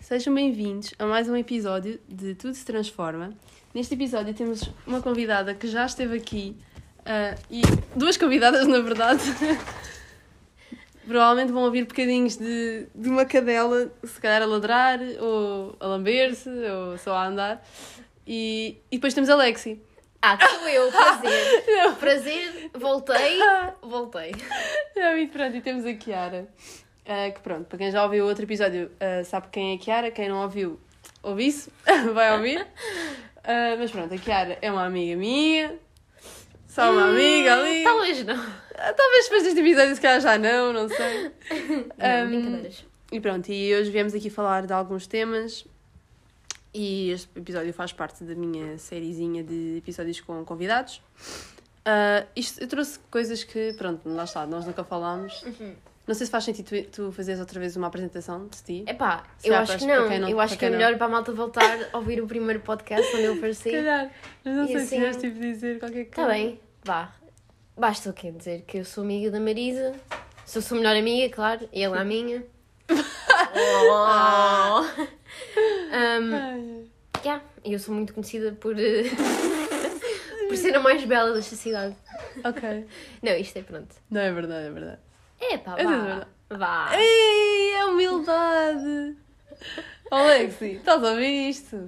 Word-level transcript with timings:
Sejam 0.00 0.34
bem-vindos 0.34 0.92
a 0.98 1.06
mais 1.06 1.28
um 1.28 1.36
episódio 1.36 1.98
de 2.06 2.34
Tudo 2.34 2.54
se 2.54 2.64
Transforma. 2.64 3.32
Neste 3.74 3.94
episódio 3.94 4.34
temos 4.34 4.68
uma 4.86 5.00
convidada 5.00 5.54
que 5.54 5.66
já 5.66 5.86
esteve 5.86 6.18
aqui 6.18 6.56
ah, 7.06 7.34
e 7.50 7.62
duas 7.94 8.16
convidadas, 8.18 8.66
na 8.66 8.80
verdade. 8.80 9.22
Provavelmente 11.08 11.52
vão 11.52 11.62
ouvir 11.62 11.86
bocadinhos 11.86 12.36
de, 12.36 12.86
de 12.94 13.08
uma 13.08 13.24
cadela, 13.24 13.90
se 14.04 14.20
calhar 14.20 14.42
a 14.42 14.46
ladrar, 14.46 15.00
ou 15.20 15.74
a 15.80 15.86
lamber-se, 15.86 16.50
ou 16.50 16.98
só 16.98 17.14
a 17.14 17.28
andar. 17.28 17.66
E, 18.26 18.76
e 18.90 18.96
depois 18.96 19.14
temos 19.14 19.30
a 19.30 19.36
Lexi. 19.36 19.80
Ah, 20.28 20.36
que 20.36 20.48
sou 20.48 20.68
eu, 20.68 20.90
prazer. 20.90 21.94
Prazer, 22.00 22.70
voltei, 22.74 23.38
voltei. 23.80 24.32
É, 24.96 25.16
e 25.20 25.26
pronto, 25.28 25.56
e 25.56 25.60
temos 25.60 25.86
a 25.86 25.94
Kiara. 25.94 26.48
ah, 27.06 27.30
que 27.30 27.40
pronto, 27.40 27.66
para 27.66 27.78
quem 27.78 27.92
já 27.92 28.02
ouviu 28.02 28.24
o 28.24 28.28
outro 28.28 28.42
episódio 28.42 28.90
ah, 28.98 29.22
sabe 29.22 29.46
quem 29.52 29.72
é 29.72 29.74
a 29.76 29.78
Kiara, 29.78 30.10
quem 30.10 30.28
não 30.28 30.42
ouviu, 30.42 30.80
ouve 31.22 31.46
isso, 31.46 31.70
vai 32.12 32.36
ouvir. 32.36 32.66
Ah, 33.44 33.76
mas 33.78 33.92
pronto, 33.92 34.12
a 34.12 34.18
Kiara 34.18 34.58
é 34.60 34.68
uma 34.70 34.84
amiga 34.86 35.14
minha, 35.16 35.78
só 36.66 36.90
uma 36.90 37.04
amiga 37.10 37.54
ali. 37.60 37.84
Talvez 37.84 38.24
não. 38.24 38.34
Talvez 38.74 39.24
depois 39.26 39.42
deste 39.44 39.60
episódio 39.60 39.94
se 39.94 40.00
calhar 40.00 40.20
já 40.20 40.36
não, 40.36 40.72
não 40.72 40.88
sei. 40.88 41.30
Não, 41.96 42.24
Um, 42.24 42.28
brincadeiras. 42.28 42.84
E 43.12 43.20
pronto, 43.20 43.48
e 43.48 43.74
hoje 43.76 43.90
viemos 43.90 44.12
aqui 44.12 44.28
falar 44.28 44.66
de 44.66 44.72
alguns 44.72 45.06
temas 45.06 45.64
e 46.76 47.10
este 47.10 47.28
episódio 47.38 47.72
faz 47.72 47.92
parte 47.92 48.22
da 48.24 48.34
minha 48.34 48.76
sériezinha 48.78 49.42
de 49.42 49.78
episódios 49.78 50.20
com 50.20 50.44
convidados. 50.44 51.00
Ah, 51.84 52.26
isto, 52.36 52.60
eu 52.60 52.68
trouxe 52.68 52.98
coisas 53.10 53.42
que, 53.44 53.72
pronto, 53.78 54.08
lá 54.08 54.24
está, 54.24 54.44
nós 54.46 54.66
nunca 54.66 54.84
falámos. 54.84 55.42
Uhum. 55.42 55.74
Não 56.06 56.14
sei 56.14 56.26
se 56.26 56.30
faz 56.30 56.44
sentido 56.44 56.66
tu, 56.66 56.90
tu 56.90 57.12
fazeres 57.12 57.40
outra 57.40 57.58
vez 57.58 57.74
uma 57.76 57.86
apresentação 57.88 58.46
de 58.46 58.62
ti. 58.62 58.84
Epá, 58.86 59.24
Se 59.38 59.48
eu 59.48 59.56
acho 59.56 59.72
para- 59.72 59.78
que 59.78 59.86
não. 59.86 60.20
não- 60.20 60.28
Eu 60.28 60.38
acho 60.40 60.56
que 60.56 60.64
é 60.64 60.70
melhor 60.70 60.96
para 60.96 61.06
a 61.06 61.08
malta 61.08 61.32
voltar 61.32 61.88
a 61.92 61.96
ouvir 61.98 62.22
o 62.22 62.26
primeiro 62.28 62.60
podcast 62.60 63.04
onde 63.16 63.24
eu 63.24 63.32
Se 63.34 63.38
apareci. 63.38 63.70
calhar, 63.72 64.10
mas 64.44 64.54
não 64.56 64.64
E 64.64 64.66
sei 64.68 64.76
se 64.78 64.82
assim- 64.84 64.98
queres 65.00 65.16
tipo 65.16 65.40
dizer 65.40 65.78
qualquer 65.80 66.04
coisa. 66.04 66.10
Está 66.22 66.26
bem, 66.28 66.60
vá. 66.84 67.12
Basta 67.76 68.10
o 68.10 68.12
quê? 68.12 68.30
Dizer 68.30 68.62
que 68.62 68.78
eu 68.78 68.84
sou 68.84 69.02
amiga 69.02 69.30
da 69.32 69.40
Marisa. 69.40 69.94
Sou 70.44 70.62
sua 70.62 70.76
melhor 70.78 70.94
amiga, 70.96 71.34
claro. 71.34 71.68
E 71.72 71.82
ela 71.82 72.00
a 72.00 72.04
minha. 72.04 72.44
oh. 73.54 74.84
um, 75.60 76.86
yeah, 77.24 77.42
eu 77.64 77.78
sou 77.78 77.94
muito 77.94 78.12
conhecida 78.14 78.52
por, 78.52 78.78
eh, 78.78 79.04
por 80.48 80.56
ser 80.56 80.74
a 80.76 80.80
mais 80.80 81.04
bela 81.04 81.32
desta 81.34 81.56
cidade. 81.56 81.96
ok. 82.44 82.86
Não, 83.22 83.32
isto 83.36 83.58
é 83.58 83.62
pronto. 83.62 83.94
Não 84.10 84.20
é 84.20 84.32
verdade, 84.32 84.66
é 84.66 84.70
verdade. 84.70 84.98
É 85.40 85.58
pá, 85.58 85.74
É 85.78 85.84
vá. 85.84 85.90
verdade. 85.90 86.26
Vá. 86.50 86.90
Ei, 86.98 87.72
é 87.74 87.84
humildade! 87.86 89.16
Alexi, 90.10 90.64
estás 90.76 91.02
a 91.02 91.10
ouvir 91.10 91.48
isto? 91.50 91.86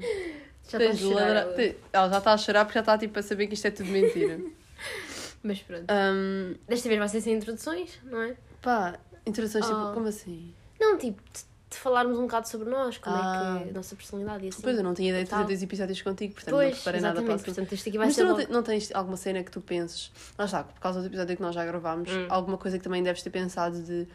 Já 0.68 0.78
Tens 0.78 0.96
estou 0.96 1.12
a 1.12 1.20
chorar. 1.20 1.26
ladrar- 1.26 1.44
ela. 1.44 1.54
te- 1.54 1.76
Ela 1.92 2.08
já 2.10 2.18
está 2.18 2.32
a 2.32 2.36
chorar 2.38 2.64
porque 2.64 2.74
já 2.78 2.80
está 2.80 2.98
tipo, 2.98 3.18
a 3.18 3.22
saber 3.22 3.46
que 3.46 3.54
isto 3.54 3.66
é 3.66 3.70
tudo 3.70 3.88
mentira. 3.90 4.40
Mas 5.42 5.60
pronto. 5.60 5.84
Hum, 5.90 6.54
Desta 6.66 6.88
vez 6.88 6.98
vai 6.98 7.08
ser 7.08 7.20
sem 7.20 7.34
introduções, 7.34 7.98
não 8.02 8.20
é? 8.22 8.36
pá, 8.60 8.98
introduções 9.24 9.64
tipo, 9.64 9.78
Oh. 9.78 9.92
como 9.94 10.08
assim? 10.08 10.52
Não, 10.80 10.98
tipo, 10.98 11.22
de, 11.70 11.76
falarmos 11.76 12.18
um 12.18 12.22
bocado 12.22 12.48
sobre 12.48 12.68
nós, 12.70 12.96
como 12.98 13.16
Ah. 13.16 13.56
é 13.58 13.62
que 13.62 13.68
é 13.68 13.70
a 13.70 13.74
nossa 13.74 13.94
personalidade 13.96 14.44
e 14.46 14.48
assim. 14.48 14.62
Pois 14.62 14.76
eu 14.76 14.82
não 14.84 14.94
tinha 14.94 15.10
ideia 15.10 15.24
de 15.24 15.30
fazer 15.30 15.44
dois 15.44 15.62
episódios 15.62 16.00
contigo, 16.02 16.34
portanto 16.34 16.52
não 16.54 16.58
Pois, 16.60 16.74
preparei 16.76 17.00
nada 17.00 17.22
para. 17.22 17.38
Portanto, 17.38 17.72
isto 17.74 17.88
aqui 17.88 17.98
vai 17.98 18.06
Mas 18.06 18.14
tu 18.16 18.18
ser 18.18 18.24
não, 18.24 18.30
logo... 18.32 18.44
te- 18.46 18.52
não 18.52 18.62
tens 18.62 18.90
alguma 18.94 19.16
cena 19.16 19.42
que 19.42 19.50
tu 19.50 19.60
penses, 19.60 20.10
lá 20.38 20.44
está, 20.46 20.64
por 20.64 20.80
causa 20.80 21.00
do 21.00 21.06
episódio 21.06 21.36
que 21.36 21.42
nós 21.42 21.54
já 21.54 21.64
gravámos, 21.64 22.10
Hum. 22.10 22.26
alguma 22.28 22.56
coisa 22.58 22.78
que 22.78 22.84
também 22.84 23.02
deves 23.02 23.22
ter 23.22 23.30
pensado 23.30 23.80
de. 23.82 24.06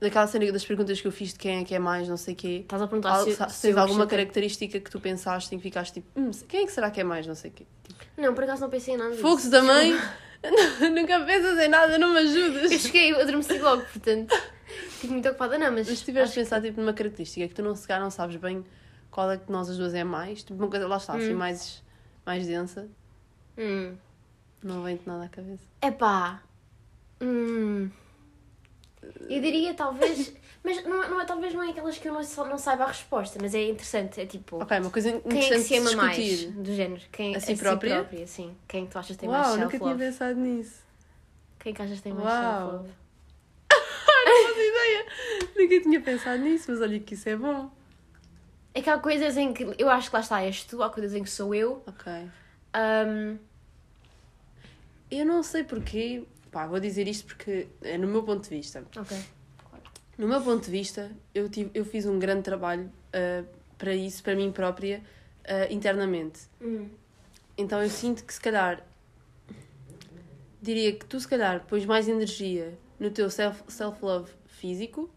daquela 0.00 0.26
cena 0.26 0.52
das 0.52 0.64
perguntas 0.64 1.00
que 1.00 1.06
eu 1.06 1.12
fiz 1.12 1.32
de 1.32 1.38
quem 1.38 1.60
é 1.60 1.64
que 1.64 1.74
é 1.74 1.78
mais, 1.78 2.06
não 2.08 2.16
sei 2.18 2.34
o 2.34 2.36
quê. 2.36 2.60
Estás 2.62 2.82
a 2.82 2.86
perguntar 2.86 3.10
Al- 3.12 3.24
se, 3.24 3.34
se, 3.34 3.48
se 3.50 3.62
tens 3.62 3.74
eu 3.76 3.80
alguma 3.82 4.06
característica 4.06 4.78
que 4.78 4.90
tu 4.90 5.00
pensaste 5.00 5.54
em 5.54 5.58
que 5.58 5.62
ficaste 5.62 5.94
tipo, 5.94 6.06
hum, 6.20 6.30
quem 6.46 6.62
é 6.64 6.66
que 6.66 6.72
será 6.72 6.90
que 6.90 7.00
é 7.00 7.04
mais, 7.04 7.26
não 7.26 7.34
sei 7.34 7.50
o 7.50 7.54
quê. 7.54 7.66
Não, 8.16 8.34
por 8.34 8.44
acaso 8.44 8.60
não 8.60 8.68
pensei 8.70 8.94
em 8.94 8.98
nada. 8.98 9.14
Fogo 9.16 9.40
também. 9.50 9.94
Nunca 10.94 11.20
pensas 11.24 11.58
em 11.58 11.68
nada, 11.68 11.98
não 11.98 12.12
me 12.12 12.18
ajudas. 12.20 12.70
Eu 12.70 12.78
cheguei, 12.78 13.10
eu 13.12 13.20
adormeci 13.20 13.58
logo, 13.58 13.82
portanto... 13.84 14.32
Fico 14.66 15.12
muito 15.12 15.28
ocupada, 15.28 15.58
não, 15.58 15.72
mas... 15.72 15.88
Mas 15.88 15.98
se 15.98 16.04
tiveres 16.04 16.30
acho- 16.30 16.40
pensado 16.40 16.66
tipo, 16.66 16.80
numa 16.80 16.92
característica 16.92 17.46
que 17.48 17.54
tu 17.54 17.62
não 17.62 17.74
se 17.74 17.86
calhar 17.86 18.02
não 18.02 18.10
sabes 18.10 18.36
bem 18.36 18.64
qual 19.10 19.30
é 19.30 19.36
que 19.38 19.46
de 19.46 19.52
nós 19.52 19.68
as 19.70 19.76
duas 19.76 19.94
é 19.94 20.04
mais, 20.04 20.42
tipo 20.42 20.54
uma 20.62 20.68
coisa, 20.70 20.86
lá 20.88 20.96
está, 20.96 21.14
assim, 21.14 21.32
Hum. 21.32 21.36
mais, 21.36 21.82
mais 22.24 22.46
densa, 22.46 22.88
Hum. 23.56 23.96
não 24.62 24.82
vem-te 24.82 25.06
nada 25.06 25.24
à 25.24 25.28
cabeça. 25.28 25.64
Epá... 25.82 26.42
Hum... 27.20 27.90
Eu 29.28 29.40
diria 29.40 29.72
talvez... 29.74 30.32
Mas 30.64 30.82
não, 30.84 31.02
é- 31.04 31.08
não 31.08 31.20
é, 31.20 31.24
talvez 31.24 31.54
não 31.54 31.62
é 31.62 31.70
aquelas 31.70 31.96
que 31.96 32.08
eu 32.08 32.12
não, 32.12 32.20
não 32.48 32.58
saiba 32.58 32.84
a 32.84 32.88
resposta, 32.88 33.38
mas 33.40 33.54
é 33.54 33.68
interessante, 33.70 34.20
é 34.20 34.26
tipo... 34.26 34.60
Ok, 34.60 34.80
uma 34.80 34.90
coisa 34.90 35.12
Quem 35.12 35.18
é 35.20 35.20
que 35.20 35.36
interessante 35.36 35.66
se 35.68 35.76
ama 35.76 35.90
de 35.90 35.96
mais? 35.96 36.16
discutir. 36.24 36.50
Do 36.60 36.74
género. 36.74 37.02
Quem, 37.12 37.36
A 37.36 37.40
si 37.40 37.54
própria? 37.54 38.26
sim. 38.26 38.56
Quem 38.66 38.82
é 38.82 38.86
que 38.86 38.90
tu 38.90 38.98
achas 38.98 39.14
que 39.14 39.20
tem 39.20 39.28
mais 39.28 39.46
Uau, 39.46 39.56
nunca 39.58 39.70
self-love? 39.70 39.96
tinha 39.96 40.10
pensado 40.10 40.40
nisso. 40.40 40.82
Quem 41.60 41.72
é 41.72 41.76
que 41.76 41.82
achas 41.82 41.98
que 41.98 42.02
tem 42.02 42.12
mais 42.12 42.26
Uau. 42.28 42.60
self-love? 42.72 42.90
Não 44.42 44.48
fazia 44.48 44.68
ideia. 44.68 45.06
Nunca 45.56 45.80
tinha 45.80 46.00
pensado 46.00 46.42
nisso, 46.42 46.70
mas 46.70 46.80
olha 46.80 46.98
que 47.00 47.14
isso 47.14 47.28
é 47.28 47.36
bom. 47.36 47.70
É 48.74 48.82
que 48.82 48.90
há 48.90 48.98
coisas 48.98 49.36
em 49.36 49.52
que 49.52 49.64
eu 49.78 49.88
acho 49.88 50.10
que 50.10 50.16
lá 50.16 50.20
está, 50.20 50.42
és 50.42 50.62
tu, 50.64 50.82
há 50.82 50.90
coisas 50.90 51.14
em 51.14 51.22
que 51.22 51.30
sou 51.30 51.54
eu. 51.54 51.82
Ok. 51.86 52.12
Ahm, 52.74 53.36
Eu 55.10 55.24
não 55.24 55.42
sei 55.42 55.64
porquê, 55.64 56.24
pá, 56.50 56.66
vou 56.66 56.78
dizer 56.80 57.06
isto 57.08 57.26
porque 57.26 57.68
é 57.82 57.96
no 57.96 58.06
meu 58.06 58.22
ponto 58.22 58.42
de 58.42 58.50
vista. 58.50 58.84
ok. 58.96 59.16
No 60.18 60.26
meu 60.26 60.40
ponto 60.42 60.64
de 60.64 60.70
vista, 60.70 61.10
eu, 61.34 61.48
tive, 61.48 61.70
eu 61.74 61.84
fiz 61.84 62.06
um 62.06 62.18
grande 62.18 62.42
trabalho 62.42 62.90
ah, 63.12 63.44
para 63.78 63.94
isso, 63.94 64.22
para 64.22 64.34
mim 64.34 64.50
própria, 64.50 65.02
ah, 65.46 65.66
internamente. 65.70 66.40
Hum. 66.60 66.88
Então 67.56 67.82
eu 67.82 67.88
sinto 67.90 68.24
que 68.24 68.32
se 68.34 68.40
calhar 68.40 68.82
diria 70.60 70.92
que 70.92 71.04
tu 71.06 71.20
se 71.20 71.28
calhar 71.28 71.64
pões 71.66 71.84
mais 71.86 72.08
energia 72.08 72.76
no 72.98 73.10
teu 73.10 73.28
self- 73.30 73.62
self-love 73.68 74.30
físico, 74.46 75.10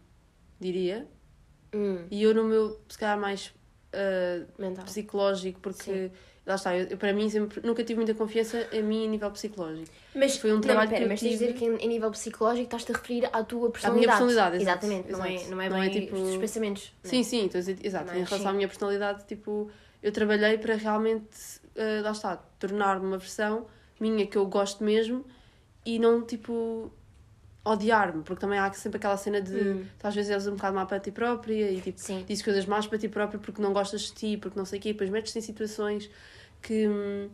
diria, 0.58 1.06
Hum. 1.74 2.04
e 2.10 2.22
eu 2.22 2.34
no 2.34 2.44
meu 2.44 2.80
se 2.88 2.98
calhar 2.98 3.18
mais 3.18 3.52
Mental. 4.58 4.84
psicológico, 4.84 5.60
porque 5.60 5.82
Sim. 5.82 6.10
lá 6.46 6.54
está, 6.56 6.76
eu, 6.76 6.96
para 6.96 7.12
mim 7.12 7.28
sempre, 7.30 7.60
nunca 7.66 7.82
tive 7.82 7.96
muita 7.96 8.14
confiança 8.14 8.68
em 8.72 8.82
mim 8.82 9.06
a 9.06 9.08
nível 9.10 9.30
psicológico. 9.30 9.90
Mas 10.14 10.36
Foi 10.36 10.50
um 10.50 10.54
não, 10.54 10.60
trabalho 10.60 10.88
que 10.88 10.94
pera, 10.94 11.04
eu 11.04 11.08
mas 11.08 11.20
de 11.20 11.28
dizer 11.28 11.54
tive- 11.54 11.58
que 11.76 11.84
em, 11.84 11.88
nível 11.88 12.10
psicológico 12.10 12.64
estás-te 12.64 12.92
a 12.92 12.94
referir 12.96 13.26
à 13.32 13.42
tua 13.44 13.68
À 13.68 13.70
personalidade. 13.72 13.94
minha 13.94 14.08
personalidade, 14.08 14.62
Exatamente, 14.62 15.10
não, 15.12 15.24
é, 15.24 15.44
não 15.48 15.60
é 15.60 15.68
Não 15.68 15.76
é 15.82 15.88
bem 15.88 16.00
tipo- 16.06 16.16
os 16.16 16.36
pensamentos. 16.36 16.92
Não. 17.02 17.10
Sim, 17.10 17.22
sim, 17.22 17.48
dizer, 17.48 17.78
exato, 17.82 18.06
Mas 18.06 18.14
em 18.16 18.18
relação 18.24 18.38
sim. 18.38 18.46
à 18.46 18.52
minha 18.52 18.68
personalidade, 18.68 19.24
tipo, 19.26 19.70
eu 20.02 20.12
trabalhei 20.12 20.58
para 20.58 20.74
realmente, 20.76 21.60
ah, 21.76 22.02
lá 22.02 22.10
está, 22.12 22.36
tornar-me 22.36 23.06
uma 23.06 23.18
versão 23.18 23.66
minha 24.00 24.26
que 24.26 24.36
eu 24.38 24.46
gosto 24.46 24.82
mesmo 24.84 25.24
e 25.84 25.98
não, 25.98 26.22
tipo, 26.24 26.92
odiar-me, 27.64 28.22
porque 28.22 28.40
também 28.40 28.58
há 28.58 28.72
sempre 28.72 28.98
aquela 28.98 29.16
cena 29.16 29.40
de 29.40 29.52
Hum. 29.54 29.84
tu 29.98 30.06
às 30.06 30.14
vezes 30.14 30.30
és 30.30 30.46
um 30.46 30.52
bocado 30.56 30.74
má 30.74 30.86
para 30.86 30.98
ti 31.00 31.10
própria 31.10 31.70
e, 31.70 31.80
tipo, 31.80 31.98
Sim. 32.00 32.24
dizes 32.26 32.42
coisas 32.42 32.64
más 32.66 32.86
para 32.86 32.98
ti 32.98 33.08
própria 33.08 33.38
porque 33.38 33.60
não 33.60 33.72
gostas 33.72 34.02
de 34.02 34.12
ti, 34.12 34.36
porque 34.36 34.58
não 34.58 34.64
sei 34.64 34.78
o 34.78 34.82
quê, 34.82 34.88
e 34.90 34.92
depois 34.92 35.10
metes-te 35.10 35.38
em 35.38 35.42
situações 35.42 36.10
que, 36.62 36.88
hum, 36.88 37.28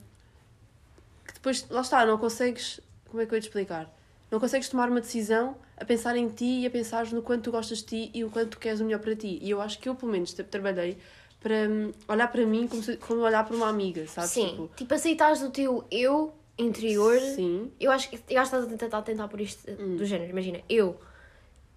que 1.26 1.34
depois, 1.34 1.66
lá 1.70 1.81
está, 1.81 2.04
não 2.06 2.19
consegues, 2.19 2.81
como 3.09 3.22
é 3.22 3.26
que 3.26 3.32
eu 3.32 3.37
ia 3.37 3.41
te 3.41 3.48
explicar? 3.48 3.92
Não 4.31 4.41
consegues 4.41 4.69
tomar 4.69 4.88
uma 4.91 5.00
decisão 5.00 5.56
a 5.76 5.84
pensar 5.84 6.16
em 6.16 6.28
ti 6.28 6.62
e 6.62 6.66
a 6.66 6.70
pensar 6.70 7.06
no 7.12 7.22
quanto 7.22 7.44
tu 7.44 7.53
gostas 7.53 7.78
de 7.78 7.84
ti 7.84 8.10
e 8.14 8.25
o 8.25 8.31
quanto 8.31 8.50
tu 8.53 8.58
queres 8.58 8.81
o 8.81 8.84
melhor 8.84 8.98
para 9.00 9.14
ti. 9.14 9.38
E 9.41 9.50
eu 9.50 9.60
acho 9.60 9.78
que 9.78 9.88
eu, 9.88 9.94
pelo 9.94 10.10
menos, 10.10 10.32
tra- 10.32 10.44
trabalhei 10.44 10.98
para 11.41 11.54
hum, 11.69 11.93
olhar 12.08 12.26
para 12.28 12.44
mim 12.44 12.66
como, 12.66 12.82
se, 12.82 12.97
como 12.97 13.20
olhar 13.20 13.44
para 13.44 13.54
uma 13.54 13.69
amiga, 13.69 14.04
sabes? 14.08 14.31
Sim, 14.32 14.48
Tipo, 14.50 14.70
tipo, 14.75 14.94
aceitares 14.94 15.43
o 15.43 15.50
teu 15.50 15.84
eu 15.91 16.34
interior. 16.59 17.19
sim. 17.20 17.70
Eu 17.79 17.91
acho 17.91 18.08
que 18.11 18.17
eu 18.29 18.41
acho 18.41 18.50
que 18.50 18.56
estás 18.56 18.64
a 18.64 18.76
tentar, 18.76 18.99
a 18.99 19.03
tentar 19.03 19.29
por 19.29 19.41
isto 19.41 19.70
Hum. 19.70 19.97
do 19.97 20.05
género. 20.05 20.31
Imagina, 20.31 20.61
eu 20.69 20.99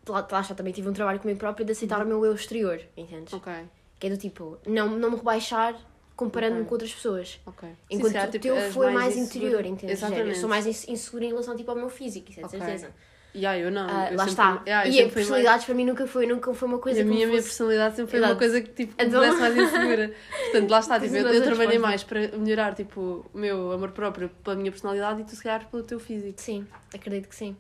lá, 0.08 0.28
lá 0.31 0.42
está, 0.42 0.56
também 0.56 0.74
tive 0.74 0.90
um 0.90 0.94
trabalho 0.94 1.20
comigo 1.20 1.40
próprio 1.40 1.66
de 1.66 1.72
aceitar 1.72 2.04
o 2.04 2.08
meu 2.08 2.26
eu 2.26 2.34
exterior, 2.34 2.81
entendes? 2.98 3.34
Ok, 3.34 3.52
Que 4.00 4.08
é 4.08 4.10
do 4.10 4.18
tipo, 4.18 4.58
não, 4.66 4.90
não 4.98 5.12
me 5.12 5.18
rebaixar 5.18 5.76
comparando-me 6.16 6.62
Ok. 6.62 6.68
com 6.70 6.76
outras 6.76 6.94
pessoas. 6.94 7.40
ok. 7.46 7.70
Sim, 7.70 7.76
Enquanto 7.92 8.12
calhar, 8.14 8.28
o 8.28 8.31
tipo, 8.31 8.44
teu 8.44 8.56
és 8.58 8.74
foi 8.74 8.92
mais, 8.92 9.16
insegura. 9.16 9.46
interior, 9.52 9.66
entendes? 9.66 10.00
Género, 10.00 10.16
Eu 10.16 10.31
Exatamente. 10.31 10.40
sou 10.40 10.50
mais 10.50 10.66
ins- 10.68 10.88
insegura 10.90 11.26
em 11.26 11.30
relação 11.30 11.56
tipo, 11.56 11.72
ao 11.72 11.78
meu 11.78 11.90
físico, 11.90 12.30
isso 12.30 12.40
é 12.40 12.44
de 12.44 12.48
Ok. 12.48 12.60
certeza. 12.60 12.94
Yeah, 13.40 13.58
eu 13.60 13.72
não. 13.72 13.88
Ah, 13.90 14.10
eu 14.12 14.18
lá 14.18 14.26
sempre 14.28 14.30
está. 14.32 14.64
yeah, 14.68 14.88
e 14.88 14.90
a 14.90 14.94
fui 14.94 15.02
mais- 15.04 15.14
personalidade 15.14 15.66
para 15.66 15.76
mim 15.76 15.86
nunca 15.86 16.08
foi, 16.08 16.26
nunca 16.28 16.54
foi 16.54 16.68
uma 16.68 16.80
coisa 16.80 17.00
a 17.00 17.04
que 17.04 17.10
minha, 17.10 17.22
me 17.26 17.32
minha 17.32 17.42
fosse... 17.42 17.50
personalidade 17.50 17.96
sempre 17.96 18.12
foi 18.12 18.20
uma 18.20 18.26
Exato. 18.28 18.40
coisa 18.40 18.62
que 18.62 18.70
tipo, 18.72 18.94
me 19.02 19.08
Então- 19.08 19.22
tornasse 19.22 19.40
mais 19.42 19.58
insegura. 19.58 20.12
Portanto, 20.44 20.70
lá 20.70 20.80
está, 20.80 21.00
tipo, 21.00 21.16
eu, 21.16 21.28
eu 21.28 21.34
uma 21.34 21.46
trabalhei 21.46 21.80
mais 21.80 22.04
para 22.04 22.28
melhorar 22.38 22.76
tipo, 22.76 23.26
o 23.34 23.38
meu 23.38 23.72
amor 23.72 23.92
próprio 23.92 24.30
pela 24.44 24.56
minha 24.56 24.72
personalidade 24.72 25.22
e 25.22 25.24
tu, 25.24 25.36
se 25.36 25.44
calhar, 25.44 25.68
pelo 25.70 25.84
teu 25.84 26.00
físico. 26.00 26.40
Sim, 26.42 26.68
acredito 26.94 27.30
que 27.30 27.36
sim. 27.36 27.56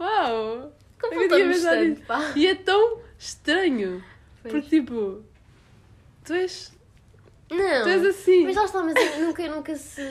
Uau! 0.00 0.72
Como 1.00 1.28
tanto, 1.28 2.02
pá. 2.06 2.32
E 2.36 2.46
é 2.46 2.54
tão 2.54 2.98
estranho. 3.18 4.02
Pois. 4.42 4.52
Porque, 4.54 4.68
tipo, 4.80 5.22
tu 6.24 6.32
és. 6.34 6.72
Não. 7.50 7.82
Tu 7.82 7.88
és 7.88 8.04
assim. 8.06 8.44
Mas 8.44 8.56
lá 8.56 8.64
está, 8.64 8.82
mas 8.82 8.94
eu 8.96 9.26
nunca, 9.26 9.48
nunca 9.48 9.74
se. 9.76 10.02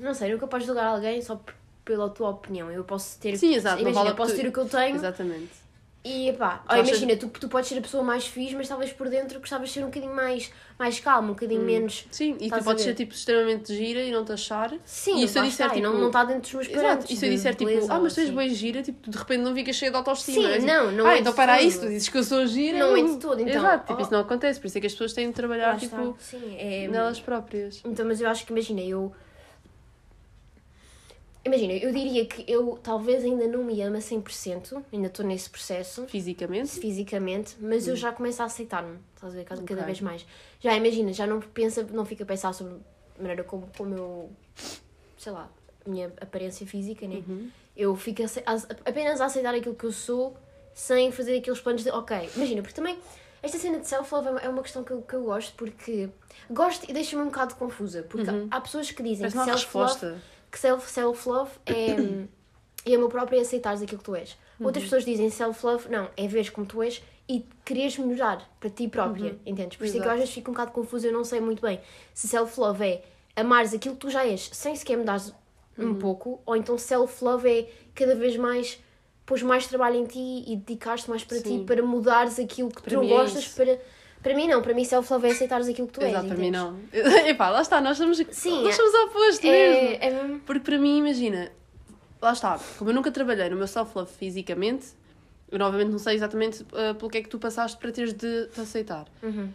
Não 0.00 0.12
sei, 0.14 0.32
nunca 0.32 0.46
podes 0.46 0.66
julgar 0.66 0.86
alguém 0.86 1.20
só 1.22 1.36
por- 1.36 1.54
pela 1.86 2.10
tua 2.10 2.28
opinião. 2.30 2.70
Eu 2.70 2.84
posso 2.84 3.18
ter. 3.18 3.38
Sim, 3.38 3.54
exato, 3.54 3.80
Imagina, 3.80 4.00
vale 4.00 4.10
eu 4.10 4.16
posso 4.16 4.34
tu- 4.34 4.36
ter 4.42 4.48
o 4.48 4.52
que 4.52 4.58
eu 4.58 4.66
tenho 4.68 4.96
Exatamente. 4.96 5.64
e 6.04 6.32
pá. 6.34 6.58
Tu 6.68 6.72
achas- 6.74 6.88
imagina, 6.88 7.16
tu, 7.16 7.28
tu 7.28 7.48
podes 7.48 7.68
ser 7.68 7.78
a 7.78 7.80
pessoa 7.80 8.02
mais 8.02 8.26
fixe, 8.26 8.54
mas 8.56 8.68
talvez 8.68 8.92
por 8.92 9.08
dentro 9.08 9.38
gostavas 9.40 9.68
de 9.68 9.74
ser 9.74 9.82
um 9.82 9.86
bocadinho 9.86 10.12
mais, 10.14 10.50
mais 10.78 10.98
calmo, 11.00 11.28
um 11.30 11.34
bocadinho 11.34 11.62
menos. 11.62 12.06
Sim, 12.10 12.36
e 12.40 12.50
tu 12.50 12.62
podes 12.64 12.82
ser 12.82 12.94
tipo 12.94 13.14
extremamente 13.14 13.72
gira 13.74 14.00
e 14.02 14.10
não 14.10 14.24
te 14.24 14.32
achar. 14.32 14.72
Sim, 14.84 15.22
E 15.22 15.28
se 15.28 15.38
eu 15.38 15.44
disser, 15.44 15.70
tipo- 15.70 15.80
não 15.86 16.08
está 16.08 16.24
dentro 16.24 16.42
dos 16.42 16.52
meus 16.54 16.66
parâmetros. 16.68 17.04
Exato. 17.04 17.12
E 17.12 17.16
se 17.16 17.26
eu 17.26 17.30
disser 17.30 17.54
tipo, 17.54 17.70
beleza 17.70 17.92
ah, 17.94 18.00
mas 18.00 18.14
tu 18.14 18.20
és 18.20 18.30
bem 18.30 18.50
gira, 18.50 18.82
tipo, 18.82 19.08
de 19.08 19.16
repente 19.16 19.40
não 19.42 19.54
ficas 19.54 19.76
cheia 19.76 19.90
de 19.92 19.96
autoestima. 19.96 20.42
Sim, 20.42 20.46
é 20.46 20.54
tipo, 20.58 20.66
não, 20.66 20.90
não 20.92 21.06
Ah, 21.06 21.14
é 21.14 21.18
então 21.20 21.32
para 21.32 21.62
isso, 21.62 21.80
tu 21.80 21.88
dizes 21.88 22.08
que 22.08 22.18
eu 22.18 22.24
sou 22.24 22.44
gira. 22.48 22.78
Não 22.78 22.96
é 22.96 23.02
de 23.04 23.16
todo, 23.18 23.40
então. 23.40 23.54
Exato, 23.54 23.86
tipo, 23.86 23.98
Oh. 23.98 24.02
isso 24.02 24.12
não 24.12 24.20
acontece, 24.20 24.58
por 24.60 24.66
isso 24.66 24.76
é 24.78 24.80
que 24.80 24.86
as 24.88 24.92
pessoas 24.92 25.12
têm 25.12 25.28
de 25.28 25.34
trabalhar, 25.34 25.78
tipo, 25.78 26.16
Sim, 26.18 26.56
é. 26.58 26.88
nelas 26.88 27.20
próprias. 27.20 27.80
Então, 27.84 28.04
mas 28.06 28.20
eu 28.20 28.28
acho 28.28 28.44
que, 28.44 28.52
imagina, 28.52 28.80
eu. 28.80 29.12
Imagina, 31.46 31.74
eu 31.74 31.92
diria 31.92 32.26
que 32.26 32.44
eu 32.50 32.76
talvez 32.82 33.22
ainda 33.22 33.46
não 33.46 33.62
me 33.62 33.80
amo 33.80 33.96
a 33.96 34.00
100%, 34.00 34.82
ainda 34.92 35.06
estou 35.06 35.24
nesse 35.24 35.48
processo, 35.48 36.04
Fisicamente. 36.08 36.70
fisicamente, 36.80 37.54
mas 37.60 37.86
eu 37.86 37.94
já 37.94 38.10
começo 38.10 38.42
a 38.42 38.46
aceitar-me, 38.46 38.98
estás 39.14 39.32
a 39.32 39.36
ver, 39.36 39.44
cada, 39.44 39.62
cada 39.62 39.74
Ok. 39.82 39.86
vez 39.86 40.00
mais. 40.00 40.26
Já 40.58 40.74
imagina, 40.76 41.12
já 41.12 41.24
não 41.24 41.40
pensa, 41.40 41.84
não 41.84 42.04
fica 42.04 42.24
a 42.24 42.26
pensar 42.26 42.52
sobre 42.52 42.74
a 43.16 43.22
maneira 43.22 43.44
como, 43.44 43.68
como 43.78 43.94
eu, 43.94 44.30
sei 45.16 45.30
lá, 45.30 45.48
a 45.86 45.88
minha 45.88 46.12
aparência 46.20 46.66
física, 46.66 47.06
né? 47.06 47.22
Uhum. 47.28 47.48
Eu 47.76 47.94
fico 47.94 48.22
a, 48.22 48.26
a- 48.52 48.56
apenas 48.84 49.20
a 49.20 49.26
aceitar 49.26 49.54
aquilo 49.54 49.76
que 49.76 49.84
eu 49.84 49.92
sou, 49.92 50.36
sem 50.74 51.12
fazer 51.12 51.38
aqueles 51.38 51.60
planos 51.60 51.84
de, 51.84 51.90
ok, 51.90 52.28
imagina, 52.34 52.60
porque 52.60 52.74
também 52.74 52.98
esta 53.40 53.56
cena 53.56 53.78
de 53.78 53.86
self-love 53.86 54.26
é 54.42 54.48
uma- 54.48 54.58
é 54.58 54.62
questão 54.62 54.82
que 54.82 54.90
eu, 54.90 55.00
que 55.02 55.14
eu 55.14 55.22
gosto, 55.22 55.54
porque 55.54 56.08
gosto 56.50 56.90
e 56.90 56.92
deixa-me 56.92 57.22
um 57.22 57.26
bocado 57.26 57.54
confusa, 57.54 58.02
porque 58.02 58.28
há 58.50 58.60
pessoas 58.60 58.90
que 58.90 59.00
dizem 59.00 59.30
Parece 59.30 59.36
que 59.38 59.44
self-love 59.44 59.90
resposta. 59.92 60.18
Que 60.56 60.60
self- 60.60 60.90
self-love 60.90 61.50
é, 61.66 61.96
é 62.90 62.94
amor 62.94 63.10
próprio 63.10 63.38
e 63.38 63.42
aceitares 63.42 63.82
aquilo 63.82 63.98
que 63.98 64.04
tu 64.04 64.16
és. 64.16 64.36
Outras 64.58 64.84
Uhum. 64.84 64.90
pessoas 64.90 65.04
dizem 65.04 65.28
self-love, 65.28 65.88
não, 65.90 66.08
é 66.16 66.26
veres 66.26 66.48
como 66.48 66.66
tu 66.66 66.82
és 66.82 67.02
e 67.28 67.44
quereres 67.64 67.98
melhorar 67.98 68.48
para 68.58 68.70
ti 68.70 68.88
própria, 68.88 69.38
entendes? 69.44 69.76
Por 69.76 69.84
isso 69.84 69.98
é 69.98 70.00
que 70.00 70.06
eu 70.06 70.08
Uhum. 70.08 70.14
Às 70.14 70.18
vezes 70.20 70.34
fico 70.34 70.50
um 70.50 70.54
bocado 70.54 70.70
confusa, 70.72 71.08
eu 71.08 71.12
não 71.12 71.24
sei 71.24 71.40
muito 71.40 71.60
bem 71.60 71.78
se 72.14 72.26
self-love 72.26 72.82
é 72.84 73.04
amares 73.36 73.74
aquilo 73.74 73.94
que 73.96 74.00
tu 74.00 74.08
já 74.10 74.24
és 74.26 74.48
sem 74.52 74.74
sequer 74.74 74.96
mudares 74.96 75.34
Uhum. 75.76 75.90
um 75.90 75.94
pouco, 75.96 76.40
ou 76.46 76.56
então 76.56 76.78
self-love 76.78 77.46
é 77.50 77.70
cada 77.94 78.14
vez 78.14 78.34
mais 78.38 78.78
pôs 79.26 79.42
mais 79.42 79.66
trabalho 79.66 79.96
em 79.96 80.06
ti 80.06 80.44
e 80.46 80.56
dedicaste 80.56 81.10
mais 81.10 81.22
para 81.22 81.36
Sim. 81.38 81.58
ti 81.58 81.64
para 81.66 81.82
mudares 81.82 82.38
aquilo 82.38 82.70
que 82.70 82.80
Para 82.80 82.94
tu 82.94 83.02
é 83.02 83.06
gostas 83.06 83.44
isso. 83.44 83.56
para 83.56 83.78
para 84.22 84.34
mim 84.34 84.48
não, 84.48 84.60
para 84.62 84.74
mim 84.74 84.84
self-love 84.84 85.28
é 85.28 85.30
aceitares 85.30 85.68
aquilo 85.68 85.86
que 85.86 85.94
tu 85.94 86.00
és. 86.02 86.10
Exato, 86.10 86.28
para 86.28 86.36
mim 86.36 86.50
não. 86.50 86.78
Epá, 87.26 87.48
lá 87.48 87.62
está, 87.62 87.80
nós 87.80 87.96
somos, 87.96 88.18
Sim, 88.30 88.62
nós 88.62 88.74
é- 88.74 88.76
somos 88.76 88.94
opostos 88.94 89.40
mesmo. 89.40 89.76
É, 89.76 90.06
é 90.06 90.10
mesmo. 90.10 90.40
Porque 90.40 90.60
para 90.60 90.78
mim, 90.78 90.98
imagina, 90.98 91.50
lá 92.20 92.32
está, 92.32 92.58
como 92.78 92.90
eu 92.90 92.94
nunca 92.94 93.10
trabalhei 93.10 93.48
no 93.48 93.56
meu 93.56 93.66
self-love 93.66 94.10
fisicamente, 94.12 94.88
eu 95.50 95.58
novamente 95.58 95.90
não 95.90 95.98
sei 95.98 96.16
exatamente 96.16 96.62
uh, 96.62 96.94
pelo 96.96 97.10
que 97.10 97.18
é 97.18 97.22
que 97.22 97.28
tu 97.28 97.38
passaste 97.38 97.76
para 97.76 97.92
teres 97.92 98.12
de 98.12 98.46
te 98.46 98.60
aceitar. 98.60 99.06
Uhum. 99.22 99.50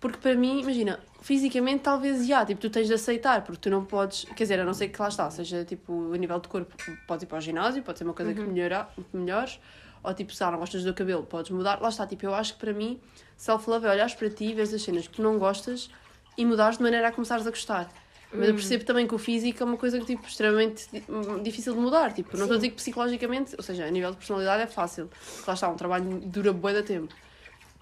Porque 0.00 0.18
para 0.18 0.34
mim, 0.34 0.60
imagina, 0.60 1.00
fisicamente 1.20 1.80
talvez 1.82 2.26
já, 2.26 2.46
tipo, 2.46 2.60
tu 2.60 2.70
tens 2.70 2.86
de 2.86 2.94
aceitar, 2.94 3.42
porque 3.42 3.60
tu 3.60 3.70
não 3.70 3.84
podes, 3.84 4.24
quer 4.24 4.44
dizer, 4.44 4.60
a 4.60 4.64
não 4.64 4.72
ser 4.72 4.88
que 4.88 5.02
lá 5.02 5.08
está, 5.08 5.28
seja 5.30 5.64
tipo 5.64 6.12
a 6.14 6.16
nível 6.16 6.38
de 6.38 6.48
corpo, 6.48 6.72
podes 7.06 7.24
ir 7.24 7.26
para 7.26 7.38
o 7.38 7.40
ginásio, 7.40 7.82
pode 7.82 7.98
ser 7.98 8.04
uma 8.04 8.14
coisa 8.14 8.32
que 8.32 8.40
melhora, 8.40 8.88
que 8.94 9.16
melhores, 9.16 9.58
ou 10.02 10.14
tipo, 10.14 10.32
se 10.34 10.42
ah, 10.44 10.50
não 10.50 10.58
gostas 10.58 10.84
do 10.84 10.92
cabelo, 10.94 11.22
podes 11.24 11.50
mudar. 11.50 11.80
Lá 11.80 11.88
está, 11.88 12.06
tipo, 12.06 12.24
eu 12.26 12.34
acho 12.34 12.54
que 12.54 12.60
para 12.60 12.72
mim, 12.72 13.00
self-love 13.36 13.86
é 13.86 13.90
olhares 13.90 14.14
para 14.14 14.28
ti 14.30 14.46
e 14.46 14.54
veres 14.54 14.72
as 14.74 14.82
cenas 14.82 15.06
que 15.08 15.14
tu 15.14 15.22
não 15.22 15.38
gostas 15.38 15.90
e 16.36 16.44
mudares 16.44 16.76
de 16.78 16.82
maneira 16.82 17.08
a 17.08 17.12
começares 17.12 17.46
a 17.46 17.50
gostar. 17.50 17.90
Mas 18.30 18.48
eu 18.48 18.54
percebo 18.54 18.84
também 18.84 19.06
que 19.06 19.14
o 19.14 19.18
físico 19.18 19.62
é 19.62 19.66
uma 19.66 19.78
coisa 19.78 19.98
que, 19.98 20.04
tipo, 20.04 20.26
extremamente 20.28 20.86
di- 20.92 21.02
difícil 21.42 21.72
de 21.72 21.80
mudar. 21.80 22.12
Tipo, 22.12 22.36
não 22.36 22.44
estou 22.44 22.54
a 22.56 22.58
dizer 22.58 22.68
que 22.70 22.76
psicologicamente, 22.76 23.54
ou 23.56 23.62
seja, 23.62 23.86
a 23.86 23.90
nível 23.90 24.10
de 24.10 24.18
personalidade 24.18 24.62
é 24.64 24.66
fácil. 24.66 25.08
Lá 25.46 25.54
está, 25.54 25.68
um 25.70 25.76
trabalho 25.76 26.04
dura 26.26 26.52
bué 26.52 26.74
da 26.74 26.82
tempo. 26.82 27.14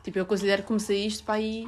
Tipo, 0.04 0.20
eu 0.20 0.24
considero 0.26 0.62
que 0.62 0.68
comecei 0.68 1.04
isto 1.04 1.24
para 1.24 1.34
aí, 1.34 1.66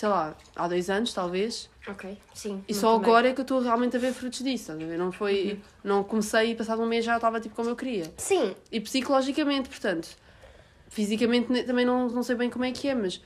sei 0.00 0.08
lá, 0.08 0.34
há 0.56 0.66
dois 0.66 0.88
anos, 0.88 1.12
talvez. 1.12 1.68
Ok, 1.86 2.16
sim. 2.32 2.64
E 2.66 2.72
só 2.72 2.94
também. 2.94 3.10
agora 3.10 3.28
é 3.28 3.32
que 3.34 3.40
eu 3.40 3.42
estou 3.42 3.60
realmente 3.60 3.94
a 3.96 4.00
ver 4.00 4.14
frutos 4.14 4.38
disso, 4.38 4.72
estás 4.72 4.80
a 4.82 4.86
ver? 4.86 4.96
Não 4.98 5.12
foi... 5.12 5.60
Não 5.84 6.02
comecei 6.02 6.52
e 6.52 6.54
passado 6.54 6.80
um 6.80 6.86
mês 6.86 7.04
já 7.04 7.16
estava, 7.16 7.38
tipo, 7.38 7.54
como 7.54 7.68
eu 7.68 7.76
queria. 7.76 8.10
Sim, 8.16 8.56
E 8.72 8.80
psicologicamente, 8.80 9.68
portanto, 9.68 10.08
fisicamente 10.88 11.64
também 11.64 11.84
não, 11.84 12.08
não 12.08 12.22
sei 12.22 12.34
bem 12.34 12.48
como 12.48 12.64
é 12.64 12.72
que 12.72 12.88
é, 12.88 12.94
mas 12.94 13.20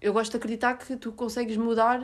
eu 0.00 0.14
gosto 0.14 0.30
de 0.30 0.38
acreditar 0.38 0.78
que 0.78 0.96
tu 0.96 1.12
consegues 1.12 1.58
mudar 1.58 2.02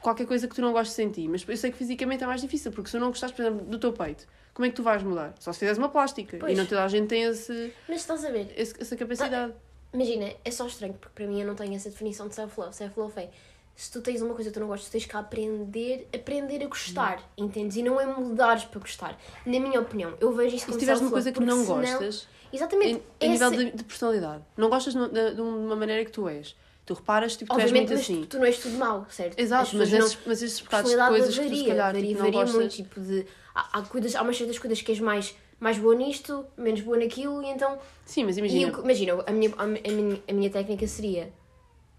qualquer 0.00 0.26
coisa 0.26 0.48
que 0.48 0.54
tu 0.54 0.62
não 0.62 0.72
gostes 0.72 0.96
de 0.96 1.02
sentir. 1.02 1.28
Mas 1.28 1.46
eu 1.46 1.56
sei 1.58 1.70
que 1.70 1.76
fisicamente 1.76 2.24
é 2.24 2.26
mais 2.26 2.40
difícil, 2.40 2.72
porque 2.72 2.88
se 2.88 2.98
não 2.98 3.08
gostares, 3.08 3.36
por 3.36 3.42
exemplo, 3.42 3.66
do 3.66 3.78
teu 3.78 3.92
peito, 3.92 4.26
como 4.54 4.64
é 4.64 4.70
que 4.70 4.76
tu 4.76 4.82
vais 4.82 5.02
mudar? 5.02 5.34
Só 5.40 5.52
se 5.52 5.58
fizeres 5.58 5.76
uma 5.76 5.90
plástica. 5.90 6.38
Pois. 6.38 6.52
E 6.52 6.56
não 6.56 6.64
toda 6.64 6.82
a 6.84 6.88
gente 6.88 7.08
tem 7.08 7.24
esse, 7.24 7.70
mas 7.86 7.98
estás 8.00 8.24
a 8.24 8.30
ver, 8.30 8.50
esse- 8.56 8.74
essa 8.80 8.96
capacidade. 8.96 9.52
Imagina, 9.94 10.32
é 10.44 10.50
só 10.50 10.66
estranho, 10.66 10.92
porque 10.94 11.14
para 11.14 11.26
mim 11.26 11.40
eu 11.40 11.46
não 11.46 11.54
tenho 11.54 11.74
essa 11.74 11.88
definição 11.88 12.28
de 12.28 12.34
self-love. 12.34 12.74
Self-love 12.74 13.12
é, 13.20 13.30
se 13.76 13.90
tu 13.90 14.00
tens 14.02 14.20
uma 14.20 14.34
coisa 14.34 14.50
que 14.50 14.54
tu 14.54 14.60
não 14.60 14.66
gostas, 14.66 14.88
tu 14.88 14.92
tens 14.92 15.06
que 15.06 15.16
aprender, 15.16 16.08
aprender 16.14 16.62
a 16.64 16.66
gostar, 16.68 17.22
entendes? 17.36 17.76
E 17.76 17.82
não 17.82 18.00
é 18.00 18.06
mudares 18.06 18.64
para 18.64 18.80
gostar. 18.80 19.18
Na 19.46 19.58
minha 19.58 19.80
opinião, 19.80 20.14
eu 20.20 20.32
vejo 20.32 20.54
isso 20.56 20.64
E 20.64 20.66
como 20.66 20.74
se 20.74 20.78
tiveres 20.80 21.00
uma 21.00 21.10
coisa 21.10 21.32
que 21.32 21.40
não 21.40 21.64
gostas, 21.64 22.28
Exatamente. 22.52 23.02
em, 23.20 23.26
em 23.26 23.30
nível 23.30 23.50
de, 23.50 23.70
de 23.72 23.84
personalidade, 23.84 24.42
não 24.56 24.68
gostas 24.68 24.94
no- 24.94 25.08
de, 25.08 25.34
de 25.34 25.40
uma 25.40 25.74
maneira 25.74 26.04
que 26.04 26.10
tu 26.12 26.28
és, 26.28 26.54
tu 26.86 26.94
reparas, 26.94 27.36
tipo, 27.36 27.52
tu 27.52 27.58
és 27.60 27.70
Obviamente, 27.70 27.88
muito 27.90 27.98
mas 27.98 28.00
assim. 28.10 28.24
tu, 28.26 28.38
não 28.38 28.44
és 28.44 28.58
tudo 28.58 28.76
mau, 28.76 29.06
certo? 29.10 29.38
Exato, 29.40 29.62
mas 29.76 29.88
pessoas 29.88 29.90
não- 29.90 30.06
esses, 30.06 30.18
mas 30.26 30.42
esses 30.42 30.60
bocados 30.60 30.90
de 30.90 30.96
coisas 30.96 31.34
que 31.34 31.40
tu 31.40 31.42
varia, 31.48 31.56
se 31.58 31.66
calhar 31.66 31.86
varia, 31.92 32.00
tipo, 32.08 32.12
não 32.14 32.24
varia 32.26 32.40
gostas. 32.40 32.54
muito, 32.60 32.74
tipo 32.76 33.00
de... 33.00 33.26
Há, 33.54 33.78
há, 33.78 33.82
coisas, 33.82 34.14
há 34.14 34.22
umas 34.22 34.36
certas 34.36 34.58
coisas 34.58 34.82
que 34.82 34.92
és 34.92 35.00
mais, 35.00 35.34
mais 35.64 35.78
boa 35.78 35.94
nisto, 35.94 36.44
menos 36.58 36.82
boa 36.82 36.98
naquilo, 36.98 37.42
e 37.42 37.46
então... 37.48 37.78
Sim, 38.04 38.24
mas 38.24 38.36
imagina, 38.36 38.70
eu- 38.70 38.84
imagina, 38.84 39.24
a 39.26 39.32
minha, 39.32 39.50
a, 39.56 39.66
minha, 39.66 40.22
a 40.28 40.32
minha 40.32 40.50
técnica 40.50 40.86
seria 40.86 41.32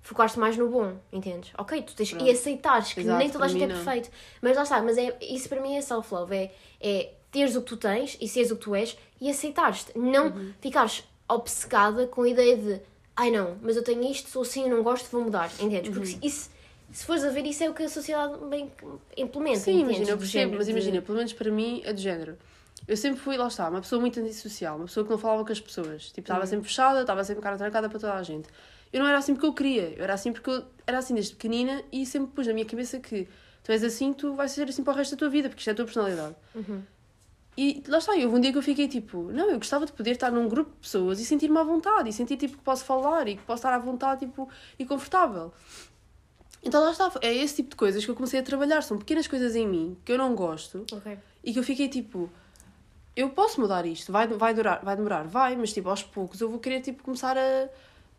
focar-te 0.03 0.38
mais 0.38 0.56
no 0.56 0.69
bom, 0.69 0.95
entendes? 1.12 1.51
Ok, 1.57 1.81
tu 1.81 1.95
tens 1.95 2.12
Pronto. 2.12 2.23
e 2.25 2.29
aceitares 2.29 2.94
que 2.94 3.00
Exato, 3.00 3.17
nem 3.17 3.27
toda 3.31 3.45
a 3.45 3.47
gente 3.47 3.63
é 3.63 3.67
perfeito. 3.67 4.12
Mas 4.39 4.56
lá 4.56 4.62
está, 4.62 4.83
mas 4.83 5.00
é, 5.00 5.17
isso 5.19 5.50
para 5.50 5.59
mim 5.59 5.75
é 5.75 5.81
self-love, 5.81 6.35
é, 6.35 6.51
é 6.79 7.13
teres 7.31 7.56
o 7.56 7.62
que 7.63 7.67
tu 7.69 7.77
tens 7.77 8.15
e 8.21 8.27
seres 8.27 8.51
o 8.51 8.56
que 8.56 8.62
tu 8.65 8.75
és 8.75 8.95
e 9.19 9.29
aceitares-te. 9.31 9.97
Não 9.97 10.27
Uhum. 10.27 10.53
ficares 10.62 11.03
obcecada 11.27 12.06
com 12.06 12.21
a 12.21 12.29
ideia 12.29 12.56
de 12.56 12.81
ai 13.15 13.31
não, 13.31 13.57
mas 13.63 13.75
eu 13.75 13.83
tenho 13.83 14.03
isto, 14.03 14.29
sou 14.29 14.44
assim, 14.44 14.63
eu 14.69 14.69
não 14.75 14.83
gosto, 14.83 15.09
vou 15.09 15.21
mudar, 15.23 15.50
entendes? 15.59 15.89
Porque 15.89 16.12
Uhum. 16.13 16.19
isso, 16.21 16.51
se 16.91 17.03
fores 17.03 17.23
a 17.23 17.29
ver, 17.31 17.44
isso 17.47 17.63
é 17.63 17.69
o 17.69 17.73
que 17.73 17.81
a 17.81 17.89
sociedade 17.89 18.38
bem 18.47 18.71
implementa, 19.17 19.57
Sim, 19.59 19.79
imagina, 19.79 20.09
eu 20.12 20.17
Do 20.17 20.19
percebo, 20.19 20.56
mas 20.56 20.67
imagina, 20.67 21.01
pelo 21.01 21.17
menos 21.17 21.33
para 21.33 21.50
mim 21.50 21.81
é 21.83 21.91
de 21.94 22.01
género. 22.03 22.38
Eu 22.88 22.96
sempre 22.96 23.20
fui, 23.20 23.36
lá 23.38 23.48
está, 23.48 23.68
uma 23.70 23.82
pessoa 23.82 24.00
muito 24.00 24.20
antissocial, 24.20 24.75
uma 24.77 24.86
pessoa 24.86 25.04
que 25.04 25.10
não 25.12 25.18
falava 25.18 25.44
com 25.44 25.51
as 25.51 25.60
pessoas. 25.60 26.06
Tipo, 26.08 26.22
estava 26.22 26.42
Uhum. 26.42 26.46
sempre 26.48 26.68
fechada, 26.68 27.01
estava 27.01 27.24
sempre 27.24 27.42
cara 27.42 27.58
trancada 27.58 27.89
para 27.89 28.00
toda 28.00 28.13
a 28.13 28.22
gente. 28.24 28.48
Eu 28.94 29.00
não 29.01 29.08
era 29.08 29.18
assim 29.18 29.34
porque 29.34 29.48
eu 29.48 29.54
queria, 29.54 29.89
eu 29.98 30.04
era 30.04 30.13
assim 30.13 30.32
porque 30.32 30.50
eu 30.50 30.63
era 30.86 31.00
assim 31.00 31.13
desde 31.15 31.34
pequenina 31.34 31.84
e 31.92 32.06
sempre 32.06 32.32
pus 32.34 32.46
na 32.48 32.54
minha 32.54 32.65
cabeça 32.65 33.00
que 33.00 33.27
tu 33.63 33.72
és 33.72 33.84
assim, 33.84 34.13
tu 34.13 34.36
vais 34.36 34.51
ser 34.51 34.70
assim 34.70 34.84
para 34.84 34.94
o 34.94 34.96
resto 34.96 35.15
da 35.15 35.20
tua 35.20 35.30
vida, 35.30 35.50
porque 35.50 35.60
isto 35.62 35.70
é 35.70 35.72
a 35.72 35.75
tua 35.75 35.86
personalidade. 35.86 36.36
Uhum. 36.54 36.82
E 37.58 37.84
lá 37.88 37.98
está, 37.98 38.12
houve 38.12 38.27
um 38.27 38.39
dia 38.39 38.51
que 38.51 38.58
eu 38.58 38.62
fiquei 38.62 38.88
tipo, 38.88 39.32
não, 39.32 39.50
eu 39.50 39.58
gostava 39.58 39.86
de 39.86 39.92
poder 39.94 40.12
estar 40.12 40.30
num 40.30 40.48
grupo 40.48 40.72
de 40.72 40.77
pessoas 40.77 41.20
e 41.20 41.25
sentir-me 41.25 41.58
à 41.58 41.63
vontade, 41.63 42.10
e 42.10 42.13
sentir 42.13 42.38
tipo 42.38 42.58
que 42.58 42.63
posso 42.63 42.86
falar 42.86 43.27
e 43.27 43.38
que 43.38 43.44
posso 43.44 43.60
estar 43.60 43.74
à 43.74 43.80
vontade 43.80 44.25
tipo, 44.25 44.48
e 44.77 44.86
confortável. 44.86 45.51
Então 46.63 46.82
lá 46.84 46.92
está, 46.92 47.12
é 47.22 47.34
esse 47.34 47.56
tipo 47.58 47.70
de 47.72 47.75
coisas 47.75 48.04
que 48.04 48.12
eu 48.12 48.15
comecei 48.15 48.39
a 48.39 48.44
trabalhar, 48.44 48.82
são 48.82 48.98
pequenas 48.98 49.27
coisas 49.27 49.56
em 49.56 49.68
mim 49.68 49.98
que 50.04 50.12
eu 50.12 50.18
não 50.18 50.36
gosto 50.36 50.86
Ok. 50.92 51.18
e 51.44 51.54
que 51.54 51.60
eu 51.60 51.63
fiquei 51.63 51.88
tipo, 51.88 52.30
eu 53.15 53.29
posso 53.29 53.62
mudar 53.62 53.86
isto, 53.86 54.12
vai, 54.12 54.27
vai, 54.27 54.53
durar, 54.53 54.84
vai 54.84 54.95
demorar, 54.95 55.24
vai, 55.24 55.55
mas 55.55 55.72
tipo 55.72 55.89
aos 55.89 56.03
poucos 56.03 56.41
eu 56.41 56.50
vou 56.50 56.60
querer 56.60 56.81
tipo 56.81 57.03
começar 57.03 57.38
a, 57.38 57.69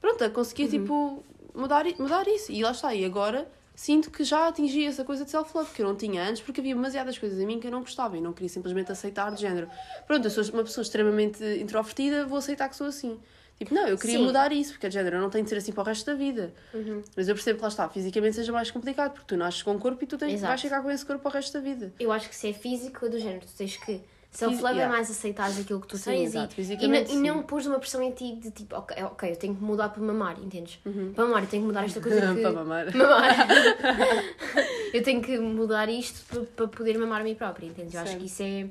pronto, 0.00 0.24
a 0.24 0.30
conseguir 0.30 0.68
tipo 0.68 1.22
mudar, 1.54 1.84
mudar 1.98 2.26
isso. 2.28 2.50
E 2.52 2.62
lá 2.62 2.70
está, 2.70 2.94
e 2.94 3.04
agora 3.04 3.46
sinto 3.74 4.10
que 4.10 4.24
já 4.24 4.48
atingi 4.48 4.86
essa 4.86 5.04
coisa 5.04 5.24
de 5.24 5.30
self-love 5.30 5.70
que 5.74 5.82
eu 5.82 5.86
não 5.86 5.94
tinha 5.94 6.26
antes 6.26 6.40
porque 6.40 6.60
havia 6.60 6.74
demasiadas 6.74 7.18
coisas 7.18 7.38
em 7.38 7.46
mim 7.46 7.60
que 7.60 7.66
eu 7.66 7.70
não 7.70 7.80
gostava 7.80 8.16
e 8.16 8.20
não 8.22 8.32
queria 8.32 8.48
simplesmente 8.48 8.90
aceitar 8.90 9.30
de 9.30 9.40
género. 9.40 9.68
Pronto, 10.06 10.24
eu 10.24 10.30
sou 10.30 10.42
uma 10.54 10.64
pessoa 10.64 10.82
extremamente 10.82 11.44
introvertida, 11.60 12.24
vou 12.24 12.38
aceitar 12.38 12.68
que 12.68 12.76
sou 12.76 12.86
assim. 12.86 13.20
Tipo, 13.58 13.74
não, 13.74 13.86
eu 13.86 13.96
queria 13.96 14.18
Sim. 14.18 14.24
mudar 14.24 14.52
isso, 14.52 14.72
porque 14.72 14.84
é 14.84 14.88
de 14.88 14.94
género, 14.94 15.16
eu 15.16 15.20
não 15.20 15.30
tenho 15.30 15.44
de 15.44 15.48
ser 15.48 15.56
assim 15.56 15.72
para 15.72 15.82
o 15.82 15.86
resto 15.86 16.04
da 16.04 16.14
vida. 16.14 16.52
Uhum. 16.74 17.02
Mas 17.16 17.26
eu 17.26 17.34
percebo 17.34 17.58
que 17.58 17.62
lá 17.62 17.68
está, 17.68 17.88
fisicamente 17.88 18.36
seja 18.36 18.52
mais 18.52 18.70
complicado, 18.70 19.12
porque 19.12 19.26
tu 19.26 19.36
nasces 19.36 19.62
com 19.62 19.72
um 19.72 19.78
corpo 19.78 20.04
e 20.04 20.06
tu 20.06 20.18
tens, 20.18 20.34
Exato. 20.34 20.48
vais 20.48 20.60
chegar 20.60 20.82
com 20.82 20.90
esse 20.90 21.06
corpo 21.06 21.22
para 21.22 21.30
o 21.30 21.32
resto 21.32 21.54
da 21.54 21.60
vida. 21.60 21.92
Eu 21.98 22.12
acho 22.12 22.28
que 22.28 22.36
se 22.36 22.48
é 22.48 22.52
físico, 22.52 23.06
é 23.06 23.08
do 23.08 23.18
género, 23.18 23.46
tu 23.46 23.56
tens 23.56 23.76
que. 23.76 24.02
Self-love 24.36 24.74
yeah. 24.74 24.84
é 24.84 24.88
mais 24.88 25.10
aceitares 25.10 25.58
aquilo 25.58 25.80
que 25.80 25.86
tu 25.86 25.96
Sim, 25.96 26.10
tens 26.10 26.34
exato, 26.34 26.54
e, 26.60 26.74
e, 26.84 27.16
não, 27.16 27.38
sim. 27.38 27.42
pôs 27.44 27.66
uma 27.66 27.78
pressão 27.78 28.02
em 28.02 28.10
ti 28.10 28.36
de 28.36 28.50
tipo, 28.50 28.76
ok, 28.76 29.02
ok, 29.04 29.30
eu 29.30 29.36
tenho 29.36 29.54
que 29.54 29.62
mudar 29.62 29.88
para 29.88 30.02
mamar, 30.02 30.36
entendes? 30.38 30.78
Para 31.14 31.24
mamar, 31.24 31.42
eu 31.44 31.48
tenho 31.48 31.62
que 31.62 31.66
mudar 31.66 31.84
esta 31.86 32.00
coisa 32.02 32.20
que. 32.20 32.26
Uhum. 32.26 32.42
para 32.42 32.52
mamar. 32.52 32.92
mamar. 32.94 33.48
eu 34.92 35.02
tenho 35.02 35.22
que 35.22 35.38
mudar 35.38 35.88
isto 35.88 36.22
para, 36.28 36.42
para 36.42 36.68
poder 36.68 36.98
mamar 36.98 37.22
a 37.22 37.24
mim 37.24 37.34
própria, 37.34 37.66
entendes? 37.66 37.94
Eu 37.94 38.00
acho 38.00 38.10
Certo. 38.10 38.20
que 38.20 38.26
isso 38.26 38.42
é. 38.42 38.68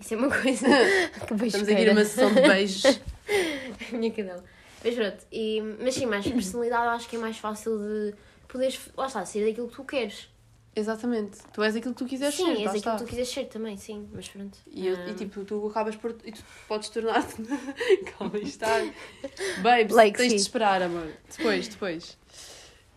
Isso 0.00 0.14
é 0.14 0.16
uma 0.16 0.30
coisa. 0.30 0.66
que 0.66 1.34
Estamos 1.34 1.42
beijeira. 1.42 1.72
aqui 1.72 1.84
numa 1.84 2.04
sessão 2.04 2.32
de 2.32 2.40
beijos. 2.40 2.84
a 3.92 3.96
minha 3.96 4.10
cadela. 4.10 4.44
Mas 4.82 4.94
pronto, 4.94 5.16
e, 5.30 5.62
mas 5.82 5.94
sim, 5.94 6.06
mais 6.06 6.24
personalidade 6.28 6.86
acho 6.88 7.08
que 7.08 7.16
é 7.16 7.18
mais 7.18 7.36
fácil 7.36 7.78
de 7.78 8.14
poderes, 8.48 8.80
lá 8.96 9.06
está, 9.06 9.24
ser 9.26 9.46
daquilo 9.46 9.68
que 9.68 9.76
tu 9.76 9.84
queres. 9.84 10.28
Exatamente. 10.76 11.38
Tu 11.52 11.62
és 11.62 11.76
aquilo 11.76 11.94
que 11.94 11.98
tu 12.02 12.06
quiseres 12.08 12.34
sim, 12.34 12.44
ser, 12.44 12.50
és 12.52 12.58
lá 12.58 12.64
aquilo 12.70 12.76
está. 12.78 12.92
que 12.96 13.04
tu 13.04 13.08
quiseres 13.08 13.28
ser 13.28 13.44
também, 13.46 13.76
sim, 13.76 14.08
mas 14.12 14.28
pronto. 14.28 14.58
E, 14.66 14.86
eu- 14.88 14.96
Ah, 14.96 15.08
e, 15.10 15.14
tipo, 15.14 15.44
tu 15.44 15.66
acabas 15.68 15.94
por. 15.96 16.16
E 16.24 16.32
tu 16.32 16.42
podes 16.66 16.88
tornar-te. 16.88 17.36
Calma, 18.18 18.38
está. 18.38 18.68
Babes, 19.62 19.94
Like, 19.94 20.16
tens 20.16 20.32
de 20.32 20.38
sim. 20.38 20.44
esperar, 20.46 20.82
amor. 20.82 21.08
Depois, 21.36 21.68
depois. 21.68 22.18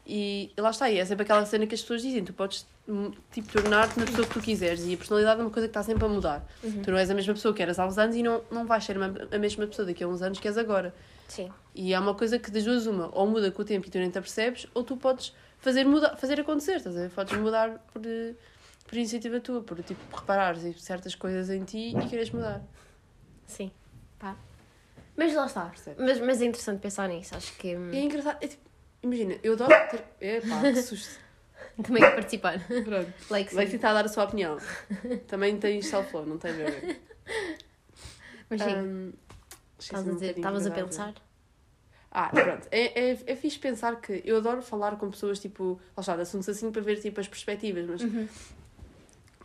E 0.05 0.51
lá 0.57 0.69
está, 0.69 0.89
e 0.89 0.97
é 0.99 1.05
sempre 1.05 1.23
aquela 1.23 1.45
cena 1.45 1.67
que 1.67 1.75
as 1.75 1.81
pessoas 1.81 2.01
dizem: 2.01 2.23
tu 2.23 2.33
podes, 2.33 2.65
hum, 2.87 3.11
tipo, 3.31 3.51
tornar-te 3.51 3.99
na 3.99 4.05
pessoa 4.05 4.25
que 4.25 4.33
tu 4.33 4.41
quiseres. 4.41 4.85
E 4.85 4.93
a 4.93 4.97
personalidade 4.97 5.39
é 5.41 5.43
uma 5.43 5.51
coisa 5.51 5.67
que 5.67 5.71
está 5.71 5.83
sempre 5.83 6.05
a 6.05 6.07
mudar. 6.07 6.47
Uhum. 6.63 6.81
Tu 6.81 6.89
não 6.91 6.97
és 6.97 7.09
a 7.09 7.13
mesma 7.13 7.33
pessoa 7.33 7.53
que 7.53 7.61
eras 7.61 7.77
há 7.77 7.85
uns 7.85 7.97
anos 7.97 8.15
e 8.15 8.23
não, 8.23 8.41
não 8.49 8.65
vais 8.65 8.83
ser 8.83 8.97
a 8.97 9.37
mesma 9.37 9.67
pessoa 9.67 9.85
daqui 9.85 10.03
a 10.03 10.07
uns 10.07 10.21
anos 10.21 10.39
que 10.39 10.47
és 10.47 10.57
agora. 10.57 10.95
Sim, 11.27 11.51
E 11.75 11.93
é 11.93 11.99
uma 11.99 12.15
coisa 12.15 12.39
que 12.39 12.49
das 12.49 12.63
duas 12.63 12.87
uma, 12.87 13.09
ou 13.15 13.27
muda 13.27 13.51
com 13.51 13.61
o 13.61 13.65
tempo 13.65 13.87
e 13.87 13.89
tu 13.91 13.97
nem 13.99 14.09
te 14.09 14.17
apercebes, 14.17 14.65
ou 14.73 14.83
tu 14.83 14.97
podes 14.97 15.33
fazer, 15.59 15.83
mudar, 15.85 16.15
fazer 16.17 16.39
acontecer, 16.39 16.77
estás 16.77 16.95
a 16.97 17.01
ver? 17.01 17.09
Podes 17.11 17.37
mudar 17.37 17.77
por, 17.93 18.01
eh, 18.05 18.33
por 18.85 18.95
iniciativa 18.95 19.39
tua, 19.39 19.61
por 19.61 19.81
tipo, 19.83 20.01
reparares 20.15 20.81
certas 20.81 21.13
coisas 21.15 21.49
em 21.49 21.63
ti 21.63 21.95
e 21.99 22.09
queres 22.09 22.31
mudar. 22.31 22.61
sim. 23.45 23.71
Pá. 24.17 24.35
Mas 25.15 25.33
lá 25.33 25.45
está. 25.45 25.65
Percebes? 25.65 26.03
Mas, 26.03 26.19
mas 26.19 26.41
é 26.41 26.45
interessante 26.45 26.79
pensar 26.79 27.07
nisso, 27.09 27.35
acho 27.35 27.55
que 27.57 27.75
hum, 27.75 27.91
é 27.93 27.97
engraçado, 28.01 28.37
é 28.41 28.47
tipo, 28.47 28.63
imagina, 29.03 29.35
eu 29.43 29.53
adoro 29.53 29.73
ter. 29.89 30.03
Epá, 30.19 30.61
que 30.61 30.75
susto. 30.81 31.19
também 31.83 32.01
quero 32.01 32.15
participar. 32.15 32.59
Pronto. 32.67 33.13
Vai 33.29 33.65
sim. 33.65 33.71
tentar 33.71 33.93
dar 33.93 34.05
a 34.05 34.07
sua 34.07 34.23
opinião. 34.25 34.57
Também 35.27 35.57
tens 35.57 35.85
self-love, 35.87 36.29
não 36.29 36.37
tem 36.37 36.51
a 36.51 36.55
ver. 36.55 37.01
Mas 38.49 38.61
sim, 38.61 38.73
Ahm, 38.73 39.11
estavas 39.79 40.05
esqueci-me 40.05 40.11
a 40.11 40.13
dizer, 40.13 40.37
estavas 40.37 40.65
a 40.67 40.71
pensar. 40.71 41.13
Ah, 42.11 42.29
pronto. 42.29 42.67
É, 42.71 43.11
é, 43.11 43.17
é 43.27 43.35
fixe 43.35 43.59
pensar 43.59 43.99
que 43.99 44.21
eu 44.25 44.37
adoro 44.37 44.61
falar 44.61 44.95
com 44.97 45.09
pessoas 45.11 45.39
tipo, 45.39 45.79
lá 45.95 46.01
está, 46.01 46.15
de 46.15 46.21
assuntos 46.21 46.47
assim 46.49 46.71
para 46.71 46.81
ver 46.81 46.99
tipo 47.01 47.19
as 47.19 47.27
perspectivas, 47.27 47.85
mas, 47.85 48.01
Uhum. 48.01 48.27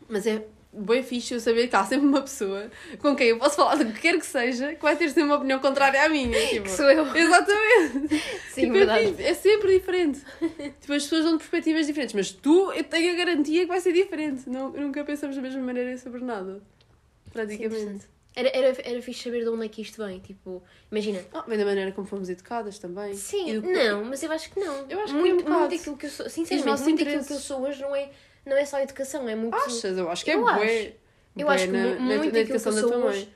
mas 0.08 0.26
é 0.26 0.46
bem 0.72 1.02
fixe 1.02 1.34
eu 1.34 1.40
saber 1.40 1.68
que 1.68 1.76
há 1.76 1.84
sempre 1.84 2.06
uma 2.06 2.22
pessoa 2.22 2.70
com 2.98 3.14
quem 3.14 3.28
eu 3.28 3.38
posso 3.38 3.56
falar 3.56 3.74
do 3.76 3.92
que 3.92 4.00
quer 4.00 4.18
que 4.18 4.24
seja 4.24 4.74
que 4.74 4.80
vai 4.80 4.96
ter 4.96 5.08
sempre 5.08 5.24
uma 5.24 5.36
opinião 5.36 5.58
contrária 5.60 6.02
à 6.02 6.08
minha. 6.08 6.30
Tipo, 6.48 6.62
Que 6.62 6.70
sou 6.70 6.88
eu. 6.90 7.04
Exatamente. 7.14 8.18
Sim, 8.54 8.60
Tipo, 8.62 8.76
é, 8.76 8.78
verdade. 8.78 9.06
fixe, 9.08 9.22
é 9.22 9.34
sempre 9.34 9.72
diferente. 9.78 10.20
tipo, 10.80 10.92
as 10.94 11.02
pessoas 11.02 11.24
dão 11.24 11.36
perspectivas 11.36 11.86
diferentes, 11.86 12.14
mas 12.14 12.30
tu, 12.30 12.72
eu 12.72 12.84
tenho 12.84 13.12
a 13.12 13.16
garantia 13.16 13.62
que 13.62 13.66
vai 13.68 13.80
ser 13.80 13.92
diferente. 13.92 14.48
Não, 14.48 14.70
nunca 14.70 15.04
pensamos 15.04 15.36
da 15.36 15.42
mesma 15.42 15.60
maneira 15.60 15.98
sobre 15.98 16.22
nada. 16.24 16.54
Sim, 16.54 17.30
Praticamente. 17.32 17.74
interessante. 17.76 18.06
Era, 18.34 18.48
era, 18.56 18.68
era 18.82 19.02
fixe 19.02 19.24
saber 19.24 19.42
de 19.42 19.48
onde 19.50 19.66
é 19.66 19.68
que 19.68 19.82
isto 19.82 20.04
vem. 20.04 20.18
Tipo, 20.20 20.62
imagina. 20.90 21.20
Ah, 21.34 21.44
vem 21.46 21.58
da 21.58 21.64
maneira 21.64 21.92
como 21.92 22.06
fomos 22.06 22.28
educadas 22.30 22.78
também. 22.78 23.14
Sim, 23.14 23.60
do- 23.60 23.68
não, 23.70 24.04
mas 24.04 24.22
eu 24.22 24.32
acho 24.32 24.50
que 24.50 24.58
não. 24.58 24.86
Eu 24.88 25.00
acho 25.00 25.12
que 25.14 25.20
muito, 25.20 25.46
é 25.46 25.50
um 25.50 25.58
muito 25.60 25.74
aquilo 25.74 25.96
que 25.96 26.06
eu 26.06 26.10
sou. 26.10 26.28
Sinceramente, 26.30 26.82
muito 26.82 27.02
aquilo 27.02 27.24
que 27.24 27.32
eu 27.32 27.38
sou 27.38 27.60
hoje 27.62 27.82
não 27.82 27.94
é, 27.94 28.10
não 28.46 28.56
é 28.56 28.64
só 28.64 28.78
educação, 28.80 29.28
é 29.28 29.34
muito. 29.36 29.54
Achas? 29.54 29.84
Eu 29.98 30.10
acho 30.10 30.24
que 30.24 30.30
é 30.30 30.34
Eu 30.36 30.40
bué. 30.44 30.94
Eu 31.36 31.46
bué 31.46 31.54
acho 31.54 31.66
que 31.66 31.72
na, 31.72 31.78
mu- 31.78 31.90
na- 31.90 31.98
muito 31.98 32.08
na 32.08 32.14
aquilo 32.16 32.32
que 32.32 32.38
eu 32.38 32.42
educação 32.42 32.74
da 32.74 32.80
sou 32.80 32.88
tua 32.90 32.98
mãe. 32.98 33.08
hoje. 33.10 33.28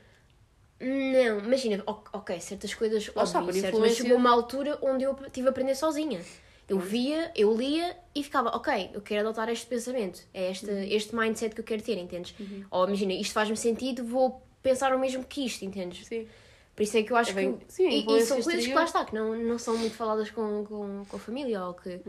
Não, 0.79 1.39
imagina, 1.41 1.83
ok, 1.87 2.39
certas 2.41 2.75
coisas, 2.75 3.03
está, 3.03 3.21
óbvio, 3.23 3.45
por 3.47 3.55
certo, 3.55 3.81
mas 3.81 3.97
chegou 3.97 4.17
uma 4.19 4.31
altura 4.31 4.79
onde 4.83 5.05
eu 5.05 5.15
tive 5.33 5.49
a 5.49 5.51
aprender 5.51 5.75
sozinha. 5.75 6.21
Eu 6.69 6.79
via, 6.81 7.31
eu 7.35 7.57
lia 7.57 7.97
e 8.15 8.23
ficava, 8.23 8.51
ok, 8.51 8.91
eu 8.93 9.01
quero 9.01 9.27
adotar 9.29 9.49
este 9.49 9.67
pensamento, 9.67 10.21
é 10.35 10.51
este, 10.51 10.67
Uhum. 10.67 10.83
este 10.83 11.15
mindset 11.15 11.55
que 11.55 11.61
eu 11.61 11.65
quero 11.65 11.81
ter, 11.81 11.97
entendes? 11.97 12.35
Ou 12.71 12.87
imagina, 12.87 13.13
isto 13.15 13.33
faz-me 13.33 13.57
sentido, 13.57 14.05
vou 14.05 14.43
pensar 14.63 14.95
o 14.95 14.99
mesmo 14.99 15.25
que 15.25 15.45
isto, 15.47 15.65
entendes? 15.65 16.07
Sim. 16.07 16.27
Por 16.75 16.83
isso 16.83 16.97
é 16.99 17.03
que 17.03 17.11
eu 17.11 17.17
acho 17.17 17.31
É 17.31 17.35
bem- 17.35 17.57
que. 17.57 17.73
sim, 17.73 17.89
e, 17.89 18.01
e 18.01 18.05
são 18.05 18.37
coisas 18.37 18.45
que 18.45 18.51
exterior. 18.59 18.77
lá 18.77 18.85
está, 18.85 19.05
que 19.07 19.15
não, 19.15 19.35
não 19.35 19.59
são 19.59 19.79
muito 19.79 19.95
faladas 19.97 20.31
com, 20.31 20.63
com, 20.67 21.05
com 21.09 21.17
a 21.17 21.19
família 21.19 21.65
ou 21.65 21.73
que. 21.73 22.01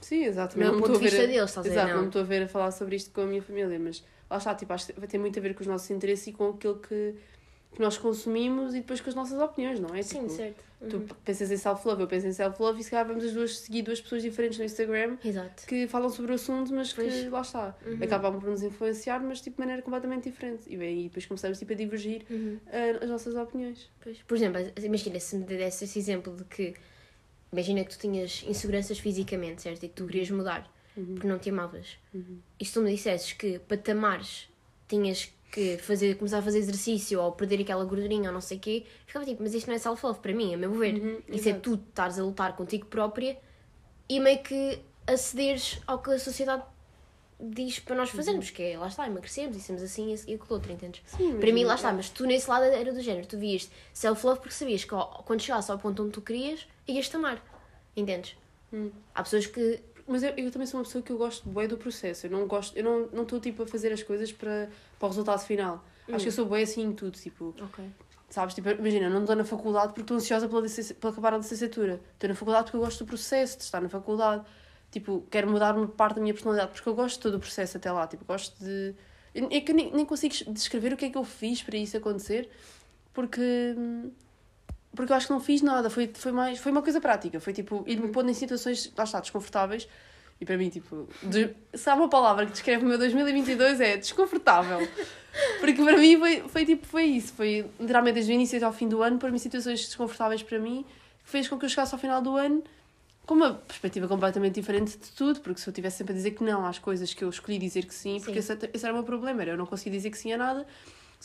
Sim, 0.00 0.24
exato. 0.24 0.58
Não 0.58 0.66
é 0.66 0.70
o 0.70 0.74
me 0.74 0.80
ponto 0.80 0.92
estou 0.94 1.00
de 1.00 1.06
a 1.06 1.10
ver 1.10 1.16
vista 1.16 1.22
a- 1.22 1.26
deles, 1.34 1.50
estás 1.50 1.66
a 1.66 1.68
ver? 1.68 1.74
Exato, 1.76 1.88
Não. 1.92 2.00
não 2.00 2.06
estou 2.06 2.22
a 2.22 2.24
ver 2.24 2.42
a 2.44 2.48
falar 2.48 2.70
sobre 2.70 2.96
isto 2.96 3.10
com 3.10 3.20
a 3.20 3.26
minha 3.26 3.42
família, 3.42 3.78
mas 3.78 4.02
lá 4.30 4.38
está, 4.38 4.54
tipo, 4.54 4.72
acho 4.72 4.86
que 4.86 4.98
vai 4.98 5.06
ter 5.06 5.18
muito 5.18 5.38
a 5.38 5.42
ver 5.42 5.54
com 5.54 5.60
os 5.60 5.66
nossos 5.66 5.90
interesses 5.90 6.26
e 6.28 6.32
com 6.32 6.48
aquilo 6.48 6.78
que, 6.78 7.14
que 7.76 7.82
nós 7.82 7.96
consumimos 7.98 8.74
e 8.74 8.80
depois 8.80 9.00
com 9.00 9.10
as 9.10 9.14
nossas 9.14 9.38
opiniões, 9.38 9.78
não 9.78 9.94
é? 9.94 10.02
Sim, 10.02 10.20
Tipo, 10.22 10.30
certo. 10.30 10.64
Tu 10.90 10.96
Uhum. 10.96 11.06
pensas 11.24 11.50
em 11.50 11.56
self-love, 11.56 12.02
eu 12.02 12.06
penso 12.08 12.26
em 12.26 12.32
self-love 12.32 12.80
e 12.80 12.84
se 12.84 12.90
calhar 12.90 13.06
vamos 13.06 13.24
as 13.24 13.32
duas 13.32 13.58
seguir 13.58 13.82
duas 13.82 14.00
pessoas 14.00 14.22
diferentes 14.22 14.58
no 14.58 14.64
Instagram 14.64 15.16
Exato. 15.24 15.66
que 15.66 15.86
falam 15.86 16.08
sobre 16.10 16.32
o 16.32 16.34
assunto, 16.34 16.72
mas 16.74 16.92
que 16.92 17.00
Pois. 17.02 17.30
lá 17.30 17.40
está. 17.40 17.76
Uhum. 17.86 17.98
Acabam 18.02 18.38
por 18.40 18.50
nos 18.50 18.62
influenciar, 18.62 19.20
mas 19.22 19.40
tipo 19.40 19.56
de 19.56 19.60
maneira 19.60 19.82
completamente 19.82 20.24
diferente. 20.30 20.62
E, 20.68 20.76
bem, 20.76 21.00
e 21.00 21.02
depois 21.04 21.24
começamos 21.26 21.58
tipo, 21.58 21.72
a 21.72 21.76
divergir 21.76 22.24
Uhum. 22.30 22.58
ah, 22.66 23.04
as 23.04 23.08
nossas 23.10 23.34
opiniões. 23.34 23.90
Pois. 24.02 24.18
Por 24.22 24.36
exemplo, 24.36 24.60
imagina 24.82 25.18
se 25.20 25.36
me 25.36 25.44
desse 25.44 25.84
esse 25.84 25.98
exemplo 25.98 26.34
de 26.34 26.44
que. 26.44 26.74
Imagina 27.52 27.84
que 27.84 27.90
tu 27.90 27.98
tinhas 27.98 28.44
inseguranças 28.46 28.98
fisicamente, 28.98 29.62
certo? 29.62 29.82
E 29.84 29.88
que 29.88 29.94
tu 29.94 30.06
querias 30.06 30.30
mudar 30.30 30.70
porque 30.94 31.26
não 31.26 31.38
te 31.38 31.50
amavas. 31.50 31.96
Uhum. 32.14 32.38
E 32.58 32.64
se 32.64 32.72
tu 32.74 32.80
me 32.80 32.90
dissesses 32.90 33.32
que 33.32 33.58
para 33.60 33.76
te 33.76 33.90
amares 33.92 34.48
tinhas 34.88 35.26
que 35.26 35.32
fazer, 35.80 36.16
começar 36.16 36.38
a 36.38 36.42
fazer 36.42 36.58
exercício 36.58 37.20
ou 37.20 37.32
perder 37.32 37.60
aquela 37.60 37.84
gordurinha 37.84 38.28
ou 38.28 38.34
não 38.34 38.40
sei 38.40 38.58
o 38.58 38.60
quê, 38.60 38.84
ficava 39.06 39.24
tipo, 39.24 39.42
mas 39.42 39.54
isto 39.54 39.66
não 39.66 39.74
é 39.74 39.78
self-love 39.78 40.20
para 40.20 40.34
mim, 40.34 40.54
a 40.54 40.56
meu 40.56 40.72
ver. 40.72 40.94
Uhum, 40.94 41.22
Isso 41.28 41.48
é 41.48 41.52
exato. 41.52 41.76
tu 41.76 41.82
estares 41.88 42.18
a 42.18 42.22
lutar 42.22 42.54
contigo 42.56 42.86
própria 42.86 43.38
e 44.08 44.20
meio 44.20 44.38
que 44.42 44.78
acederes 45.06 45.80
ao 45.86 45.98
que 46.00 46.10
a 46.10 46.18
sociedade 46.18 46.62
diz 47.38 47.78
para 47.78 47.94
nós 47.96 48.10
fazermos, 48.10 48.50
que 48.50 48.62
é, 48.62 48.78
lá 48.78 48.88
está, 48.88 49.06
emagrecemos 49.06 49.56
e 49.56 49.60
sermos 49.60 49.82
assim 49.82 50.10
e 50.10 50.34
aquilo 50.34 50.46
outro, 50.50 50.72
entendes? 50.72 51.02
Sim, 51.06 51.38
Para 51.38 51.52
mim, 51.52 51.60
imagina, 51.60 51.68
lá 51.68 51.74
está, 51.74 51.88
é. 51.90 51.92
mas 51.92 52.08
tu 52.08 52.24
nesse 52.24 52.48
lado 52.48 52.64
era 52.64 52.92
do 52.92 53.00
género, 53.00 53.26
tu 53.26 53.38
vias 53.38 53.70
self-love 53.92 54.40
porque 54.40 54.54
sabias 54.54 54.84
que 54.84 54.94
quando 55.24 55.40
chegasse 55.40 55.70
ao 55.70 55.78
ponto 55.78 56.02
onde 56.02 56.12
tu 56.12 56.22
querias, 56.22 56.66
ias-te 56.88 57.14
amar, 57.16 57.42
entendes? 57.94 58.36
Hum. 58.72 58.90
Há 59.14 59.22
pessoas 59.22 59.46
que 59.46 59.80
Mas 60.06 60.22
eu, 60.22 60.30
eu 60.36 60.50
também 60.50 60.66
sou 60.66 60.78
uma 60.78 60.84
pessoa 60.84 61.02
que 61.02 61.10
eu 61.10 61.18
gosto 61.18 61.48
bem 61.48 61.66
do 61.66 61.76
processo. 61.76 62.26
Eu 62.26 62.30
não 62.30 62.46
gosto, 62.46 62.76
eu 62.76 62.84
não 62.84 63.08
não 63.12 63.22
estou 63.24 63.40
tipo 63.40 63.62
a 63.62 63.66
fazer 63.66 63.92
as 63.92 64.02
coisas 64.02 64.32
para, 64.32 64.68
para 64.98 65.06
o 65.06 65.08
resultado 65.08 65.44
final. 65.44 65.84
Acho 66.08 66.24
que 66.24 66.28
eu 66.28 66.32
sou 66.32 66.46
bem 66.46 66.62
assim 66.62 66.82
em 66.82 66.92
tudo, 66.92 67.18
tipo, 67.18 67.52
sabes? 68.28 68.54
Tipo, 68.54 68.70
imagina, 68.70 69.06
eu 69.06 69.10
não 69.10 69.20
estou 69.20 69.34
na 69.34 69.44
faculdade 69.44 69.88
porque 69.88 70.02
estou 70.02 70.16
ansiosa 70.16 70.48
pela, 70.48 70.62
pela 71.00 71.12
acabar 71.12 71.34
a 71.34 71.38
licenciatura. 71.38 72.00
Estou 72.14 72.28
na 72.28 72.34
faculdade 72.36 72.64
porque 72.64 72.76
eu 72.76 72.80
gosto 72.80 73.04
do 73.04 73.08
processo 73.08 73.58
de 73.58 73.64
estar 73.64 73.80
na 73.80 73.88
faculdade. 73.88 74.44
Tipo, 74.90 75.24
quero 75.30 75.50
mudar 75.50 75.76
uma 75.76 75.88
parte 75.88 76.16
da 76.16 76.20
minha 76.20 76.32
personalidade 76.32 76.72
porque 76.72 76.88
eu 76.88 76.94
gosto 76.94 77.16
de 77.16 77.22
todo 77.22 77.34
o 77.34 77.40
processo 77.40 77.76
até 77.76 77.90
lá. 77.90 78.06
Tipo, 78.06 78.24
gosto 78.24 78.56
de. 78.64 78.94
É 79.34 79.60
que 79.60 79.72
eu 79.72 79.76
nem, 79.76 79.92
nem 79.92 80.06
consigo 80.06 80.34
descrever 80.52 80.92
o 80.92 80.96
que 80.96 81.06
é 81.06 81.10
que 81.10 81.18
eu 81.18 81.24
fiz 81.24 81.62
para 81.62 81.76
isso 81.76 81.96
acontecer 81.96 82.48
porque. 83.16 83.74
Porque 84.96 85.12
eu 85.12 85.16
acho 85.16 85.26
que 85.26 85.32
não 85.32 85.40
fiz 85.40 85.62
nada. 85.62 85.88
Foi, 85.88 86.10
foi, 86.12 86.32
mais, 86.32 86.58
foi 86.58 86.72
uma 86.72 86.82
coisa 86.82 87.00
prática. 87.00 87.38
Foi 87.38 87.52
tipo, 87.52 87.84
ir-me 87.86 88.08
pondo 88.08 88.30
em 88.30 88.34
situações, 88.34 88.92
lá 88.96 89.04
está, 89.04 89.20
desconfortáveis. 89.20 89.86
E 90.40 90.44
para 90.44 90.56
mim, 90.56 90.68
tipo, 90.68 91.08
de, 91.22 91.50
se 91.72 91.88
há 91.88 91.94
uma 91.94 92.08
palavra 92.08 92.44
que 92.44 92.52
descreve 92.52 92.84
o 92.84 92.88
meu 92.88 92.98
2022 92.98 93.80
é 93.80 93.96
desconfortável. 93.96 94.86
Porque 95.60 95.82
para 95.82 95.96
mim 95.96 96.18
foi, 96.18 96.44
foi 96.48 96.66
tipo, 96.66 96.86
foi 96.86 97.04
isso. 97.04 97.32
Foi 97.34 97.66
literalmente 97.78 98.14
desde 98.14 98.32
o 98.32 98.34
início 98.34 98.56
até 98.56 98.66
ao 98.66 98.72
fim 98.72 98.88
do 98.88 99.02
ano, 99.02 99.18
pôr-me 99.18 99.36
em 99.36 99.38
situações 99.38 99.80
desconfortáveis 99.80 100.42
para 100.42 100.58
mim, 100.58 100.84
que 101.24 101.30
fez 101.30 101.48
com 101.48 101.58
que 101.58 101.64
eu 101.64 101.68
chegasse 101.68 101.94
ao 101.94 102.00
final 102.00 102.20
do 102.20 102.36
ano 102.36 102.64
com 103.26 103.34
uma 103.34 103.54
perspectiva 103.54 104.06
completamente 104.06 104.54
diferente 104.54 104.96
de 104.96 105.10
tudo. 105.10 105.40
Porque 105.40 105.60
se 105.60 105.68
eu 105.68 105.72
tivesse 105.72 105.98
sempre 105.98 106.12
a 106.12 106.16
dizer 106.16 106.30
que 106.32 106.44
não 106.44 106.64
às 106.64 106.78
coisas 106.78 107.12
que 107.12 107.24
eu 107.24 107.28
escolhi 107.28 107.58
dizer 107.58 107.84
que 107.84 107.94
sim, 107.94 108.20
porque 108.20 108.40
Sim. 108.40 108.52
esse, 108.54 108.70
esse 108.72 108.84
era 108.84 108.94
o 108.94 108.96
meu 108.96 109.04
problema, 109.04 109.42
era 109.42 109.52
eu 109.52 109.56
não 109.56 109.66
conseguia 109.66 109.92
dizer 109.92 110.10
que 110.10 110.18
sim 110.18 110.32
a 110.32 110.38
nada, 110.38 110.66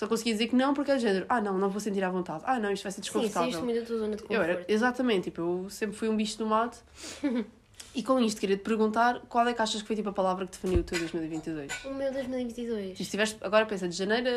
só 0.02 0.08
conseguia 0.08 0.34
dizer 0.34 0.48
que 0.48 0.56
não 0.56 0.74
porque 0.74 0.90
era 0.90 1.00
de 1.00 1.06
género, 1.06 1.28
ah 1.30 1.40
não, 1.40 1.60
não 1.60 1.70
vou 1.70 1.80
sentir 1.80 2.04
à 2.04 2.10
vontade, 2.10 2.44
ah 2.48 2.58
não, 2.58 2.72
isto 2.72 2.82
vai 2.82 2.92
ser 2.92 2.96
Sim, 2.96 3.02
desconfortável. 3.04 3.52
saíste 3.52 3.64
muito 3.64 3.80
da 3.82 3.86
tua 3.86 3.98
zona 4.00 4.16
de 4.16 4.24
Eu 4.24 4.28
conforto. 4.30 4.50
era, 4.50 4.66
exatamente, 4.68 5.24
tipo, 5.26 5.42
eu 5.42 5.70
sempre 5.70 5.96
fui 5.96 6.10
um 6.10 6.18
bicho 6.18 6.40
do 6.40 6.48
mato. 6.48 6.80
e 7.94 8.02
com 8.02 8.20
isto 8.20 8.40
queria 8.42 8.58
te 8.58 8.64
perguntar 8.64 9.20
qual 9.30 9.48
é 9.48 9.54
que 9.54 9.62
achas 9.62 9.80
que 9.80 9.86
foi 9.88 9.96
tipo 9.96 10.10
a 10.10 10.14
palavra 10.14 10.48
que 10.48 10.54
definiu 10.54 10.80
o 10.80 10.84
teu 10.84 10.98
2022? 10.98 11.86
O 11.86 11.94
meu 11.94 12.12
2022. 12.12 12.98
Se 12.98 13.04
estiveste, 13.04 13.38
agora 13.42 13.68
pensa, 13.68 13.88
de 13.88 13.96
janeiro 13.96 14.28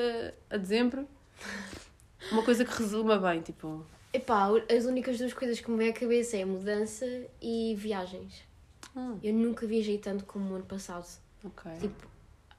a, 0.50 0.54
a 0.54 0.58
dezembro, 0.58 1.08
uma 2.30 2.42
coisa 2.42 2.62
que 2.62 2.70
resuma 2.82 3.16
bem, 3.18 3.40
tipo. 3.40 3.86
Epá, 4.12 4.48
as 4.70 4.84
únicas 4.84 5.16
duas 5.18 5.32
coisas 5.32 5.60
que 5.60 5.70
me 5.70 5.78
vêm 5.78 5.88
à 5.88 5.92
cabeça 5.94 6.36
é 6.36 6.44
mudança 6.44 7.06
e 7.40 7.74
viagens. 7.76 8.42
Ah, 8.94 9.14
Eu 9.22 9.32
nunca 9.32 9.66
viajei 9.66 9.96
tanto 9.98 10.24
como 10.26 10.52
o 10.52 10.56
ano 10.56 10.64
passado. 10.66 11.06
ok. 11.42 11.72
Tipo, 11.80 12.06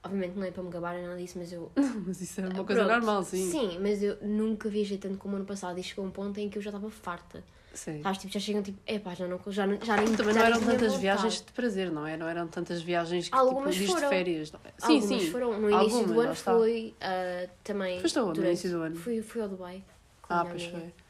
obviamente 0.06 0.36
não 0.36 0.44
é 0.44 0.50
para 0.50 0.62
me 0.62 0.70
gabar 0.70 0.94
nada 1.00 1.16
disso, 1.16 1.38
mas 1.38 1.52
eu. 1.52 1.70
Mas 2.06 2.20
isso 2.20 2.40
é 2.40 2.44
uma 2.48 2.64
coisa 2.64 2.84
Pronto. 2.84 2.92
normal, 2.92 3.22
sim. 3.24 3.50
Sim, 3.50 3.78
mas 3.80 4.02
eu 4.02 4.16
nunca 4.22 4.68
viajei 4.68 4.96
tanto 4.98 5.18
como 5.18 5.36
ano 5.36 5.44
passado 5.44 5.78
e 5.78 5.82
chegou 5.82 6.04
um 6.04 6.10
ponto 6.10 6.38
em 6.38 6.48
que 6.48 6.56
eu 6.58 6.62
já 6.62 6.70
estava 6.70 6.88
farta. 6.90 7.42
Sim. 7.74 8.02
Sabes, 8.02 8.18
tipo, 8.20 8.32
já 8.32 8.40
chegam 8.40 8.62
tipo, 8.62 8.78
epá, 8.86 9.14
já 9.14 9.26
não, 9.28 9.38
já, 9.48 9.66
já 9.66 9.96
nem 9.96 10.14
Também 10.14 10.34
já 10.34 10.40
não 10.40 10.46
eram 10.46 10.60
tantas 10.60 10.94
viagens 10.94 11.34
de 11.44 11.52
prazer, 11.52 11.90
não 11.90 12.06
é? 12.06 12.16
Não 12.16 12.26
eram 12.26 12.48
tantas 12.48 12.80
viagens 12.80 13.28
que 13.28 13.36
Algumas 13.36 13.74
tipo, 13.74 13.84
dias 13.84 13.88
de 13.88 13.94
foram. 13.94 14.08
férias. 14.08 14.52
não 14.52 14.60
é? 14.64 14.72
Sim, 14.78 14.94
Algumas 15.00 15.22
sim. 15.22 15.30
foram. 15.30 15.60
No 15.60 15.70
início 15.70 15.98
Algumas, 15.98 16.06
do 16.14 16.20
ano 16.20 16.34
foi 16.34 16.94
ah, 17.00 17.48
também. 17.62 18.00
Foste 18.00 18.18
aonde 18.18 18.40
no 18.40 18.46
início 18.46 18.70
do 18.70 18.82
ano? 18.82 18.96
Fui, 18.96 19.20
fui 19.22 19.42
ao 19.42 19.48
Dubai. 19.48 19.84
Ah, 20.28 20.44
pois 20.48 20.62
amiga. 20.62 20.78
foi. 20.78 21.05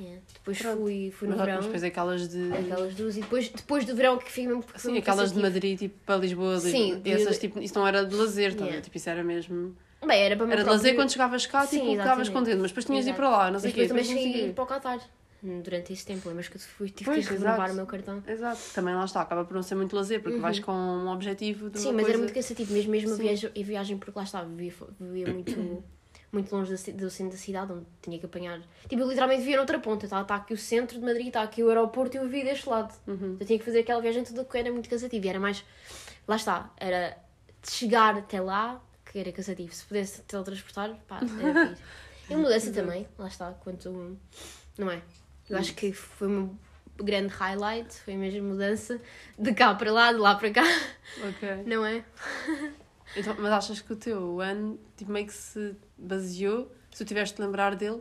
Yeah. 0.00 0.20
Depois 0.32 0.58
Pronto. 0.58 0.80
fui, 0.80 1.10
fui 1.10 1.28
no 1.28 1.36
Mas, 1.36 1.44
verão. 1.44 1.56
mas 1.58 1.64
depois 1.66 1.84
aquelas 1.84 2.28
de. 2.28 2.52
Aquelas 2.52 2.94
duas 2.94 3.16
e 3.16 3.20
depois, 3.20 3.48
depois 3.48 3.84
do 3.84 3.94
verão 3.94 4.16
que 4.18 4.28
fiquei 4.30 4.46
mesmo. 4.46 4.64
Sim, 4.76 4.96
aquelas 4.98 5.32
de. 5.32 5.40
Madrid, 5.40 5.78
tipo, 5.78 5.94
para 6.06 6.16
Lisboa. 6.16 6.58
Sim, 6.60 6.70
Sim, 6.70 7.00
de- 7.00 7.10
essas, 7.10 7.38
tipo, 7.38 7.60
isso 7.60 7.74
não 7.78 7.86
era 7.86 8.04
de 8.04 8.14
lazer, 8.14 8.54
tá? 8.54 8.64
Yeah. 8.64 8.80
tipo, 8.82 8.96
isso 8.96 9.10
era 9.10 9.22
mesmo. 9.22 9.76
Bem, 10.06 10.18
era 10.22 10.34
para 10.34 10.46
mim 10.46 10.52
Era 10.52 10.64
de 10.64 10.70
lazer 10.70 10.94
quando 10.94 11.12
chegavas 11.12 11.44
cá, 11.46 11.66
Sim, 11.66 11.80
tipo, 11.80 11.90
ficavas 11.90 12.10
exatamente. 12.26 12.32
contente, 12.32 12.56
mas 12.62 12.70
depois 12.70 12.84
tinhas 12.86 13.04
de 13.04 13.10
ir 13.10 13.12
Exato. 13.12 13.28
para 13.28 13.36
lá, 13.36 13.50
não 13.50 13.58
sei 13.60 13.68
Mas 13.68 13.72
o 13.72 13.74
quê. 13.82 13.86
depois 13.86 14.08
também 14.08 14.22
cheguei 14.32 14.52
para 14.54 14.64
o 14.64 14.66
Qatar. 14.66 15.00
durante 15.42 15.92
esse 15.92 16.06
tempo. 16.06 16.26
Lembras 16.28 16.48
que 16.48 16.56
eu 16.56 16.60
fui, 16.60 16.88
tive 16.88 17.04
Pois, 17.10 17.26
que 17.28 17.32
renovar 17.34 17.54
exato. 17.56 17.72
o 17.72 17.76
meu 17.76 17.86
cartão? 17.86 18.22
Exato. 18.26 18.60
Também 18.74 18.94
lá 18.94 19.04
está, 19.04 19.20
acaba 19.20 19.44
por 19.44 19.54
não 19.54 19.62
ser 19.62 19.74
muito 19.74 19.94
lazer, 19.94 20.22
porque 20.22 20.38
vais 20.38 20.58
com 20.58 20.72
um 20.72 21.08
objetivo 21.08 21.68
de 21.68 21.76
Uhum. 21.76 21.82
Sim, 21.82 21.88
uma 21.88 21.92
mas 21.96 22.02
coisa... 22.04 22.10
era 22.12 22.18
muito 22.18 22.34
cansativo, 22.34 22.72
mesmo, 22.72 22.90
mesmo 22.90 23.10
a, 23.12 23.16
Sim. 23.16 23.22
viagem, 23.22 23.50
a 23.54 23.62
viagem, 23.62 23.98
porque 23.98 24.18
lá 24.18 24.24
estava, 24.24 24.48
vivia, 24.48 24.72
vivia 24.98 25.26
muito, 25.34 25.84
muito 26.32 26.54
longe 26.54 26.70
da 26.74 26.92
do 26.92 27.10
centro 27.10 27.32
da 27.32 27.38
cidade, 27.38 27.72
onde 27.72 27.86
tinha 28.00 28.18
que 28.18 28.26
apanhar. 28.26 28.60
Tipo, 28.88 29.02
eu 29.02 29.08
literalmente 29.08 29.40
vivia 29.40 29.56
noutra 29.56 29.78
ponta, 29.78 30.06
está 30.06 30.22
tá 30.24 30.36
aqui 30.36 30.54
o 30.54 30.56
centro 30.56 30.98
de 30.98 31.04
Madrid, 31.04 31.28
está 31.28 31.42
aqui 31.42 31.62
o 31.62 31.68
aeroporto 31.68 32.16
e 32.16 32.18
eu 32.18 32.24
vivia 32.24 32.44
deste 32.44 32.68
lado. 32.68 32.94
Uhum. 33.06 33.36
Eu 33.38 33.46
tinha 33.46 33.58
que 33.58 33.64
fazer 33.64 33.80
aquela 33.80 34.00
viagem 34.00 34.22
toda 34.24 34.44
que 34.44 34.58
era 34.58 34.70
muito 34.72 34.88
cansativo 34.88 35.24
e 35.26 35.28
era 35.28 35.40
mais. 35.40 35.64
Lá 36.28 36.36
está, 36.36 36.70
era 36.76 37.16
chegar 37.68 38.16
até 38.16 38.40
lá 38.40 38.80
que 39.04 39.18
era 39.18 39.32
cansativo. 39.32 39.74
Se 39.74 39.84
pudesse 39.84 40.22
teletransportar, 40.22 40.94
pá, 41.08 41.20
era 41.40 41.66
fixe. 41.74 41.82
E 42.30 42.36
mudança 42.36 42.72
também, 42.72 43.08
lá 43.18 43.26
está, 43.26 43.50
quanto. 43.52 44.16
Não 44.78 44.90
é? 44.90 45.02
Eu 45.48 45.58
acho 45.58 45.74
que 45.74 45.92
foi 45.92 46.28
uma 46.28 46.50
grande 46.96 47.28
highlight, 47.34 47.92
foi 47.92 48.14
mesmo 48.14 48.48
mudança 48.50 49.00
de 49.36 49.52
cá 49.52 49.74
para 49.74 49.90
lá, 49.92 50.12
de 50.12 50.18
lá 50.18 50.36
para 50.36 50.50
cá, 50.52 50.64
Ok. 51.28 51.64
não 51.66 51.84
é? 51.84 52.04
Então, 53.16 53.34
mas 53.38 53.52
achas 53.52 53.80
que 53.80 53.92
o 53.92 53.96
teu 53.96 54.40
ano 54.40 54.78
tipo, 54.96 55.10
meio 55.10 55.26
que 55.26 55.32
se 55.32 55.74
baseou, 55.98 56.70
se 56.90 57.04
tu 57.04 57.08
tiveste 57.08 57.36
de 57.36 57.42
lembrar 57.42 57.74
dele, 57.74 58.00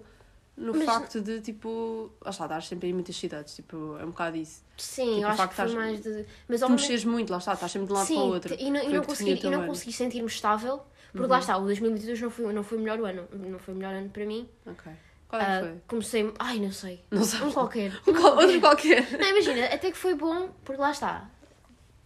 no 0.55 0.73
Mas- 0.73 0.85
facto 0.85 1.21
de, 1.21 1.39
tipo, 1.41 2.11
lá 2.21 2.31
está, 2.31 2.43
estás 2.45 2.67
sempre 2.67 2.89
em 2.89 2.93
muitas 2.93 3.15
cidades, 3.15 3.55
tipo, 3.55 3.97
é 3.97 4.03
um 4.03 4.09
bocado 4.09 4.35
isso. 4.37 4.61
Sim, 4.77 5.05
Tipo, 5.15 5.21
eu 5.21 5.27
acho 5.29 5.47
que 5.49 5.55
foi 5.55 5.73
mais 5.73 6.01
de. 6.01 6.25
Mas 6.47 6.59
Tu 6.59 6.69
mexes 6.69 7.05
muito, 7.05 7.31
lá 7.31 7.37
está, 7.37 7.53
estás 7.53 7.71
sempre 7.71 7.87
de 7.87 7.93
um 7.93 7.95
lado 7.95 8.07
Sim, 8.07 8.15
para 8.15 8.23
o 8.23 8.27
outro. 8.27 8.55
e 8.59 8.69
não, 8.71 8.83
e 8.83 8.89
não 8.93 9.03
consegui, 9.03 9.39
e 9.45 9.49
não 9.49 9.65
consegui 9.65 9.93
sentir-me 9.93 10.27
estável, 10.27 10.81
porque 11.11 11.23
Uhum. 11.23 11.27
lá 11.29 11.39
está, 11.39 11.57
o 11.57 11.63
2022 11.65 12.21
não 12.21 12.29
foi, 12.29 12.53
não 12.53 12.63
foi 12.63 12.77
o 12.77 12.81
melhor 12.81 12.99
ano, 13.09 13.27
não 13.33 13.57
foi 13.59 13.73
o 13.73 13.77
melhor 13.77 13.93
ano 13.93 14.09
para 14.09 14.25
mim. 14.25 14.47
Ok. 14.65 14.91
Qual 15.29 15.41
é 15.41 15.45
que 15.45 15.51
Ah, 15.51 15.59
foi? 15.61 15.81
comecei, 15.87 16.33
ai, 16.39 16.59
não 16.59 16.71
sei, 16.71 17.03
Não 17.11 17.23
sabes? 17.23 17.47
um 17.47 17.51
qualquer. 17.51 17.91
Um 18.07 18.13
qual- 18.13 18.35
Outro 18.37 18.59
qualquer. 18.59 19.11
Não, 19.17 19.29
imagina, 19.29 19.65
até 19.67 19.91
que 19.91 19.97
foi 19.97 20.13
bom, 20.15 20.49
porque 20.65 20.81
lá 20.81 20.91
está. 20.91 21.29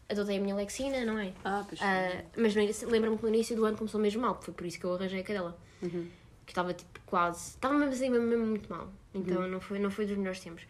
Adotei 0.10 0.38
a 0.38 0.42
minha 0.42 0.56
Lexina, 0.56 1.04
não 1.06 1.18
é? 1.18 1.34
Ah, 1.44 1.64
pois 1.68 1.82
Ah, 1.82 2.24
mas 2.38 2.56
início- 2.56 2.90
lembro-me 2.90 3.18
que 3.18 3.24
no 3.24 3.30
início 3.30 3.56
do 3.56 3.66
ano 3.66 3.78
começou 3.78 4.00
mesmo 4.00 4.22
mal, 4.22 4.40
foi 4.42 4.54
por 4.54 4.66
isso 4.66 4.80
que 4.80 4.86
eu 4.86 4.94
arranjei 4.94 5.22
a 5.22 5.24
cadela. 5.24 5.58
Uhum. 5.82 6.08
Que 6.46 6.52
estava 6.52 6.74
tipo 6.74 7.00
quase. 7.06 7.52
Estava 7.52 7.74
mesmo 7.76 7.94
assim, 7.94 8.10
mesmo, 8.10 8.46
muito 8.46 8.70
mal. 8.70 8.92
Então 9.14 9.42
Uhum. 9.44 9.48
não, 9.48 9.62
foi, 9.62 9.80
não 9.80 9.90
foi 9.90 10.06
dos 10.06 10.18
melhores 10.18 10.40
tempos. 10.42 10.64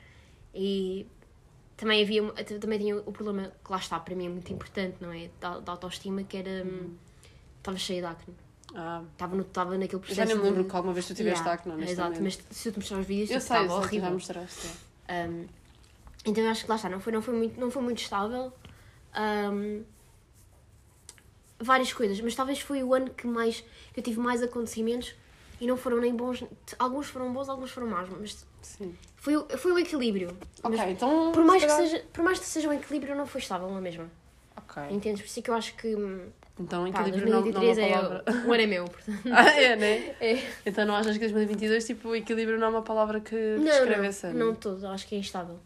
E 0.53 1.07
também 1.75 2.03
havia. 2.03 2.21
Também 2.59 2.79
tinha 2.79 2.95
o 2.97 3.11
problema 3.11 3.51
que 3.65 3.71
lá 3.71 3.77
está, 3.77 3.99
para 3.99 4.15
mim 4.15 4.27
é 4.27 4.29
muito 4.29 4.53
importante, 4.53 4.97
não 5.01 5.11
é? 5.11 5.29
Da, 5.39 5.59
da 5.59 5.71
autoestima, 5.71 6.23
que 6.23 6.37
era. 6.37 6.63
hum, 6.65 6.95
Estava 7.57 7.77
cheia 7.77 8.01
de 8.01 8.07
acne. 8.07 8.35
Ah, 8.75 9.03
Estava, 9.13 9.35
no, 9.35 9.41
estava 9.43 9.71
naquele 9.77 9.95
eu 9.95 9.99
processo. 9.99 10.17
já 10.19 10.25
nem 10.25 10.35
me 10.35 10.43
lembro 10.43 10.63
de... 10.63 10.69
que 10.69 10.75
alguma 10.75 10.93
vez 10.93 11.07
tu 11.07 11.15
tiveste 11.15 11.39
Yeah, 11.39 11.53
acne, 11.53 11.73
Exato, 11.83 12.07
honestamente. 12.09 12.39
mas 12.49 12.57
se 12.57 12.67
eu 12.69 12.73
te 12.73 12.79
mostrar 12.79 12.99
os 12.99 13.05
vídeos, 13.07 13.29
Eu 13.31 13.37
tipo, 13.39 13.47
sei, 13.47 13.57
eu 13.57 13.63
estava 13.63 13.87
sei, 13.87 13.99
tu 13.99 14.01
já 14.03 14.11
mostraste. 14.11 14.67
é. 15.07 15.27
Um, 15.27 15.45
então 16.25 16.43
eu 16.43 16.49
acho 16.51 16.63
que 16.65 16.69
lá 16.69 16.75
está, 16.75 16.89
não 16.89 16.99
foi, 16.99 17.13
não 17.13 17.21
foi, 17.21 17.33
muito, 17.35 17.59
não 17.59 17.71
foi 17.71 17.81
muito 17.81 17.99
estável. 18.01 18.51
Um, 19.17 19.83
várias 21.59 21.93
coisas, 21.93 22.19
mas 22.19 22.35
talvez 22.35 22.59
foi 22.59 22.83
o 22.83 22.93
ano 22.93 23.09
que 23.11 23.25
mais 23.27 23.63
que 23.93 23.99
eu 23.99 24.03
tive 24.03 24.19
mais 24.19 24.41
acontecimentos 24.41 25.13
e 25.61 25.67
não 25.67 25.77
foram 25.77 25.99
nem 25.99 26.13
bons. 26.13 26.43
Alguns 26.77 27.07
foram 27.07 27.31
bons, 27.31 27.47
alguns 27.47 27.71
foram 27.71 27.87
maus, 27.87 28.09
mas 28.19 28.45
Sim. 28.61 28.93
foi, 29.15 29.37
o- 29.37 29.47
foi 29.57 29.71
um 29.71 29.79
equilíbrio. 29.79 30.29
Ok, 30.63 30.77
Mas 30.77 30.89
então. 30.89 31.31
por, 31.31 31.43
mais 31.45 31.63
que 31.63 31.71
seja, 31.71 32.03
por 32.11 32.23
mais 32.23 32.39
que 32.39 32.45
seja 32.45 32.67
um 32.67 32.73
equilíbrio, 32.73 33.15
não 33.15 33.25
foi 33.25 33.39
estável 33.39 33.69
na 33.69 33.79
mesma. 33.79 34.09
Ok. 34.57 34.83
Entendes? 34.89 35.21
Por 35.21 35.27
isso 35.27 35.39
é 35.39 35.41
que 35.41 35.49
eu 35.49 35.53
acho 35.55 35.75
que 35.75 35.87
Então, 36.59 36.91
pá, 36.91 37.01
equilíbrio 37.07 37.29
não, 37.31 37.41
não 37.41 37.47
é 37.47 37.51
2023 37.51 37.77
uma 37.77 37.85
é, 37.85 37.91
palavra. 37.93 38.23
o 38.47 38.51
ano 38.53 38.61
é 38.63 38.67
meu, 38.67 38.85
portanto. 38.85 39.19
Ah, 39.31 39.49
é, 39.61 39.75
né? 39.75 40.15
É. 40.19 40.51
Então 40.65 40.85
não 40.85 40.95
achas 40.95 41.13
que 41.13 41.19
2022, 41.19 41.85
tipo, 41.85 42.09
o 42.09 42.15
equilíbrio 42.15 42.59
não 42.59 42.67
é 42.67 42.69
uma 42.71 42.81
palavra 42.81 43.19
que 43.21 43.35
Não, 43.35 43.63
descreve 43.63 44.07
esse 44.07 44.25
não, 44.27 44.31
ano? 44.31 44.45
não 44.47 44.55
todo, 44.55 44.85
acho 44.87 45.07
que 45.07 45.15
é 45.15 45.19
instável. 45.19 45.59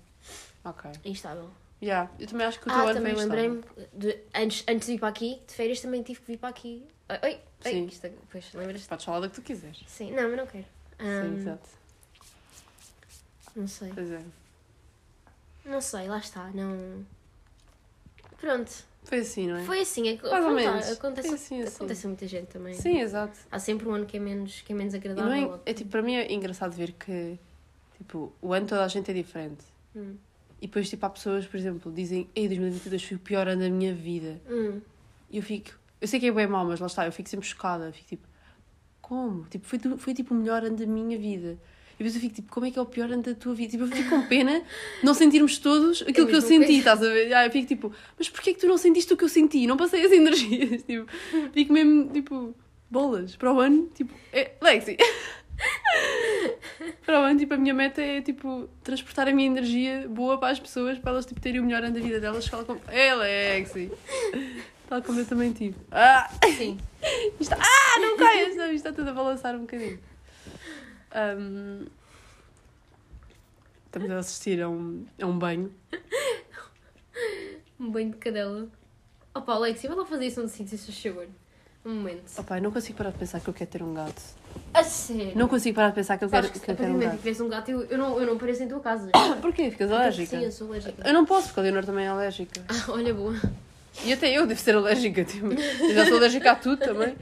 Ok. 0.63 0.91
É 1.03 1.09
instável. 1.09 1.49
Yeah, 1.81 2.09
eu 2.19 2.25
também 2.27 2.47
acho 2.47 2.59
que 2.59 2.67
o 2.67 2.71
teu 2.71 2.79
Ah, 2.81 2.85
ano 2.85 2.93
também 2.95 3.13
lembrei-me, 3.13 3.63
de- 3.93 4.17
antes, 4.33 4.63
antes 4.67 4.87
de 4.87 4.93
vir 4.93 4.99
para 4.99 5.09
aqui, 5.09 5.39
de 5.45 5.53
férias 5.53 5.79
também 5.79 6.01
tive 6.01 6.19
que 6.21 6.27
vir 6.27 6.37
para 6.37 6.49
aqui. 6.49 6.83
Oi, 7.09 7.17
oi, 7.21 7.29
oi, 7.65 7.71
Sim. 7.71 7.85
isto, 7.85 8.05
é- 8.05 8.13
pois, 8.31 8.51
lembras-te? 8.53 8.87
Podes 8.87 9.05
falar 9.05 9.19
do 9.19 9.29
que 9.29 9.35
tu 9.35 9.41
quiseres. 9.43 9.83
Sim, 9.87 10.11
não, 10.11 10.23
mas 10.27 10.37
não 10.37 10.47
quero. 10.47 10.65
Sim, 10.99 11.05
Ahm, 11.05 11.35
exato. 11.37 11.69
não 13.55 13.67
sei. 13.67 13.91
Pois 13.93 14.11
é. 14.11 14.21
Não 15.65 15.81
sei, 15.81 16.07
lá 16.07 16.17
está, 16.17 16.49
não... 16.51 17.05
Pronto, 18.37 18.71
Foi 19.03 19.19
assim, 19.19 19.47
não 19.47 19.57
é? 19.57 19.63
foi 19.63 19.81
assim. 19.81 20.09
ac- 20.09 20.23
Mais 20.23 20.45
ou 20.45 20.51
menos. 20.51 20.91
Acontece, 20.91 21.27
Foi 21.27 21.35
assim, 21.37 21.61
assim. 21.61 21.75
acontece 21.75 22.07
muita 22.07 22.27
gente 22.27 22.47
também. 22.47 22.73
Sim, 22.73 22.99
exato. 23.01 23.37
Há 23.51 23.59
sempre 23.59 23.87
um 23.87 23.93
ano 23.93 24.05
que 24.05 24.17
é 24.17 24.19
menos, 24.19 24.61
que 24.61 24.73
é 24.73 24.75
menos 24.75 24.93
E 24.93 24.97
agradável. 24.97 25.61
é, 25.65 25.71
é 25.71 25.73
tipo, 25.73 25.89
para 25.91 26.01
mim 26.01 26.15
é 26.15 26.31
engraçado 26.31 26.71
ver 26.71 26.91
que, 26.93 27.37
tipo, 27.97 28.31
o 28.41 28.53
ano 28.53 28.67
toda 28.67 28.83
a 28.83 28.87
gente 28.87 29.09
é 29.09 29.13
diferente. 29.13 29.63
Hum. 29.95 30.17
E 30.61 30.67
depois, 30.67 30.89
tipo, 30.89 31.05
há 31.05 31.09
pessoas, 31.09 31.45
por 31.45 31.57
exemplo, 31.57 31.91
dizem, 31.91 32.27
ei, 32.35 32.47
2022 32.47 33.03
foi 33.03 33.17
o 33.17 33.19
pior 33.19 33.47
ano 33.47 33.61
da 33.61 33.69
minha 33.69 33.93
vida. 33.93 34.41
Hum, 34.49 34.81
E 35.29 35.37
eu 35.37 35.43
fico, 35.43 35.71
eu 36.01 36.07
sei 36.07 36.19
que 36.19 36.25
é 36.27 36.31
bem 36.31 36.47
mau, 36.47 36.65
mas 36.65 36.79
lá 36.79 36.87
está, 36.87 37.05
eu 37.05 37.11
fico 37.11 37.29
sempre 37.29 37.47
chocada. 37.47 37.85
Eu 37.85 37.93
fico 37.93 38.07
tipo, 38.09 38.27
como? 39.01 39.43
Tipo, 39.49 39.65
foi, 39.67 39.79
foi 39.97 40.13
tipo 40.13 40.33
o 40.33 40.37
melhor 40.37 40.63
ano 40.63 40.75
da 40.75 40.85
minha 40.85 41.17
vida. 41.17 41.57
E 41.99 42.03
depois 42.03 42.15
eu 42.15 42.21
fico 42.21 42.35
tipo, 42.35 42.51
como 42.51 42.65
é 42.65 42.71
que 42.71 42.77
é 42.77 42.81
o 42.81 42.85
pior 42.85 43.11
ano 43.11 43.23
da 43.23 43.33
tua 43.33 43.53
vida? 43.55 43.71
Tipo, 43.71 43.83
eu 43.85 43.87
fico 43.87 44.09
com 44.09 44.21
pena 44.27 44.59
de 44.59 44.65
não 45.05 45.13
sentirmos 45.13 45.57
todos 45.59 46.01
aquilo 46.03 46.27
que 46.27 46.35
eu 46.35 46.41
senti, 46.41 46.65
coisa. 46.65 46.79
estás 46.79 47.03
a 47.03 47.09
ver? 47.09 47.33
Ah, 47.33 47.45
eu 47.45 47.51
fico 47.51 47.67
tipo, 47.67 47.91
mas 48.17 48.29
porquê 48.29 48.53
que 48.53 48.59
tu 48.59 48.67
não 48.67 48.77
sentiste 48.77 49.11
o 49.13 49.17
que 49.17 49.23
eu 49.23 49.29
senti? 49.29 49.65
Não 49.67 49.77
passei 49.77 50.05
as 50.05 50.11
energias. 50.11 50.83
Tipo, 50.85 51.07
fico 51.53 51.73
mesmo, 51.73 52.09
tipo, 52.11 52.55
bolas. 52.89 53.35
Para 53.35 53.51
o 53.53 53.59
ano, 53.59 53.89
tipo, 53.95 54.13
é, 54.31 54.51
Lexi. 54.61 54.97
para 57.05 57.19
o 57.19 57.23
ano, 57.23 57.39
tipo, 57.39 57.53
a 57.53 57.57
minha 57.57 57.73
meta 57.73 58.01
é, 58.01 58.21
tipo, 58.21 58.69
transportar 58.83 59.27
a 59.27 59.31
minha 59.31 59.47
energia 59.47 60.07
boa 60.07 60.37
para 60.37 60.49
as 60.49 60.59
pessoas, 60.59 60.97
para 60.97 61.11
elas, 61.11 61.25
tipo, 61.25 61.39
terem 61.39 61.59
o 61.59 61.65
melhor 61.65 61.83
ano 61.83 61.93
da 61.93 62.01
vida 62.01 62.19
delas. 62.19 62.47
Tal 62.49 62.65
como... 62.65 62.81
É, 62.87 63.13
Lexi. 63.15 63.91
Tal 64.87 65.01
como 65.01 65.19
eu 65.19 65.25
também 65.25 65.51
tive. 65.53 65.75
Ah! 65.91 66.29
sim. 66.55 66.77
Isto... 67.39 67.53
Ah, 67.53 67.99
não 67.99 68.17
caias! 68.17 68.55
Não, 68.55 68.65
isto 68.65 68.87
está 68.87 68.93
tudo 68.93 69.09
a 69.09 69.13
balançar 69.13 69.55
um 69.55 69.61
bocadinho. 69.61 69.99
Ahm, 71.11 71.85
Estamos 73.87 74.11
a 74.11 74.19
assistir 74.19 74.61
a 74.61 74.69
um, 74.69 75.05
a 75.19 75.25
um 75.25 75.39
banho. 75.39 75.73
Um 77.79 77.91
banho 77.91 78.11
de 78.11 78.17
cadela. 78.17 78.67
Opa, 79.35 79.53
Alexia, 79.53 79.87
vai 79.87 79.99
lá 79.99 80.05
fazer 80.05 80.25
isso 80.25 80.41
onde 80.41 80.49
sinto 80.49 80.75
se 80.75 80.91
favor. 80.91 81.27
Um 81.85 81.93
momento. 81.93 82.23
Oh, 82.37 82.43
pai, 82.43 82.59
não 82.59 82.71
consigo 82.71 82.97
parar 82.97 83.11
de 83.11 83.19
pensar 83.19 83.39
que 83.39 83.47
eu 83.47 83.53
quero 83.53 83.69
ter 83.69 83.83
um 83.83 83.93
gato. 83.93 84.19
A 84.73 84.83
sério? 84.83 85.31
Não 85.35 85.47
consigo 85.47 85.75
parar 85.75 85.89
de 85.89 85.95
pensar 85.95 86.17
que 86.17 86.23
eu 86.25 86.29
quero, 86.29 86.47
Sabes 86.47 86.59
que, 86.59 86.65
que 86.65 86.71
a 86.71 86.73
eu 86.73 86.77
partir 86.77 86.87
quero 86.91 86.99
do 86.99 87.05
um 87.05 87.07
momento 87.09 87.21
que 87.37 87.43
um 87.43 87.49
gato, 87.49 87.71
eu, 87.71 87.81
eu, 87.83 87.97
não, 87.97 88.19
eu 88.19 88.27
não 88.27 88.33
apareço 88.33 88.63
em 88.63 88.67
tua 88.67 88.79
casa. 88.79 89.09
Porquê? 89.41 89.69
Ficas 89.71 89.91
alérgica? 89.91 90.37
Sim, 90.37 90.45
eu 90.45 90.51
sou 90.51 90.67
alérgica. 90.67 91.07
Eu 91.07 91.13
não 91.13 91.25
posso, 91.25 91.47
porque 91.47 91.59
a 91.59 91.63
Leonor 91.63 91.85
também 91.85 92.05
é 92.05 92.09
alérgica. 92.09 92.61
Ah, 92.67 92.91
olha, 92.91 93.13
boa. 93.13 93.35
E 94.03 94.13
até 94.13 94.31
eu 94.31 94.45
devo 94.45 94.59
ser 94.59 94.75
alérgica. 94.75 95.23
Tipo, 95.25 95.47
eu 95.53 95.93
já 95.95 96.05
sou 96.05 96.17
alérgica 96.17 96.51
a 96.51 96.55
tudo 96.55 96.77
também. 96.77 97.15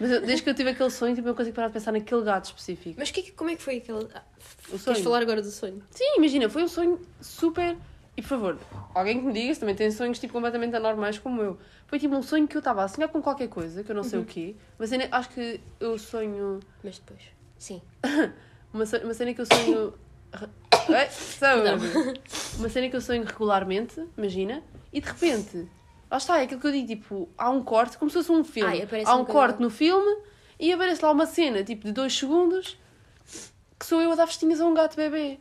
Mas 0.00 0.10
eu- 0.10 0.20
desde 0.22 0.42
que 0.42 0.48
eu 0.50 0.54
tive 0.54 0.70
aquele 0.70 0.90
sonho, 0.90 1.14
tipo, 1.14 1.28
eu 1.28 1.32
não 1.32 1.36
consigo 1.36 1.54
parar 1.54 1.68
de 1.68 1.74
pensar 1.74 1.92
naquele 1.92 2.22
gato 2.22 2.46
específico. 2.46 2.94
Mas 2.98 3.10
que, 3.10 3.30
como 3.32 3.50
é 3.50 3.56
que 3.56 3.62
foi 3.62 3.76
aquele. 3.76 4.06
Ah, 4.14 4.22
O 4.68 4.70
sonho. 4.70 4.84
queres 4.84 5.02
falar 5.02 5.20
agora 5.22 5.42
do 5.42 5.50
sonho? 5.50 5.82
Sim, 5.90 6.14
imagina, 6.16 6.48
foi 6.48 6.62
um 6.64 6.68
sonho 6.68 6.98
super. 7.20 7.76
E 8.16 8.20
por 8.22 8.28
favor, 8.28 8.58
alguém 8.94 9.20
que 9.20 9.26
me 9.26 9.32
diga 9.32 9.54
se 9.54 9.60
também 9.60 9.74
tem 9.74 9.90
sonhos 9.90 10.18
tipo, 10.18 10.32
completamente 10.32 10.74
anormais 10.76 11.18
como 11.18 11.42
eu. 11.42 11.58
Foi 11.92 11.98
tipo 11.98 12.16
um 12.16 12.22
sonho 12.22 12.48
que 12.48 12.56
eu 12.56 12.60
estava 12.60 12.82
a 12.84 12.88
sonhar 12.88 13.10
com 13.10 13.20
qualquer 13.20 13.48
coisa, 13.48 13.84
que 13.84 13.90
eu 13.90 13.94
não 13.94 14.02
sei 14.02 14.18
o 14.18 14.24
quê, 14.24 14.56
mas 14.78 14.88
cena- 14.88 15.08
acho 15.12 15.28
que 15.28 15.60
eu 15.78 15.98
sonho. 15.98 16.58
Mas 16.82 16.98
depois. 16.98 17.20
Sim. 17.58 17.82
Uma, 18.72 18.86
so- 18.86 18.96
uma 19.04 19.12
cena 19.12 19.34
que 19.34 19.42
eu 19.42 19.44
sonho. 19.44 19.92
Saúde! 21.10 22.18
Uma 22.58 22.70
cena 22.70 22.88
que 22.88 22.96
eu 22.96 23.00
sonho 23.02 23.22
regularmente, 23.24 24.02
imagina, 24.16 24.62
e 24.90 25.02
de 25.02 25.06
repente, 25.06 25.68
lá 26.10 26.16
está, 26.16 26.38
é 26.40 26.44
aquilo 26.44 26.58
que 26.62 26.66
eu 26.66 26.72
digo, 26.72 26.86
tipo, 26.86 27.28
há 27.36 27.50
um 27.50 27.62
corte, 27.62 27.98
como 27.98 28.10
se 28.10 28.14
fosse 28.16 28.32
um 28.32 28.42
filme. 28.42 28.70
Ai, 28.90 29.04
há 29.04 29.14
um 29.14 29.20
um 29.20 29.24
corte 29.26 29.60
no 29.60 29.68
filme 29.68 30.22
e 30.58 30.72
aparece 30.72 31.04
lá 31.04 31.10
uma 31.10 31.26
cena, 31.26 31.62
tipo, 31.62 31.84
de 31.84 31.92
dois 31.92 32.16
segundos, 32.18 32.78
que 33.78 33.84
sou 33.84 34.00
eu 34.00 34.10
a 34.12 34.14
dar 34.14 34.26
festinhas 34.26 34.62
a 34.62 34.64
um 34.64 34.72
gato 34.72 34.96
bebê. 34.96 35.38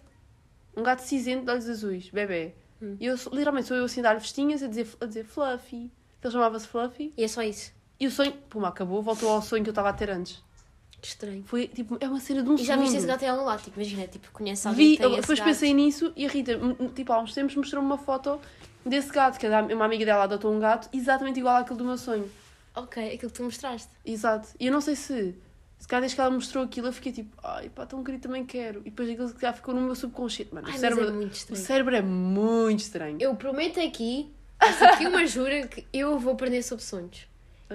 Um 0.76 0.84
gato 0.84 1.00
cinzento 1.00 1.46
de 1.46 1.52
olhos 1.52 1.70
azuis, 1.70 2.10
bebê. 2.10 2.54
Hum. 2.82 2.98
E 3.00 3.06
eu, 3.06 3.16
literalmente, 3.32 3.70
sou 3.70 3.78
eu 3.78 3.86
assim 3.86 4.02
a 4.02 4.04
dar 4.04 4.20
festinhas, 4.20 4.62
a 4.62 4.68
dizer, 4.68 4.90
a 5.00 5.06
dizer 5.06 5.24
Fluffy. 5.24 5.90
Ele 6.24 6.32
chamava-se 6.34 6.68
Fluffy. 6.68 7.14
E 7.18 7.24
é 7.24 7.28
só 7.28 7.42
isso. 7.42 7.72
E 8.00 8.08
o 8.08 8.12
sonho, 8.12 8.32
puma, 8.50 8.68
acabou, 8.70 9.02
voltou 9.02 9.30
ao 9.30 9.42
sonho 9.42 9.64
que 9.64 9.70
eu 9.70 9.72
estava 9.72 9.90
a 9.90 9.94
ter 9.94 10.10
antes. 10.10 10.44
Que 11.02 11.08
estranho. 11.08 11.44
Foi, 11.46 11.68
tipo, 11.68 11.98
é 12.00 12.08
uma 12.08 12.20
cena 12.20 12.44
de 12.44 12.50
um 12.50 12.56
E 12.56 12.58
já 12.60 12.66
segundo. 12.74 12.82
viste 12.84 12.98
esse 12.98 13.08
gato 13.08 13.24
em 13.24 13.28
algum 13.28 13.44
lado? 13.46 13.62
Tipo, 13.64 13.80
imagina, 13.80 14.08
tipo, 14.08 14.32
conhece 14.32 14.68
alguém 14.68 14.90
Vi, 14.92 14.98
que 14.98 15.02
tem 15.04 15.12
esse 15.14 15.22
depois 15.22 15.40
gato. 15.40 15.48
pensei 15.48 15.74
nisso 15.74 16.14
e 16.16 16.26
a 16.26 16.30
Rita, 16.30 16.60
tipo, 16.96 17.12
há 17.14 17.20
uns 17.20 17.34
tempos 17.34 17.56
mostrou-me 17.56 17.88
uma 17.88 17.98
foto 17.98 18.40
desse 18.86 19.10
gato, 19.12 19.40
que 19.40 19.48
a- 19.48 19.62
uma 19.64 19.86
amiga 19.86 20.06
dela 20.06 20.24
adotou 20.26 20.54
um 20.54 20.60
gato 20.60 20.90
exatamente 20.96 21.40
igual 21.40 21.56
àquele 21.58 21.78
do 21.80 21.86
meu 21.86 21.98
sonho. 21.98 22.30
Ok, 22.76 23.04
aquilo 23.16 23.32
que 23.32 23.38
tu 23.38 23.44
mostraste. 23.44 23.90
Exato. 24.06 24.50
E 24.60 24.68
eu 24.68 24.72
não 24.72 24.80
sei 24.82 24.96
se, 24.96 25.36
se 25.80 25.88
cada 25.88 26.02
vez 26.02 26.14
que 26.14 26.22
ela 26.22 26.30
mostrou 26.30 26.64
aquilo, 26.64 26.88
eu 26.88 26.94
fiquei 26.94 27.12
tipo, 27.12 27.36
ai 27.44 27.70
pá, 27.70 27.86
tão 27.86 28.04
querido, 28.04 28.24
também 28.24 28.46
quero. 28.46 28.82
E 28.82 28.92
depois 28.92 29.10
aquilo 29.10 29.34
já 29.40 29.52
ficou 29.54 29.74
no 29.74 29.82
meu 29.82 29.96
subconsciente. 29.96 30.54
Mano, 30.54 30.68
Ai, 30.68 30.72
o, 30.72 30.74
mas 30.74 30.82
cérebro, 30.82 31.08
é 31.08 31.12
muito 31.12 31.32
o 31.32 31.36
estranho. 31.36 31.62
cérebro 31.66 31.96
é 31.96 32.02
muito 32.02 32.80
estranho. 32.80 33.18
Eu 33.20 33.36
prometo 33.36 33.80
aqui, 33.80 34.32
faço 34.62 34.84
aqui 34.86 35.08
uma 35.08 35.26
jura 35.26 35.67
que 35.67 35.86
eu 35.91 36.17
vou 36.19 36.34
aprender 36.34 36.62
sobre 36.63 36.84
sonhos. 36.84 37.28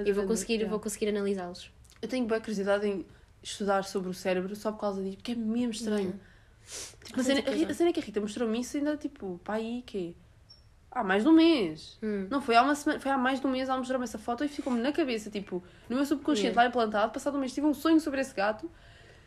E 0.05 0.12
vou 0.12 0.27
conseguir, 0.27 0.64
vou 0.66 0.79
conseguir 0.81 1.09
analisá-los. 1.09 1.70
Eu 2.03 2.09
tenho 2.09 2.27
boa 2.27 2.38
curiosidade 2.40 2.87
em 2.87 3.07
estudar 3.42 3.85
sobre 3.85 4.11
o 4.11 4.14
cérebro 4.14 4.55
só 4.55 4.70
por 4.72 4.81
causa 4.81 5.03
disso, 5.03 5.16
porque 5.16 5.33
é 5.33 5.35
mesmo 5.35 5.70
estranho. 5.72 6.18
Tipo, 7.05 7.20
a, 7.20 7.22
cena, 7.22 7.40
a, 7.46 7.51
Rita- 7.51 7.70
a 7.72 7.75
cena 7.75 7.90
é 7.90 7.92
que 7.92 8.01
a 8.01 8.03
Rita 8.03 8.20
mostrou-me 8.20 8.61
isso 8.61 8.77
ainda, 8.77 8.96
tipo, 8.96 9.40
pá, 9.44 9.55
aí, 9.55 9.83
quê? 9.87 10.14
Há 10.90 11.05
mais 11.05 11.22
de 11.22 11.29
um 11.29 11.33
mês. 11.33 11.99
Hum. 12.03 12.27
Não, 12.31 12.40
foi 12.40 12.57
há 12.57 12.62
uma 12.62 12.75
semana, 12.75 13.01
foi 13.01 13.11
há 13.11 13.16
mais 13.18 13.40
de 13.40 13.46
um 13.46 13.51
mês 13.51 13.68
ela 13.68 13.79
mostrou-me 13.79 14.05
essa 14.05 14.18
foto 14.18 14.44
e 14.44 14.49
ficou-me 14.49 14.81
na 14.81 14.92
cabeça, 14.92 15.31
tipo, 15.31 15.62
no 15.88 15.96
meu 15.96 16.05
subconsciente 16.07 16.49
Yeah. 16.49 16.62
lá 16.62 16.68
implantado, 16.68 17.12
passado 17.12 17.37
um 17.37 17.40
mês 17.40 17.53
tive 17.55 17.66
um 17.66 17.75
sonho 17.75 18.01
sobre 18.01 18.20
esse 18.20 18.35
gato, 18.35 18.70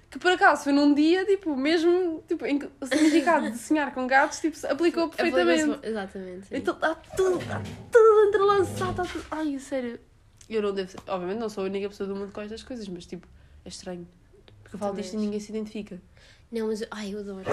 que 0.09 0.17
por 0.17 0.31
acaso 0.31 0.63
foi 0.63 0.73
num 0.73 0.93
dia, 0.93 1.23
tipo, 1.25 1.55
mesmo, 1.55 2.23
tipo, 2.27 2.45
em 2.45 2.57
que 2.57 2.69
o 2.81 2.85
significado 2.85 3.51
de 3.51 3.57
sonhar 3.57 3.93
com 3.93 4.07
gatos, 4.07 4.39
tipo, 4.39 4.57
se 4.57 4.65
aplicou 4.65 5.07
perfeitamente. 5.09 5.87
Exatamente. 5.87 6.47
sim. 6.47 6.55
Então 6.55 6.73
está 6.73 6.95
tudo, 7.15 7.39
está 7.39 7.61
tudo 7.91 8.27
entrelaçado, 8.27 8.91
está 8.91 9.03
tudo. 9.03 9.25
Ai, 9.29 9.59
sério. 9.59 9.99
Eu 10.49 10.63
não 10.63 10.73
devo 10.73 10.89
ser. 10.89 10.99
Obviamente 11.07 11.37
não 11.37 11.49
sou 11.49 11.63
a 11.63 11.67
única 11.67 11.87
pessoa 11.89 12.09
do 12.09 12.15
mundo 12.15 12.31
com 12.31 12.41
estas 12.41 12.63
coisas, 12.63 12.87
mas 12.87 13.05
tipo, 13.05 13.27
é 13.63 13.69
estranho. 13.69 14.07
Porque 14.63 14.75
eu 14.75 14.79
falo 14.79 14.95
disto 14.95 15.13
e 15.13 15.17
ninguém 15.17 15.39
se 15.39 15.51
identifica. 15.51 16.01
Não, 16.51 16.67
mas 16.67 16.81
eu, 16.81 16.87
ai, 16.89 17.13
eu 17.13 17.19
adoro. 17.19 17.45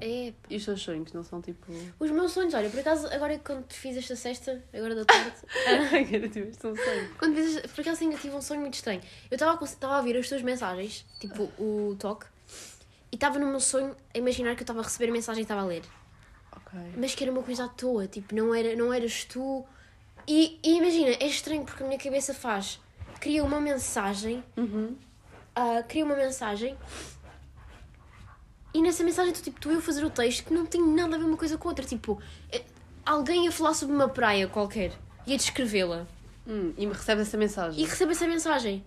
É, 0.00 0.32
E 0.50 0.56
os 0.56 0.64
seus 0.64 0.82
sonhos 0.82 1.12
não 1.12 1.22
são 1.24 1.40
tipo. 1.40 1.72
os 1.98 2.10
meus 2.10 2.32
sonhos, 2.32 2.52
olha, 2.54 2.68
por 2.68 2.80
acaso, 2.80 3.06
agora 3.08 3.38
quando 3.38 3.64
te 3.66 3.74
fiz 3.74 3.96
esta 3.96 4.14
cesta, 4.16 4.62
agora 4.72 4.94
da 4.94 5.04
tarde, 5.04 5.32
Ai, 5.92 6.08
era 6.14 6.28
tipo, 6.28 6.46
é 6.46 6.70
um 6.70 6.76
sonho. 6.76 7.10
quando 7.18 7.34
fiz, 7.36 7.60
por 7.72 7.80
acaso 7.80 8.04
eu 8.04 8.18
tive 8.18 8.34
um 8.34 8.42
sonho 8.42 8.60
muito 8.60 8.74
estranho. 8.74 9.00
Eu 9.30 9.36
estava 9.36 9.52
a 9.58 9.96
ouvir 9.98 10.16
as 10.16 10.28
tuas 10.28 10.42
mensagens, 10.42 11.04
tipo 11.18 11.44
o 11.58 11.96
toque, 11.98 12.26
e 13.10 13.14
estava 13.16 13.38
no 13.38 13.46
meu 13.46 13.60
sonho 13.60 13.96
a 14.14 14.18
imaginar 14.18 14.54
que 14.54 14.60
eu 14.60 14.64
estava 14.64 14.80
a 14.80 14.82
receber 14.82 15.08
a 15.08 15.12
mensagem 15.12 15.40
e 15.40 15.44
estava 15.44 15.62
a 15.62 15.64
ler. 15.64 15.82
Ok. 16.52 16.78
Mas 16.96 17.14
que 17.14 17.24
era 17.24 17.32
uma 17.32 17.42
coisa 17.42 17.64
à 17.64 17.68
toa, 17.68 18.06
tipo, 18.06 18.34
não, 18.34 18.54
era, 18.54 18.74
não 18.76 18.92
eras 18.92 19.24
tu. 19.24 19.64
E, 20.26 20.58
e 20.62 20.76
imagina, 20.78 21.10
é 21.20 21.26
estranho 21.26 21.64
porque 21.64 21.82
a 21.82 21.86
minha 21.86 21.98
cabeça 21.98 22.34
faz, 22.34 22.80
cria 23.20 23.42
uma 23.44 23.60
mensagem 23.60 24.42
Uhum. 24.56 24.96
ah, 25.54 25.82
cria 25.88 26.04
uma 26.04 26.16
mensagem 26.16 26.76
nessa 28.86 29.04
mensagem 29.04 29.32
tu, 29.32 29.42
tipo, 29.42 29.60
tu 29.60 29.70
eu 29.70 29.80
fazer 29.82 30.04
o 30.04 30.10
texto 30.10 30.44
que 30.44 30.54
não 30.54 30.64
tem 30.64 30.80
nada 30.80 31.16
a 31.16 31.18
ver 31.18 31.24
uma 31.24 31.36
coisa 31.36 31.58
com 31.58 31.68
outra. 31.68 31.84
Tipo, 31.84 32.20
é- 32.50 32.62
alguém 33.04 33.46
a 33.48 33.52
falar 33.52 33.74
sobre 33.74 33.94
uma 33.94 34.08
praia 34.08 34.46
qualquer 34.48 34.92
e 35.26 35.34
a 35.34 35.36
descrevê-la 35.36 36.06
Hum, 36.46 36.72
e 36.78 36.86
me 36.86 36.92
recebe 36.92 37.22
essa 37.22 37.36
mensagem. 37.36 37.82
e 37.82 37.86
recebe 37.86 38.12
essa 38.12 38.26
mensagem. 38.26 38.84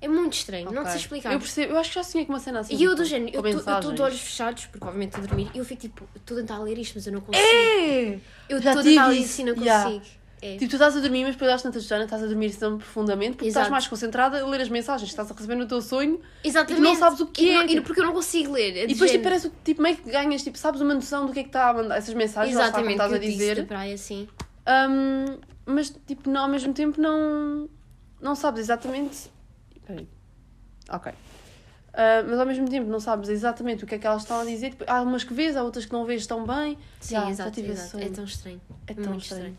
É 0.00 0.08
muito 0.08 0.34
estranho, 0.34 0.70
não 0.70 0.84
te 0.84 0.90
sei 0.90 1.00
explicar. 1.00 1.32
Eu 1.32 1.38
percebo, 1.38 1.72
eu 1.72 1.78
acho 1.78 1.88
que 1.88 1.94
já 1.94 2.02
sonhei 2.04 2.26
com 2.26 2.32
uma 2.34 2.38
cena 2.38 2.60
assim. 2.60 2.74
E 2.74 2.84
eu 2.84 2.90
tipo, 2.90 3.02
do 3.02 3.04
género, 3.08 3.36
eu 3.36 3.58
estou 3.58 3.92
de 3.92 4.02
olhos 4.02 4.20
fechados, 4.20 4.66
porque 4.66 4.84
obviamente 4.84 5.10
estou 5.10 5.24
a 5.24 5.26
dormir, 5.26 5.50
e 5.54 5.58
eu 5.58 5.64
fico 5.64 5.80
tipo, 5.80 6.06
estou 6.14 6.36
a 6.36 6.40
tentar 6.40 6.58
ler 6.58 6.76
isto, 6.78 6.94
mas 6.96 7.06
eu 7.06 7.12
não 7.14 7.20
consigo. 7.22 7.46
É! 7.46 8.18
eu 8.48 8.58
estou 8.58 8.80
a 8.80 8.82
tentar 8.82 9.06
ler 9.06 9.16
isso, 9.16 9.24
isto 9.28 9.40
e 9.40 9.44
não 9.44 9.62
yeah. 9.62 10.00
É. 10.46 10.58
Tipo, 10.58 10.68
tu 10.72 10.76
estás 10.76 10.94
a 10.94 11.00
dormir, 11.00 11.24
mas 11.24 11.32
depois 11.36 11.50
das 11.50 11.62
tantas 11.62 11.84
Jana, 11.84 12.04
estás 12.04 12.22
a 12.22 12.26
dormir 12.26 12.54
tão 12.54 12.76
profundamente 12.76 13.32
porque 13.36 13.48
estás 13.48 13.62
Exato. 13.64 13.70
mais 13.72 13.86
concentrada 13.88 14.38
a 14.42 14.46
ler 14.46 14.60
as 14.60 14.68
mensagens 14.68 15.08
que 15.08 15.12
estás 15.12 15.30
a 15.30 15.34
receber 15.34 15.54
no 15.54 15.66
teu 15.66 15.80
sonho 15.80 16.20
Exatamente. 16.44 16.72
e 16.72 16.76
tu 16.76 16.82
não 16.82 16.94
sabes 16.96 17.20
o 17.20 17.26
que 17.26 17.44
E 17.44 17.50
é, 17.50 17.54
não- 17.54 17.66
tipo- 17.66 17.82
porque 17.86 18.00
eu 18.00 18.04
não 18.04 18.12
consigo 18.12 18.52
ler. 18.52 18.76
é 18.76 18.84
E 18.84 18.86
de 18.88 18.92
depois 18.92 19.10
tipo, 19.10 19.24
parece 19.24 19.48
que 19.48 19.56
tipo, 19.64 19.80
meio 19.80 19.96
que 19.96 20.10
ganhas, 20.10 20.42
tipo, 20.44 20.58
sabes 20.58 20.82
uma 20.82 20.92
noção 20.92 21.24
do 21.26 21.32
que 21.32 21.38
é 21.40 21.42
que 21.44 21.48
está 21.48 21.70
a 21.70 21.72
mandar 21.72 21.96
essas 21.96 22.12
mensagens, 22.14 22.54
Exatamente, 22.54 22.92
estás 22.92 23.12
a 23.14 23.18
dizer. 23.18 23.56
da 23.56 23.64
praia, 23.64 23.96
sim. 23.96 24.28
Hum, 24.68 25.38
mas 25.64 25.88
tipo, 26.06 26.28
não, 26.28 26.42
ao 26.42 26.48
mesmo 26.48 26.74
tempo 26.74 27.00
não, 27.00 27.66
não 28.20 28.34
sabes 28.34 28.60
exatamente. 28.60 29.30
Peraí. 29.86 30.06
Ok. 30.90 31.10
Ah, 31.96 32.22
mas 32.28 32.38
ao 32.40 32.44
mesmo 32.44 32.68
tempo 32.68 32.90
não 32.90 32.98
sabes 33.00 33.28
exatamente 33.28 33.84
o 33.84 33.86
que 33.86 33.94
é 33.94 33.98
que 33.98 34.06
elas 34.06 34.22
estão 34.22 34.40
a 34.40 34.44
dizer. 34.44 34.70
Tipo, 34.70 34.84
Há 34.86 35.00
umas 35.00 35.22
que 35.24 35.32
vês, 35.32 35.56
há 35.56 35.62
outras 35.62 35.86
que 35.86 35.92
não 35.92 36.04
vês 36.04 36.26
tão 36.26 36.44
bem. 36.44 36.76
Sim, 37.00 37.14
já 37.14 37.30
exato, 37.30 37.60
exato. 37.60 37.98
É 37.98 38.08
tão 38.08 38.24
estranho. 38.24 38.60
É 38.86 38.94
tão 38.94 39.04
muito 39.10 39.22
estranho. 39.22 39.56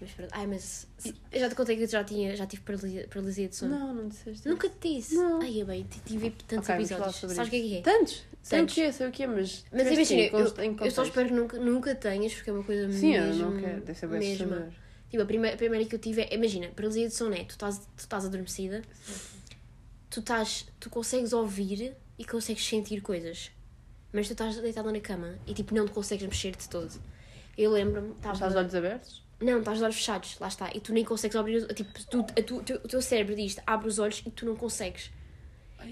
Mas 0.00 0.10
pronto. 0.12 0.30
Ai, 0.32 0.46
mas 0.46 0.86
eu 1.32 1.40
já 1.40 1.48
te 1.48 1.54
contei 1.54 1.76
que 1.76 1.82
eu 1.82 1.88
já, 1.88 2.04
tinha, 2.04 2.36
já 2.36 2.46
tive 2.46 2.62
paralisia, 2.62 3.08
paralisia 3.08 3.48
de 3.48 3.56
sono. 3.56 3.76
Não, 3.76 3.94
não 3.94 4.08
disseste. 4.08 4.48
Nunca 4.48 4.68
te 4.68 4.96
disse. 4.96 5.14
Não. 5.16 5.40
Ai, 5.40 5.60
é 5.60 5.64
bem, 5.64 5.86
tive 6.06 6.30
tantos 6.46 6.68
Ok, 6.68 6.74
vamos 6.74 6.90
falar 6.90 7.08
episódios. 7.08 7.36
Sabes 7.36 7.48
o 7.48 7.50
que 7.50 7.56
é 7.56 7.60
que 7.60 7.76
é? 7.76 7.82
Tantos? 7.82 8.22
Sei 8.42 8.62
o 8.62 8.66
que 8.66 8.80
é, 8.80 8.92
sei 8.92 9.08
o 9.08 9.10
que 9.10 9.22
é, 9.24 9.26
mas. 9.26 9.64
Mas 9.72 9.86
imagina, 9.88 10.22
eu, 10.22 10.54
eu 10.84 10.90
só 10.90 11.02
espero 11.02 11.28
que 11.28 11.34
nunca, 11.34 11.58
nunca 11.58 11.94
tenhas, 11.94 12.32
porque 12.32 12.50
é 12.50 12.52
uma 12.52 12.64
coisa 12.64 12.90
Sim, 12.92 13.14
eu 13.14 13.24
mesmo... 13.24 13.50
não 13.50 13.60
quero, 13.60 13.80
deve 13.80 13.98
ser 13.98 14.06
bem 14.06 14.32
assustador. 14.34 14.68
Tipo, 15.10 15.22
a 15.22 15.26
primeira, 15.26 15.54
a 15.54 15.58
primeira 15.58 15.84
que 15.84 15.94
eu 15.94 15.98
tive 15.98 16.22
é, 16.22 16.34
imagina, 16.34 16.68
paralisia 16.68 17.08
de 17.08 17.14
sono 17.14 17.34
é, 17.34 17.44
tu 17.44 17.50
estás, 17.50 17.78
tu 17.78 17.98
estás 17.98 18.24
adormecida, 18.24 18.82
tu 20.08 20.20
estás, 20.20 20.66
tu 20.78 20.88
consegues 20.90 21.32
ouvir 21.32 21.94
e 22.18 22.24
consegues 22.24 22.66
sentir 22.66 23.00
coisas, 23.00 23.50
mas 24.12 24.26
tu 24.26 24.32
estás 24.32 24.56
deitada 24.58 24.92
na 24.92 25.00
cama 25.00 25.38
e 25.46 25.54
tipo, 25.54 25.74
não 25.74 25.86
te 25.86 25.92
consegues 25.92 26.26
mexer 26.26 26.54
de 26.54 26.68
todo. 26.68 26.92
Eu 27.56 27.72
lembro-me. 27.72 28.12
Estás 28.12 28.38
de 28.38 28.44
olhos 28.44 28.74
abertos? 28.74 29.27
Não, 29.40 29.58
estás 29.60 29.78
de 29.78 29.84
olhos 29.84 29.96
fechados, 29.96 30.36
lá 30.40 30.48
está. 30.48 30.70
E 30.74 30.80
tu 30.80 30.92
nem 30.92 31.04
consegues 31.04 31.36
abrir 31.36 31.56
os 31.56 31.66
Tipo, 31.66 31.90
tu, 32.10 32.20
a 32.20 32.42
tu- 32.42 32.62
tu- 32.62 32.80
o 32.84 32.88
teu 32.88 33.00
cérebro 33.00 33.36
diz 33.36 33.56
abre 33.66 33.88
os 33.88 33.98
olhos 33.98 34.22
e 34.26 34.30
tu 34.30 34.44
não 34.44 34.56
consegues. 34.56 35.10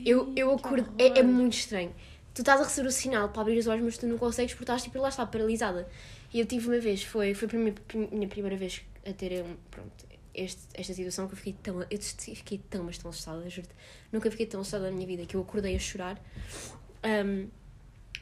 Eu, 0.04 0.32
eu 0.34 0.56
que 0.56 0.66
acordo. 0.66 0.92
É, 0.98 1.20
é 1.20 1.22
muito 1.22 1.54
estranho. 1.54 1.94
Tu 2.34 2.42
estás 2.42 2.60
a 2.60 2.64
receber 2.64 2.88
o 2.88 2.92
sinal 2.92 3.28
para 3.28 3.42
abrir 3.42 3.56
os 3.58 3.66
olhos, 3.66 3.84
mas 3.84 3.96
tu 3.98 4.06
não 4.06 4.18
consegues 4.18 4.52
porque 4.52 4.64
estás 4.64 4.82
tipo 4.82 4.98
lá 4.98 5.08
está, 5.08 5.24
paralisada. 5.24 5.88
E 6.34 6.40
eu 6.40 6.46
tive 6.46 6.66
uma 6.68 6.78
vez, 6.80 7.02
foi, 7.04 7.34
foi 7.34 7.48
a 7.48 7.54
minha, 7.54 7.74
minha 8.12 8.28
primeira 8.28 8.56
vez 8.56 8.82
a 9.08 9.12
ter 9.12 9.42
um, 9.44 9.56
pronto, 9.70 10.04
este, 10.34 10.60
esta 10.74 10.92
situação 10.92 11.28
que 11.28 11.34
eu 11.34 11.36
fiquei 11.38 11.54
tão. 11.62 11.80
Eu 11.88 11.98
fiquei 12.00 12.58
tão, 12.68 12.82
mas 12.82 12.98
tão 12.98 13.10
assustada, 13.10 13.48
juro-te. 13.48 13.74
Nunca 14.12 14.30
fiquei 14.30 14.44
tão 14.46 14.60
assustada 14.60 14.86
na 14.90 14.92
minha 14.92 15.06
vida 15.06 15.24
que 15.24 15.36
eu 15.36 15.40
acordei 15.40 15.76
a 15.76 15.78
chorar. 15.78 16.20
Um, 17.04 17.48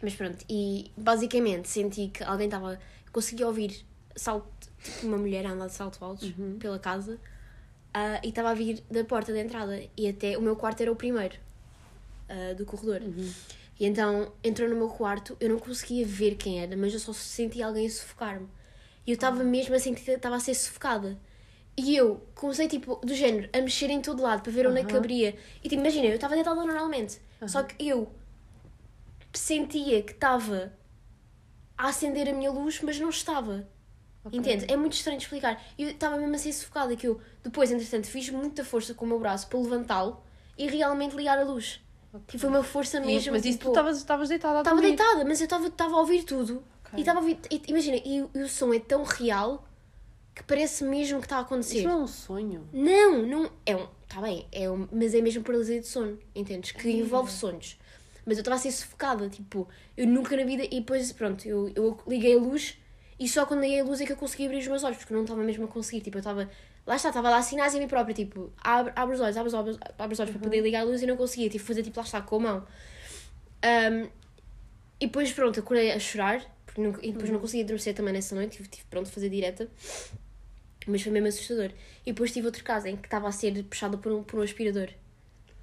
mas 0.03 0.15
pronto, 0.15 0.45
e 0.51 0.91
basicamente 0.97 1.69
senti 1.69 2.09
que 2.09 2.23
alguém 2.23 2.47
estava. 2.47 2.79
Conseguia 3.11 3.47
ouvir 3.47 3.85
salto, 4.15 4.69
uma 5.03 5.17
mulher 5.17 5.47
a 5.47 5.51
andar 5.51 5.67
de 5.67 5.75
salto 5.75 6.05
altos 6.05 6.33
pela 6.59 6.79
casa 6.79 7.19
ah, 7.93 8.21
e 8.23 8.29
estava 8.29 8.51
a 8.51 8.55
vir 8.55 8.83
da 8.91 9.05
porta 9.05 9.33
de 9.33 9.41
entrada. 9.41 9.83
E 9.97 10.09
até 10.09 10.37
o 10.37 10.43
meu 10.43 10.57
quarto 10.57 10.81
era 10.81 10.91
o 10.91 10.97
primeiro 10.97 11.37
ah, 12.29 12.55
do 12.55 12.65
corredor. 12.65 13.01
E 13.79 13.87
então 13.87 14.33
entrou 14.43 14.69
no 14.69 14.77
meu 14.77 14.89
quarto, 14.89 15.37
eu 15.41 15.49
não 15.49 15.59
conseguia 15.59 16.07
ver 16.07 16.37
quem 16.37 16.61
era, 16.61 16.77
mas 16.77 16.93
eu 16.93 17.01
só 17.01 17.13
sentia 17.13 17.67
alguém 17.67 17.87
a 17.87 17.91
sufocar-me. 17.91 18.49
E 19.07 19.11
eu 19.11 19.15
estava 19.15 19.43
mesmo 19.45 19.75
a 19.75 19.79
sentir 19.79 20.03
que 20.03 20.11
estava 20.13 20.37
a 20.37 20.41
ser 20.41 20.55
sufocada. 20.55 21.19
E 21.77 21.97
eu 21.97 22.25
comecei, 22.35 22.69
tipo, 22.69 22.97
do 23.05 23.15
género, 23.15 23.49
a 23.53 23.61
mexer 23.61 23.91
em 23.91 24.01
todo 24.01 24.23
lado 24.23 24.43
para 24.43 24.53
ver 24.53 24.67
onde 24.67 24.81
é 24.81 24.85
que 24.85 24.93
Aham. 24.93 24.99
abria. 24.99 25.37
E 25.63 25.69
tipo, 25.69 25.83
imagina, 25.83 26.07
eu 26.07 26.15
estava 26.15 26.35
deitada 26.35 26.65
normalmente. 26.65 27.21
Só 27.47 27.63
que 27.63 27.87
eu 27.87 28.11
sentia 29.33 30.03
que 30.03 30.13
estava 30.13 30.73
a 31.77 31.89
acender 31.89 32.29
a 32.29 32.33
minha 32.33 32.51
luz, 32.51 32.81
mas 32.81 32.99
não 32.99 33.11
estava. 33.11 33.69
Ok. 34.25 34.39
Entende? 34.39 34.65
É 34.73 34.77
muito 34.77 34.95
estranho 34.95 35.19
de 35.19 35.25
explicar. 35.25 35.63
E 35.77 35.83
eu 35.85 35.91
estava 35.91 36.17
mesmo 36.17 36.35
a 36.35 36.39
ser 36.39 36.53
sufocada, 36.53 36.97
que 36.97 37.07
eu 37.07 37.21
depois, 37.43 37.71
entretanto, 37.71 38.07
fiz 38.07 38.31
muita 38.31 38.65
força 38.65 38.95
com 38.95 39.05
o 39.05 39.09
meu 39.09 39.19
braço 39.19 39.47
para 39.49 39.59
levantá-lo 39.59 40.21
e 40.57 40.67
realmente 40.67 41.15
ligar 41.15 41.39
a 41.39 41.43
luz. 41.45 41.81
Tipo, 42.29 42.39
foi 42.39 42.49
uma 42.49 42.63
força 42.63 42.99
E- 42.99 43.01
mesmo. 43.07 43.33
mas 43.33 43.45
isso 43.45 43.59
tipo, 43.59 43.73
tu 43.73 43.91
estavas- 43.99 44.29
deitada 44.29 44.59
a 44.59 44.61
Estava 44.61 44.81
deitada, 44.81 45.25
mas 45.25 45.41
eu 45.41 45.47
estava 45.47 45.95
a 45.97 45.99
ouvir 46.01 46.23
tudo. 46.25 46.63
Ok. 46.87 46.97
E 46.97 47.01
estava 47.01 47.19
a 47.19 47.23
ouvir. 47.23 47.39
e- 47.51 47.63
Imagina, 47.69 47.97
e, 47.97 48.25
e 48.35 48.39
o 48.43 48.49
som 48.49 48.73
é 48.73 48.79
tão 48.79 49.03
real 49.03 49.67
que 50.35 50.43
parece 50.45 50.85
mesmo 50.85 51.19
que 51.21 51.27
está 51.27 51.39
a 51.39 51.41
acontecer. 51.41 51.79
Isso 51.79 51.89
não 51.89 52.01
é 52.01 52.03
um 52.05 52.07
sonho. 52.07 52.69
Não, 52.73 53.23
não. 53.23 53.51
É 53.67 53.77
um. 53.77 53.87
Está 54.09 54.21
bem, 54.23 54.47
é 54.53 54.71
um, 54.71 54.87
mas 54.93 55.13
é 55.13 55.21
mesmo 55.21 55.43
paralisia 55.43 55.81
de 55.81 55.87
sono, 55.89 56.17
entendes? 56.35 56.71
Que 56.73 56.89
envolve 56.91 57.31
sonhos. 57.33 57.79
Mas 58.25 58.37
eu 58.39 58.43
estava 58.43 58.55
a 58.55 58.59
ser 58.59 58.71
sufocada, 58.71 59.29
tipo, 59.29 59.69
eu 59.97 60.07
nunca 60.07 60.37
na 60.37 60.45
vida. 60.45 60.63
E 60.65 60.81
depois, 60.81 61.11
pronto, 61.13 61.47
eu, 61.47 61.71
eu 61.75 61.99
liguei 62.07 62.37
a 62.37 62.39
luz 62.41 62.79
e 63.19 63.29
só 63.29 63.47
quando 63.47 63.61
liguei 63.61 63.81
a 63.81 63.85
luz 63.85 64.01
é 64.01 64.07
que 64.07 64.13
eu 64.13 64.17
consegui 64.17 64.47
abrir 64.47 64.59
os 64.59 64.67
meus 64.67 64.83
olhos, 64.85 64.97
porque 64.99 65.13
eu 65.13 65.17
não 65.17 65.25
estava 65.25 65.43
mesmo 65.43 65.65
a 65.65 65.69
conseguir. 65.69 66.01
Tipo, 66.01 66.17
eu 66.17 66.21
estava. 66.21 66.51
Lá 66.87 66.97
está, 66.97 67.09
estava 67.09 67.29
a 67.29 67.31
dar 67.31 67.43
sinais 67.43 67.75
a 67.75 67.79
mim 67.79 67.89
própria, 67.89 68.15
tipo, 68.15 68.53
abre, 68.63 68.93
abre 68.95 69.15
os 69.15 69.21
olhos, 69.21 69.37
abre 69.37 69.49
os 69.49 69.55
olhos, 69.55 69.79
abre 69.99 70.13
os 70.13 70.21
olhos 70.21 70.31
para 70.33 70.41
poder 70.43 70.61
ligar 70.61 70.81
a 70.81 70.85
luz 70.85 71.01
e 71.03 71.07
não 71.07 71.17
conseguia. 71.17 71.49
Tipo, 71.49 71.65
fazer 71.65 71.83
tipo, 71.83 71.99
lá 71.99 72.05
está, 72.05 72.21
com 72.21 72.37
a 72.37 72.41
mão. 72.41 72.67
Um, 73.65 74.09
e 75.01 75.07
depois, 75.07 75.33
pronto, 75.33 75.59
acordei 75.61 75.93
a 75.93 75.99
chorar, 75.99 76.45
porque 76.67 76.81
nunca- 76.81 77.01
e 77.03 77.13
depois 77.13 77.31
não 77.31 77.39
consegui 77.41 77.63
adormecer 77.63 77.95
também 77.95 78.13
nessa 78.13 78.35
noite, 78.35 78.57
tive, 78.59 78.69
tive 78.69 78.85
pronto, 78.91 79.09
fazer 79.11 79.29
direta. 79.31 79.69
Mas 80.87 81.03
foi 81.03 81.13
mesmo 81.13 81.29
assustador. 81.29 81.71
E 82.05 82.13
depois 82.13 82.31
tive 82.33 82.47
outro 82.47 82.63
caso 82.63 82.87
em 82.89 82.97
que 82.97 83.07
estava 83.07 83.27
a 83.29 83.33
ser 83.33 83.63
puxada 83.65 83.97
por 83.97 84.13
um, 84.13 84.23
por 84.23 84.39
um 84.39 84.43
aspirador. 84.43 84.89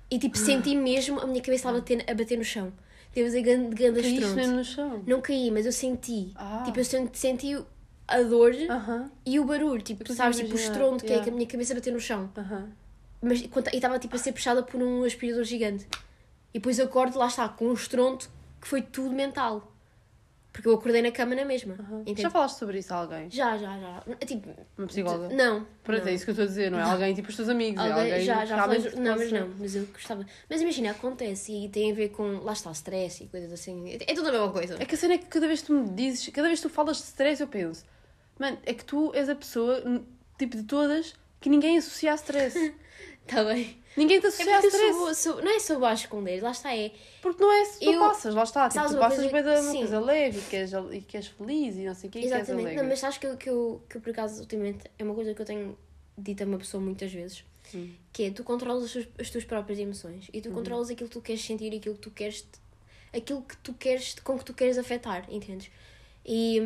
E 0.10 0.18
tipo, 0.18 0.38
senti 0.38 0.76
mesmo 0.76 1.20
a 1.20 1.28
minha 1.28 1.42
cabeça 1.42 1.70
a 1.70 1.74
bater, 1.74 2.04
a 2.10 2.14
bater 2.16 2.38
no 2.38 2.44
chão. 2.44 2.74
Teve 3.14 3.38
a 3.38 3.42
grande, 3.42 3.76
grande 3.76 4.02
Caíste 4.02 4.26
mesmo 4.36 4.56
no 4.56 4.64
chão. 4.64 5.04
Não 5.06 5.22
caí, 5.22 5.52
mas 5.52 5.66
eu 5.66 5.72
senti. 5.72 6.32
Ah. 6.36 6.64
Tipo, 6.66 6.80
eu 6.80 6.86
senti, 6.86 7.18
senti 7.18 7.66
a 8.08 8.22
dor 8.22 8.54
Aham, 8.70 9.12
e 9.26 9.40
o 9.40 9.46
barulho. 9.46 9.82
Tipo, 9.82 10.00
consigo 10.04 10.16
sabes? 10.18 10.38
Tipo, 10.38 10.54
o 10.54 10.58
estrondo 10.58 11.00
que 11.00 11.08
é 11.08 11.10
yeah. 11.10 11.24
que 11.24 11.30
a 11.30 11.34
minha 11.34 11.48
cabeça 11.48 11.76
bater 11.76 11.92
no 11.92 12.00
chão. 12.00 12.30
aham. 12.38 12.70
Mas 13.22 13.42
e 13.42 13.48
quando- 13.48 13.68
e 13.72 13.76
estava 13.76 14.00
tipo 14.00 14.16
a 14.16 14.20
ser 14.20 14.32
puxada 14.32 14.64
por 14.64 14.82
um 14.82 15.04
aspirador 15.04 15.44
gigante. 15.44 15.88
E 16.54 16.60
depois 16.60 16.80
eu 16.80 16.86
acordo, 16.86 17.20
lá 17.20 17.28
está, 17.28 17.48
com 17.48 17.66
um 17.68 17.74
estrondo 17.74 18.26
que 18.60 18.68
foi 18.68 18.82
tudo 18.82 19.14
mental. 19.14 19.72
Porque 20.52 20.68
eu 20.68 20.74
acordei 20.74 21.02
na 21.02 21.12
cama 21.12 21.34
na 21.34 21.46
mesma. 21.46 21.76
Entende? 22.02 22.24
Já 22.24 22.30
falaste 22.30 22.58
sobre 22.58 22.80
isso 22.80 22.94
a 22.94 22.98
alguém? 22.98 23.30
Já, 23.32 23.58
já, 23.58 23.80
já. 23.80 24.04
Tipo, 24.26 24.50
Uma 24.78 24.88
psicóloga? 24.88 25.34
não. 25.34 25.66
Pronto, 25.82 26.08
é 26.08 26.14
isso 26.14 26.26
que 26.26 26.32
eu 26.32 26.34
estou 26.34 26.44
a 26.44 26.48
dizer, 26.48 26.70
não 26.70 26.80
é 26.80 26.84
alguém 26.84 27.14
tipo 27.14 27.30
os 27.30 27.36
teus 27.36 27.48
amigos, 27.48 27.82
é 27.82 27.88
Alguém, 27.90 28.12
alguém 28.12 28.26
já, 28.26 28.46
já 28.46 28.58
falei, 28.58 28.80
não, 28.98 29.18
mas 29.18 29.32
não, 29.32 29.50
mas 29.58 29.76
eu 29.76 29.86
gostava. 29.86 30.26
Mas 30.50 30.62
imagina, 30.62 30.92
acontece 30.92 31.54
e 31.54 31.70
tem 31.70 31.92
a 31.92 31.96
ver 31.96 32.10
com, 32.10 32.40
lá 32.40 32.52
está, 32.52 32.70
stress 32.72 33.24
e 33.24 33.28
coisas 33.28 33.52
assim. 33.54 33.98
É 34.06 34.14
tudo 34.14 34.28
a 34.28 34.32
mesma 34.32 34.52
coisa. 34.52 34.76
É 34.78 34.86
que 34.86 34.96
a 34.96 34.98
cena 34.98 35.14
é 35.14 35.18
que 35.18 35.26
cada 35.28 35.48
vez 35.48 35.62
que 35.62 35.68
tu 35.68 35.74
me 35.74 35.90
dizes, 35.90 36.28
cada 36.30 36.48
vez 36.48 36.60
que 36.60 36.68
tu 36.68 36.74
falas 36.74 36.98
de 36.98 37.04
stress, 37.04 37.42
eu 37.42 37.48
penso, 37.48 37.86
mano, 38.38 38.58
é 38.66 38.74
que 38.74 38.84
tu 38.84 39.12
és 39.16 39.30
a 39.30 39.36
pessoa, 39.36 39.82
tipo 40.38 40.58
de 40.58 40.64
todas, 40.64 41.14
que 41.40 41.50
ninguém 41.50 41.78
associa 41.78 42.12
a 42.12 42.16
stress. 42.16 42.58
Está 43.28 43.44
bem. 43.44 43.78
Ninguém 43.96 44.20
te 44.20 44.26
É 44.26 44.30
associa 44.30 44.58
a 44.58 44.62
porque 44.62 44.76
eu 44.78 44.80
stress. 44.90 44.98
sou, 45.24 45.34
sou, 45.36 45.44
não 45.44 45.52
é 45.56 45.60
só 45.60 45.84
a 45.86 45.94
esconder, 45.94 46.42
lá 46.42 46.52
está, 46.52 46.76
é. 46.76 46.92
Porque 47.22 47.42
não 47.44 47.52
é 47.52 47.66
se 47.66 47.80
tu 47.80 47.92
Eu- 47.92 48.00
passas, 48.00 48.34
lá 48.34 48.44
está. 48.44 48.70
Tipo, 48.70 48.88
tu 48.88 48.98
passas 48.98 49.30
coisa- 49.32 49.44
bem 49.54 49.62
uma 49.62 49.74
coisa 49.74 50.00
leve 50.00 50.40
e 50.40 50.42
que, 50.44 50.56
és, 50.56 50.72
e 50.92 51.02
que 51.02 51.18
és 51.18 51.28
feliz 51.28 51.76
e 51.76 51.84
não 51.86 51.94
sei 51.96 52.10
o 52.10 52.12
quê, 52.12 52.20
que 52.22 52.26
Exatamente. 52.26 52.52
alegre. 52.68 52.82
Não, 52.82 52.90
mas 52.90 53.04
acho 53.04 53.20
que, 53.20 53.28
eu- 53.28 53.38
que, 53.38 53.50
eu, 53.50 53.84
que 53.90 53.98
eu, 53.98 54.02
por 54.02 54.10
acaso, 54.12 54.42
ultimamente, 54.42 54.86
é 54.98 55.04
uma 55.04 55.14
coisa 55.14 55.34
que 55.34 55.42
eu 55.42 55.46
tenho 55.46 55.78
dito 56.18 56.42
a 56.44 56.46
uma 56.46 56.58
pessoa 56.58 56.82
muitas 56.82 57.12
vezes, 57.12 57.44
Hum. 57.76 57.94
que 58.14 58.24
é 58.24 58.32
tu 58.32 58.44
controlas 58.46 58.86
as, 58.86 58.92
tuas- 58.94 59.08
as 59.20 59.30
tuas 59.30 59.44
próprias 59.44 59.78
emoções 59.80 60.28
e 60.34 60.42
tu 60.42 60.50
Uhum. 60.50 60.56
controlas 60.56 60.90
aquilo 60.90 61.10
que 61.10 61.14
tu 61.16 61.22
queres 61.22 61.44
sentir 61.44 61.74
e 61.74 61.78
aquilo 61.78 61.96
que 61.96 62.02
tu 62.02 62.12
queres, 62.12 62.46
aquilo 63.14 63.42
que 63.42 63.58
tu 63.58 63.74
queres, 63.74 64.16
com 64.24 64.38
que 64.38 64.46
tu 64.46 64.54
queres 64.54 64.78
afetar, 64.78 65.26
entendes? 65.30 65.70
E, 66.26 66.58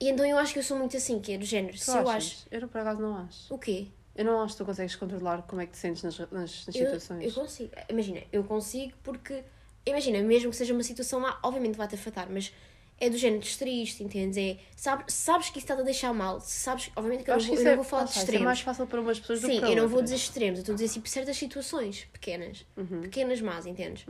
e 0.00 0.08
então 0.08 0.24
eu 0.24 0.38
acho 0.38 0.52
que 0.52 0.58
eu 0.60 0.62
sou 0.62 0.78
muito 0.78 0.96
assim, 0.96 1.20
que 1.20 1.32
é 1.32 1.38
do 1.38 1.44
género, 1.44 1.74
Tu 1.76 1.80
se 1.84 1.90
eu 1.90 2.08
achas? 2.08 2.14
acho. 2.14 2.46
Eu, 2.50 2.66
por 2.68 2.80
acaso, 2.80 3.02
não 3.02 3.16
acho. 3.16 3.52
O 3.52 3.58
quê? 3.58 3.86
Eu 4.14 4.24
não 4.24 4.42
acho 4.42 4.54
que 4.54 4.58
tu 4.58 4.66
consegues 4.66 4.96
controlar 4.96 5.42
como 5.42 5.60
é 5.62 5.66
que 5.66 5.72
te 5.72 5.78
sentes 5.78 6.02
nas, 6.02 6.18
nas, 6.18 6.30
nas 6.30 6.66
Eu, 6.68 6.72
situações. 6.86 7.24
eu 7.24 7.32
consigo. 7.32 7.70
Imagina, 7.88 8.22
eu 8.32 8.44
consigo 8.44 8.92
porque. 9.02 9.42
Imagina, 9.86 10.20
mesmo 10.22 10.50
que 10.50 10.56
seja 10.56 10.74
uma 10.74 10.82
situação 10.82 11.20
má, 11.20 11.38
obviamente 11.42 11.76
vai-te 11.76 11.94
afetar, 11.94 12.28
mas 12.30 12.52
é 12.98 13.08
do 13.08 13.16
género 13.16 13.40
distraíste, 13.40 14.04
entendes? 14.04 14.36
É, 14.36 14.58
sabes, 14.76 15.14
sabes 15.14 15.48
que 15.48 15.58
isso 15.58 15.64
está 15.64 15.74
a 15.74 15.82
deixar 15.82 16.12
mal, 16.12 16.38
sabes, 16.40 16.90
obviamente 16.94 17.24
que 17.24 17.30
eu, 17.30 17.34
Eu 17.34 17.40
não 17.40 17.46
vou, 17.46 17.54
que 17.56 17.60
eu 17.62 17.64
não 17.64 17.72
é, 17.72 17.76
vou 17.76 17.84
falar 17.84 18.04
de 18.04 18.10
isso 18.10 18.18
é 18.18 18.22
extremos. 18.22 18.44
mais 18.44 18.60
fácil 18.60 18.86
para 18.86 19.00
umas 19.00 19.18
pessoas 19.18 19.40
do 19.40 19.46
Sim, 19.46 19.54
que 19.54 19.60
para 19.60 19.70
eu 19.70 19.76
não 19.76 19.88
vou 19.88 20.00
outras. 20.00 20.10
dizer 20.10 20.16
extremos, 20.16 20.58
eu 20.58 20.62
estou 20.62 20.72
a 20.74 20.76
dizer 20.76 20.92
tipo, 20.92 21.08
certas 21.08 21.36
situações 21.38 22.06
pequenas, 22.12 22.66
Uhum. 22.76 23.00
pequenas 23.00 23.40
más, 23.40 23.64
entendes? 23.64 24.04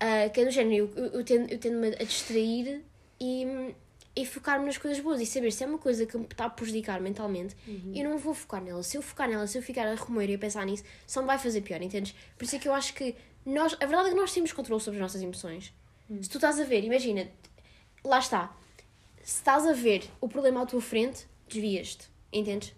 Ah, 0.00 0.28
que 0.30 0.40
é 0.40 0.44
do 0.44 0.50
género, 0.50 0.90
eu, 0.96 1.04
eu, 1.04 1.10
eu 1.12 1.24
tendo- 1.24 1.48
eu 1.52 1.58
tendo-me 1.60 1.88
a 1.94 2.04
distrair 2.04 2.82
e, 3.20 3.72
e 4.14 4.26
focar-me 4.26 4.66
nas 4.66 4.76
coisas 4.76 5.00
boas 5.00 5.20
e 5.20 5.26
saber 5.26 5.50
se 5.52 5.64
é 5.64 5.66
uma 5.66 5.78
coisa 5.78 6.04
que 6.04 6.16
me 6.18 6.24
está 6.24 6.44
a 6.44 6.50
prejudicar 6.50 7.00
mentalmente, 7.00 7.56
Uhum. 7.66 7.92
eu 7.94 8.08
não 8.10 8.18
vou 8.18 8.34
focar 8.34 8.62
nela. 8.62 8.82
Se 8.82 8.96
eu 8.96 9.02
focar 9.02 9.28
nela, 9.28 9.46
se 9.46 9.56
eu 9.56 9.62
ficar 9.62 9.86
a 9.86 9.94
remoer 9.94 10.28
e 10.30 10.34
a 10.34 10.38
pensar 10.38 10.66
nisso, 10.66 10.84
só 11.06 11.20
me 11.22 11.26
vai 11.26 11.38
fazer 11.38 11.62
pior, 11.62 11.80
entendes? 11.80 12.14
Por 12.36 12.44
isso 12.44 12.56
é 12.56 12.58
que 12.58 12.68
eu 12.68 12.74
acho 12.74 12.92
que 12.94 13.14
nós, 13.46 13.74
a 13.74 13.86
verdade 13.86 14.08
é 14.08 14.10
que 14.10 14.16
nós 14.16 14.32
temos 14.32 14.52
controle 14.52 14.80
sobre 14.82 14.98
as 14.98 15.02
nossas 15.02 15.22
emoções. 15.22 15.72
Hum. 16.10 16.22
Se 16.22 16.28
tu 16.28 16.36
estás 16.36 16.60
a 16.60 16.64
ver, 16.64 16.84
imagina, 16.84 17.26
lá 18.04 18.18
está, 18.18 18.54
se 19.22 19.36
estás 19.38 19.66
a 19.66 19.72
ver 19.72 20.04
o 20.20 20.28
problema 20.28 20.62
à 20.62 20.66
tua 20.66 20.80
frente, 20.80 21.26
desvias-te, 21.48 22.08
entendes? 22.32 22.74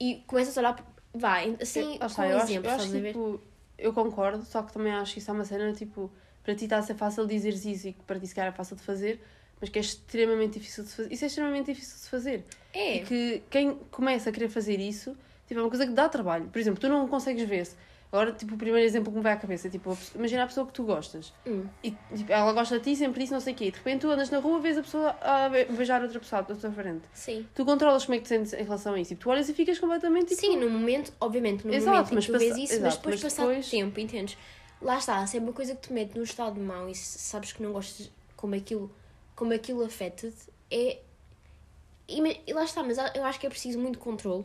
E 0.00 0.24
começas 0.26 0.56
a 0.58 0.60
olhar, 0.60 0.94
vai, 1.14 1.56
assim, 1.60 1.96
Lá 1.98 2.08
com 2.10 2.22
eu 2.24 2.36
acho, 2.38 2.44
exemplos, 2.46 2.64
eu 2.72 2.74
acho 2.76 2.84
estás 2.86 2.94
a 2.94 3.00
ver? 3.00 3.08
tipo, 3.12 3.40
eu 3.78 3.92
concordo, 3.92 4.44
só 4.44 4.62
que 4.62 4.72
também 4.72 4.92
acho 4.92 5.12
que 5.14 5.18
isso 5.20 5.30
é 5.30 5.34
uma 5.34 5.44
cena, 5.44 5.72
tipo, 5.72 6.10
para 6.42 6.54
ti 6.54 6.64
está 6.64 6.78
a 6.78 6.82
ser 6.82 6.94
fácil 6.94 7.26
dizeres 7.26 7.64
isso 7.64 7.88
e 7.88 7.92
para 7.92 8.18
ti 8.18 8.26
se 8.26 8.34
calhar 8.34 8.52
é 8.52 8.56
fácil 8.56 8.74
de 8.76 8.82
fazer, 8.82 9.22
mas 9.60 9.70
que 9.70 9.78
é 9.78 9.82
extremamente 9.82 10.58
difícil 10.58 10.84
de 10.84 10.90
fazer. 10.90 11.12
Isso 11.12 11.24
é 11.24 11.26
extremamente 11.28 11.66
difícil 11.72 11.96
de 12.02 12.08
fazer. 12.08 12.44
É. 12.72 12.96
E 12.96 13.04
que 13.04 13.42
quem 13.50 13.74
começa 13.90 14.30
a 14.30 14.32
querer 14.32 14.48
fazer 14.48 14.78
isso, 14.80 15.16
tipo, 15.46 15.58
é 15.60 15.62
uma 15.62 15.68
coisa 15.70 15.86
que 15.86 15.92
dá 15.92 16.08
trabalho. 16.08 16.46
Por 16.48 16.58
exemplo, 16.58 16.80
tu 16.80 16.88
não 16.88 17.06
consegues 17.08 17.48
ver-se. 17.48 17.74
Agora, 18.12 18.30
tipo, 18.32 18.54
o 18.54 18.56
primeiro 18.56 18.86
exemplo 18.86 19.10
que 19.10 19.16
me 19.16 19.22
vai 19.22 19.32
à 19.32 19.36
cabeça, 19.36 19.68
tipo, 19.68 19.96
imagina 20.14 20.44
a 20.44 20.46
pessoa 20.46 20.64
que 20.66 20.72
tu 20.72 20.84
gostas. 20.84 21.34
Hum. 21.44 21.64
E 21.82 21.90
tipo, 22.14 22.30
ela 22.32 22.52
gosta 22.52 22.78
de 22.78 22.84
ti, 22.84 22.96
sempre 22.96 23.20
disse 23.20 23.32
não 23.32 23.40
sei 23.40 23.52
o 23.52 23.56
quê. 23.56 23.70
De 23.70 23.76
repente 23.78 24.02
tu 24.02 24.10
andas 24.10 24.30
na 24.30 24.38
rua, 24.38 24.60
vês 24.60 24.78
a 24.78 24.82
pessoa 24.82 25.10
a 25.20 25.48
be- 25.48 25.64
beijar 25.64 26.00
outra 26.02 26.20
pessoa 26.20 26.40
à 26.40 26.44
tua 26.44 26.70
frente. 26.70 27.02
Sim. 27.12 27.46
Tu 27.52 27.64
controlas 27.64 28.04
como 28.04 28.14
é 28.14 28.18
que 28.18 28.22
te 28.24 28.28
sentes 28.28 28.52
em 28.52 28.62
relação 28.62 28.94
a 28.94 29.00
isso. 29.00 29.08
Tipo, 29.10 29.22
tu 29.22 29.30
olhas 29.30 29.48
e 29.48 29.54
ficas 29.54 29.78
completamente 29.78 30.28
tipo, 30.36 30.40
Sim, 30.40 30.56
no 30.56 30.70
momento, 30.70 31.12
obviamente, 31.20 31.66
no 31.66 31.74
Exato, 31.74 31.90
momento 31.96 32.12
em 32.12 32.14
mas 32.14 32.26
que 32.26 32.32
tu 32.32 32.38
vês 32.38 32.56
isso, 32.56 32.60
mas 32.74 32.80
exato, 32.80 32.96
depois 32.98 33.14
mas 33.16 33.22
passado 33.34 33.48
depois- 33.48 33.70
tempo, 33.70 34.00
entendes? 34.00 34.38
Lá 34.80 34.98
está, 34.98 35.26
se 35.26 35.36
é 35.36 35.40
uma 35.40 35.52
coisa 35.52 35.74
que 35.74 35.88
te 35.88 35.92
mete 35.92 36.14
num 36.14 36.22
estado 36.22 36.54
de 36.54 36.60
mau 36.60 36.88
e 36.88 36.94
sabes 36.94 37.52
que 37.52 37.62
não 37.62 37.72
gostas 37.72 38.10
como 38.36 38.54
aquilo, 38.54 38.90
como 39.36 39.52
aquilo 39.52 39.84
afeta-te, 39.84 40.50
é. 40.70 41.00
E, 42.08 42.52
lá 42.52 42.64
está, 42.64 42.82
mas 42.82 42.98
eu 43.14 43.24
acho 43.24 43.38
que 43.38 43.46
é 43.46 43.50
preciso 43.50 43.78
muito 43.78 43.98
controle. 43.98 44.44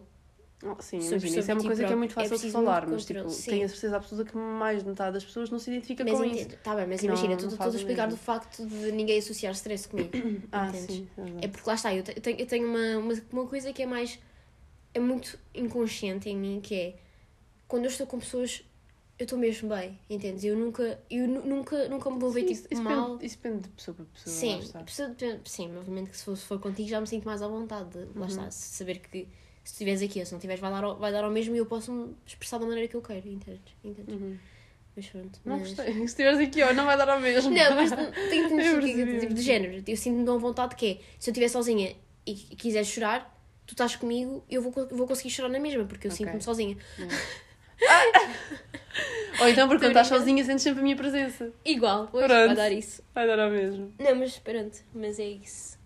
Oh, 0.63 0.79
sim, 0.79 0.99
sobre- 1.01 1.17
imagina, 1.17 1.39
isso 1.39 1.49
é 1.51 1.53
uma 1.55 1.63
coisa 1.63 1.83
que 1.85 1.91
é 1.93 1.95
muito 1.95 2.11
É 2.11 2.13
fácil 2.13 2.29
de 2.29 2.35
preciso 2.35 2.53
falar, 2.53 2.87
mas 2.87 3.05
tipo, 3.05 3.29
sim. 3.29 3.49
tenho 3.49 3.65
a 3.65 3.69
certeza 3.69 3.95
absoluta 3.95 4.29
que 4.31 4.37
mais 4.37 4.83
de 4.83 4.89
metade 4.89 5.13
das 5.13 5.25
pessoas 5.25 5.49
não 5.49 5.57
se 5.57 5.71
identifica 5.71 6.03
Mas 6.03 6.13
com 6.13 6.23
entendo, 6.23 6.49
isso. 6.49 6.57
tá 6.57 6.75
bem, 6.75 6.85
mas 6.85 7.01
não- 7.01 7.07
imagina, 7.09 7.35
tu 7.37 7.47
estou 7.47 7.65
a 7.65 7.69
explicar 7.75 8.05
mesmo. 8.07 8.19
do 8.19 8.23
facto 8.23 8.65
de 8.67 8.91
ninguém 8.91 9.17
associar 9.17 9.53
stress 9.53 9.87
comigo. 9.87 10.11
Ah, 10.51 10.67
entendes? 10.67 10.95
sim, 10.97 11.07
é. 11.41 11.45
É 11.45 11.47
porque 11.47 11.67
lá 11.67 11.73
está, 11.75 11.95
eu 11.95 12.03
tenho, 12.03 12.37
eu 12.37 12.45
tenho 12.45 12.67
uma, 12.67 12.97
uma, 12.99 13.21
uma 13.31 13.47
coisa 13.47 13.73
que 13.73 13.81
é 13.81 13.85
mais. 13.87 14.19
é 14.93 14.99
muito 14.99 15.39
inconsciente 15.55 16.29
em 16.29 16.37
mim, 16.37 16.59
que 16.61 16.75
é 16.75 16.95
quando 17.67 17.85
eu 17.85 17.89
estou 17.89 18.05
com 18.05 18.19
pessoas, 18.19 18.63
eu 19.21 19.25
estou 19.25 19.37
mesmo 19.39 19.69
bem, 19.69 19.97
entendes? 20.09 20.43
Eu 20.43 20.55
nunca, 20.57 20.99
eu 21.09 21.27
nu- 21.27 21.45
nunca, 21.45 21.87
nunca 21.89 22.09
me 22.09 22.19
vou 22.19 22.31
ver 22.31 22.41
Sim, 22.41 22.53
tipo 22.53 22.73
isso, 22.73 22.83
mal. 22.83 23.01
depende, 23.11 23.25
isso 23.25 23.37
depende 23.41 23.61
de 23.63 23.69
pessoa 23.69 23.95
para 23.95 24.05
pessoa. 24.05 24.35
Sim, 24.35 24.71
pessoa 24.85 25.09
depende- 25.09 25.41
sim, 25.49 25.77
obviamente 25.77 26.09
que 26.11 26.17
se 26.17 26.23
for, 26.23 26.35
se 26.37 26.45
for 26.45 26.59
contigo 26.59 26.87
já 26.89 26.99
me 26.99 27.07
sinto 27.07 27.25
mais 27.25 27.41
à 27.41 27.47
vontade. 27.47 27.89
de- 27.91 27.97
Uhum. 27.99 28.11
Lá 28.15 28.25
está, 28.27 28.51
saber 28.51 28.99
que 28.99 29.27
se 29.63 29.73
estiveres 29.73 30.01
aqui 30.01 30.19
ou 30.19 30.25
se 30.25 30.31
não 30.31 30.37
estiveres 30.39 30.59
vai 30.59 30.71
dar, 30.71 30.83
ao, 30.83 30.97
vai 30.97 31.11
dar 31.11 31.23
ao 31.23 31.31
mesmo 31.31 31.53
e 31.55 31.57
eu 31.59 31.65
posso 31.65 31.91
me 31.91 32.15
expressar 32.25 32.57
da 32.57 32.65
maneira 32.65 32.87
que 32.87 32.95
eu 32.95 33.01
quero, 33.01 33.27
entendes? 33.27 33.61
entendes? 33.83 34.13
Uhum. 34.13 34.37
Mas 34.95 35.07
pronto. 35.07 35.39
Não 35.45 35.57
mas... 35.59 35.69
gostei. 35.69 35.93
Se 35.93 36.03
estiveres 36.03 36.39
aqui, 36.39 36.61
ó, 36.63 36.73
não 36.73 36.85
vai 36.85 36.97
dar 36.97 37.09
ao 37.09 37.19
mesmo. 37.19 37.49
Não, 37.51 37.75
mas 37.75 37.91
tenho 38.29 38.47
que 38.49 38.55
percebi, 38.55 38.87
tipo, 38.95 39.25
eu 39.25 39.33
de 39.33 39.41
género. 39.41 39.83
Eu 39.87 39.97
sinto-me 39.97 40.25
tão 40.25 40.35
à 40.35 40.37
vontade 40.37 40.75
que 40.75 40.85
é, 40.85 40.93
se 41.19 41.29
eu 41.29 41.31
estiver 41.31 41.47
sozinha 41.47 41.95
e 42.25 42.33
quiseres 42.35 42.87
chorar, 42.89 43.39
tu 43.65 43.71
estás 43.71 43.95
comigo, 43.95 44.43
eu 44.49 44.61
vou, 44.61 44.71
vou 44.89 45.07
conseguir 45.07 45.29
chorar 45.29 45.47
na 45.49 45.59
mesma, 45.59 45.85
porque 45.85 46.07
eu 46.07 46.11
Ok. 46.11 46.17
sinto-me 46.25 46.41
sozinha. 46.41 46.75
Ou 49.39 49.47
então, 49.47 49.67
porque 49.67 49.85
quando 49.85 49.91
estás 49.97 50.07
sozinha, 50.07 50.43
sentes 50.43 50.63
sempre 50.63 50.81
a 50.81 50.83
minha 50.83 50.95
presença. 50.95 51.51
Igual, 51.65 52.09
hoje 52.11 52.27
Pronto. 52.27 52.47
vai 52.47 52.55
dar 52.55 52.71
isso. 52.71 53.01
Vai 53.13 53.27
dar 53.27 53.39
ao 53.39 53.49
mesmo. 53.49 53.93
Não, 53.97 54.15
mas 54.15 54.37
pronto, 54.37 54.77
mas 54.93 55.19
é 55.19 55.25
isso. 55.25 55.77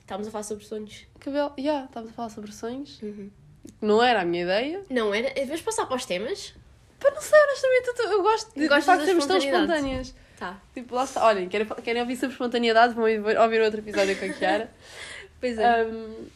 Estávamos 0.00 0.28
a 0.28 0.30
falar 0.30 0.44
sobre 0.44 0.64
sonhos. 0.64 1.06
Cabelo, 1.20 1.50
já, 1.56 1.62
yeah, 1.62 1.84
estávamos 1.86 2.12
a 2.12 2.16
falar 2.16 2.28
sobre 2.30 2.52
sonhos. 2.52 3.00
Uhum. 3.02 3.30
Não 3.80 4.02
era 4.02 4.22
a 4.22 4.24
minha 4.24 4.42
ideia. 4.42 4.82
Não 4.90 5.14
era? 5.14 5.32
Vamos 5.44 5.62
passar 5.62 5.86
para 5.86 5.96
os 5.96 6.04
temas? 6.04 6.54
Pá, 6.98 7.10
não 7.10 7.20
sei, 7.20 7.38
honestamente, 7.38 7.86
eu, 7.88 7.94
tô- 7.94 8.02
eu 8.02 8.22
gosto 8.22 8.54
de, 8.54 8.60
de 8.60 8.68
Gostas 8.68 8.84
facto 8.84 9.00
da 9.00 9.06
sermos 9.06 9.26
tão 9.26 9.36
espontâneas. 9.36 10.14
Tá. 10.38 10.58
Tipo, 10.74 10.94
lá 10.94 11.04
está. 11.04 11.24
Olhem, 11.26 11.48
querem, 11.48 11.66
querem 11.66 12.02
ouvir 12.02 12.16
sobre 12.16 12.32
espontaneidade? 12.32 12.94
Vão 12.94 13.04
ouvir, 13.04 13.38
ouvir 13.38 13.60
outro 13.62 13.80
episódio 13.80 14.18
com 14.18 14.24
a 14.24 14.28
Kiara. 14.30 14.70
Pois 15.40 15.56
é. 15.56 15.84
Um, 15.86 16.26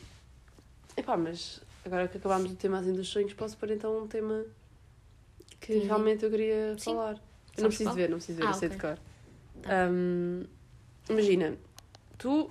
epá, 0.97 1.15
mas 1.15 1.61
agora 1.85 2.09
que 2.09 2.17
acabámos 2.17 2.51
o 2.51 2.57
tema 2.57 2.79
assim 2.79 2.95
dos 2.95 3.07
sonhos, 3.09 3.35
posso 3.35 3.55
pôr 3.59 3.71
então 3.71 3.99
um 4.03 4.07
tema 4.07 4.43
que 5.61 5.73
Sim. 5.81 5.87
realmente 5.87 6.25
eu 6.25 6.31
queria 6.31 6.75
Sim. 6.79 6.93
falar. 6.95 7.15
Eu 7.57 7.63
não 7.63 7.69
preciso 7.69 7.91
qual? 7.91 7.97
ver, 7.97 8.09
não 8.11 8.17
preciso 8.19 8.39
ver, 8.39 8.45
Ah, 8.47 8.51
eu 8.51 8.55
sei 8.55 8.69
de 8.69 8.77
ok. 8.77 8.91
cor. 8.91 8.99
Tá. 9.63 9.89
Um, 9.91 10.45
imagina, 11.09 11.57
tu. 12.19 12.51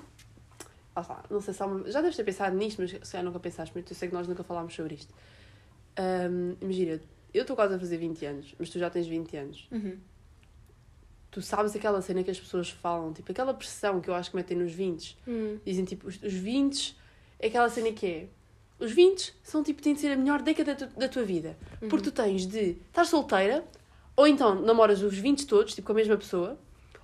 Está, 0.97 1.23
não 1.29 1.41
sei 1.41 1.53
se 1.53 1.63
uma, 1.63 1.89
já 1.91 2.01
deves 2.01 2.15
ter 2.15 2.23
pensado 2.23 2.55
nisto, 2.55 2.81
mas 2.81 2.91
se 2.91 2.99
calhar 2.99 3.25
nunca 3.25 3.39
pensaste 3.39 3.73
muito. 3.75 3.91
Eu 3.91 3.95
sei 3.95 4.07
que 4.07 4.13
nós 4.13 4.27
nunca 4.27 4.43
falámos 4.43 4.73
sobre 4.73 4.95
isto. 4.95 5.13
Um, 5.99 6.55
imagina, 6.61 7.01
eu 7.33 7.41
estou 7.41 7.55
quase 7.55 7.73
a 7.73 7.79
fazer 7.79 7.97
20 7.97 8.25
anos, 8.25 8.55
mas 8.59 8.69
tu 8.69 8.77
já 8.79 8.89
tens 8.89 9.07
20 9.07 9.35
anos. 9.37 9.67
Uhum. 9.71 9.97
Tu 11.31 11.41
sabes 11.41 11.75
aquela 11.75 11.99
cena 12.01 12.23
que 12.23 12.29
as 12.29 12.39
pessoas 12.39 12.69
falam, 12.69 13.11
tipo 13.11 13.31
aquela 13.31 13.53
pressão 13.55 13.99
que 13.99 14.07
eu 14.07 14.13
acho 14.13 14.29
que 14.29 14.35
metem 14.35 14.55
nos 14.55 14.71
20 14.71 15.17
Hum. 15.27 15.57
Dizem 15.65 15.83
tipo, 15.83 16.07
os, 16.07 16.21
os 16.21 16.31
20 16.33 16.95
é 17.39 17.47
aquela 17.47 17.69
cena 17.69 17.91
que 17.91 18.05
é. 18.05 18.27
Os 18.79 18.91
20 18.91 19.33
são 19.43 19.63
tipo, 19.63 19.81
tem 19.81 19.93
de 19.93 19.99
ser 20.01 20.11
a 20.11 20.15
melhor 20.15 20.41
década 20.41 20.75
da, 20.75 20.87
tu- 20.87 20.99
da 20.99 21.07
tua 21.07 21.23
vida. 21.23 21.57
Porque 21.89 22.03
tu 22.03 22.11
tens 22.11 22.45
de 22.45 22.77
estar 22.87 23.05
solteira, 23.05 23.63
ou 24.15 24.27
então 24.27 24.55
namoras 24.61 25.01
os 25.01 25.15
20 25.17 25.45
todos, 25.47 25.73
tipo 25.73 25.85
com 25.87 25.93
a 25.93 25.95
mesma 25.95 26.17
pessoa, 26.17 26.57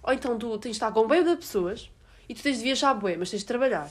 ou 0.03 0.11
então 0.13 0.37
tu 0.37 0.49
tens 0.57 0.71
de 0.71 0.75
estar 0.77 0.91
com 0.91 1.07
bem 1.07 1.23
de 1.23 1.35
pessoas 1.35 1.89
e 2.27 2.33
tu 2.33 2.41
tens 2.43 2.57
de 2.57 2.63
viajar 2.63 2.93
bué, 2.93 3.15
mas 3.17 3.29
tens 3.29 3.39
de 3.39 3.45
trabalhar. 3.45 3.89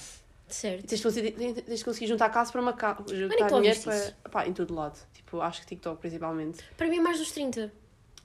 E 0.49 0.55
Certo. 0.55 0.87
tens 0.87 0.99
de 0.99 1.03
conseguir, 1.05 1.31
tens- 1.33 1.79
de 1.79 1.85
conseguir 1.85 2.07
juntar 2.07 2.29
casa 2.31 2.51
para 2.53 2.61
uma 2.61 2.73
casa. 2.73 3.05
Juntar 3.15 3.49
dinheiro 3.51 3.81
para. 3.83 4.13
Pá, 4.31 4.47
em 4.47 4.53
todo 4.53 4.75
lado. 4.75 4.99
Tipo, 5.15 5.41
acho 5.41 5.61
que 5.61 5.67
TikTok 5.69 6.01
principalmente. 6.01 6.59
Para 6.77 6.89
mim, 6.89 7.01
mais 7.01 7.19
dos 7.19 7.31
30. 7.33 7.73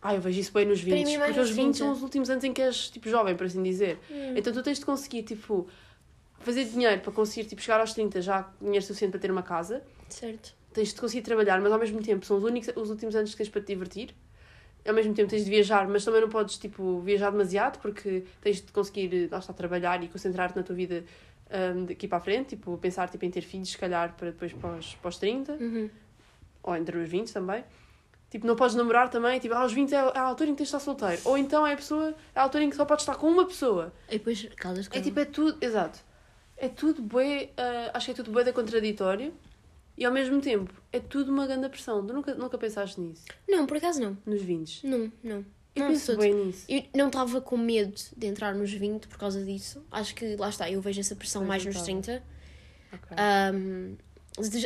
Ah, 0.01 0.13
eu 0.15 0.19
vejo 0.21 0.39
isso 0.39 0.51
bem 0.51 0.65
nos 0.65 0.81
Para 0.81 0.95
20. 0.95 1.05
mim, 1.05 1.17
Porque 1.19 1.39
os 1.39 1.49
20 1.51 1.77
são 1.77 1.87
30. 1.87 1.91
os 1.97 2.01
últimos 2.03 2.29
anos 2.29 2.43
em 2.43 2.51
que 2.53 2.61
és 2.61 2.89
tipo 2.89 3.07
jovem, 3.09 3.35
por 3.37 3.45
assim 3.45 3.63
dizer. 3.63 3.97
Hum. 4.11 4.33
Então 4.35 4.51
tu 4.51 4.61
tens 4.61 4.79
de 4.79 4.85
conseguir, 4.85 5.23
tipo, 5.23 5.65
fazer 6.43 6.65
dinheiro 6.65 7.01
para 7.01 7.11
conseguir, 7.11 7.47
tipo, 7.47 7.61
chegar 7.61 7.79
aos 7.79 7.93
30 7.93 8.21
já 8.21 8.49
dinheiro 8.61 8.85
suficiente 8.85 9.11
para 9.11 9.19
ter 9.19 9.31
uma 9.31 9.43
casa. 9.43 9.81
Certo. 10.09 10.53
Tens 10.73 10.93
de 10.93 10.99
conseguir 10.99 11.21
trabalhar, 11.21 11.61
mas 11.61 11.71
ao 11.71 11.79
mesmo 11.79 12.01
tempo 12.01 12.25
são 12.25 12.37
os, 12.37 12.43
únicos, 12.43 12.69
os 12.75 12.89
últimos 12.89 13.15
anos 13.15 13.31
que 13.31 13.37
tens 13.37 13.49
para 13.49 13.61
te 13.61 13.67
divertir. 13.67 14.13
Ao 14.85 14.93
mesmo 14.93 15.13
tempo 15.13 15.29
tens 15.29 15.45
de 15.45 15.49
viajar, 15.49 15.87
mas 15.87 16.03
também 16.03 16.19
não 16.21 16.29
podes, 16.29 16.57
tipo, 16.57 16.99
viajar 16.99 17.29
demasiado 17.31 17.79
porque 17.79 18.23
tens 18.41 18.57
de 18.61 18.71
conseguir, 18.71 19.29
lá 19.31 19.39
está, 19.39 19.53
trabalhar 19.53 20.03
e 20.03 20.07
concentrar-te 20.09 20.55
na 20.57 20.63
tua 20.63 20.75
vida 20.75 21.05
hum, 21.75 21.85
daqui 21.85 22.07
para 22.07 22.17
a 22.17 22.21
frente. 22.21 22.49
Tipo, 22.49 22.77
pensar, 22.77 23.07
tipo, 23.09 23.23
em 23.23 23.31
ter 23.31 23.41
filhos, 23.41 23.69
se 23.71 23.77
calhar, 23.77 24.13
para 24.17 24.31
depois 24.31 24.51
para 24.51 24.71
os, 24.77 24.95
para 24.95 25.09
os 25.09 25.17
30 25.17 25.53
Uhum. 25.53 25.89
ou 26.63 26.75
entre 26.75 26.97
os 26.97 27.07
20 27.07 27.31
também. 27.31 27.63
Tipo, 28.29 28.47
não 28.47 28.55
podes 28.55 28.75
namorar 28.75 29.09
também, 29.09 29.39
tipo, 29.39 29.53
aos 29.53 29.71
20 29.71 29.93
é 29.93 29.97
a 29.99 30.21
altura 30.21 30.49
em 30.49 30.53
que 30.53 30.57
tens 30.57 30.69
de 30.69 30.75
estar 30.75 30.79
solteiro. 30.79 31.21
Ou 31.23 31.37
então 31.37 31.65
é 31.67 31.73
a 31.73 31.75
pessoa, 31.75 32.15
é 32.33 32.39
a 32.39 32.41
altura 32.41 32.63
em 32.63 32.69
que 32.69 32.75
só 32.75 32.83
podes 32.83 33.03
estar 33.03 33.15
com 33.15 33.27
uma 33.27 33.45
pessoa. 33.45 33.93
E 34.09 34.17
depois 34.17 34.43
casas 34.57 34.87
com 34.87 34.97
É 34.97 35.01
tipo, 35.01 35.19
é 35.19 35.25
tudo, 35.25 35.55
exato. 35.63 35.99
É 36.57 36.67
tudo 36.69 37.01
bué, 37.01 37.49
ah, 37.57 37.91
acho 37.93 38.05
que 38.05 38.11
é 38.11 38.13
tudo 38.15 38.31
bué 38.31 38.43
da 38.43 38.53
contraditório. 38.53 39.33
E 39.97 40.05
ao 40.05 40.11
mesmo 40.11 40.41
tempo, 40.41 40.73
é 40.91 40.99
tudo 40.99 41.31
uma 41.31 41.45
grande 41.45 41.69
pressão. 41.69 42.05
Tu 42.05 42.13
nunca, 42.13 42.33
nunca 42.33 42.57
pensaste 42.57 42.99
nisso, 42.99 43.23
Não, 43.47 43.67
por 43.67 43.77
acaso 43.77 44.01
não. 44.01 44.17
nos 44.25 44.41
20. 44.41 44.87
Não, 44.87 45.11
não. 45.23 45.45
Eu 45.75 45.83
não, 45.83 45.87
penso 45.89 46.17
bem 46.17 46.33
nisso. 46.33 46.65
Eu 46.69 46.83
não 46.95 47.07
estava 47.07 47.41
com 47.41 47.57
medo 47.57 47.93
de 48.17 48.27
entrar 48.27 48.55
nos 48.55 48.71
20 48.71 49.07
por 49.07 49.17
causa 49.19 49.43
disso. 49.43 49.83
Acho 49.91 50.15
que 50.15 50.35
lá 50.35 50.49
está, 50.49 50.69
eu 50.69 50.81
vejo 50.81 50.99
essa 50.99 51.15
pressão 51.15 51.41
Pois 51.41 51.47
mais 51.49 51.65
nos 51.65 51.75
tava. 51.75 51.85
30. 51.85 52.23
Ok. 52.93 53.17
Ahm, 53.17 53.95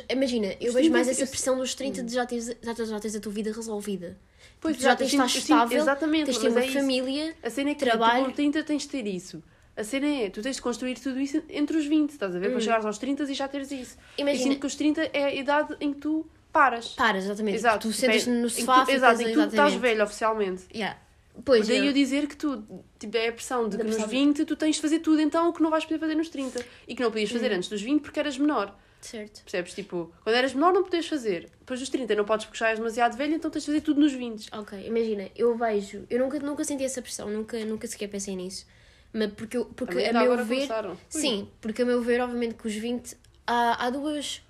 Imagina, 0.09 0.47
eu 0.61 0.69
Os 0.69 0.73
vejo 0.73 0.73
30, 0.75 0.89
mais 0.93 1.07
essa 1.09 1.23
eu- 1.23 1.27
pressão 1.27 1.57
dos 1.57 1.75
30 1.75 2.01
de 2.01 2.13
já 2.13 2.25
teres, 2.25 2.45
já, 2.63 2.73
tens- 2.73 2.87
já 2.89 2.99
tens 3.01 3.15
a 3.15 3.19
tua 3.19 3.31
vida 3.33 3.51
resolvida. 3.51 4.17
Pois, 4.61 4.75
Tipo, 4.77 4.83
já 4.83 4.89
exato, 4.91 4.99
tens 4.99 5.11
sinto- 5.11 5.37
estável, 5.39 5.77
exatamente, 5.81 6.25
tens 6.25 6.35
de 6.37 6.41
ter 6.41 6.49
mas 6.51 6.63
uma 6.65 6.71
é 6.71 6.73
família. 6.81 7.35
A 7.43 7.49
cena 7.49 7.69
é 7.71 7.73
que 7.73 7.79
trabalho. 7.81 8.23
tu 8.23 8.29
com 8.29 8.35
30 8.35 8.63
tens 8.63 8.83
de 8.83 8.87
ter 8.87 9.05
isso. 9.07 9.43
A 9.77 9.83
cena 9.83 10.07
é, 10.07 10.29
tu 10.29 10.41
tens 10.41 10.55
de 10.55 10.61
construir 10.61 10.95
tudo 10.99 11.19
isso 11.19 11.41
entre 11.49 11.77
os 11.77 11.85
20, 11.85 12.09
estás 12.09 12.35
a 12.35 12.39
ver? 12.39 12.49
Para 12.49 12.59
chegares 12.59 12.85
aos 12.85 12.97
30 12.97 13.23
e 13.23 13.33
já 13.35 13.47
teres 13.47 13.71
isso. 13.71 13.95
E 14.17 14.21
Imagina, 14.21 14.43
sinto 14.51 14.59
que 14.59 14.65
os 14.65 14.75
30 14.75 15.01
é 15.13 15.23
a 15.25 15.33
idade 15.35 15.75
em 15.79 15.93
que 15.93 15.99
tu 15.99 16.25
paras. 16.51 16.89
paras, 16.89 17.25
exatamente. 17.25 17.55
Exato. 17.57 17.87
Tu 17.87 17.91
tipo, 17.93 17.99
sentas 18.01 18.27
é- 18.27 18.31
no 18.31 18.49
sofá, 18.49 18.83
tu, 18.85 18.91
Exato, 18.91 19.21
em 19.21 19.25
que 19.27 19.33
tu 19.33 19.41
estás 19.41 19.73
velho 19.75 20.03
oficialmente. 20.03 20.63
Yeah. 20.73 20.99
Pois, 21.45 21.67
Daí 21.67 21.77
eu- 21.77 21.85
eu 21.85 21.93
dizer 21.93 22.25
que 22.25 22.35
tu, 22.35 22.63
tipo, 22.97 23.15
é 23.15 23.27
a 23.27 23.31
pressão 23.31 23.69
de 23.69 23.77
Da 23.77 23.83
que 23.83 23.87
nos 23.89 23.97
pressão. 23.97 24.09
20 24.09 24.43
tu 24.45 24.55
tens 24.55 24.77
de 24.77 24.81
fazer 24.81 24.99
tudo 24.99 25.21
então 25.21 25.47
o 25.49 25.53
que 25.53 25.61
não 25.61 25.69
vais 25.69 25.85
poder 25.85 25.99
fazer 25.99 26.15
nos 26.15 26.29
30. 26.29 26.65
E 26.87 26.95
que 26.95 27.03
não 27.03 27.11
podias 27.11 27.29
fazer 27.29 27.51
Uhum. 27.51 27.57
antes 27.57 27.69
dos 27.69 27.79
20 27.81 28.01
porque 28.01 28.19
eras 28.19 28.35
menor. 28.39 28.75
Certo. 28.99 29.43
Percebes? 29.43 29.73
Tipo, 29.75 30.11
quando 30.23 30.35
eras 30.35 30.55
menor 30.55 30.73
não 30.73 30.81
podias 30.83 31.05
fazer. 31.05 31.51
Depois 31.59 31.79
dos 31.79 31.89
30 31.89 32.15
não 32.15 32.25
podes 32.25 32.47
porque 32.47 32.57
já 32.57 32.69
és 32.69 32.79
demasiado 32.79 33.15
velho, 33.15 33.35
então 33.35 33.51
tens 33.51 33.61
de 33.61 33.67
fazer 33.67 33.81
tudo 33.81 34.01
nos 34.01 34.11
20. 34.13 34.49
Ok, 34.51 34.87
imagina, 34.87 35.29
eu 35.35 35.55
vejo, 35.55 36.03
eu 36.09 36.17
nunca, 36.17 36.39
nunca 36.39 36.63
senti 36.63 36.83
essa 36.83 36.99
pressão, 37.03 37.29
nunca, 37.29 37.63
nunca 37.63 37.85
sequer 37.85 38.07
pensei 38.07 38.35
nisso. 38.35 38.65
Mas 39.13 39.31
porque, 39.33 39.57
eu- 39.57 39.65
porque 39.65 39.97
a 39.97 40.07
ainda 40.07 40.21
meu 40.23 40.37
ver. 40.45 40.55
começaram. 40.55 40.97
Sim, 41.09 41.49
porque 41.61 41.81
a 41.81 41.85
meu 41.85 42.01
ver, 42.01 42.21
obviamente, 42.21 42.55
que 42.55 42.67
os 42.67 42.73
20 42.75 43.17
há, 43.45 43.85
há 43.85 43.89
duas 43.89 44.41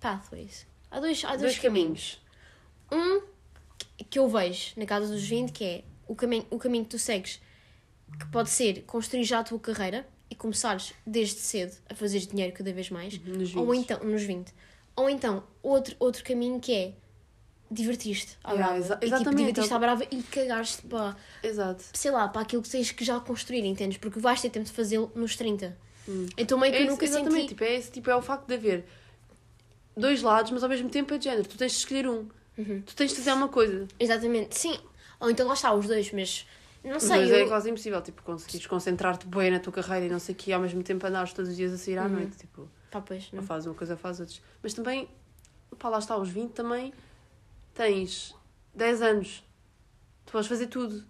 pathways. 0.00 0.66
Há 0.90 1.00
dois, 1.00 1.24
há 1.24 1.28
dois, 1.30 1.40
Dois 1.42 1.58
caminhos. 1.58 2.20
caminhos. 2.90 3.22
Um 3.22 3.26
que- 4.08 4.18
eu 4.18 4.28
vejo 4.28 4.72
na 4.76 4.86
casa 4.86 5.06
dos 5.12 5.22
20, 5.22 5.52
que 5.52 5.64
é 5.64 5.84
o 6.06 6.14
caminho, 6.14 6.46
o 6.50 6.58
caminho 6.58 6.84
que 6.84 6.90
tu 6.90 6.98
segues, 6.98 7.40
que 8.18 8.26
pode 8.30 8.50
ser 8.50 8.82
construir 8.82 9.24
já 9.24 9.40
a 9.40 9.44
tua 9.44 9.58
carreira 9.58 10.06
e 10.30 10.34
começares 10.34 10.92
desde 11.06 11.40
cedo 11.40 11.76
a 11.88 11.94
fazer 11.94 12.20
dinheiro 12.20 12.52
cada 12.52 12.72
vez 12.72 12.90
mais. 12.90 13.18
Nos 13.18 13.50
20. 13.50 13.58
Ou 13.58 13.74
então, 13.74 14.04
nos 14.04 14.22
20. 14.22 14.52
Ou 14.94 15.08
então, 15.10 15.44
outro, 15.62 15.94
outro 15.98 16.24
caminho 16.24 16.60
que 16.60 16.72
é 16.72 16.94
divertir-te 17.70 18.36
à 18.44 18.52
Yeah, 18.52 18.66
brava. 18.72 18.78
exa- 18.78 18.94
e 18.94 18.96
tipo, 18.96 19.06
exatamente. 19.14 19.36
divertir-te 19.38 19.74
à 19.74 19.78
brava 19.78 20.04
e 20.10 20.22
cagares-te 20.22 20.82
para, 20.86 21.16
Exato. 21.42 21.84
sei 21.92 22.10
lá, 22.10 22.28
para 22.28 22.42
aquilo 22.42 22.62
que 22.62 22.68
tens 22.68 22.90
que 22.92 23.04
já 23.04 23.18
construir, 23.20 23.64
entendes? 23.64 23.98
Porque 23.98 24.18
vais 24.20 24.40
ter 24.40 24.50
tempo 24.50 24.66
de 24.66 24.72
fazê-lo 24.72 25.10
nos 25.14 25.36
30. 25.36 25.76
Então 26.38 26.56
meio 26.58 26.72
que 26.72 26.78
É 26.78 26.82
eu 26.82 26.86
nunca 26.86 27.04
exatamente, 27.04 27.34
senti... 27.34 27.48
tipo, 27.48 27.64
é, 27.64 27.74
esse, 27.74 27.90
tipo, 27.90 28.08
é 28.10 28.14
o 28.16 28.22
facto 28.22 28.46
de 28.46 28.54
haver 28.54 28.84
dois 29.96 30.22
lados, 30.22 30.50
mas 30.52 30.62
ao 30.62 30.68
mesmo 30.68 30.88
tempo 30.88 31.12
é 31.14 31.18
de 31.18 31.24
género. 31.24 31.48
Tu 31.48 31.56
tens 31.56 31.72
de 31.72 31.78
escolher 31.78 32.08
um. 32.08 32.28
Uhum. 32.58 32.82
Tu 32.86 32.94
tens 32.94 33.10
de 33.10 33.16
fazer 33.16 33.32
uma 33.32 33.48
coisa. 33.48 33.86
Exatamente, 33.98 34.56
sim. 34.58 34.78
Ou 35.20 35.30
então 35.30 35.46
lá 35.46 35.54
está, 35.54 35.72
os 35.74 35.86
dois, 35.86 36.12
mas... 36.12 36.46
Não 36.84 36.98
Os 36.98 37.02
sei, 37.02 37.16
dois 37.16 37.30
eu... 37.30 37.36
é 37.38 37.48
quase 37.48 37.68
impossível. 37.68 38.00
Tipo, 38.00 38.22
conseguires 38.22 38.66
concentrar-te 38.66 39.26
bem 39.26 39.50
na 39.50 39.58
tua 39.58 39.72
carreira 39.72 40.06
e 40.06 40.08
não 40.08 40.20
sei 40.20 40.34
o 40.34 40.38
que, 40.38 40.52
ao 40.52 40.60
mesmo 40.60 40.82
tempo 40.84 41.04
andares 41.06 41.32
todos 41.32 41.50
os 41.50 41.56
dias 41.56 41.72
a 41.72 41.78
sair 41.78 41.98
à 41.98 42.04
Uhum. 42.04 42.10
noite. 42.10 42.36
Tipo, 42.36 42.68
Pá, 42.90 43.00
pois, 43.00 43.28
não 43.32 43.40
não. 43.40 43.46
faz 43.46 43.66
uma 43.66 43.74
coisa, 43.74 43.96
faz 43.96 44.20
outros. 44.20 44.40
Mas 44.62 44.72
também, 44.72 45.08
pá, 45.78 45.88
lá 45.88 45.98
está, 45.98 46.14
aos 46.14 46.28
20 46.28 46.52
também 46.52 46.92
tens 47.76 48.34
10 48.74 49.02
anos. 49.02 49.44
Tu 50.24 50.32
podes 50.32 50.48
fazer 50.48 50.66
tudo 50.66 51.04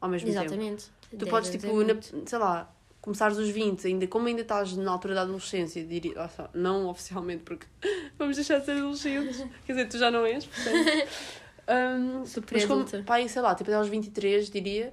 ao 0.00 0.08
mesmo 0.08 0.28
tempo. 0.28 0.40
Exatamente. 0.40 0.86
Tu 1.18 1.26
podes, 1.26 1.50
anos 1.50 1.64
é 1.64 1.68
tipo, 1.68 1.82
na- 1.84 2.26
sei 2.26 2.38
lá, 2.38 2.74
começares 3.00 3.36
os 3.36 3.48
20, 3.48 3.86
ainda, 3.86 4.06
como 4.06 4.26
ainda 4.28 4.40
estás 4.42 4.74
na 4.76 4.90
altura 4.92 5.14
da 5.14 5.22
adolescência, 5.22 5.84
diria, 5.84 6.14
não 6.54 6.86
oficialmente, 6.88 7.42
porque 7.42 7.66
vamos 8.18 8.36
deixar 8.36 8.60
de 8.60 8.64
ser 8.64 8.72
adolescentes, 8.78 9.38
quer 9.66 9.72
dizer, 9.72 9.88
tu 9.88 9.98
já 9.98 10.10
não 10.10 10.24
és, 10.24 10.46
portanto. 10.46 11.08
Um, 11.62 12.24
mas 12.50 12.64
como, 12.64 12.84
pá, 13.04 13.26
sei 13.28 13.40
lá, 13.40 13.54
tipo, 13.54 13.70
até 13.70 13.76
aos 13.78 13.86
23, 13.88 14.50
diria, 14.50 14.92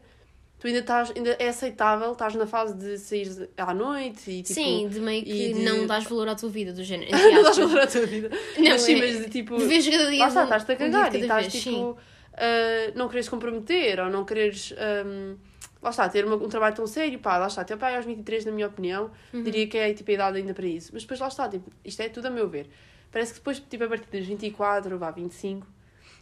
tu 0.59 0.67
ainda 0.67 0.79
estás, 0.79 1.11
ainda 1.15 1.31
é 1.39 1.47
aceitável, 1.49 2.11
estás 2.11 2.35
na 2.35 2.45
fase 2.45 2.75
de 2.75 2.97
sair 2.97 3.49
à 3.57 3.73
noite 3.73 4.29
e 4.29 4.43
tipo. 4.43 4.53
Sim, 4.59 4.87
de 4.89 4.99
meio 4.99 5.23
que 5.23 5.31
e 5.49 5.53
de- 5.53 5.63
não 5.63 5.87
dás 5.87 6.03
valor 6.09 6.27
à 6.27 6.35
tua 6.35 6.49
vida, 6.49 6.73
do 6.73 6.83
género. 6.83 7.11
não 7.11 7.43
dás 7.43 7.57
valor 7.57 7.79
à 7.79 7.87
tua 7.87 8.05
vida. 8.05 8.29
Não, 8.57 8.69
mas 8.71 8.81
sim, 8.81 8.95
é- 8.95 8.97
mas 8.99 9.17
de 9.25 9.29
tipo. 9.29 9.57
Vives 9.57 9.87
cada 9.89 10.09
dia 10.09 10.27
está, 10.27 10.41
um- 10.41 10.43
estás-te 10.43 10.71
a 10.71 10.75
um 10.75 10.77
cagar 10.77 11.07
e 11.07 11.11
cada 11.11 11.17
estás 11.23 11.47
vez, 11.53 11.63
tipo. 11.63 11.97
ah, 12.33 12.91
não 12.95 13.07
queres 13.09 13.29
comprometer 13.29 13.99
ou 13.99 14.09
não 14.09 14.25
queres. 14.25 14.73
ahm, 14.77 15.35
lá 15.81 15.91
está, 15.91 16.09
ter 16.09 16.25
uma- 16.25 16.35
um 16.35 16.49
trabalho 16.49 16.75
tão 16.75 16.85
sério, 16.85 17.17
pá, 17.19 17.37
lá 17.37 17.47
está, 17.47 17.61
até 17.61 17.75
pai 17.77 17.95
aos 17.95 18.03
23, 18.05 18.43
na 18.43 18.51
minha 18.51 18.67
opinião, 18.67 19.09
Uhum. 19.33 19.43
diria 19.43 19.65
que 19.65 19.77
é 19.77 19.93
tipo 19.93 20.11
a 20.11 20.13
idade 20.13 20.37
ainda 20.37 20.53
para 20.53 20.65
isso. 20.67 20.89
Mas 20.93 21.03
depois 21.03 21.19
lá 21.21 21.29
está, 21.29 21.47
tipo, 21.47 21.71
isto 21.85 22.01
é 22.01 22.09
tudo 22.09 22.25
a 22.27 22.29
meu 22.29 22.49
ver. 22.49 22.69
Parece 23.11 23.31
que 23.33 23.39
depois, 23.39 23.59
tipo, 23.61 23.83
a 23.85 23.87
partir 23.87 24.05
dos 24.19 24.27
24, 24.27 24.97
vá, 24.99 25.09
25, 25.09 25.65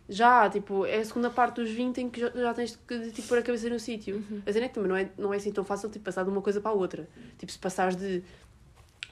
já, 0.10 0.50
tipo, 0.50 0.86
é 0.86 0.98
a 1.00 1.06
segunda 1.06 1.30
parte 1.30 1.56
dos 1.62 1.70
20 1.70 1.98
em 2.02 2.10
que 2.10 2.20
já, 2.22 2.30
já 2.30 2.54
tens 2.54 2.80
que, 2.88 3.12
tipo, 3.12 3.28
pôr 3.28 3.40
a 3.40 3.42
cabeça 3.42 3.70
no 3.70 3.80
sítio. 3.80 4.18
Uhum. 4.30 4.42
A 4.46 4.54
cena 4.54 4.66
é 4.66 4.70
que 4.70 4.76
também 4.76 4.90
não 4.90 4.96
é, 4.98 5.10
não 5.18 5.34
é 5.34 5.38
assim 5.38 5.52
tão 5.52 5.64
fácil, 5.66 5.90
tipo, 5.90 6.06
passar 6.06 6.24
de 6.24 6.30
uma 6.30 6.42
coisa 6.42 6.62
para 6.62 6.72
a 6.72 6.74
outra. 6.74 7.08
Tipo, 7.38 7.52
se 7.52 7.60
passares 7.60 7.96
de 7.98 8.24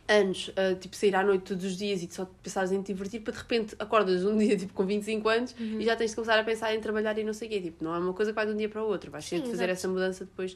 anos 0.07 0.51
a, 0.55 0.75
tipo, 0.75 0.95
sair 0.95 1.15
à 1.15 1.23
noite 1.23 1.43
todos 1.45 1.65
os 1.65 1.75
dias 1.75 2.01
e 2.03 2.07
só 2.11 2.29
pensares 2.43 2.71
em 2.71 2.81
te 2.81 2.93
divertir, 2.93 3.21
para 3.21 3.33
de 3.33 3.39
repente 3.39 3.75
acordas 3.79 4.23
um 4.23 4.37
dia, 4.39 4.55
tipo, 4.55 4.71
com 4.73 4.85
25 4.85 5.27
anos 5.29 5.55
Uhum. 5.59 5.81
e 5.81 5.85
já 5.85 5.95
tens 5.95 6.11
de 6.11 6.15
começar 6.15 6.39
a 6.39 6.43
pensar 6.43 6.73
em 6.75 6.79
trabalhar 6.79 7.17
e 7.17 7.23
não 7.23 7.33
sei 7.33 7.47
o 7.47 7.51
quê. 7.51 7.61
Tipo, 7.61 7.83
não 7.83 7.93
é 7.95 7.99
uma 7.99 8.13
coisa 8.13 8.31
que 8.31 8.35
vai 8.35 8.45
de 8.45 8.51
um 8.53 8.55
dia 8.55 8.69
para 8.69 8.83
o 8.83 8.87
outro. 8.87 9.09
Vais 9.11 9.27
ter 9.29 9.41
de 9.41 9.49
fazer 9.49 9.67
essa 9.69 9.87
mudança 9.87 10.23
depois 10.25 10.55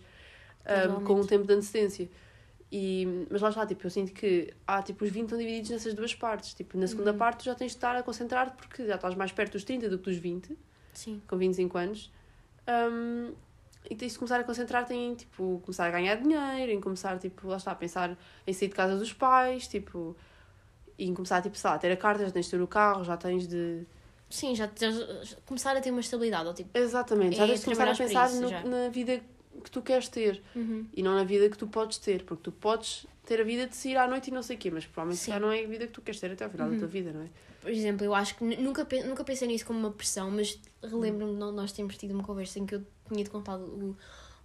ah, 0.66 0.74
Gradualmente. 0.74 1.06
com 1.06 1.14
um 1.20 1.26
tempo 1.26 1.48
de 1.48 1.54
antecedência. 1.54 2.08
E, 2.72 3.26
mas 3.32 3.42
lá 3.42 3.50
está, 3.50 3.66
tipo, 3.66 3.86
eu 3.86 3.90
sinto 3.90 4.14
que 4.14 4.54
há, 4.68 4.82
tipo, 4.84 5.04
os 5.04 5.10
20 5.10 5.24
estão 5.24 5.38
divididos 5.40 5.72
nessas 5.72 5.94
duas 5.94 6.14
partes. 6.14 6.54
Tipo, 6.54 6.78
na 6.78 6.86
segunda 6.86 7.12
Uhum. 7.12 7.18
parte 7.18 7.40
tu 7.40 7.46
já 7.46 7.56
tens 7.56 7.72
de 7.72 7.78
estar 7.78 7.96
a 7.96 8.04
concentrar-te 8.04 8.56
porque 8.58 8.86
já 8.86 8.96
estás 8.96 9.16
mais 9.16 9.32
perto 9.32 9.54
dos 9.54 9.64
30 9.64 9.90
do 9.90 9.98
que 9.98 10.04
dos 10.06 10.18
20, 10.18 10.56
Sim. 10.94 11.22
com 11.28 11.36
25 11.38 11.78
anos. 11.78 12.12
Um, 12.68 13.34
e 13.90 13.96
tens 13.96 14.12
de 14.14 14.20
começar 14.20 14.40
a 14.40 14.44
concentrar-te 14.44 14.94
em, 14.94 15.16
tipo, 15.16 15.60
começar 15.64 15.88
a 15.88 15.90
ganhar 15.90 16.16
dinheiro, 16.18 16.72
em 16.72 16.80
começar, 16.80 17.18
tipo, 17.18 17.48
lá 17.48 17.58
está, 17.58 17.72
a 17.72 17.76
pensar 17.76 18.16
em 18.46 18.54
sair 18.54 18.68
de 18.68 18.76
casa 18.76 18.96
dos 18.98 19.14
pais, 19.14 19.68
tipo, 19.68 20.16
e 20.98 21.08
em 21.08 21.14
começar, 21.16 21.42
tipo, 21.42 21.58
sei 21.58 21.70
lá, 21.72 21.76
a 21.76 21.80
ter 21.80 21.92
a 21.92 21.98
carta, 21.98 22.24
já 22.26 22.30
tens 22.32 22.46
de 22.46 22.52
ter 22.52 22.62
o 22.62 22.68
carro, 22.68 23.04
já 23.04 23.18
tens 23.18 23.48
de... 23.48 23.84
Sim, 24.30 24.54
já, 24.54 24.70
já, 24.80 24.92
já 24.92 25.38
começar 25.46 25.76
a 25.76 25.82
ter 25.82 25.90
uma 25.90 26.02
estabilidade, 26.02 26.48
ou 26.48 26.54
tipo... 26.54 26.70
Exatamente, 26.78 27.36
já 27.38 27.46
É 27.46 27.48
tens 27.48 27.60
de 27.62 27.66
começar 27.66 27.90
a 27.90 27.96
pensar 27.96 28.30
no- 28.30 28.42
isso, 28.42 28.48
já. 28.50 28.64
na 28.64 28.90
vida 28.90 29.20
que 29.64 29.70
tu 29.72 29.82
queres 29.82 30.08
ter. 30.08 30.42
Uhum. 30.56 30.86
E 30.94 31.02
não 31.04 31.16
na 31.16 31.24
vida 31.24 31.50
que 31.50 31.58
tu 31.58 31.68
podes 31.68 31.98
ter, 31.98 32.24
porque 32.24 32.44
tu 32.44 32.52
podes 32.52 33.06
ter 33.26 33.42
a 33.42 33.44
vida 33.44 33.68
de 33.68 33.76
sair 33.76 33.98
à 33.98 34.08
noite 34.08 34.30
e 34.30 34.32
não 34.34 34.42
sei 34.42 34.56
o 34.56 34.60
quê, 34.60 34.72
mas 34.72 34.86
provavelmente 34.86 35.22
Sim. 35.24 35.32
já 35.32 35.40
não 35.40 35.52
é 35.52 35.64
a 35.64 35.68
vida 35.68 35.86
que 35.88 35.94
tu 35.94 36.02
queres 36.02 36.20
ter 36.20 36.32
até 36.32 36.44
ao 36.46 36.50
final 36.50 36.68
da 36.68 36.74
Uhum. 36.74 36.80
tua 36.80 36.88
vida, 36.88 37.12
não 37.12 37.22
é? 37.24 37.28
Por 37.62 37.70
exemplo, 37.72 38.06
eu 38.06 38.16
acho 38.16 38.36
que 38.36 38.44
nu- 38.44 38.62
nunca, 38.62 38.88
nunca 39.06 39.24
pensei 39.24 39.48
nisso 39.48 39.66
como 39.66 39.80
uma 39.80 39.92
pressão, 39.92 40.32
mas 40.32 40.58
relembro-me 40.82 41.34
de 41.34 41.38
nó- 41.40 41.52
nós 41.52 41.72
termos 41.74 41.98
tido 41.98 42.12
uma 42.14 42.24
conversa 42.24 42.58
em 42.58 42.66
que 42.66 42.76
eu 42.76 42.86
tinha-te 43.12 43.30
contado 43.30 43.62
o- 43.64 43.98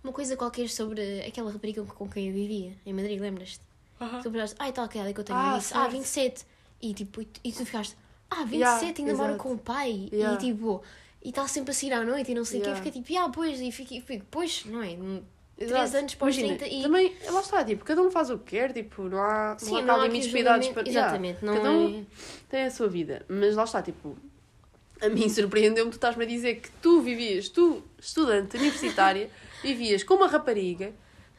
uma 0.02 0.12
coisa 0.12 0.36
qualquer 0.36 0.68
sobre 0.68 1.20
aquela 1.20 1.50
rapariga 1.52 1.82
com, 1.84 2.08
quem 2.08 2.28
eu 2.28 2.34
vivia, 2.34 2.72
em 2.84 2.92
Madrid, 2.92 3.20
lembras-te? 3.20 3.60
Tu 4.22 4.30
pensaste, 4.30 4.56
ai, 4.58 4.72
tal, 4.72 4.86
que 4.88 4.98
é 4.98 5.12
que 5.12 5.20
eu 5.20 5.24
tenho. 5.24 5.38
Ah, 5.38 5.56
disse, 5.56 5.72
ah, 5.72 5.76
certo. 5.82 5.92
27. 5.92 6.44
E, 6.82 6.92
tipo, 6.92 7.22
e, 7.22 7.52
tu- 7.52 7.64
ficaste, 7.64 7.96
ah, 8.28 8.44
27, 8.44 8.54
Yeah, 8.56 8.98
ainda 8.98 9.12
exato. 9.12 9.38
com 9.38 9.52
o 9.52 9.58
pai. 9.58 10.08
Yeah. 10.12 10.34
E 10.34 10.38
tipo, 10.46 10.82
e 11.24 11.30
está 11.30 11.48
sempre 11.48 11.70
a 11.70 11.74
sair 11.74 11.92
à 11.94 12.04
noite 12.04 12.30
e 12.30 12.34
não 12.34 12.44
sei 12.44 12.60
o 12.60 12.62
Yeah. 12.62 12.80
quê. 12.80 12.90
Fiquei 12.92 13.02
tipo, 13.02 13.18
ah, 13.24 13.30
pois, 13.30 13.58
e 13.60 13.72
fico, 13.72 13.94
e 13.94 14.00
fico, 14.00 14.26
pois, 14.30 14.64
não 14.66 14.82
é? 14.82 14.96
Três 15.56 15.94
anos 15.94 16.14
pós 16.16 16.36
Imagina, 16.36 16.58
30 16.58 16.74
e- 16.74 16.82
Também, 16.82 17.14
lá 17.30 17.40
está, 17.40 17.64
tipo, 17.64 17.84
cada 17.84 18.02
um 18.02 18.10
faz 18.10 18.28
o 18.28 18.38
que 18.38 18.56
quer, 18.56 18.72
tipo, 18.72 19.04
não 19.04 19.18
há, 19.18 19.50
não 19.50 19.58
Sim, 19.58 19.78
há 19.78 19.82
não 19.82 19.94
há 20.00 20.06
limites 20.06 20.30
para 20.30 20.40
idades 20.40 20.66
julgamento- 20.66 20.90
para... 20.92 21.00
Exatamente, 21.00 21.44
Yeah, 21.44 21.46
não 21.46 21.54
cada 21.56 21.70
um 21.70 22.00
é... 22.00 22.04
tem 22.50 22.62
a 22.64 22.70
sua 22.70 22.88
vida, 22.88 23.24
mas 23.28 23.54
lá 23.54 23.64
está, 23.64 23.80
tipo, 23.80 24.18
a 25.00 25.08
mim 25.08 25.28
surpreendeu-me 25.28 25.90
tu 25.90 25.94
estás-me 25.94 26.24
a 26.24 26.26
dizer 26.26 26.56
que 26.56 26.70
tu 26.82 27.00
vivias, 27.00 27.48
tu, 27.48 27.82
estudante 28.00 28.56
universitária, 28.56 29.30
vivias 29.62 30.02
com 30.02 30.14
uma 30.14 30.26
rapariga 30.26 30.92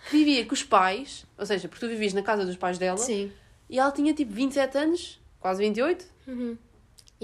que 0.10 0.18
vivia 0.18 0.46
com 0.46 0.54
os 0.54 0.64
pais, 0.64 1.26
ou 1.38 1.46
seja, 1.46 1.68
porque 1.68 1.86
tu 1.86 1.90
vivias 1.90 2.14
na 2.14 2.22
casa 2.24 2.46
dos 2.46 2.56
pais 2.56 2.78
dela, 2.78 2.98
Sim. 2.98 3.32
e 3.70 3.78
ela 3.78 3.92
tinha 3.92 4.14
tipo 4.14 4.32
27 4.32 4.78
anos, 4.78 5.20
quase 5.40 5.62
28, 5.62 6.06
Uhum. 6.28 6.58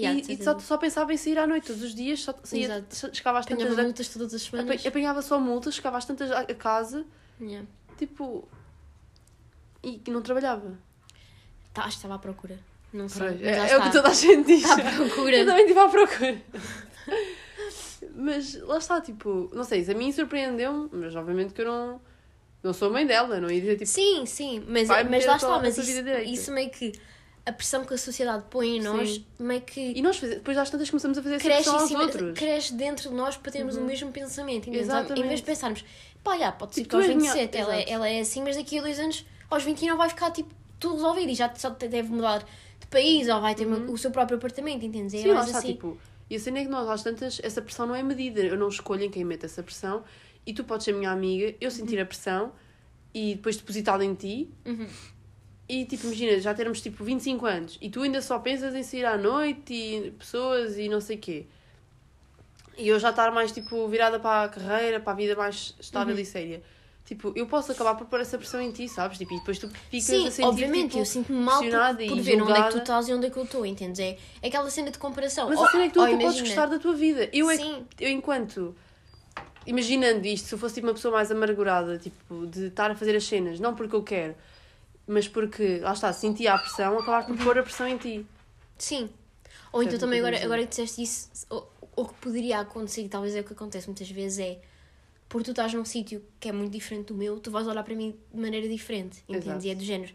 E, 0.02 0.06
Yeah, 0.06 0.32
e 0.32 0.36
de 0.36 0.44
só, 0.44 0.58
só 0.58 0.76
pensava 0.76 1.12
em 1.12 1.16
sair 1.16 1.38
à 1.38 1.46
noite 1.46 1.66
todos 1.66 1.82
os 1.82 1.94
dias, 1.94 2.20
só 2.20 2.34
saía, 2.42 2.84
Exato. 2.90 3.14
chegava 3.16 3.38
às 3.38 3.46
tantas 3.46 3.64
Apanhava 3.66 3.82
multas 3.84 4.08
todas 4.08 4.34
as 4.34 4.42
semanas. 4.42 4.78
apa- 4.80 4.88
apanhava 4.88 5.22
só 5.22 5.38
multas, 5.40 5.74
chegava 5.74 5.98
às 5.98 6.04
tantas 6.04 6.30
a 6.30 6.44
casa, 6.54 7.04
Yeah. 7.40 7.66
tipo, 7.96 8.48
e 9.82 9.98
que 9.98 10.10
não 10.10 10.22
trabalhava. 10.22 10.78
Tá, 11.74 11.82
acho 11.82 11.92
que 11.92 11.96
estava 11.96 12.14
à 12.14 12.18
procura. 12.18 12.58
Não 12.92 13.08
sei. 13.08 13.28
É, 13.42 13.70
é 13.70 13.78
o 13.78 13.82
que 13.82 13.90
toda 13.92 14.08
a 14.10 14.12
gente 14.14 14.46
diz. 14.46 14.62
Está 14.62 14.74
à 14.74 14.92
procura. 14.96 15.36
Eu 15.36 15.46
também 15.46 15.62
estive 15.62 15.80
à 15.80 15.88
procura. 15.88 16.42
mas 18.14 18.54
lá 18.62 18.78
está, 18.78 19.00
tipo, 19.00 19.50
não 19.54 19.64
sei, 19.64 19.80
isso 19.80 19.90
a 19.90 19.94
mim 19.94 20.12
surpreendeu-me, 20.12 20.88
mas 20.92 21.14
obviamente 21.16 21.54
que 21.54 21.62
eu 21.62 21.66
não, 21.66 22.00
não 22.62 22.72
sou 22.72 22.90
mãe 22.90 23.06
dela, 23.06 23.40
não 23.40 23.50
ia 23.50 23.60
dizer 23.60 23.74
tipo. 23.76 23.86
Sim, 23.90 24.26
sim, 24.26 24.62
mas, 24.68 24.88
mas 24.88 25.24
lá 25.26 25.36
está, 25.36 25.58
mas 25.58 25.78
isso, 25.78 25.90
isso 26.26 26.52
meio 26.52 26.70
que 26.70 26.92
a 27.44 27.52
pressão 27.52 27.84
que 27.84 27.92
a 27.94 27.98
sociedade 27.98 28.44
põe 28.50 28.76
em 28.76 28.80
nós, 28.80 29.10
Sim. 29.16 29.24
meio 29.38 29.60
que 29.62 29.80
E 29.80 30.00
nós 30.02 30.16
fazemos, 30.16 30.36
depois 30.38 30.56
às 30.56 30.70
tantas 30.70 30.88
começamos 30.90 31.18
a 31.18 31.22
fazer 31.22 31.34
essa 31.36 31.44
cresce, 31.44 31.70
pressão 31.70 31.88
em 31.88 31.94
aos 31.96 32.04
outros. 32.14 32.38
cresce 32.38 32.74
dentro 32.74 33.08
de 33.10 33.14
nós 33.16 33.36
para 33.36 33.50
termos 33.50 33.76
o 33.76 33.80
mesmo 33.80 34.12
pensamento. 34.12 34.68
entendes? 34.68 34.80
Em 34.80 34.84
Exatamente. 34.84 35.26
vez 35.28 35.40
de 35.40 35.46
pensarmos, 35.46 35.84
pá, 36.22 36.38
já, 36.38 36.52
pode 36.52 36.74
ser 36.74 36.82
Tipo, 36.82 36.90
que 36.90 36.96
aos 36.96 37.04
tu 37.06 37.10
és 37.10 37.16
minha- 37.18 37.32
27 37.32 37.56
ela, 37.58 37.74
é- 37.76 37.90
ela 37.90 38.08
é 38.08 38.20
assim, 38.20 38.42
mas 38.42 38.56
daqui 38.56 38.78
a 38.78 38.82
dois 38.82 38.98
anos, 39.00 39.26
aos 39.50 39.64
29, 39.64 39.96
vai 39.98 40.08
ficar 40.08 40.30
tipo 40.30 40.54
tudo 40.78 40.94
resolvido 40.94 41.30
e 41.30 41.34
já, 41.34 41.52
já 41.58 41.68
deve 41.70 42.08
mudar 42.10 42.38
de 42.80 42.86
país 42.88 43.28
ou 43.28 43.40
vai 43.40 43.54
ter 43.54 43.66
uma- 43.66 43.90
o 43.90 43.98
seu 43.98 44.10
próprio 44.12 44.36
apartamento, 44.36 44.84
entendes? 44.84 45.14
É 45.14 45.18
Sim, 45.22 45.28
lá 45.28 45.34
mais 45.34 45.46
está, 45.46 45.58
assim. 45.58 45.72
tipo, 45.72 45.98
e 46.30 46.36
a 46.36 46.38
cena 46.40 46.58
é 46.60 46.62
que 46.64 46.70
nós 46.70 46.88
às 46.88 47.02
tantas, 47.02 47.40
essa 47.42 47.60
pressão 47.60 47.86
não 47.86 47.94
é 47.94 48.02
medida, 48.04 48.40
eu 48.40 48.56
não 48.56 48.68
escolho 48.68 49.02
em 49.02 49.10
quem 49.10 49.24
mete 49.24 49.44
essa 49.46 49.62
pressão 49.64 50.04
e 50.46 50.52
tu 50.54 50.62
podes 50.64 50.84
ser 50.84 50.92
minha 50.92 51.10
amiga, 51.10 51.54
eu 51.60 51.70
sentir 51.72 51.98
a 52.00 52.06
pressão 52.06 52.52
e 53.12 53.34
depois 53.34 53.56
depositá-la 53.56 54.04
em 54.04 54.14
ti 54.14 54.48
Uhum. 54.64 54.86
E 55.74 55.86
tipo, 55.86 56.04
imagina, 56.06 56.38
já 56.38 56.52
termos 56.52 56.82
tipo 56.82 57.02
25 57.02 57.46
anos 57.46 57.78
e 57.80 57.88
tu 57.88 58.02
ainda 58.02 58.20
só 58.20 58.38
pensas 58.38 58.74
em 58.74 58.82
sair 58.82 59.06
à 59.06 59.16
noite 59.16 59.72
e 59.72 60.10
pessoas 60.18 60.76
e 60.76 60.86
não 60.86 61.00
sei 61.00 61.16
o 61.16 61.18
quê. 61.18 61.46
E 62.76 62.88
eu 62.88 62.98
já 62.98 63.08
estar 63.08 63.30
mais 63.32 63.52
tipo 63.52 63.88
virada 63.88 64.20
para 64.20 64.44
a 64.44 64.48
carreira, 64.50 65.00
para 65.00 65.12
a 65.12 65.16
vida 65.16 65.34
mais 65.34 65.74
estável 65.80 66.18
e 66.18 66.24
séria. 66.26 66.62
Tipo, 67.06 67.32
eu 67.34 67.46
posso 67.46 67.72
acabar 67.72 67.94
por 67.94 68.06
pôr 68.06 68.20
essa 68.20 68.36
pressão 68.36 68.60
em 68.60 68.70
ti, 68.70 68.86
sabes? 68.86 69.16
Tipo, 69.16 69.32
e 69.34 69.38
depois 69.38 69.58
tu 69.58 69.68
ficas 69.90 70.04
Sim, 70.04 70.26
a 70.26 70.30
sentir 70.30 70.46
obviamente, 70.48 70.88
tipo, 70.90 70.98
eu 70.98 71.04
sinto-me 71.06 71.38
mal 71.38 71.60
por, 71.62 71.70
por 71.70 72.20
ver 72.20 72.40
onde 72.42 72.52
é 72.52 72.54
que 72.54 72.68
tu 72.68 72.72
julgada. 72.72 72.78
estás 72.78 73.08
e 73.08 73.12
onde 73.14 73.26
é 73.26 73.30
que 73.30 73.36
eu 73.38 73.42
estou, 73.44 73.64
entendes? 73.66 73.98
É, 73.98 74.18
é 74.42 74.48
aquela 74.48 74.70
cena 74.70 74.90
de 74.90 74.98
comparação. 74.98 75.48
Mas 75.48 75.58
Oh, 75.58 75.64
a 75.64 75.70
cena 75.70 75.84
é 75.84 75.88
que 75.88 75.94
tu 75.94 76.00
oh, 76.02 76.18
podes 76.18 76.40
gostar 76.40 76.66
da 76.66 76.78
tua 76.78 76.94
vida. 76.94 77.28
Eu, 77.32 77.50
é 77.50 77.56
que- 77.56 77.62
Sim. 77.64 77.86
eu 77.98 78.10
enquanto. 78.10 78.74
Imaginando 79.66 80.26
isto, 80.26 80.48
se 80.48 80.54
eu 80.54 80.58
fosse 80.58 80.74
tipo, 80.76 80.86
uma 80.86 80.92
pessoa 80.94 81.12
mais 81.14 81.30
amargurada, 81.30 81.96
tipo, 81.98 82.46
de 82.46 82.66
estar 82.66 82.90
a 82.90 82.94
fazer 82.94 83.16
as 83.16 83.24
cenas, 83.24 83.58
não 83.60 83.74
porque 83.74 83.94
eu 83.96 84.02
quero, 84.02 84.34
mas 85.06 85.26
porque, 85.28 85.78
lá 85.80 85.92
está, 85.92 86.12
sentia 86.12 86.54
a 86.54 86.58
pressão, 86.58 86.98
acabar 86.98 87.26
por 87.26 87.36
pôr 87.38 87.58
a 87.58 87.62
pressão 87.62 87.86
em 87.88 87.96
ti. 87.98 88.26
Sim. 88.78 89.10
Ou 89.72 89.82
então 89.82 89.92
Certo, 89.92 90.00
também 90.02 90.18
agora, 90.20 90.36
dizer. 90.36 90.46
agora 90.46 90.62
que 90.62 90.68
disseste 90.68 91.02
isso, 91.02 91.30
o, 91.96 92.04
que 92.06 92.14
poderia 92.14 92.60
acontecer, 92.60 93.02
e 93.02 93.08
talvez 93.08 93.34
é 93.34 93.40
o 93.40 93.44
que 93.44 93.52
acontece 93.52 93.86
muitas 93.86 94.10
vezes, 94.10 94.38
é 94.38 94.58
por 95.28 95.42
tu 95.42 95.50
estás 95.50 95.72
num 95.72 95.84
sítio 95.84 96.22
que 96.38 96.48
é 96.48 96.52
muito 96.52 96.70
diferente 96.72 97.06
do 97.06 97.14
meu, 97.14 97.40
tu 97.40 97.50
vais 97.50 97.66
olhar 97.66 97.82
para 97.82 97.94
mim 97.94 98.14
de 98.32 98.40
maneira 98.40 98.68
diferente, 98.68 99.22
entendes? 99.28 99.46
Exato. 99.48 99.66
E 99.66 99.70
é 99.70 99.74
do 99.74 99.82
género, 99.84 100.12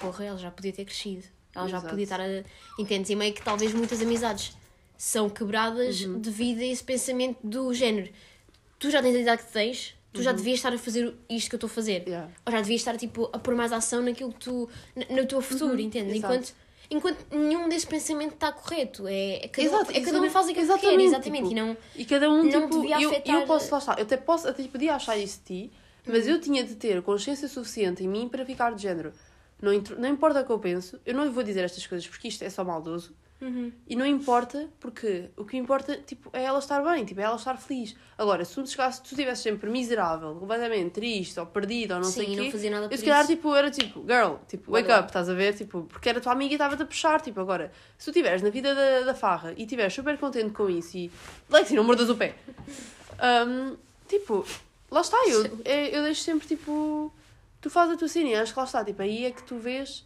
porra, 0.00 0.24
ela 0.24 0.38
já 0.38 0.50
podia 0.50 0.72
ter 0.72 0.84
crescido, 0.84 1.24
ela 1.54 1.68
já 1.68 1.76
Exato. 1.78 1.90
podia 1.90 2.02
estar 2.02 2.20
a. 2.20 2.44
Entendes? 2.78 3.10
E 3.10 3.14
meio 3.16 3.32
que 3.32 3.42
talvez 3.42 3.72
muitas 3.72 4.02
amizades 4.02 4.56
são 4.98 5.30
quebradas 5.30 6.00
Uhum. 6.00 6.18
devido 6.18 6.60
a 6.60 6.64
esse 6.64 6.82
pensamento 6.82 7.38
do 7.44 7.72
género. 7.72 8.12
Tu 8.78 8.90
já 8.90 9.00
tens 9.00 9.14
a 9.14 9.18
idade 9.20 9.42
que 9.44 9.52
tens, 9.52 9.94
tu 10.14 10.22
já 10.22 10.30
Uhum. 10.30 10.36
devias 10.36 10.56
estar 10.58 10.72
a 10.72 10.78
fazer 10.78 11.14
isto 11.28 11.48
que 11.50 11.54
eu 11.54 11.58
estou 11.58 11.66
a 11.68 11.70
fazer. 11.70 12.04
Yeah. 12.06 12.30
Ou 12.46 12.52
já 12.52 12.60
devias 12.62 12.80
estar 12.80 12.96
tipo, 12.96 13.28
a 13.32 13.38
pôr 13.38 13.54
mais 13.54 13.72
ação 13.72 14.00
naquilo 14.00 14.32
que 14.32 14.38
tu. 14.40 14.68
na- 14.96 15.16
no 15.20 15.26
teu 15.26 15.40
futuro, 15.42 15.78
entendes? 15.80 16.12
Uhum. 16.12 16.18
exato. 16.32 16.54
Enquanto, 16.90 17.16
enquanto 17.18 17.36
nenhum 17.36 17.68
desse 17.68 17.86
pensamento 17.86 18.34
está 18.34 18.52
correto. 18.52 19.06
É, 19.08 19.44
é 19.44 19.48
cada, 19.48 19.66
Exato, 19.68 19.90
é 19.90 20.00
cada 20.00 20.20
um 20.20 20.30
faz 20.30 20.48
aquilo 20.48 20.66
que 20.66 20.72
quer, 20.80 20.86
exatamente, 21.00 21.04
exatamente. 21.04 21.48
tipo, 21.48 21.52
e 21.52 21.54
não, 21.60 21.76
E 21.96 22.04
cada 22.04 22.30
um, 22.30 22.42
Não 22.44 22.62
tipo, 22.62 22.80
devia 22.80 23.00
eu, 23.02 23.10
afetar- 23.10 23.34
eu 23.40 23.46
posso, 23.46 23.72
lá 23.72 23.78
está, 23.78 23.94
eu 23.98 24.02
até 24.02 24.16
posso, 24.16 24.48
até 24.48 24.62
podia 24.64 24.94
achar 24.94 25.16
isso 25.18 25.40
de 25.40 25.44
ti, 25.66 25.72
mas 26.06 26.26
eu 26.28 26.40
tinha 26.40 26.62
de 26.62 26.74
ter 26.76 27.02
consciência 27.02 27.48
suficiente 27.48 28.04
em 28.04 28.08
mim 28.08 28.28
para 28.28 28.44
ficar 28.46 28.72
de 28.74 28.82
género. 28.82 29.12
Não, 29.60 29.72
não 29.98 30.08
importa 30.08 30.40
o 30.42 30.44
que 30.44 30.52
eu 30.52 30.58
penso, 30.58 31.00
eu 31.06 31.14
não 31.14 31.30
vou 31.32 31.42
dizer 31.42 31.64
estas 31.64 31.86
coisas 31.86 32.06
porque 32.06 32.28
isto 32.28 32.42
é 32.44 32.50
só 32.50 32.62
maldoso. 32.62 33.14
E 33.86 33.96
não 33.96 34.06
importa, 34.06 34.68
porque 34.80 35.30
o 35.36 35.44
que 35.44 35.56
importa 35.56 35.96
tipo, 35.96 36.30
é 36.32 36.44
ela 36.44 36.58
estar 36.58 36.82
bem, 36.82 37.04
tipo, 37.04 37.20
é 37.20 37.24
ela 37.24 37.36
estar 37.36 37.56
feliz. 37.58 37.94
Agora, 38.16 38.44
se 38.44 38.54
tu 38.54 38.66
chegasse, 38.66 38.98
se 38.98 39.02
tu 39.02 39.12
estivesse 39.12 39.42
sempre 39.42 39.68
miserável, 39.68 40.34
completamente 40.36 40.92
triste 40.92 41.38
ou 41.38 41.46
perdido 41.46 41.94
ou 41.94 42.00
não 42.00 42.06
Sim, 42.06 42.12
sei 42.12 42.26
o 42.26 42.36
não 42.36 42.44
quê, 42.44 42.50
fazia 42.50 42.70
nada 42.70 42.88
eu 42.90 42.96
se 42.96 43.04
calhar 43.04 43.26
tipo, 43.26 43.54
era 43.54 43.70
tipo, 43.70 44.00
girl, 44.00 44.36
tipo, 44.48 44.72
wake 44.72 44.90
up, 44.90 45.06
estás 45.06 45.28
a 45.28 45.34
ver? 45.34 45.54
Tipo, 45.54 45.82
porque 45.84 46.08
era 46.08 46.20
tua 46.20 46.32
amiga 46.32 46.52
e 46.52 46.54
estava-te 46.54 46.82
a 46.82 46.86
puxar. 46.86 47.20
Tipo, 47.20 47.40
agora, 47.40 47.70
se 47.98 48.04
tu 48.06 48.10
estiveres 48.10 48.42
na 48.42 48.50
vida 48.50 48.74
da, 48.74 49.00
da 49.00 49.14
farra 49.14 49.52
e 49.56 49.62
estiveres 49.62 49.92
super 49.92 50.16
contente 50.18 50.50
com 50.50 50.68
isso 50.70 50.96
e. 50.96 51.10
Lexi, 51.50 51.74
não 51.74 51.84
mordas 51.84 52.08
o 52.08 52.16
pé. 52.16 52.34
Hum, 53.46 53.76
tipo, 54.08 54.46
lá 54.90 55.00
está, 55.00 55.18
eu, 55.26 55.44
eu, 55.64 56.02
deixo 56.02 56.22
sempre 56.22 56.46
tipo. 56.46 57.12
Tu 57.60 57.70
fazes 57.70 57.94
a 57.94 57.96
tua 57.96 58.08
cena 58.08 58.28
e 58.28 58.34
acho 58.34 58.52
que 58.52 58.58
lá 58.58 58.64
está, 58.64 58.84
tipo, 58.84 59.00
aí 59.02 59.24
é 59.24 59.30
que 59.30 59.42
tu 59.42 59.56
vês 59.56 60.04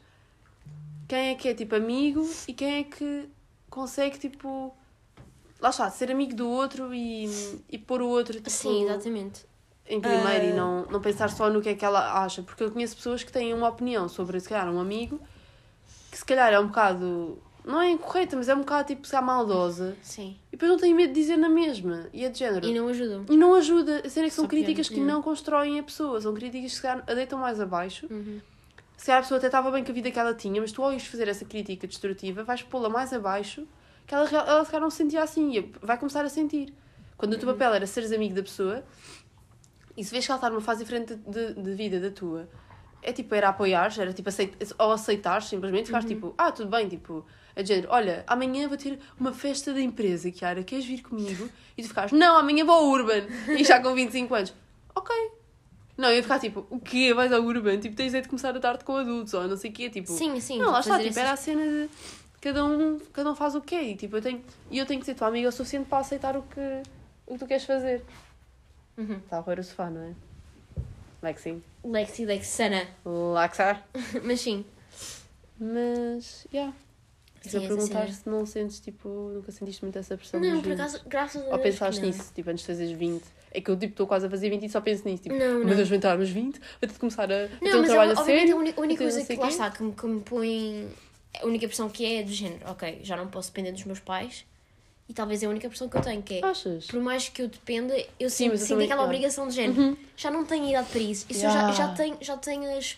quem 1.09 1.31
é 1.31 1.35
que 1.35 1.49
é 1.49 1.55
tipo 1.55 1.75
amigo 1.75 2.29
e 2.47 2.53
quem 2.53 2.81
é 2.81 2.85
que 2.85 3.29
consegue 3.71 4.19
tipo. 4.19 4.75
Lá 5.61 5.71
está, 5.71 5.91
ser 5.91 6.11
amigo 6.13 6.37
do 6.37 6.49
outro 6.49 6.95
e, 6.95 7.29
e 7.69 7.77
pôr 7.79 8.01
o 8.01 8.07
outro 8.09 8.35
tipo, 8.35 8.49
Sim, 8.49 8.85
exatamente. 8.85 9.45
em 9.89 10.01
primeiro 10.01 10.45
e 10.45 10.51
Ah. 10.51 10.55
não, 10.55 10.85
não 10.87 11.01
pensar 11.01 11.29
só 11.31 11.51
no 11.51 11.61
que 11.61 11.71
é 11.71 11.75
que 11.75 11.85
ela 11.85 12.23
acha. 12.23 12.43
Porque 12.43 12.63
eu 12.63 12.71
conheço 12.71 12.95
pessoas 12.95 13.25
que 13.25 13.33
têm 13.33 13.53
uma 13.53 13.69
opinião 13.69 14.09
sobre, 14.09 14.39
se 14.39 14.49
calhar, 14.49 14.71
um 14.73 14.79
amigo 14.79 15.19
que 16.13 16.19
se 16.19 16.25
calhar 16.25 16.53
é 16.53 16.61
um 16.61 16.69
bocado. 16.69 17.39
Não 17.65 17.83
é 17.83 17.91
incorreta, 17.91 18.37
mas 18.37 18.49
é 18.49 18.55
um 18.55 18.61
bocado 18.61 18.87
tipo, 18.89 19.05
se 19.05 19.11
calhar, 19.11 19.27
maldosa. 19.27 19.97
Sim. 20.01 20.37
E 20.49 20.53
depois 20.53 20.71
não 20.71 20.79
tem 20.79 20.95
medo 20.95 21.13
de 21.13 21.21
dizer 21.21 21.37
na 21.37 21.49
mesma. 21.49 22.09
E 22.13 22.25
é 22.25 22.29
de 22.31 22.39
género. 22.39 22.65
E 22.67 22.73
não 22.73 22.87
ajudam. 22.89 23.25
E 23.29 23.37
não 23.37 23.55
ajuda. 23.55 24.03
A 24.07 24.09
cena 24.09 24.27
é 24.27 24.29
que 24.31 24.35
são 24.37 24.45
Só 24.45 24.49
pior, 24.49 24.59
críticas 24.63 24.89
que 24.89 24.95
yeah. 24.95 25.13
não 25.13 25.21
constroem 25.23 25.79
a 25.79 25.83
pessoa. 25.83 26.21
São 26.21 26.33
críticas 26.33 26.71
que 26.71 26.77
se 26.77 26.83
calhar 26.83 27.05
a 27.07 27.15
deitam 27.15 27.39
mais 27.39 27.61
abaixo. 27.61 28.07
Uhum. 28.11 28.41
Se 28.99 29.07
calhar 29.07 29.21
a 29.21 29.23
pessoa 29.23 29.39
até 29.39 29.47
estava 29.47 29.71
bem 29.71 29.85
com 29.85 29.93
a 29.93 29.95
vida 29.95 30.11
que 30.11 30.19
ela 30.19 30.35
tinha, 30.35 30.61
mas 30.61 30.73
tu 30.73 30.83
ao 30.83 30.93
ires 30.93 31.07
fazer 31.07 31.29
essa 31.29 31.45
crítica 31.45 31.87
destrutiva, 31.87 32.43
vais 32.43 32.63
pô-la 32.63 32.89
mais 32.89 33.13
abaixo, 33.13 33.65
que 34.05 34.13
ela, 34.13 34.29
ela 34.29 34.65
se 34.65 34.71
calhar 34.71 34.83
não 34.83 34.91
se 34.91 34.97
sentia 34.97 35.23
assim. 35.23 35.57
E 35.57 35.73
vai 35.81 35.97
começar 35.97 36.25
a 36.25 36.29
sentir. 36.29 36.75
Quando 37.17 37.35
o 37.35 37.39
teu 37.39 37.49
papel 37.49 37.75
era 37.75 37.87
seres 37.87 38.11
amigo 38.11 38.35
da 38.35 38.43
pessoa, 38.43 38.85
e 39.97 40.03
se 40.03 40.11
vês 40.11 40.27
que 40.27 40.33
ela 40.33 40.39
está 40.39 40.51
numa 40.51 40.61
fase 40.61 40.83
diferente 40.83 41.15
de, 41.15 41.55
de 41.55 41.75
vida 41.75 42.01
da 42.01 42.11
tua, 42.11 42.49
é 43.01 43.13
tipo, 43.13 43.33
era 43.37 43.51
apoiar, 43.51 43.93
era 43.97 44.13
tipo, 44.13 44.29
aceit, 44.29 44.53
ou 44.77 44.91
aceitar 44.91 45.43
simplesmente, 45.43 45.87
ficares 45.87 46.09
tipo, 46.09 46.35
ah, 46.37 46.51
tudo 46.51 46.69
bem, 46.69 46.89
tipo, 46.89 47.25
a 47.55 47.63
género, 47.63 47.89
olha, 47.93 48.25
amanhã 48.27 48.67
vou 48.67 48.77
ter 48.77 48.99
uma 49.19 49.33
festa 49.33 49.73
da 49.73 49.81
empresa, 49.81 50.29
Kiara, 50.33 50.65
queres 50.65 50.85
vir 50.85 51.03
comigo? 51.03 51.49
E 51.77 51.83
tu 51.83 51.89
ficares, 51.89 52.11
não, 52.11 52.37
amanhã 52.37 52.65
vou 52.65 52.75
ao 52.75 52.89
Urban, 52.89 53.27
e 53.57 53.63
já 53.63 53.81
com 53.81 53.95
25 53.95 54.35
anos, 54.35 54.55
ok. 54.93 55.38
Não, 55.99 56.09
eu 56.11 56.17
ia 56.17 56.23
ficar 56.23 56.39
tipo, 56.39 56.65
o 56.71 56.79
quê? 56.79 57.13
Vais 57.13 57.33
ao 57.33 57.43
Urban? 57.43 57.79
Tipo, 57.81 57.97
tens 57.97 58.13
de 58.13 58.23
começar 58.29 58.57
a 58.57 58.61
tarde 58.61 58.85
com 58.85 58.97
adultos, 58.97 59.35
ou 59.35 59.49
não 59.49 59.57
sei 59.57 59.69
o 59.71 59.73
quê, 59.75 59.91
tipo... 59.91 60.11
Sim, 60.13 60.39
sim. 60.41 60.59
Não, 60.59 60.71
lá 60.71 60.79
está, 60.79 60.97
tipo, 60.97 61.09
essas- 61.11 61.17
era 61.19 61.33
a 61.33 61.37
cena 61.37 61.63
de 61.65 61.91
cada 62.41 62.65
um, 62.65 62.99
cada 63.13 63.31
um 63.33 63.35
faz 63.35 63.57
o 63.57 63.61
quer 63.61 63.83
e 63.83 63.97
tipo, 63.97 64.17
eu 64.17 64.23
tenho, 64.23 64.41
eu 64.71 64.87
tenho 64.87 65.01
que 65.01 65.07
ser 65.07 65.15
tua 65.17 65.27
amiga 65.27 65.49
o 65.49 65.53
suficiente 65.53 65.89
para 65.89 65.99
aceitar 65.99 66.37
o 66.37 66.43
que, 66.43 66.83
o 67.27 67.33
que 67.35 67.39
tu 67.41 67.47
queres 67.47 67.65
fazer. 67.65 68.05
Uhum. 68.97 69.17
Está 69.17 69.39
a 69.39 69.41
roer 69.41 69.59
o 69.59 69.65
sofá, 69.65 69.91
não 69.91 70.01
é? 70.03 70.13
Lexi. 71.21 71.61
Lexi, 71.85 72.25
Lexana. 72.25 72.87
Lexa. 73.35 73.83
Mas 74.23 74.41
sim. 74.41 74.65
Mas, 75.59 76.47
yeah. 76.53 76.73
Estou 77.45 77.61
a 77.61 77.65
essa 77.65 77.75
perguntar 77.75 78.09
se 78.13 78.29
não 78.29 78.45
sentes, 78.47 78.79
tipo, 78.81 79.09
nunca 79.35 79.51
sentiste 79.53 79.83
muito 79.85 79.99
essa 79.99 80.17
pressão 80.17 80.41
Não, 80.41 80.61
por 80.61 80.71
20. 80.71 80.73
acaso, 80.81 81.01
graças 81.07 81.37
a 81.43 81.45
Deus. 81.45 81.53
Ou 81.57 81.59
pensaste 81.61 82.01
nisso, 82.03 82.33
tipo, 82.35 82.51
antes 82.51 82.63
de 82.63 82.67
fazeres 82.67 82.93
20. 82.97 83.25
É 83.53 83.61
que 83.61 83.71
eu, 83.71 83.77
tipo, 83.77 83.93
estou 83.93 84.07
quase 84.07 84.27
a 84.27 84.31
fazer 84.31 84.51
20 84.51 84.65
e 84.65 84.69
só 84.69 84.81
penso 84.81 85.03
nisso. 85.09 85.23
Tipo, 85.23 85.35
Não, 85.37 85.59
não. 85.61 85.65
meu 85.67 85.75
Deus, 85.77 85.89
vou 85.89 85.97
entrar 85.97 86.17
nos 86.19 86.29
20, 86.31 86.59
vou 86.59 86.63
ter 86.81 86.87
de 86.89 86.99
começar 86.99 87.31
a, 87.33 87.45
a 87.45 87.49
ter 87.49 87.59
Não, 87.63 87.81
um 87.81 87.85
trabalho 87.85 88.11
é, 88.11 88.13
a 88.13 88.25
sério. 88.25 88.55
a 88.55 88.59
única, 88.59 88.81
a 88.81 88.85
única 88.85 89.03
coisa 89.05 89.19
não 89.21 89.27
que 89.27 89.37
lá 89.37 89.49
está 89.49 89.71
que 89.71 89.83
me, 89.83 89.93
que 89.93 90.07
me 90.07 90.21
põe. 90.21 90.89
A 91.43 91.47
única 91.47 91.67
pressão 91.67 91.89
que 91.89 92.05
é, 92.05 92.21
é 92.21 92.23
do 92.23 92.33
género, 92.33 92.61
ok, 92.67 93.01
já 93.03 93.17
não 93.17 93.29
posso 93.29 93.49
depender 93.51 93.73
dos 93.73 93.85
meus 93.85 94.01
pais 94.01 94.45
e 95.09 95.13
talvez 95.15 95.43
é 95.43 95.47
a 95.47 95.51
única 95.51 95.69
pressão 95.69 95.89
que 95.89 95.97
eu 95.97 96.01
tenho, 96.01 96.23
que 96.23 96.35
é 96.41 96.45
Achas? 96.45 96.87
por 96.87 97.01
mais 97.01 97.29
que 97.29 97.43
eu 97.43 97.49
dependa, 97.49 97.95
eu 98.19 98.29
Sim, 98.29 98.45
sinto, 98.51 98.53
eu 98.55 98.59
sinto 98.59 98.83
aquela 98.83 99.05
obrigação 99.05 99.47
de 99.49 99.55
género. 99.55 99.97
Já 100.17 100.31
não 100.31 100.45
tenho 100.45 100.69
idade 100.69 100.89
para 100.91 101.01
isso. 101.01 101.27
Isso 101.29 101.41
eu 101.47 101.51
já, 101.51 101.59
Yeah. 101.59 101.73
já, 101.73 101.89
tenho, 101.95 102.17
já 102.21 102.37
tenho 102.37 102.77
as 102.77 102.97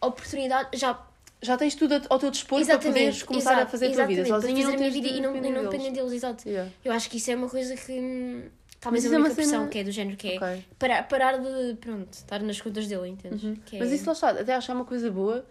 oportunidades. 0.00 0.78
Já, 0.80 1.00
Já 1.40 1.56
tens 1.56 1.74
tudo 1.76 1.94
a- 1.94 2.02
ao 2.10 2.18
teu 2.18 2.30
dispor 2.32 2.64
para 2.66 2.78
poderes 2.78 3.22
começar 3.22 3.50
a 3.50 3.54
exato, 3.58 3.70
fazer 3.70 3.86
a 3.86 3.92
tua 3.92 4.06
vida 4.06 4.24
sozinha 4.26 4.54
para 4.54 4.62
fazer 4.64 4.74
a 4.74 4.78
minha 4.78 4.90
vida 4.90 5.08
e 5.08 5.20
não, 5.20 5.36
e 5.36 5.50
não 5.52 5.62
depender 5.70 5.90
deles, 5.92 6.12
exato. 6.12 6.48
Yeah. 6.48 6.68
Eu 6.84 6.92
acho 6.92 7.08
que 7.08 7.16
isso 7.16 7.30
é 7.30 7.36
uma 7.36 7.48
coisa 7.48 7.76
que 7.76 8.42
talvez 8.80 9.04
Mas 9.04 9.12
a 9.12 9.16
isso 9.16 9.16
é 9.16 9.18
única 9.18 9.28
uma 9.28 9.34
cena- 9.34 9.48
pressão 9.58 9.68
que 9.70 9.78
é 9.78 9.84
do 9.84 9.90
género, 9.90 10.16
que 10.16 10.32
é 10.32 10.36
Ok. 10.36 10.64
parar, 10.78 11.02
parar 11.08 11.38
de 11.38 11.74
pronto, 11.80 12.12
estar 12.12 12.40
nas 12.42 12.60
contas 12.60 12.86
dele, 12.86 13.08
entendes? 13.08 13.58
Que 13.66 13.76
é- 13.76 13.78
Mas 13.80 13.92
isso 13.92 14.06
lá 14.06 14.12
está, 14.12 14.30
até 14.30 14.58
que 14.58 14.70
é 14.70 14.74
uma 14.74 14.84
coisa 14.84 15.10
boa 15.10 15.44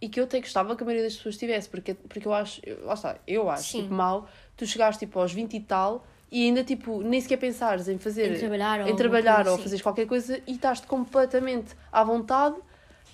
e 0.00 0.08
que 0.08 0.20
eu 0.20 0.24
até 0.24 0.40
gostava 0.40 0.74
que 0.76 0.82
a 0.82 0.86
maioria 0.86 1.04
das 1.04 1.16
pessoas 1.16 1.36
tivesse, 1.36 1.68
porque, 1.68 1.94
porque 1.94 2.26
eu 2.28 2.34
acho, 2.34 2.60
eu- 2.64 2.84
lá 2.84 2.94
está, 2.94 3.16
eu 3.26 3.48
acho 3.48 3.70
Sim. 3.70 3.82
tipo, 3.82 3.94
mal 3.94 4.28
tu 4.56 4.66
chegares 4.66 4.96
tipo 4.96 5.18
aos 5.18 5.32
20 5.32 5.54
e 5.56 5.60
tal 5.60 6.06
e 6.30 6.44
ainda 6.44 6.64
tipo 6.64 7.00
nem 7.02 7.20
sequer 7.20 7.36
pensares 7.38 7.88
em 7.88 7.96
fazer, 7.98 8.32
Em 8.32 8.38
trabalhar 8.38 8.80
ou 8.80 8.88
em 8.88 8.96
trabalhar 8.96 9.46
ou 9.46 9.54
assim. 9.54 9.62
fazeres 9.62 9.82
qualquer 9.82 10.06
coisa 10.06 10.40
e 10.46 10.52
estás 10.52 10.80
completamente 10.80 11.74
à 11.92 12.02
vontade 12.02 12.56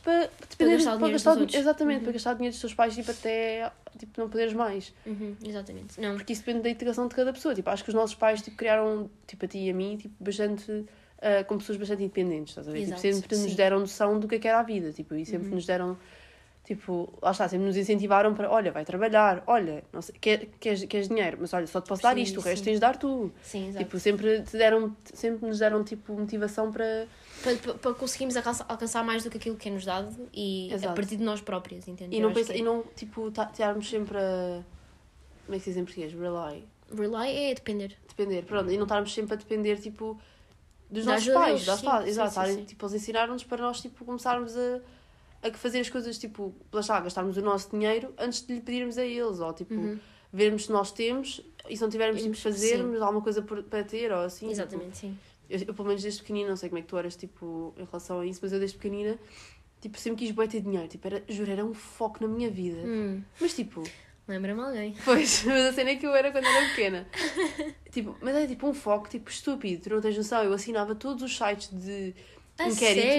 para, 0.02 0.30
depender, 0.48 0.72
gastar 0.76 0.94
o 0.94 0.96
dinheiro 0.98 1.16
dos 1.18 1.26
outros. 1.26 1.54
exatamente, 1.54 2.02
para 2.02 2.12
gastar 2.12 2.34
dinheiro 2.34 2.52
dos 2.52 2.60
teus 2.60 2.74
pais 2.74 2.94
tipo, 2.94 3.10
até 3.10 3.70
tipo, 3.98 4.20
não 4.20 4.28
poderes 4.28 4.52
mais. 4.52 4.92
Uhum, 5.06 5.36
exatamente. 5.44 6.00
Não, 6.00 6.14
Porque 6.16 6.32
isso 6.32 6.42
depende 6.42 6.62
da 6.64 6.70
integração 6.70 7.06
de 7.08 7.14
cada 7.14 7.32
pessoa. 7.32 7.54
Tipo, 7.54 7.70
acho 7.70 7.82
que 7.84 7.90
os 7.90 7.94
nossos 7.94 8.14
pais 8.14 8.40
tipo, 8.42 8.56
criaram, 8.56 9.10
tipo, 9.26 9.44
a 9.44 9.48
ti 9.48 9.58
e 9.58 9.70
a 9.70 9.74
mim, 9.74 9.96
tipo, 9.96 10.14
bastante. 10.22 10.84
ah, 11.20 11.44
com 11.44 11.58
pessoas 11.58 11.76
bastante 11.78 12.02
independentes, 12.02 12.50
estás 12.52 12.66
a 12.68 12.72
ver? 12.72 12.78
Tipo, 12.80 12.90
Exato, 12.92 13.02
sempre 13.02 13.36
nos 13.36 13.44
sim. 13.44 13.50
Uhum. 13.50 13.56
deram 13.56 13.80
noção 13.80 14.18
do 14.18 14.26
que 14.26 14.36
é 14.36 14.38
que 14.38 14.48
era 14.48 14.58
a 14.60 14.62
vida, 14.62 14.90
tipo, 14.92 15.14
e 15.14 15.26
sempre 15.26 15.48
nos 15.50 15.66
deram, 15.66 15.98
tipo, 16.64 17.12
lá 17.20 17.32
está, 17.32 17.46
sempre 17.48 17.66
nos 17.66 17.76
incentivaram 17.76 18.32
para, 18.34 18.50
olha, 18.50 18.70
vai 18.72 18.84
trabalhar, 18.86 19.42
olha, 19.46 19.82
não 19.92 20.00
sei, 20.00 20.14
quer, 20.20 20.46
queres, 20.58 20.84
queres 20.84 21.08
dinheiro, 21.08 21.36
mas 21.40 21.52
olha, 21.52 21.66
só 21.66 21.80
te 21.80 21.88
posso 21.88 22.02
dar 22.02 22.14
Sim, 22.14 22.22
isto, 22.22 22.38
o 22.38 22.42
resto 22.42 22.58
sim. 22.60 22.64
tens 22.64 22.74
de 22.76 22.80
dar 22.80 22.96
tu. 22.96 23.30
sim, 23.42 23.68
exato. 23.68 23.84
Tipo, 23.84 23.98
sempre, 23.98 24.42
te 24.42 24.56
deram, 24.56 24.96
sempre 25.04 25.46
nos 25.46 25.58
deram, 25.58 25.84
tipo, 25.84 26.12
motivação 26.14 26.70
para... 26.72 27.06
para, 27.42 27.74
para- 27.74 27.94
conseguirmos 27.94 28.36
alcançar, 28.36 29.04
mais 29.04 29.24
do 29.24 29.30
que 29.30 29.38
aquilo 29.38 29.56
que 29.56 29.68
é 29.68 29.72
nos 29.72 29.84
dado 29.84 30.28
e 30.32 30.68
a 30.70 30.74
Exato. 30.74 30.94
partir 30.94 31.16
de 31.16 31.24
nós 31.24 31.40
próprios, 31.40 31.86
entende? 31.88 32.16
E 32.16 32.20
não, 32.20 32.32
pensa, 32.32 32.52
que 32.52 32.58
e 32.58 32.62
não 32.62 32.82
tipo, 32.94 33.30
ta- 33.30 33.48
estarmos 33.50 33.88
sempre 33.88 34.18
a... 34.18 34.62
Como 35.46 35.56
é 35.56 35.58
que 35.58 35.64
se 35.64 35.70
diz 35.70 35.76
em 35.78 35.84
português? 35.84 36.12
Rely. 36.12 36.64
Rely 36.92 37.36
é 37.50 37.54
depender. 37.54 37.96
depender, 38.08 38.42
pronto, 38.44 38.70
e 38.70 38.76
não 38.76 38.84
estarmos 38.84 39.12
sempre 39.12 39.34
a 39.34 39.36
depender, 39.36 39.78
tipo, 39.80 40.20
dos 40.90 41.04
Da 41.04 41.12
nossos 41.12 41.28
pais, 41.32 41.64
deles, 41.64 41.66
lá 41.66 41.76
sim, 41.76 42.04
sim, 42.04 42.08
exato, 42.10 42.34
sim, 42.48 42.54
sim. 42.56 42.64
tipo, 42.64 42.84
eles 42.86 42.94
ensinaram-nos 43.02 43.44
para 43.44 43.62
nós, 43.62 43.80
tipo, 43.80 44.04
começarmos 44.04 44.56
a, 44.56 44.80
a 45.48 45.52
fazer 45.54 45.80
as 45.80 45.88
coisas, 45.88 46.18
tipo, 46.18 46.54
lá 46.72 46.80
está, 46.80 47.00
gastarmos 47.00 47.36
o 47.36 47.42
nosso 47.42 47.70
dinheiro 47.70 48.12
antes 48.18 48.44
de 48.46 48.54
lhe 48.54 48.60
pedirmos 48.60 48.98
a 48.98 49.04
eles, 49.04 49.38
ou, 49.40 49.52
tipo, 49.52 49.72
Uhum. 49.74 49.98
vermos 50.32 50.66
se 50.66 50.72
nós 50.72 50.90
temos, 50.92 51.40
e 51.68 51.76
se 51.76 51.82
não 51.82 51.88
tivermos, 51.90 52.22
tipo, 52.22 52.34
Sim. 52.36 52.42
fazermos 52.42 53.00
alguma 53.00 53.22
coisa 53.22 53.40
por, 53.42 53.62
para 53.62 53.82
ter, 53.84 54.12
ou 54.12 54.20
assim, 54.20 54.40
tipo, 54.46 54.52
Exatamente, 54.52 54.98
sim. 54.98 55.16
Eu, 55.50 55.58
eu, 55.68 55.74
pelo 55.74 55.88
menos 55.88 56.02
desde 56.02 56.20
pequenina, 56.22 56.48
não 56.50 56.56
sei 56.56 56.68
como 56.68 56.78
é 56.78 56.82
que 56.82 56.88
tu 56.88 56.96
eras, 56.96 57.16
tipo, 57.16 57.74
em 57.76 57.84
relação 57.84 58.20
a 58.20 58.26
isso, 58.26 58.40
mas 58.42 58.52
eu 58.52 58.58
desde 58.58 58.76
pequenina 58.76 59.18
Tipo, 59.80 59.98
sempre 59.98 60.26
quis 60.26 60.30
bué 60.34 60.46
ter 60.46 60.60
dinheiro. 60.60 60.86
Tipo, 60.88 61.06
era, 61.06 61.22
juro, 61.28 61.50
era 61.50 61.64
um 61.64 61.72
foco 61.72 62.18
na 62.20 62.28
minha 62.28 62.50
vida. 62.50 62.82
Hum, 62.86 63.22
Mas 63.40 63.54
tipo, 63.54 63.82
Lembra-me 64.28 64.60
alguém. 64.60 64.94
pois, 65.04 65.42
mas 65.48 65.64
a 65.66 65.72
cena 65.72 65.90
é 65.90 65.96
que 65.96 66.06
eu 66.06 66.14
era 66.14 66.30
quando 66.30 66.44
era 66.44 66.68
pequena. 66.68 67.08
tipo, 67.90 68.14
mas 68.20 68.36
era 68.36 68.46
tipo 68.46 68.68
um 68.68 68.74
foco, 68.74 69.08
tipo, 69.08 69.30
estúpido. 69.30 69.82
Tu 69.82 69.90
não 69.90 70.00
tens 70.00 70.16
noção. 70.16 70.42
Eu 70.44 70.52
assinava 70.52 70.94
todos 70.94 71.22
os 71.22 71.36
sites 71.36 71.68
de 71.72 72.14
A 72.58 72.68
inquéritos. 72.68 72.76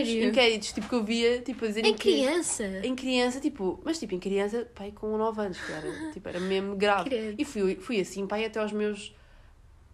sério? 0.07 0.29
Inquéritos, 0.29 0.71
tipo, 0.71 0.87
que 0.87 0.93
eu 0.95 1.03
via, 1.03 1.41
tipo, 1.41 1.65
a 1.65 1.67
dizer 1.67 1.83
Em 1.83 1.95
criança? 1.95 2.63
Em 2.83 2.95
criança, 2.95 3.39
tipo, 3.41 3.81
mas 3.83 3.97
tipo, 3.99 4.13
em 4.13 4.19
criança, 4.19 4.69
pai, 4.75 4.91
com 4.91 5.17
9 5.17 5.41
anos, 5.41 5.57
que 5.59 5.71
era, 5.71 6.11
tipo, 6.11 6.29
era 6.29 6.39
mesmo 6.39 6.75
grave. 6.75 7.09
Credo. 7.09 7.41
E 7.41 7.43
fui, 7.43 7.75
fui 7.77 7.99
assim, 7.99 8.27
pai, 8.27 8.45
até 8.45 8.59
aos 8.59 8.71
meus, 8.71 9.15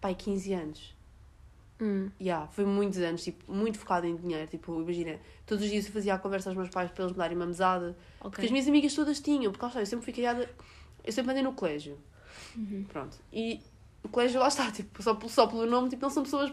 pai, 0.02 0.14
15 0.14 0.52
anos. 0.52 0.97
Hum, 1.80 2.10
Yeah, 2.20 2.46
foi 2.48 2.64
muitos 2.64 2.98
anos, 2.98 3.22
tipo, 3.22 3.52
muito 3.52 3.78
focado 3.78 4.06
em 4.06 4.16
dinheiro. 4.16 4.46
Tipo, 4.48 4.80
imagina, 4.80 5.18
todos 5.46 5.64
os 5.64 5.70
dias 5.70 5.86
eu 5.86 5.92
fazia 5.92 6.14
a 6.14 6.18
conversa 6.18 6.50
aos 6.50 6.56
meus 6.56 6.68
pais 6.70 6.90
para 6.90 7.04
eles 7.04 7.12
me 7.12 7.18
darem 7.18 7.36
uma 7.36 7.46
mesada. 7.46 7.96
Porque 8.20 8.46
as 8.46 8.50
minhas 8.50 8.66
amigas 8.66 8.94
todas 8.94 9.20
tinham, 9.20 9.52
porque 9.52 9.64
lá 9.64 9.68
está, 9.68 9.80
eu 9.80 9.86
sempre 9.86 10.04
fui 10.04 10.12
criada, 10.12 10.50
eu 11.04 11.12
sempre 11.12 11.30
andei 11.30 11.42
no 11.42 11.52
colégio. 11.52 11.96
Uhum. 12.56 12.84
Pronto. 12.88 13.16
E 13.32 13.60
o 14.02 14.08
colégio 14.08 14.40
lá 14.40 14.48
está, 14.48 14.70
tipo, 14.72 15.02
só, 15.02 15.18
só 15.28 15.46
pelo 15.46 15.66
nome, 15.66 15.88
tipo, 15.88 16.02
não 16.02 16.10
são 16.10 16.22
pessoas 16.24 16.52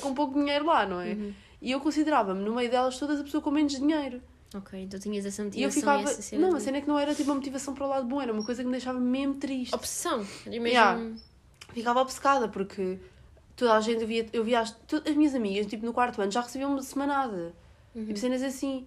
com 0.00 0.14
pouco 0.14 0.38
dinheiro 0.38 0.66
lá, 0.66 0.86
não 0.86 1.00
é? 1.00 1.14
Uhum. 1.14 1.34
E 1.60 1.72
eu 1.72 1.80
considerava-me, 1.80 2.40
no 2.42 2.54
meio 2.54 2.70
delas 2.70 2.98
todas, 2.98 3.20
a 3.20 3.24
pessoa 3.24 3.42
com 3.42 3.50
menos 3.50 3.72
dinheiro. 3.72 4.22
Ok, 4.54 4.80
então 4.82 4.98
tinhas 4.98 5.24
essa 5.24 5.42
E 5.42 5.44
eu 5.62 5.68
motivação 5.68 5.72
ficava. 5.72 6.00
e 6.02 6.04
essa. 6.04 6.38
Não, 6.38 6.56
a 6.56 6.60
cena 6.60 6.78
é 6.78 6.80
que 6.80 6.88
não 6.88 6.98
era 6.98 7.14
tipo 7.14 7.28
uma 7.30 7.36
motivação 7.36 7.72
para 7.74 7.86
o 7.86 7.88
lado 7.88 8.06
bom, 8.06 8.20
era 8.20 8.32
uma 8.32 8.44
coisa 8.44 8.62
que 8.62 8.66
me 8.66 8.72
deixava 8.72 8.98
mesmo 8.98 9.34
triste. 9.34 9.74
Obsessão. 9.74 10.26
Mesmo... 10.46 10.66
Yeah. 10.66 11.12
Ficava 11.72 12.00
obcecada 12.00 12.48
porque 12.48 12.98
toda 13.60 13.74
a 13.74 13.80
gente 13.80 14.00
eu 14.02 14.06
via, 14.08 14.26
eu 14.32 14.42
via 14.44 14.60
as, 14.60 14.70
todas 14.88 15.10
as 15.10 15.16
minhas 15.16 15.34
amigas, 15.34 15.66
tipo, 15.66 15.84
no 15.84 15.92
quarto 15.92 16.20
ano 16.22 16.30
já 16.32 16.40
recebiam 16.40 16.70
uma 16.72 16.82
semanada. 16.82 17.52
Uhum. 17.94 18.06
Tipo, 18.06 18.18
cenas 18.18 18.42
assim. 18.42 18.86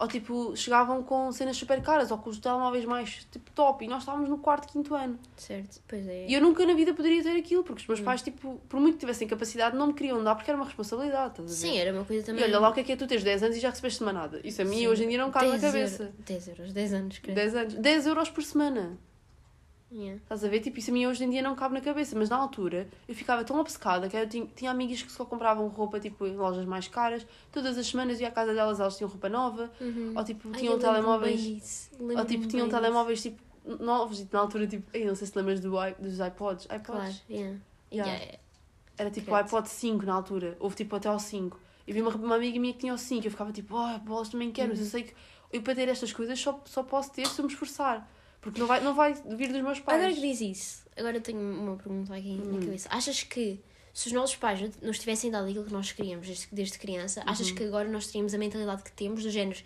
Ou 0.00 0.08
tipo, 0.08 0.56
chegavam 0.56 1.00
com 1.04 1.30
cenas 1.30 1.56
super 1.56 1.80
caras 1.80 2.10
ou 2.10 2.18
com 2.18 2.28
os 2.28 2.38
telemóveis 2.38 2.84
mais 2.84 3.24
tipo 3.30 3.48
top 3.52 3.84
e 3.84 3.88
nós 3.88 4.02
estávamos 4.02 4.28
no 4.28 4.36
quarto, 4.38 4.66
quinto 4.66 4.94
ano. 4.96 5.16
Certo, 5.36 5.80
pois 5.86 6.08
é. 6.08 6.26
E 6.26 6.34
eu 6.34 6.40
nunca 6.40 6.66
na 6.66 6.74
vida 6.74 6.92
poderia 6.92 7.22
ter 7.22 7.36
aquilo 7.36 7.62
porque 7.62 7.82
os 7.82 7.88
Uhum. 7.88 7.94
meus 7.94 8.04
pais, 8.04 8.20
tipo, 8.20 8.60
por 8.68 8.80
muito 8.80 8.94
que 8.94 9.00
tivessem 9.00 9.28
capacidade, 9.28 9.76
não 9.76 9.88
me 9.88 9.94
queriam 9.94 10.22
dar 10.24 10.34
porque 10.34 10.50
era 10.50 10.58
uma 10.58 10.64
responsabilidade. 10.66 11.34
Estás? 11.34 11.52
Sim, 11.52 11.78
era 11.78 11.92
uma 11.92 12.04
coisa 12.04 12.24
também... 12.26 12.42
E 12.42 12.44
olha 12.48 12.58
lá 12.58 12.70
o 12.70 12.72
que 12.72 12.80
é 12.80 12.82
que 12.82 12.90
é 12.92 12.96
tu 12.96 13.06
teres 13.06 13.22
10 13.22 13.44
anos 13.44 13.56
e 13.56 13.60
já 13.60 13.70
recebeste 13.70 13.98
semanada. 14.00 14.40
Isso 14.42 14.60
a 14.60 14.64
mim 14.64 14.78
Sim. 14.78 14.88
hoje 14.88 15.04
em 15.04 15.08
dia 15.08 15.18
não 15.18 15.30
cabe 15.30 15.46
na 15.46 15.52
10 15.52 15.62
cabeça. 15.72 16.02
euro- 16.04 16.14
10 16.26 16.48
euros, 16.48 16.72
10 16.72 16.94
anos, 16.94 17.18
creio. 17.20 17.36
10 17.36 17.54
anos. 17.54 17.74
10 17.74 18.06
euros 18.06 18.28
por 18.30 18.42
semana. 18.42 18.98
Yeah. 19.94 20.16
Estás 20.22 20.42
a 20.42 20.48
ver? 20.48 20.60
Tipo, 20.60 20.78
isso 20.78 20.90
a 20.90 20.94
mim 20.94 21.06
hoje 21.06 21.22
em 21.22 21.28
dia 21.28 21.42
não 21.42 21.54
cabe 21.54 21.74
na 21.74 21.80
cabeça, 21.82 22.16
mas 22.18 22.30
na 22.30 22.36
altura 22.36 22.88
eu 23.06 23.14
ficava 23.14 23.44
tão 23.44 23.60
obcecada 23.60 24.08
que 24.08 24.16
eu 24.16 24.26
tinha, 24.26 24.46
tinha 24.56 24.70
amigas 24.70 25.02
que 25.02 25.12
só 25.12 25.22
compravam 25.24 25.68
roupa 25.68 26.00
tipo, 26.00 26.26
em 26.26 26.34
lojas 26.34 26.64
mais 26.64 26.88
caras, 26.88 27.26
todas 27.52 27.76
as 27.76 27.86
semanas 27.86 28.18
ia 28.18 28.28
à 28.28 28.30
casa 28.30 28.54
delas, 28.54 28.80
elas 28.80 28.96
tinham 28.96 29.10
roupa 29.10 29.28
nova, 29.28 29.70
Uhum. 29.80 30.14
ou 30.16 30.24
tipo, 30.24 30.48
Ai, 30.48 30.60
tinham 30.60 30.72
eu 30.74 30.78
lembro-me 30.78 30.94
telemóveis, 31.02 31.90
ou 32.00 32.24
tipo, 32.24 32.46
tinham 32.46 32.68
telemóveis 32.70 33.20
tipo, 33.22 33.42
novos, 33.80 34.20
e 34.20 34.28
na 34.32 34.38
altura, 34.40 34.66
tipo, 34.66 34.88
ei, 34.94 35.04
não 35.04 35.14
sei 35.14 35.26
se 35.26 35.36
lembras 35.36 35.60
do, 35.60 35.70
dos 35.98 36.18
iPods, 36.20 36.66
disso. 36.66 36.80
Claro, 36.84 37.02
iPods, 37.02 37.22
yeah. 37.28 37.58
Yeah. 37.92 38.12
Yeah. 38.14 38.38
era 38.96 39.10
tipo 39.10 39.30
o 39.30 39.34
iPod 39.34 39.68
5 39.68 40.06
na 40.06 40.14
altura, 40.14 40.56
houve 40.58 40.74
tipo 40.74 40.96
até 40.96 41.08
ao 41.08 41.18
5, 41.18 41.60
eu 41.86 41.92
vi 41.92 42.00
uma, 42.00 42.10
uma 42.14 42.36
amiga 42.36 42.58
minha 42.58 42.72
que 42.72 42.78
tinha 42.80 42.94
o 42.94 42.98
5, 42.98 43.26
eu 43.26 43.30
ficava 43.30 43.52
tipo, 43.52 43.76
oh, 43.76 43.98
bolas, 43.98 44.30
também 44.30 44.50
quero, 44.50 44.70
mas 44.70 44.78
eu 44.78 44.84
Uhum. 44.86 44.90
sei 44.90 45.02
que 45.02 45.14
eu 45.52 45.60
para 45.60 45.74
ter 45.74 45.86
estas 45.88 46.12
coisas 46.14 46.40
só, 46.40 46.58
só 46.64 46.82
posso 46.82 47.12
ter 47.12 47.26
se 47.26 47.38
eu 47.38 47.44
me 47.44 47.52
esforçar, 47.52 48.08
porque 48.42 48.60
não 48.60 48.66
vai, 48.66 48.80
não 48.80 48.94
vai 48.94 49.14
vir 49.14 49.50
dos 49.50 49.62
meus 49.62 49.80
pais. 49.80 49.98
Agora 49.98 50.12
que 50.14 50.20
diz 50.20 50.40
isso, 50.42 50.82
agora 50.96 51.18
tenho 51.20 51.40
uma 51.40 51.76
pergunta 51.76 52.14
aqui 52.14 52.34
na 52.34 52.56
Hum. 52.58 52.60
cabeça. 52.60 52.88
Achas 52.90 53.22
que 53.22 53.58
se 53.94 54.08
os 54.08 54.12
nossos 54.12 54.36
pais 54.36 54.60
nos 54.82 54.98
tivessem 54.98 55.30
dado 55.30 55.48
aquilo 55.48 55.64
que 55.64 55.72
nós 55.72 55.92
queríamos 55.92 56.26
desde, 56.26 56.48
desde 56.52 56.78
criança, 56.78 57.22
achas 57.26 57.48
Uhum. 57.48 57.54
que 57.54 57.64
agora 57.64 57.88
nós 57.88 58.06
teríamos 58.08 58.34
a 58.34 58.38
mentalidade 58.38 58.82
que 58.82 58.92
temos, 58.92 59.22
do 59.22 59.30
género, 59.30 59.58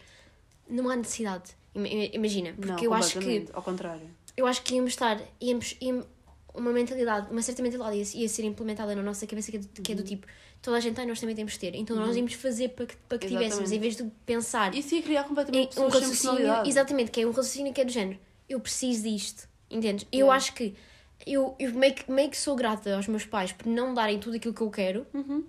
não 0.68 0.88
há 0.90 0.94
necessidade? 0.96 1.52
Ima- 1.74 1.88
ima- 1.88 2.10
Imagina, 2.14 2.52
porque 2.54 2.72
não, 2.72 2.82
eu 2.82 2.94
acho 2.94 3.18
que 3.18 3.46
ao 3.52 3.62
contrário. 3.62 4.08
eu 4.36 4.46
acho 4.46 4.62
que 4.62 4.74
íamos 4.74 4.90
estar, 4.92 5.20
íamos, 5.40 5.76
íamos- 5.80 6.06
uma 6.54 6.72
mentalidade, 6.72 7.30
uma 7.30 7.42
certa 7.42 7.62
mentalidade 7.62 7.96
ia, 7.98 8.22
ia 8.22 8.28
ser 8.28 8.44
implementada 8.44 8.94
na 8.94 9.02
nossa 9.02 9.26
cabeça 9.26 9.50
que 9.50 9.58
é, 9.58 9.60
do, 9.60 9.68
que 9.82 9.92
é 9.92 9.94
do 9.94 9.98
Uhum. 10.00 10.06
tipo, 10.06 10.26
toda 10.62 10.78
a 10.78 10.80
gente 10.80 10.94
tem, 10.96 11.06
nós 11.06 11.20
também 11.20 11.36
temos 11.36 11.52
de 11.52 11.58
ter. 11.58 11.74
Então 11.74 11.94
nós 11.96 12.16
íamos 12.16 12.32
fazer 12.32 12.70
para 12.70 12.86
que, 12.86 12.96
para 13.08 13.18
que 13.18 13.26
tivéssemos, 13.28 13.70
em 13.72 13.78
vez 13.78 13.94
de 13.96 14.04
pensar 14.24 14.74
Isso 14.74 14.94
ia 14.94 15.02
criar 15.02 15.24
completamente 15.24 15.78
em 15.78 15.82
um 15.82 15.88
raciocínio, 15.88 16.66
exatamente, 16.66 17.10
que 17.10 17.20
é 17.20 17.26
um 17.26 17.30
raciocínio 17.30 17.72
que 17.74 17.80
é 17.80 17.84
do 17.84 17.92
género, 17.92 18.18
eu 18.48 18.60
preciso 18.60 19.02
disto, 19.04 19.48
entendes? 19.70 20.06
Eu 20.12 20.30
acho 20.30 20.52
que 20.54 20.74
eu, 21.26 21.54
eu 21.58 21.72
meio, 21.72 21.94
que, 21.94 22.10
meio 22.10 22.30
que 22.30 22.36
sou 22.36 22.54
grata 22.54 22.94
aos 22.94 23.08
meus 23.08 23.24
pais 23.24 23.52
por 23.52 23.66
não 23.66 23.94
darem 23.94 24.18
tudo 24.18 24.36
aquilo 24.36 24.54
que 24.54 24.60
eu 24.60 24.70
quero 24.70 25.06
Uhum. 25.14 25.44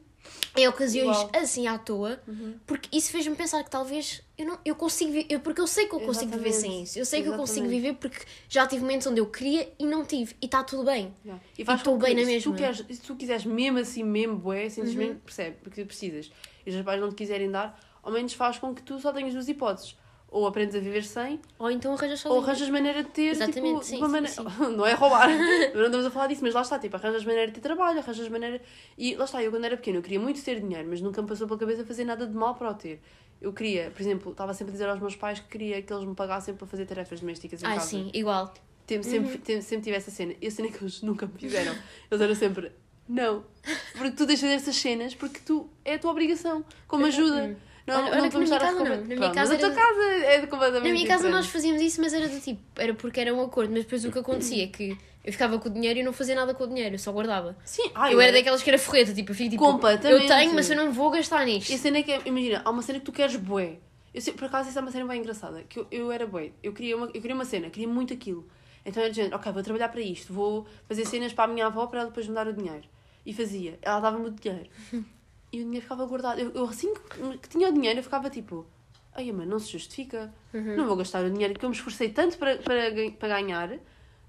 em 0.58 0.68
ocasiões 0.68 1.18
Igual. 1.18 1.32
assim 1.42 1.68
à 1.68 1.78
toa, 1.78 2.20
porque 2.66 2.96
isso 2.98 3.12
fez-me 3.12 3.36
pensar 3.36 3.64
que 3.64 3.70
talvez 3.70 4.22
eu 4.38 4.46
não 4.46 4.60
eu 4.66 4.76
consigo 4.76 5.12
vi- 5.12 5.26
eu, 5.30 5.40
porque 5.40 5.62
eu 5.62 5.68
sei 5.68 5.88
que 5.88 5.94
eu 5.96 6.00
consigo 6.02 6.32
viver 6.32 6.52
sem 6.52 6.60
Exatamente. 6.70 6.84
isso. 6.90 7.00
Eu 7.00 7.06
sei 7.06 7.22
que 7.22 7.28
eu 7.30 7.34
consigo 7.34 7.66
Exatamente. 7.66 7.82
viver 7.82 7.98
porque 7.98 8.26
já 8.50 8.66
tive 8.68 8.82
momentos 8.82 9.08
onde 9.08 9.20
eu 9.22 9.26
queria 9.28 9.72
e 9.80 9.86
não 9.86 10.04
tive 10.06 10.36
e 10.42 10.46
está 10.46 10.64
tudo 10.64 10.84
bem. 10.86 11.14
Yeah. 11.24 11.44
E 11.58 11.62
estou 11.62 11.98
bem 11.98 12.16
na 12.16 12.22
se 12.22 12.28
mesma. 12.28 12.52
Tu 12.54 12.58
queres, 12.58 12.78
se 12.90 13.02
tu 13.02 13.16
quiseres 13.16 13.46
mesmo 13.46 13.78
assim, 13.80 14.04
mesmo 14.04 14.36
bué, 14.38 14.70
sentes 14.70 14.96
Uhum. 14.96 15.16
percebe, 15.24 15.58
porque 15.64 15.82
tu 15.84 15.88
precisas. 15.88 16.32
E 16.66 16.70
os 16.70 16.76
teus 16.76 16.86
pais 16.86 17.00
não 17.00 17.10
te 17.10 17.16
quiserem 17.16 17.50
dar, 17.52 17.80
ao 18.04 18.12
menos 18.12 18.34
faz 18.34 18.58
com 18.58 18.74
que 18.74 18.82
tu 18.82 19.00
só 19.00 19.12
tenhas 19.14 19.34
duas 19.34 19.48
hipóteses. 19.48 19.96
Ou 20.30 20.46
aprendes 20.46 20.76
a 20.76 20.80
viver 20.80 21.04
sem, 21.06 21.40
Ou 21.58 21.72
então 21.72 21.94
arranjas 21.94 22.26
ou 22.26 22.32
sozinho. 22.34 22.44
arranjas 22.46 22.70
maneira 22.70 23.02
de 23.02 23.10
ter, 23.10 23.28
Exatamente, 23.32 23.62
tipo, 23.72 23.84
sim, 23.84 23.98
uma 23.98 24.10
maneira... 24.10 24.36
Não 24.76 24.86
é 24.86 24.94
roubar, 24.94 25.30
não 25.74 25.86
estamos 25.86 26.06
a 26.06 26.12
falar 26.12 26.28
disso, 26.28 26.42
mas 26.44 26.54
lá 26.54 26.62
está, 26.62 26.78
tipo, 26.78 26.96
arranjas 26.98 27.24
maneira 27.24 27.48
de 27.48 27.54
ter 27.54 27.62
trabalho, 27.62 28.00
arranjas 28.00 28.28
maneira... 28.28 28.62
E 28.98 29.16
lá 29.16 29.24
está, 29.24 29.42
eu 29.42 29.50
quando 29.52 29.64
era 29.64 29.78
pequena, 29.78 30.00
eu 30.00 30.02
queria 30.02 30.20
muito 30.20 30.44
ter 30.44 30.60
dinheiro, 30.60 30.86
mas 30.90 31.00
nunca 31.00 31.22
me 31.22 31.28
passou 31.30 31.48
pela 31.48 31.58
cabeça 31.60 31.86
fazer 31.86 32.04
nada 32.04 32.28
de 32.28 32.34
mal 32.34 32.56
para 32.56 32.70
o 32.70 32.74
ter. 32.74 33.02
Eu 33.42 33.54
queria, 33.54 33.90
por 33.90 34.02
exemplo, 34.02 34.32
estava 34.34 34.54
sempre 34.54 34.72
a 34.72 34.74
dizer 34.74 34.90
aos 34.90 35.00
meus 35.00 35.16
pais 35.16 35.40
que 35.40 35.48
queria 35.48 35.82
que 35.82 35.94
eles 35.94 36.04
me 36.04 36.14
pagassem 36.14 36.54
para 36.56 36.68
fazer 36.68 36.86
tarefas 36.86 37.22
domésticas 37.22 37.64
em 37.64 37.66
Ah, 37.66 37.76
casa. 37.76 37.88
sim, 37.88 38.12
igual. 38.14 38.54
Tem- 38.86 39.02
sempre, 39.04 39.32
Uhum. 39.34 39.38
tem- 39.40 39.62
sempre 39.62 39.84
tive 39.86 39.96
essa 39.96 40.12
cena. 40.12 40.34
E 40.42 40.48
a 40.48 40.52
cena 40.52 40.70
que 40.70 40.84
eles 40.84 41.02
nunca 41.04 41.26
me 41.26 41.34
fizeram. 41.40 41.74
Eles 42.12 42.22
eram 42.22 42.36
sempre, 42.36 42.72
não. 43.08 43.46
Porque 43.94 44.12
tu 44.12 44.26
deixas 44.26 44.50
essas 44.50 44.76
cenas 44.76 45.14
porque 45.16 45.40
tu 45.46 45.70
é 45.86 45.94
a 45.96 46.00
tua 46.00 46.12
obrigação. 46.12 46.66
Como 46.88 47.06
ajuda. 47.06 47.56
Não, 47.88 47.96
Olha- 47.96 48.12
olha 48.12 48.22
não 48.22 48.30
que 48.30 48.38
na 48.38 48.44
minha 48.44 48.60
casa 48.60 48.84
não. 48.84 48.84
Na 48.84 48.98
minha 48.98 49.18
Pronto, 49.18 49.34
casa 49.34 49.54
mas 49.56 49.64
a 49.64 49.68
tua 49.68 49.76
casa 49.76 50.04
é 50.26 50.40
completamente 50.48 50.84
Na 50.84 50.92
minha 50.94 51.08
casa 51.08 51.24
diferente. 51.24 51.32
nós 51.36 51.46
fazíamos 51.48 51.82
isso, 51.82 52.02
mas 52.02 52.14
era 52.14 52.28
do 52.28 52.40
tipo, 52.42 52.62
era 52.76 52.94
porque 52.94 53.20
era 53.22 53.34
um 53.34 53.42
acordo, 53.42 53.72
mas 53.72 53.84
depois 53.84 54.04
o 54.04 54.12
que 54.12 54.20
acontecia 54.20 54.66
é 54.66 54.68
que 54.68 54.98
eu 55.24 55.32
ficava 55.32 55.58
com 55.58 55.70
o 55.70 55.72
dinheiro 55.72 56.00
e 56.00 56.04
não 56.04 56.12
fazia 56.12 56.36
nada 56.36 56.54
com 56.54 56.66
o 56.66 56.68
dinheiro, 56.68 56.96
eu 56.96 57.00
só 57.00 57.12
guardava. 57.14 57.56
Sim, 57.64 57.90
eu 58.12 58.20
era 58.20 58.32
daquelas 58.34 58.62
que 58.62 58.70
era 58.70 58.78
forreta, 58.78 59.14
tipo, 59.14 59.32
eu 59.32 59.36
fico 59.36 59.52
tipo, 59.52 59.64
Completamente. 59.64 60.22
eu 60.22 60.28
tenho, 60.28 60.54
mas 60.54 60.70
eu 60.70 60.76
não 60.76 60.92
vou 60.92 61.10
gastar 61.12 61.46
nisto. 61.46 61.70
E 61.72 61.76
a 61.76 61.78
cena 61.78 61.98
é 62.00 62.04
que, 62.04 62.22
imagina, 62.26 62.62
há 62.66 62.70
uma 62.70 62.82
cena 62.82 63.00
que 63.00 63.06
tu 63.06 63.12
queres 63.14 63.36
bué. 63.38 63.78
Eu 64.14 64.20
sei, 64.22 64.34
por 64.34 64.46
acaso, 64.46 64.68
isso 64.70 64.78
é 64.78 64.82
uma 64.82 64.92
cena 64.92 65.06
bem 65.06 65.20
engraçada. 65.20 65.64
Que 65.64 65.80
eu, 65.80 65.88
eu 65.92 66.12
era 66.12 66.26
bué. 66.28 66.52
Eu 66.64 66.74
queria, 66.74 66.98
uma, 66.98 67.06
eu 67.08 67.22
queria 67.22 67.36
uma 67.36 67.46
cena, 67.46 67.70
queria 67.70 67.88
muito 67.88 68.14
aquilo. 68.14 68.48
Então 68.86 69.02
era 69.04 69.14
género, 69.14 69.36
ok, 69.36 69.52
vou 69.52 69.62
trabalhar 69.64 69.90
para 69.90 70.02
isto. 70.02 70.34
Vou 70.34 70.66
fazer 70.88 71.06
cenas 71.06 71.32
para 71.34 71.44
a 71.44 71.54
minha 71.54 71.68
avó 71.68 71.86
para 71.88 72.00
ela 72.00 72.10
depois 72.10 72.28
me 72.28 72.34
dar 72.34 72.48
o 72.48 72.54
dinheiro. 72.54 72.84
E 73.26 73.34
fazia. 73.34 73.78
Ela 73.82 74.00
dava-me 74.00 74.28
o 74.28 74.32
dinheiro. 74.32 74.70
E 75.52 75.62
o 75.62 75.64
dinheiro 75.64 75.82
ficava 75.84 76.06
guardado. 76.06 76.40
Eu, 76.40 76.52
eu 76.52 76.66
assim 76.66 76.94
que, 76.94 77.38
que 77.40 77.50
tinha 77.50 77.70
o 77.70 77.74
dinheiro, 77.74 78.00
eu 78.00 78.04
ficava 78.04 78.30
tipo... 78.30 78.66
Ai, 79.14 79.32
mano, 79.32 79.50
não 79.52 79.60
se 79.60 79.72
justifica. 79.72 80.32
Não 80.54 80.86
vou 80.86 80.96
gastar 80.96 81.24
o 81.26 81.30
dinheiro 81.32 81.58
que 81.58 81.66
eu 81.66 81.70
me 81.70 81.76
esforcei 81.76 82.10
tanto 82.10 82.38
para, 82.38 82.58
para, 82.58 82.92
para 83.18 83.28
ganhar. 83.30 83.80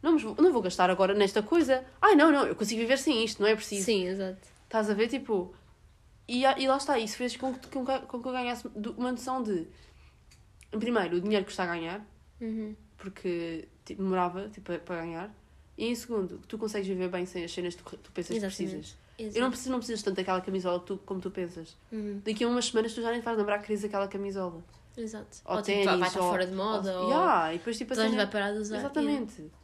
Não, 0.03 0.17
vou- 0.17 0.35
não 0.39 0.53
vou 0.53 0.63
gastar 0.63 0.89
agora 0.91 1.13
nesta 1.13 1.43
coisa. 1.43 1.85
Ai, 2.01 2.15
não, 2.15 2.31
não, 2.33 2.47
eu 2.47 2.55
consigo 2.57 2.81
viver 2.81 2.97
sem 2.99 3.23
isto, 3.25 3.43
não 3.43 3.49
é 3.49 3.55
preciso. 3.55 3.85
Sim, 3.85 4.07
exato. 4.07 4.39
Estás 4.65 4.89
a 4.89 4.95
ver? 4.95 5.09
Tipo. 5.09 5.53
E, 6.27 6.43
e 6.45 6.69
lá 6.69 6.77
está, 6.79 6.99
isso 6.99 7.17
fez 7.17 7.37
com 7.37 7.53
que, 7.55 7.67
com, 7.69 7.85
que- 7.85 7.99
com 8.07 8.23
que 8.23 8.29
eu 8.29 8.33
ganhasse 8.33 8.67
uma 8.97 9.11
noção 9.13 9.43
de. 9.43 9.67
Primeiro, 10.71 11.17
o 11.17 11.21
dinheiro 11.21 11.45
que 11.45 11.51
está 11.51 11.65
a 11.65 11.67
ganhar, 11.67 12.07
Uhum. 12.41 12.75
porque 12.97 13.67
tipo, 13.85 14.03
demorava 14.03 14.49
tipo, 14.51 14.73
para 14.81 14.97
ganhar. 15.03 15.35
E 15.77 15.87
em 15.87 15.95
segundo, 15.95 16.39
que 16.39 16.47
tu 16.47 16.59
consegues 16.59 16.87
viver 16.89 17.09
bem 17.09 17.25
sem 17.27 17.45
as 17.45 17.53
cenas 17.53 17.75
que 17.75 17.83
tu, 17.83 17.97
tu 17.97 18.13
pensas 18.13 18.31
que 18.31 18.37
Exatamente. 18.45 18.57
precisas. 18.73 18.97
Exato. 19.19 19.37
Eu 19.39 19.43
não 19.43 19.51
preciso, 19.51 19.71
não 19.71 19.79
precisas 19.79 20.03
tanto 20.03 20.17
daquela 20.17 20.41
camisola 20.41 20.79
tu, 20.81 20.97
como 21.05 21.21
tu 21.21 21.31
pensas. 21.31 21.77
Uhum. 21.91 22.21
Daqui 22.25 22.45
a 22.45 22.49
umas 22.49 22.67
semanas 22.67 22.93
tu 22.95 23.03
já 23.03 23.11
nem 23.11 23.21
vais 23.21 23.37
lembrar 23.37 23.59
que 23.59 23.67
querias 23.67 23.85
aquela 23.85 24.07
camisola. 24.07 24.63
Exato. 24.97 25.39
Ou 25.45 25.57
Ou, 25.57 25.63
tipo, 25.63 25.77
vai- 25.85 25.95
ténis, 25.95 26.07
estar 26.09 26.21
ou- 26.23 26.31
fora 26.31 26.47
de 26.47 26.55
moda, 26.55 26.99
ou, 26.99 27.05
ou 27.05 27.11
Yeah, 27.11 27.55
e 27.55 27.59
depois 27.59 27.77
tipo 27.79 27.93
a 27.93 27.97
toda 27.97 28.03
a 28.07 28.09
gente 28.11 28.17
cena- 28.19 28.25
vai 28.31 28.33
parar 28.33 28.53
de 28.53 28.59
usar. 28.61 28.77
Exatamente. 28.79 29.35
Yeah. 29.41 29.55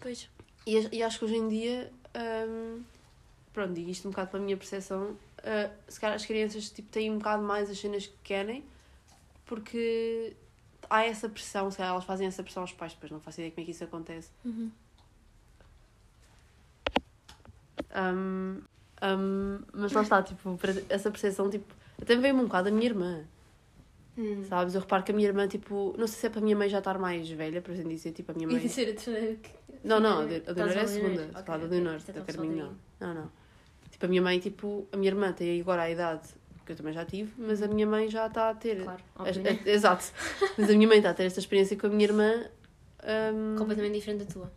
Pois. 0.00 0.30
E, 0.66 0.96
e 0.96 1.02
acho 1.02 1.18
que 1.18 1.24
hoje 1.26 1.36
em 1.36 1.48
dia, 1.48 1.92
hum, 2.48 2.82
pronto, 3.52 3.72
digo 3.74 3.90
isto 3.90 4.08
um 4.08 4.10
bocado 4.10 4.30
para 4.30 4.40
a 4.40 4.42
minha 4.42 4.56
percepção, 4.56 5.10
uh, 5.10 5.70
se 5.88 6.00
calhar 6.00 6.16
as 6.16 6.24
crianças 6.24 6.70
tipo, 6.70 6.88
têm 6.90 7.10
um 7.10 7.18
bocado 7.18 7.42
mais 7.42 7.68
as 7.70 7.78
cenas 7.78 8.06
que 8.06 8.16
querem, 8.22 8.64
porque 9.44 10.34
há 10.88 11.04
essa 11.04 11.28
pressão, 11.28 11.70
se 11.70 11.76
calhar 11.76 11.92
elas 11.92 12.04
fazem 12.04 12.26
essa 12.26 12.42
pressão 12.42 12.62
aos 12.62 12.72
pais, 12.72 12.92
depois 12.94 13.10
não 13.12 13.20
faço 13.20 13.40
ideia 13.40 13.50
como 13.50 13.62
é 13.62 13.64
que 13.66 13.70
isso 13.72 13.84
acontece. 13.84 14.30
Uhum. 14.44 14.70
Hum, 17.96 18.60
hum, 19.02 19.58
mas 19.72 19.92
lá 19.92 20.02
está, 20.02 20.22
tipo, 20.22 20.58
essa 20.88 21.10
percepção, 21.10 21.48
tipo, 21.50 21.74
até 22.00 22.14
me 22.14 22.22
veio-me 22.22 22.40
um 22.40 22.44
bocado 22.44 22.64
da 22.70 22.70
minha 22.70 22.86
irmã, 22.86 23.24
Hum. 24.18 24.44
sabes? 24.48 24.74
Eu 24.74 24.80
reparo 24.80 25.02
que 25.02 25.12
a 25.12 25.14
minha 25.14 25.28
irmã, 25.28 25.46
tipo, 25.48 25.94
não 25.96 26.06
sei 26.06 26.18
se 26.20 26.26
é 26.26 26.30
para 26.30 26.40
a 26.40 26.42
minha 26.42 26.56
mãe 26.56 26.68
já 26.68 26.78
estar 26.78 26.98
mais 26.98 27.28
velha, 27.30 27.62
por 27.62 27.72
assim 27.72 27.88
dizer, 27.88 28.12
tipo, 28.12 28.32
a 28.32 28.34
minha 28.34 28.48
E 28.48 28.52
mãe... 28.52 28.60
dizer 28.60 28.94
a. 28.96 29.36
Não, 29.82 29.98
não, 30.00 30.18
a 30.18 30.22
a 30.22 30.26
Leonor 30.26 30.76
é 30.76 30.80
a 30.80 30.82
a 30.82 30.86
segunda. 30.86 31.22
Leonor? 31.22 31.38
Estou 31.40 31.54
a 31.54 31.56
Leonor, 31.56 31.98
da 32.00 32.20
Carminho 32.22 32.56
não. 32.56 32.74
Não, 33.08 33.14
não. 33.22 33.30
Tipo, 33.90 34.04
a 34.06 34.08
minha 34.08 34.22
mãe, 34.22 34.38
tipo, 34.38 34.86
a 34.92 34.96
minha 34.96 35.10
irmã 35.10 35.32
tem 35.32 35.60
agora 35.60 35.82
a 35.82 35.90
idade 35.90 36.28
porque 36.56 36.72
eu 36.72 36.76
também 36.76 36.92
já 36.92 37.04
tive, 37.04 37.32
mas 37.38 37.62
a 37.62 37.68
minha 37.68 37.86
mãe 37.86 38.08
já 38.10 38.26
está 38.26 38.50
a 38.50 38.54
ter. 38.54 38.82
Claro, 38.82 39.02
a- 39.16 39.22
a- 39.22 39.32
né? 39.32 39.58
exato. 39.64 40.04
Mas 40.58 40.68
a 40.70 40.74
minha 40.74 40.86
mãe 40.86 40.98
está 40.98 41.10
a 41.10 41.14
ter 41.14 41.24
esta 41.24 41.40
experiência 41.40 41.76
com 41.76 41.86
a 41.86 41.90
minha 41.90 42.04
irmã. 42.04 42.44
hum, 43.02 43.56
Completamente 43.56 43.94
diferente 43.94 44.24
da 44.24 44.32
tua. 44.32 44.52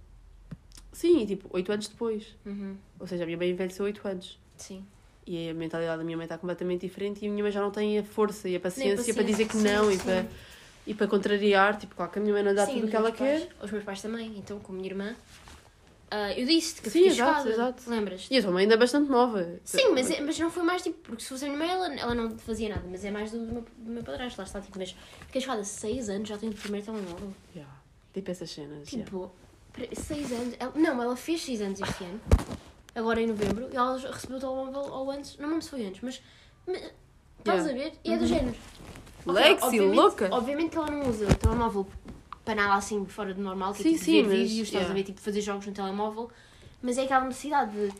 Sim, 0.93 1.21
e 1.23 1.25
tipo, 1.27 1.49
8 1.51 1.71
anos 1.73 1.87
depois. 1.89 2.35
Uhum. 2.45 2.75
Ou 2.99 3.05
seja, 3.07 3.23
a 3.23 3.25
minha 3.25 3.37
mãe 3.37 3.49
envelheceu 3.49 3.83
8 3.85 4.07
anos. 4.07 4.39
Sim. 4.55 4.85
E 5.27 5.49
a 5.49 5.53
mentalidade 5.53 5.97
da 5.97 6.03
minha 6.03 6.17
mãe 6.17 6.25
está 6.25 6.37
completamente 6.37 6.81
diferente 6.81 7.23
e 7.23 7.27
a 7.27 7.31
minha 7.31 7.43
mãe 7.43 7.51
já 7.51 7.61
não 7.61 7.71
tem 7.71 7.97
a 7.99 8.03
força 8.03 8.47
e 8.49 8.55
a 8.55 8.59
paciência, 8.59 9.13
para 9.13 9.23
dizer 9.23 9.47
que 9.47 9.55
sim, 9.55 9.63
não 9.63 9.89
e 9.91 9.97
sim. 9.97 10.03
para, 10.03 10.25
e 10.87 10.93
para 10.93 11.07
contrariar. 11.07 11.77
Tipo, 11.77 11.95
claro 11.95 12.11
que 12.11 12.19
a 12.19 12.21
minha 12.21 12.33
mãe 12.33 12.43
não 12.43 12.53
dá 12.53 12.65
Sim, 12.65 12.73
tudo 12.75 12.87
o 12.87 12.89
que 12.89 12.95
ela 12.95 13.11
pais- 13.11 13.43
quer. 13.43 13.49
Os 13.61 13.71
meus 13.71 13.83
pais 13.85 14.01
também, 14.01 14.37
então 14.37 14.59
com 14.59 14.73
a 14.73 14.75
minha 14.75 14.87
irmã. 14.89 15.15
ah, 16.11 16.33
eu 16.33 16.45
disse 16.45 16.81
que 16.81 16.89
Sim, 16.89 17.05
exato, 17.07 17.31
chocada. 17.37 17.49
exato. 17.51 17.89
Lembras? 17.89 18.27
E 18.29 18.37
a 18.37 18.41
tua 18.41 18.51
mãe 18.51 18.63
ainda 18.63 18.73
é 18.73 18.77
bastante 18.77 19.09
nova. 19.09 19.49
Sim, 19.63 19.91
mas, 19.93 20.11
é- 20.11 20.19
mas 20.19 20.37
não 20.37 20.51
foi 20.51 20.63
mais 20.63 20.81
tipo, 20.83 20.97
porque 21.03 21.23
se 21.23 21.29
fosse 21.29 21.45
a 21.45 21.47
minha 21.47 21.57
mãe 21.57 21.69
ela, 21.69 21.93
ela 21.95 22.13
não 22.13 22.37
fazia 22.37 22.67
nada, 22.69 22.83
mas 22.89 23.05
é 23.05 23.09
mais 23.09 23.31
do, 23.31 23.39
do, 23.45 23.51
meu, 23.53 23.65
do 23.77 23.91
meu 23.91 24.03
padrasto, 24.03 24.37
lá 24.41 24.45
está, 24.45 24.59
tipo, 24.59 24.77
mas 24.77 24.93
fiquei 25.25 25.39
chocada, 25.41 25.63
6 25.63 26.09
anos 26.09 26.27
já 26.27 26.37
tenho 26.37 26.51
o 26.51 26.55
primeiro 26.55 26.85
telemóvel. 26.85 27.33
Yeah. 27.55 27.73
Tipo 28.13 28.29
essas 28.29 28.51
cenas. 28.51 28.91
yeah. 28.91 29.09
Tipo, 29.73 29.99
6 30.01 30.31
anos, 30.31 30.55
ela- 30.59 30.73
não, 30.75 31.01
ela 31.01 31.15
fez 31.15 31.41
6 31.43 31.61
anos 31.61 31.79
este 31.81 32.03
ano, 32.03 32.19
agora 32.95 33.21
em 33.21 33.27
novembro, 33.27 33.69
e 33.71 33.75
ela 33.75 33.97
recebeu 33.97 34.37
o 34.37 34.39
telemóvel 34.39 34.91
ou 34.93 35.11
antes, 35.11 35.37
não 35.37 35.49
me 35.49 35.61
se 35.61 35.69
foi 35.69 35.85
antes, 35.85 36.01
mas, 36.03 36.21
mas 36.67 36.77
estás 37.39 37.65
Yeah. 37.65 37.71
a 37.71 37.73
ver? 37.73 37.93
E 38.03 38.13
é 38.13 38.17
do 38.17 38.25
género. 38.27 38.55
Ok, 39.25 39.33
Lexi, 39.41 39.63
obviamente- 39.65 39.95
louca! 39.95 40.29
Obviamente 40.31 40.69
que 40.71 40.77
ela 40.77 40.91
não 40.91 41.09
usa 41.09 41.25
o 41.25 41.35
telemóvel 41.35 41.87
para 42.45 42.55
nada 42.55 42.73
assim 42.75 43.05
fora 43.05 43.33
do 43.33 43.41
normal, 43.41 43.73
que 43.73 43.81
é 43.81 43.83
Sim, 43.83 43.91
tipo 43.93 44.03
sim, 44.05 44.11
ver 44.23 44.27
mas, 44.29 44.37
vídeos, 44.49 44.67
estás 44.67 44.73
yeah. 44.83 44.91
a 44.91 44.93
ver, 44.93 45.03
tipo 45.03 45.21
fazer 45.21 45.41
jogos 45.41 45.65
no 45.65 45.73
telemóvel, 45.73 46.29
mas 46.81 46.97
é 46.97 47.03
aquela 47.03 47.25
necessidade 47.25 47.71
de, 47.71 47.93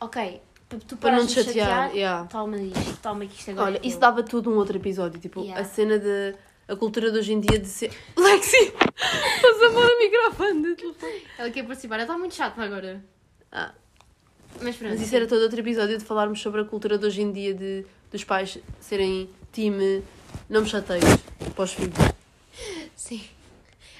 ok, 0.00 0.40
para 0.68 0.78
tu 0.80 0.96
Para 0.96 1.16
não 1.18 1.26
te 1.26 1.34
chatear. 1.34 1.68
chatear, 1.68 1.94
yeah. 1.94 2.26
toma 2.28 2.56
isto, 2.56 2.98
toma 3.02 3.26
que 3.26 3.38
isto 3.38 3.50
agora 3.50 3.66
Olha, 3.72 3.76
é 3.78 3.86
isso 3.86 3.98
dava 3.98 4.22
tudo 4.22 4.50
um 4.50 4.56
outro 4.56 4.76
episódio. 4.76 5.20
Tipo, 5.20 5.40
Yeah. 5.42 5.60
a 5.60 5.64
cena 5.64 5.98
de. 5.98 6.34
A 6.68 6.76
cultura 6.76 7.10
de 7.10 7.18
hoje 7.18 7.32
em 7.32 7.40
dia 7.40 7.58
de 7.58 7.68
ser. 7.68 7.90
Lexi! 8.16 8.56
Estás 8.56 9.62
a 9.62 9.70
pôr 9.72 9.84
o 9.84 9.98
microfone 9.98 10.62
do 10.62 10.76
telefone. 10.76 11.22
Ela 11.38 11.50
quer 11.50 11.64
participar, 11.66 11.96
ela 11.96 12.04
está 12.04 12.16
muito 12.18 12.34
chata 12.34 12.62
agora. 12.62 13.04
Ah, 13.50 13.74
Mas 14.60 14.76
pronto. 14.76 14.92
mas 14.92 15.00
isso 15.02 15.14
era 15.14 15.26
todo 15.26 15.42
outro 15.42 15.60
episódio 15.60 15.98
de 15.98 16.04
falarmos 16.04 16.40
sobre 16.40 16.60
a 16.60 16.64
cultura 16.64 16.96
de 16.96 17.04
hoje 17.06 17.20
em 17.22 17.32
dia 17.32 17.52
de, 17.52 17.84
dos 18.10 18.24
pais 18.24 18.58
serem 18.80 19.28
time. 19.52 20.02
Não 20.48 20.62
me 20.62 20.68
chateios 20.68 21.04
para 21.54 21.64
os 21.64 21.72
filhos. 21.74 21.94
Sim. 22.96 23.22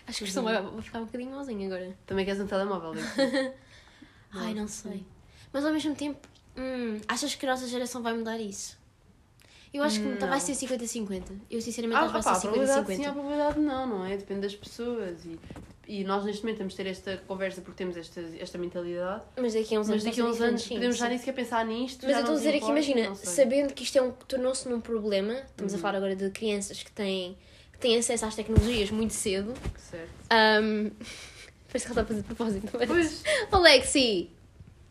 Acho 0.06 0.18
que 0.18 0.24
a 0.24 0.26
questão 0.26 0.44
vai, 0.44 0.60
vai 0.62 0.82
ficar 0.82 1.00
um 1.00 1.04
bocadinho 1.04 1.30
malzinha 1.32 1.66
agora. 1.66 1.96
Também 2.06 2.24
queres 2.24 2.40
um 2.40 2.46
telemóvel, 2.46 2.90
Lexi? 2.92 3.52
Ai, 4.32 4.54
não 4.54 4.66
sei. 4.66 5.04
Mas 5.52 5.64
ao 5.64 5.72
mesmo 5.72 5.94
tempo, 5.94 6.26
hum, 6.56 7.00
achas 7.06 7.34
que 7.34 7.44
a 7.44 7.50
nossa 7.50 7.66
geração 7.66 8.02
vai 8.02 8.14
mudar 8.14 8.38
isso? 8.38 8.78
Eu 9.72 9.82
acho 9.82 10.00
que 10.00 10.06
Não. 10.06 10.28
vai 10.28 10.38
ser 10.38 10.52
50-50. 10.52 11.22
Eu 11.50 11.60
sinceramente 11.62 11.98
Ah, 11.98 12.02
acho 12.04 12.14
que 12.14 12.22
vai 12.22 12.32
a 12.32 12.36
ser 12.36 12.48
probabilidade 12.48 12.86
sim, 12.94 13.06
a 13.06 13.08
50-50. 13.08 13.12
probabilidade 13.14 13.58
não, 13.60 13.86
não 13.86 14.04
é? 14.04 14.16
Depende 14.18 14.40
das 14.42 14.54
pessoas. 14.54 15.24
E, 15.24 15.38
e 15.88 16.04
nós 16.04 16.24
neste 16.26 16.42
momento 16.42 16.58
temos 16.58 16.74
de 16.74 16.76
ter 16.76 16.86
esta 16.90 17.16
conversa 17.26 17.62
porque 17.62 17.78
temos 17.78 17.96
esta, 17.96 18.20
esta 18.38 18.58
mentalidade. 18.58 19.22
Mas 19.40 19.54
daqui 19.54 19.74
a 19.74 19.80
uns 19.80 19.88
Mas 19.88 19.94
anos 19.94 20.04
daqui 20.04 20.20
a 20.20 20.24
uns 20.26 20.40
anos 20.42 20.68
podemos 20.68 20.96
já 20.98 21.08
nem 21.08 21.16
sequer 21.18 21.32
pensar 21.32 21.64
nisto. 21.64 22.04
Mas 22.04 22.12
eu 22.12 22.18
estou 22.20 22.34
a 22.34 22.38
dizer 22.38 22.54
aqui, 22.56 22.68
imagina, 22.68 23.14
sabendo 23.14 23.72
que 23.72 23.82
isto 23.82 23.96
é 23.96 24.02
um, 24.02 24.12
tornou-se 24.12 24.68
num 24.68 24.80
problema, 24.80 25.32
estamos 25.32 25.72
a 25.72 25.78
falar 25.78 25.96
agora 25.96 26.14
de 26.14 26.28
crianças 26.30 26.82
que 26.82 26.92
têm, 26.92 27.38
que 27.72 27.78
têm 27.78 27.96
acesso 27.96 28.26
às 28.26 28.34
tecnologias 28.34 28.90
muito 28.90 29.14
cedo. 29.14 29.54
Certo. 29.78 30.10
Um, 30.62 30.90
parece 31.72 31.86
que 31.86 31.92
ela 31.92 31.92
está 31.92 32.02
a 32.02 32.04
fazer 32.04 32.20
de 32.20 32.26
propósito, 32.26 32.68
não 32.74 32.80
é? 32.82 32.86
Pois. 32.86 33.22
Oh, 33.50 33.58
Lexi! 33.58 34.28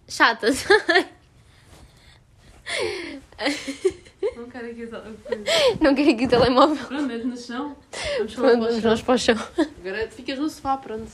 Não 4.36 4.50
quero 4.50 4.68
aqui 4.72 4.88
tal 4.88 5.02
coisa. 5.02 5.44
não 5.82 5.96
quero 5.96 6.12
aqui 6.12 6.26
o 6.26 6.30
telemóvel. 6.30 6.86
Pronto, 6.88 7.04
mete 7.04 7.26
no 7.26 7.38
chão. 7.38 7.76
Vamos 8.18 8.34
falar 8.34 8.50
Pronto, 8.52 8.64
para 8.68 8.78
o 8.78 8.82
vamos 8.82 9.00
chão. 9.00 9.06
para 9.06 9.16
o 9.16 9.18
chão. 9.18 9.68
Agora 9.80 10.08
ficas 10.10 10.40
no 10.40 10.50
sofá, 10.50 10.78
pronto. 10.78 11.12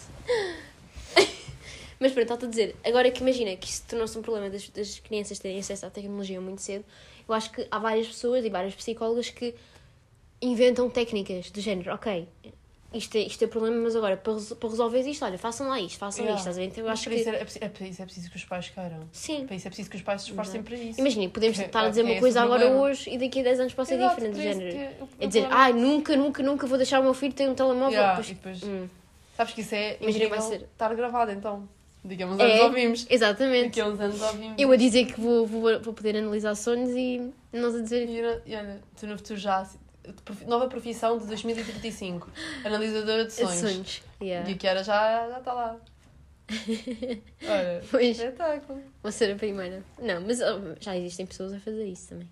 Mas 2.00 2.12
pronto, 2.12 2.32
está 2.34 2.46
a 2.46 2.50
dizer, 2.50 2.76
agora 2.86 3.10
que 3.10 3.22
imagina 3.22 3.56
que 3.56 3.68
isso 3.68 3.84
tornou-se 3.88 4.18
um 4.18 4.22
problema 4.22 4.50
das, 4.52 4.70
das 4.70 5.00
crianças 5.00 5.40
terem 5.40 5.58
acesso 5.60 5.86
à 5.86 5.90
tecnologia 5.90 6.40
muito 6.40 6.62
cedo, 6.62 6.86
eu 7.28 7.34
acho 7.34 7.52
que 7.52 7.66
há 7.72 7.80
várias 7.80 8.08
pessoas 8.08 8.46
e 8.46 8.50
várias 8.50 8.76
psicólogas 8.76 9.30
que 9.32 9.56
inventam 10.40 10.88
técnicas 10.92 11.50
do 11.50 11.60
género, 11.60 11.92
ok, 11.96 12.28
isto 12.94 13.16
é, 13.18 13.22
isto 13.22 13.44
é 13.44 13.48
problema, 13.48 13.76
mas 13.78 13.96
agora 13.96 14.16
para, 14.18 14.34
para 14.60 14.70
resolver 14.70 15.02
isto, 15.02 15.24
olha, 15.26 15.38
façam 15.38 15.68
lá 15.68 15.80
isto, 15.80 15.98
façam 16.00 16.24
Yeah. 16.24 16.38
isto, 16.40 16.50
estás 16.50 16.58
a 16.58 16.62
ver? 16.62 16.68
Então 16.68 16.84
eu 16.84 16.90
Mas 16.90 17.00
acho 17.00 17.10
para 17.10 17.16
isso 17.16 17.24
que. 17.24 17.30
é, 17.30 17.34
é, 17.36 17.44
preciso- 17.44 17.66
é 17.66 17.70
para 17.70 17.88
isso 17.88 18.02
é 18.02 18.06
preciso 18.06 18.30
que 18.32 18.36
os 18.38 18.46
pais 18.46 18.70
queiram. 18.70 19.00
Sim. 19.12 19.46
Para 19.46 19.56
isso 19.56 19.68
é 19.68 19.70
preciso 19.70 19.90
que 19.90 19.96
os 19.98 20.02
pais 20.02 20.22
se 20.22 20.30
esforcem 20.30 20.64
para 20.64 20.76
isso. 20.76 21.00
Imagina, 21.00 21.30
podemos 21.30 21.58
Que- 21.58 21.66
estar 21.66 21.86
a 21.86 21.90
dizer 21.90 22.02
que 22.02 22.08
é 22.08 22.10
uma 22.10 22.14
esse 22.14 22.22
coisa 22.22 22.42
agora 22.42 22.60
problema. 22.62 22.84
hoje 22.86 23.10
e 23.10 23.18
daqui 23.18 23.40
a 23.42 23.44
10 23.44 23.60
anos 23.60 23.74
pode 23.74 23.88
ser 23.90 23.98
diferente, 23.98 24.34
do 24.34 24.40
isso 24.42 24.42
género. 24.60 24.72
que 25.08 25.24
É 25.24 25.28
dizer, 25.28 25.48
ai, 25.52 25.74
nunca, 25.74 26.16
nunca, 26.16 26.42
nunca 26.44 26.66
vou 26.68 26.78
deixar 26.78 27.00
o 27.00 27.04
meu 27.04 27.14
filho 27.14 27.34
ter 27.34 27.50
um 27.50 27.54
telemóvel. 27.56 27.92
Yeah, 27.92 28.10
depois- 28.22 28.30
e 28.30 28.34
depois- 28.34 28.64
Hum, 28.64 28.88
Sabes 29.36 29.54
que 29.54 29.62
isso 29.62 29.76
é 29.76 29.98
Imagina 30.02 30.24
que 30.26 30.30
vai 30.32 30.42
ser- 30.42 30.62
estar 30.64 30.96
gravado 30.96 31.32
então. 31.32 31.70
Daqui 32.04 32.24
a 32.24 32.28
uns 32.28 32.40
É. 32.40 32.44
anos 32.44 32.60
ouvimos. 32.64 33.06
Exatamente. 33.10 33.66
Daqui 33.66 33.82
a 33.82 33.88
uns 33.88 34.00
anos 34.00 34.22
ouvimos. 34.22 34.56
Eu 34.58 34.72
a 34.72 34.76
dizer 34.78 35.06
que 35.06 35.20
vou, 35.20 35.46
vou, 35.46 35.80
vou 35.82 35.94
poder 35.94 36.16
analisar 36.18 36.56
sonhos 36.56 36.90
e 36.92 37.32
nós 37.54 37.76
a 37.76 37.82
dizer. 37.82 38.08
E, 38.10 38.20
e 38.52 38.56
olha, 38.56 38.82
tu 39.00 39.06
no 39.06 39.18
futuro 39.18 39.38
já. 39.40 39.68
Nova 40.46 40.68
profissão 40.68 41.18
de 41.18 41.26
2035. 41.28 42.30
Analisadora 42.64 43.26
de 43.26 43.34
sonhos. 43.34 43.60
Sonhos. 43.60 44.02
Yeah. 44.22 44.50
E 44.50 44.54
o 44.54 44.58
Kiara 44.58 44.84
já 44.84 45.30
já 45.30 45.40
está 45.40 45.54
lá. 45.54 45.78
Olha, 47.44 47.84
Pois. 47.92 48.18
espetáculo. 48.18 48.82
Vou 49.04 49.12
ser 49.12 49.34
a 49.34 49.36
primeira. 49.36 49.84
Não, 50.02 50.22
mas 50.22 50.40
oh, 50.42 50.76
já 50.80 50.96
existem 50.98 51.26
pessoas 51.26 51.54
a 51.54 51.60
fazer 51.60 51.86
isso 51.86 52.10
também. 52.10 52.30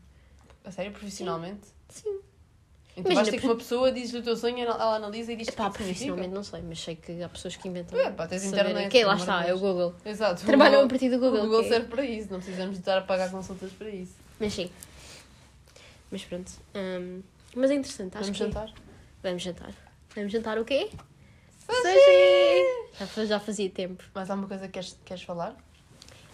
A 0.63 0.71
sério, 0.71 0.91
profissionalmente? 0.91 1.67
Sim. 1.89 2.19
Então 2.97 3.11
Imagina, 3.11 3.35
ter 3.35 3.41
que 3.41 3.45
uma 3.45 3.57
pessoa, 3.57 3.91
diz-lhe 3.91 4.19
o 4.19 4.23
teu 4.23 4.37
sonho, 4.37 4.57
ela 4.57 4.95
analisa 4.95 5.33
e 5.33 5.35
diz 5.35 5.47
que 5.49 5.53
significa. 5.53 5.83
profissionalmente 5.83 6.33
não 6.33 6.43
sei, 6.45 6.61
mas 6.61 6.79
sei 6.79 6.95
que 6.95 7.21
há 7.21 7.27
pessoas 7.27 7.57
que 7.57 7.67
inventam. 7.67 7.99
É, 7.99 8.09
pá, 8.09 8.25
tens 8.25 8.45
internet, 8.45 8.89
Que 8.89 9.03
lá 9.03 9.17
pelo 9.17 9.29
amor 9.31 9.41
está, 9.41 9.49
é 9.49 9.53
o. 9.53 9.59
Google. 9.59 9.93
Exato. 10.05 10.45
Trabalham 10.45 10.85
a 10.85 10.87
partir 10.87 11.09
do 11.09 11.19
Google. 11.19 11.39
O 11.39 11.43
Google 11.43 11.59
que 11.59 11.65
é- 11.65 11.69
serve 11.71 11.87
para 11.89 12.05
isso, 12.05 12.31
não 12.31 12.39
precisamos 12.39 12.75
de 12.75 12.79
estar 12.79 12.97
a 12.97 13.01
pagar 13.01 13.29
consultas 13.29 13.69
para 13.73 13.89
isso. 13.89 14.13
Mas 14.39 14.53
sim. 14.53 14.71
Mas 16.09 16.23
pronto. 16.23 16.49
hum, 16.73 17.21
mas 17.55 17.71
é 17.71 17.75
interessante, 17.75 18.15
acho 18.17 18.23
Vamos 18.25 18.37
que. 18.37 18.43
jantar? 18.43 18.73
Vamos 19.23 19.41
jantar. 19.43 19.73
Vamos 20.15 20.31
jantar 20.31 20.57
o 20.59 20.65
quê? 20.65 20.89
Sushi! 21.65 22.97
Já, 22.99 23.07
fa- 23.07 23.25
já 23.25 23.39
fazia 23.39 23.69
tempo. 23.69 24.03
Mais 24.13 24.29
alguma 24.29 24.47
coisa 24.47 24.65
que 24.67 24.73
queres, 24.73 24.97
queres 25.03 25.23
falar? 25.23 25.55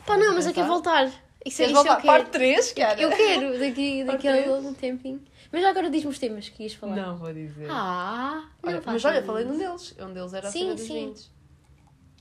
Pá, 0.05 0.17
não, 0.17 0.33
mas 0.35 0.45
eu 0.45 0.53
quero 0.53 0.67
voltar. 0.67 1.05
Isso, 1.45 1.61
é- 1.61 1.65
Queres 1.65 1.71
isso 1.71 1.71
eu 1.71 1.73
voltar? 1.75 1.95
quero. 2.01 2.05
Parte 2.07 2.29
3, 2.31 2.73
cara? 2.73 3.01
Eu 3.01 3.09
quero, 3.09 3.59
daqui, 3.59 4.03
daqui 4.03 4.27
a 4.27 4.49
algum 4.49 4.73
tempinho. 4.73 5.21
Mas 5.51 5.61
já 5.61 5.69
agora 5.69 5.89
diz-me 5.89 6.09
os 6.09 6.19
temas 6.19 6.47
que 6.49 6.63
ias 6.63 6.73
falar. 6.73 6.95
Não 6.95 7.17
vou 7.17 7.33
dizer. 7.33 7.67
Ah, 7.69 8.47
não 8.63 8.69
Olha, 8.71 8.81
mas 8.85 9.03
olha, 9.05 9.23
falei 9.23 9.45
num 9.45 9.57
deles. 9.57 9.95
Um 9.99 10.13
deles 10.13 10.33
era 10.33 10.47
a 10.47 10.51
Sim, 10.51 10.59
cena 10.61 10.75
dos 10.75 10.83
sim. 10.85 10.93
vinhos. 10.93 11.31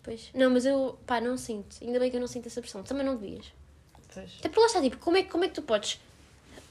Pois. 0.03 0.31
Não, 0.35 0.51
mas 0.51 0.65
eu, 0.65 0.99
pá, 1.07 1.21
não 1.21 1.37
sinto. 1.37 1.77
Ainda 1.83 1.99
bem 2.01 2.11
que 2.11 2.17
eu 2.17 2.21
não 2.21 2.27
sinto 2.27 2.47
essa 2.47 2.61
pressão. 2.61 2.83
Também 2.83 3.05
não 3.05 3.17
devias. 3.17 3.47
Pois. 4.13 4.37
Até 4.39 4.49
porque 4.49 4.61
lá 4.61 4.67
está, 4.67 4.81
tipo, 4.81 4.97
como 4.99 5.17
é, 5.17 5.23
que- 5.23 5.29
como 5.31 5.45
é 5.45 5.49
que 5.49 5.55
tu 5.55 5.63
podes. 5.63 6.01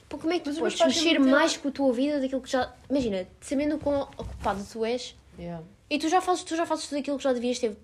Pô, 0.09 0.17
Como 0.17 0.33
é 0.33 0.39
que 0.39 0.45
tu 0.51 0.59
Mas 0.61 0.75
podes 0.75 0.95
mexer 0.97 1.19
mais 1.19 1.55
com 1.55 1.69
a 1.69 1.71
tua 1.71 1.93
vida 1.93 2.19
daquilo 2.19 2.41
que 2.41 2.49
já. 2.51 2.73
Imagina, 2.89 3.27
sabendo 3.39 3.75
o 3.75 3.79
quão 3.79 4.01
ocupado 4.17 4.65
tu 4.71 4.83
és. 4.83 5.15
Yeah. 5.37 5.63
E 5.89 5.97
tu 5.97 6.09
já 6.09 6.19
fazes, 6.21 6.43
tu 6.43 6.55
já 6.55 6.65
fazes 6.65 6.87
tudo 6.87 6.99
aquilo 6.99 7.17
que 7.17 7.23
já 7.23 7.33
devias 7.33 7.57
ter. 7.59 7.75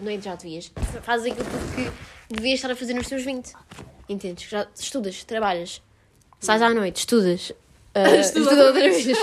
Não 0.00 0.10
é 0.10 0.20
já 0.20 0.34
devias. 0.34 0.70
Fazes 1.02 1.32
aquilo 1.32 1.46
que 1.74 2.34
devias 2.34 2.54
estar 2.58 2.70
a 2.70 2.76
fazer 2.76 2.94
nos 2.94 3.08
teus 3.08 3.22
20. 3.24 3.52
Entendes? 4.08 4.48
Já 4.48 4.66
estudas, 4.78 5.24
trabalhas, 5.24 5.82
sais 6.40 6.60
à 6.62 6.70
noite, 6.70 6.96
estudas. 6.98 7.52
Estudo 8.20 8.42
estuda 8.44 8.64
outra 8.66 8.80
vez. 8.82 9.06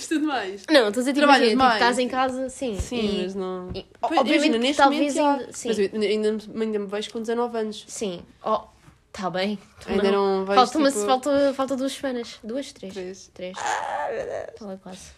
Estudo 0.00 0.26
mais. 0.26 0.62
Não, 0.70 0.88
estou 0.88 1.00
a 1.00 1.04
dizer, 1.04 1.12
tipo, 1.12 1.24
imagina, 1.24 1.50
tipo, 1.50 1.72
estás 1.74 1.98
em 1.98 2.08
casa, 2.08 2.48
sim. 2.48 2.78
Sim, 2.80 2.96
e- 3.18 3.22
mas 3.24 3.34
não. 3.34 3.70
e- 3.74 3.84
Pois, 4.00 4.20
obviamente 4.20 4.46
imagina, 4.46 4.58
neste 4.58 4.76
talvez 4.82 5.14
momento, 5.14 5.30
ainda. 5.42 5.46
já. 5.46 5.52
Sim, 5.52 5.68
Mas 5.68 5.78
ainda, 5.78 6.32
me- 6.54 6.64
ainda 6.64 6.78
me 6.78 6.86
vejo 6.86 7.10
com 7.12 7.20
19 7.20 7.58
anos. 7.58 7.84
sim. 7.86 8.22
Oh, 8.42 8.60
tá 9.20 9.30
bem. 9.30 9.58
Tu 9.80 9.90
Ainda 9.90 10.10
não 10.12 10.44
vejo. 10.44 10.54
Falta, 10.56 10.78
uma, 10.78 10.90
tipo, 10.92 11.04
falta, 11.06 11.54
falta 11.54 11.76
duas 11.76 11.92
semanas. 11.92 12.38
Duas, 12.42 12.72
três. 12.72 12.92
três. 12.94 13.30
Três. 13.34 13.56
Está 13.58 14.64
lá 14.66 14.76
quase. 14.76 15.10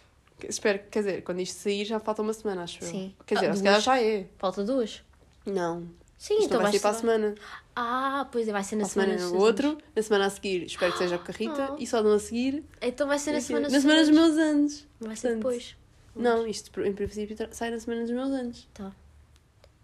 Espero, 0.47 0.79
quer 0.89 0.99
dizer, 0.99 1.23
quando 1.23 1.39
isto 1.41 1.57
sair 1.59 1.85
já 1.85 1.99
falta 1.99 2.21
uma 2.21 2.33
semana, 2.33 2.63
acho 2.63 2.83
eu. 2.83 2.87
Sim. 2.87 3.15
Quer 3.25 3.35
dizer, 3.35 3.49
Ah, 3.51 3.55
se 3.55 3.63
calhar 3.63 3.81
já 3.81 4.01
é. 4.01 4.25
Falta 4.37 4.63
duas. 4.63 5.03
Não. 5.45 5.87
Sim, 6.17 6.35
Isto 6.35 6.45
então 6.45 6.57
não 6.57 6.63
vai 6.63 6.71
vais 6.71 6.75
ser 6.75 6.79
para 6.81 6.89
a 6.91 6.93
semana. 6.99 7.35
Ah, 7.75 8.27
pois 8.31 8.47
é, 8.47 8.51
vai 8.51 8.63
ser 8.63 8.75
na 8.75 8.83
Na 8.83 8.89
semana 8.89 9.11
semana. 9.13 9.31
no 9.31 9.37
dos 9.37 9.43
outro, 9.47 9.77
na 9.95 10.01
semana 10.03 10.25
a 10.25 10.29
seguir 10.29 10.63
espero 10.65 10.91
que 10.91 10.97
seja 10.99 11.15
a 11.15 11.31
Rita 11.31 11.69
Ah. 11.71 11.75
e 11.79 11.87
só 11.87 12.03
no 12.03 12.13
a 12.13 12.19
seguir. 12.19 12.63
Então 12.81 13.07
vai 13.07 13.17
ser 13.17 13.31
na 13.31 13.41
semana 13.41 13.69
na 13.69 13.79
semana 13.79 14.01
dos 14.01 14.09
meus 14.11 14.37
anos. 14.37 14.87
Vai 14.99 15.15
ser 15.15 15.35
depois. 15.35 15.75
Não, 16.15 16.45
isto 16.45 16.79
em 16.83 16.93
princípio 16.93 17.35
sai 17.51 17.71
na 17.71 17.79
semana 17.79 18.01
dos 18.03 18.11
meus 18.11 18.29
anos. 18.29 18.67
Tá. 18.73 18.91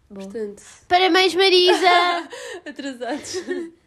Bom. 0.10 0.22
Portanto, 0.22 0.62
Parabéns, 0.88 1.34
Marisa! 1.36 2.30
atrasados. 2.70 3.36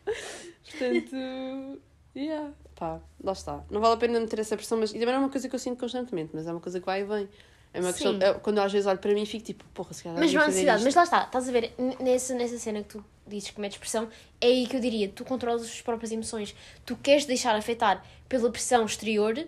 Portanto, 0.71 1.81
yeah. 2.17 2.51
Pá, 2.77 3.01
lá 3.23 3.33
está. 3.33 3.63
Não 3.71 3.81
vale 3.81 3.95
a 3.95 3.97
pena 3.97 4.21
meter 4.21 4.39
essa 4.39 4.57
pressão, 4.57 4.79
mas 4.79 4.91
e 4.91 4.95
também 4.95 5.09
não 5.09 5.15
é 5.15 5.19
uma 5.19 5.29
coisa 5.29 5.49
que 5.49 5.55
eu 5.55 5.59
sinto 5.59 5.79
constantemente, 5.79 6.31
mas 6.33 6.47
é 6.47 6.51
uma 6.51 6.61
coisa 6.61 6.81
que 6.81 6.87
vai 6.87 7.01
e 7.03 7.05
vem. 7.05 7.29
É 7.73 7.81
uma 7.81 7.93
questão. 7.93 8.19
É- 8.21 8.35
quando 8.35 8.59
eu 8.59 8.65
às 8.65 8.73
vezes 8.73 8.87
olho 8.87 8.99
para 8.99 9.13
mim 9.15 9.25
fico 9.25 9.45
tipo, 9.45 9.65
porra, 9.73 9.93
se 9.93 10.03
calhar. 10.03 10.19
Mas 10.19 10.33
não 10.33 10.49
isto. 10.49 10.67
Mas 10.85 10.95
lá 10.95 11.05
está, 11.05 11.23
estás 11.25 11.49
a 11.49 11.53
ver, 11.53 11.73
nessa, 12.01 12.35
nessa 12.35 12.59
cena 12.59 12.83
que 12.83 12.89
tu 12.89 13.05
dizes 13.27 13.51
que 13.51 13.61
metes 13.61 13.79
pressão, 13.79 14.09
é 14.41 14.47
aí 14.47 14.67
que 14.67 14.77
eu 14.77 14.81
diria, 14.81 15.09
tu 15.09 15.25
controlas 15.25 15.63
as 15.63 15.69
tuas 15.69 15.83
próprias 15.83 16.11
emoções. 16.11 16.55
Tu 16.85 16.97
queres 16.97 17.27
deixar 17.27 17.55
afetar 17.55 18.05
pela 18.29 18.51
pressão 18.51 18.85
exterior 18.85 19.47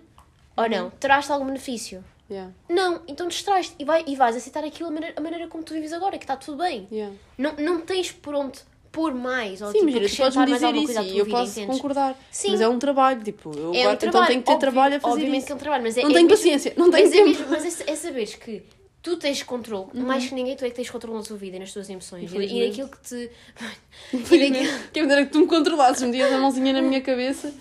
ou 0.56 0.68
não? 0.68 0.90
Terás-te 0.90 1.32
algum 1.32 1.46
benefício? 1.46 2.04
Yeah, 2.30 2.50
Não, 2.66 3.02
então 3.06 3.28
distrais-te 3.28 3.74
e, 3.78 3.84
vai, 3.84 4.04
e 4.06 4.16
vais 4.16 4.34
aceitar 4.34 4.64
aquilo 4.64 4.88
a 4.88 4.92
maneira, 4.92 5.14
a 5.18 5.20
maneira 5.20 5.48
como 5.48 5.62
tu 5.62 5.74
vives 5.74 5.92
agora, 5.92 6.16
que 6.16 6.24
está 6.24 6.34
tudo 6.34 6.58
bem. 6.62 6.88
yeah. 6.90 7.14
Não, 7.36 7.54
não 7.56 7.80
tens 7.82 8.10
por 8.10 8.34
onde 8.34 8.60
pôr 8.92 9.14
mais 9.14 9.60
ou 9.62 9.68
Sim, 9.72 9.78
tipo, 9.78 9.90
imagina, 9.90 10.08
tu 10.10 10.16
podes 10.18 10.36
me 10.36 10.46
mais 10.46 10.52
dizer 10.60 10.74
isso 10.76 11.02
e 11.14 11.18
eu 11.18 11.24
vida, 11.24 11.36
posso 11.38 11.66
concordar. 11.66 12.18
Sim. 12.30 12.50
Mas 12.52 12.60
é 12.60 12.68
um 12.68 12.78
trabalho, 12.78 13.24
tipo, 13.24 13.50
eu 13.56 13.74
É 13.74 13.78
um 13.78 13.80
agora- 13.80 13.96
trabalho, 13.96 13.96
então 13.96 14.26
tenho 14.26 14.40
que 14.40 14.46
ter 14.46 14.52
óbvio- 14.52 14.58
trabalho 14.70 14.96
a 14.96 15.00
fazer 15.00 15.12
obviamente 15.14 15.38
isso. 15.38 15.46
que 15.46 15.52
é 15.52 15.54
um 15.54 15.58
trabalho, 15.58 15.82
mas 15.82 15.96
é, 15.96 16.02
Não 16.02 16.10
é 16.10 16.12
tenho 16.12 16.26
mesmo- 16.26 16.38
paciência, 16.38 16.74
não 16.76 16.90
tenho 16.90 17.04
mas 17.04 17.12
é 17.12 17.16
tempo. 17.16 17.28
mesmo- 17.30 17.46
mas 17.50 17.80
é, 17.80 17.90
é 17.90 17.96
saberes 17.96 18.34
que 18.34 18.62
tu 19.02 19.16
tens 19.16 19.42
controle, 19.42 19.86
mais 19.94 20.26
que 20.28 20.34
ninguém, 20.34 20.54
tu 20.56 20.64
é 20.64 20.68
que 20.70 20.76
tens 20.76 20.90
controle 20.90 21.16
na 21.18 21.24
tua 21.24 21.36
vida 21.36 21.56
e 21.56 21.58
nas 21.60 21.72
tuas 21.72 21.88
emoções 21.90 22.30
e, 22.32 22.68
naquilo 22.68 22.88
que 22.88 23.00
te. 23.00 23.30
Que 24.92 24.98
é 25.00 25.02
maneira 25.02 25.26
que 25.26 25.32
tu 25.32 25.38
me 25.40 25.46
controlasses, 25.46 26.02
metias 26.02 26.32
a 26.32 26.38
mãozinha 26.38 26.72
na 26.72 26.82
minha 26.82 27.00
cabeça 27.00 27.52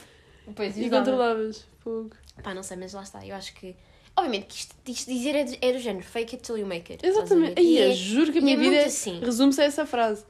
Pois, 0.55 0.77
e 0.77 0.89
controlavas. 0.89 1.65
Fogo. 1.83 2.11
Pá, 2.43 2.53
não 2.53 2.61
sei, 2.63 2.75
mas 2.77 2.93
lá 2.93 3.03
está, 3.03 3.25
eu 3.25 3.35
acho 3.35 3.53
que. 3.55 3.75
Obviamente 4.15 4.45
que 4.47 4.55
isto, 4.55 4.75
isto 4.87 5.09
dizer 5.11 5.35
é, 5.35 5.43
do- 5.45 5.57
é 5.61 5.71
do 5.71 5.79
género, 5.79 6.03
fake 6.05 6.35
it 6.35 6.43
till 6.45 6.57
you 6.57 6.65
make 6.67 6.91
it. 6.91 7.05
Exatamente. 7.05 7.57
Aí, 7.57 7.77
E 7.77 7.77
é- 7.79 7.91
juro 7.93 8.31
que 8.31 8.39
a 8.39 8.41
minha 8.41 8.55
é 8.55 8.59
vida 8.59 8.75
é- 8.75 8.85
assim. 8.85 9.19
resume-se 9.21 9.61
a 9.61 9.63
essa 9.63 9.85
frase. 9.85 10.25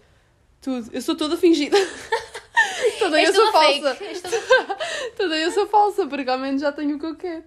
Tudo. 0.61 0.89
Eu 0.93 1.01
sou 1.01 1.15
toda 1.15 1.35
fingida. 1.37 1.77
toda 2.99 3.21
eu 3.21 3.33
sou 3.33 3.51
fake, 3.51 3.81
falsa. 3.81 4.03
és 4.05 4.21
toda- 5.17 5.37
eu 5.37 5.51
sou 5.51 5.67
falsa, 5.67 6.07
porque 6.07 6.29
ao 6.29 6.37
menos 6.37 6.61
já 6.61 6.71
tenho 6.71 6.95
o 6.95 6.99
que 6.99 7.05
eu 7.05 7.15
quero. 7.15 7.43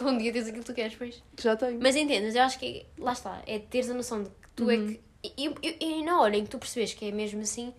Um 0.00 0.18
dia 0.18 0.32
tens 0.32 0.48
aquilo 0.48 0.60
que 0.64 0.70
tu 0.70 0.74
queres, 0.74 0.94
pois. 0.96 1.22
Que 1.36 1.42
já 1.42 1.54
tenho. 1.56 1.78
Mas 1.80 1.94
entendes, 1.96 2.34
eu 2.34 2.42
acho 2.42 2.58
que 2.58 2.84
lá 2.98 3.12
está, 3.12 3.40
é 3.46 3.58
teres 3.58 3.90
a 3.90 3.94
noção 3.94 4.22
de 4.22 4.28
que 4.30 4.36
tu 4.56 4.70
é 4.70 4.74
Uhum. 4.76 4.86
que. 4.88 5.00
E, 5.36 5.54
e, 5.62 5.76
e 6.00 6.02
na 6.04 6.20
hora 6.20 6.36
em 6.36 6.44
que 6.44 6.50
tu 6.50 6.58
percebes 6.58 6.92
que 6.92 7.06
é 7.08 7.12
mesmo 7.12 7.40
assim, 7.40 7.72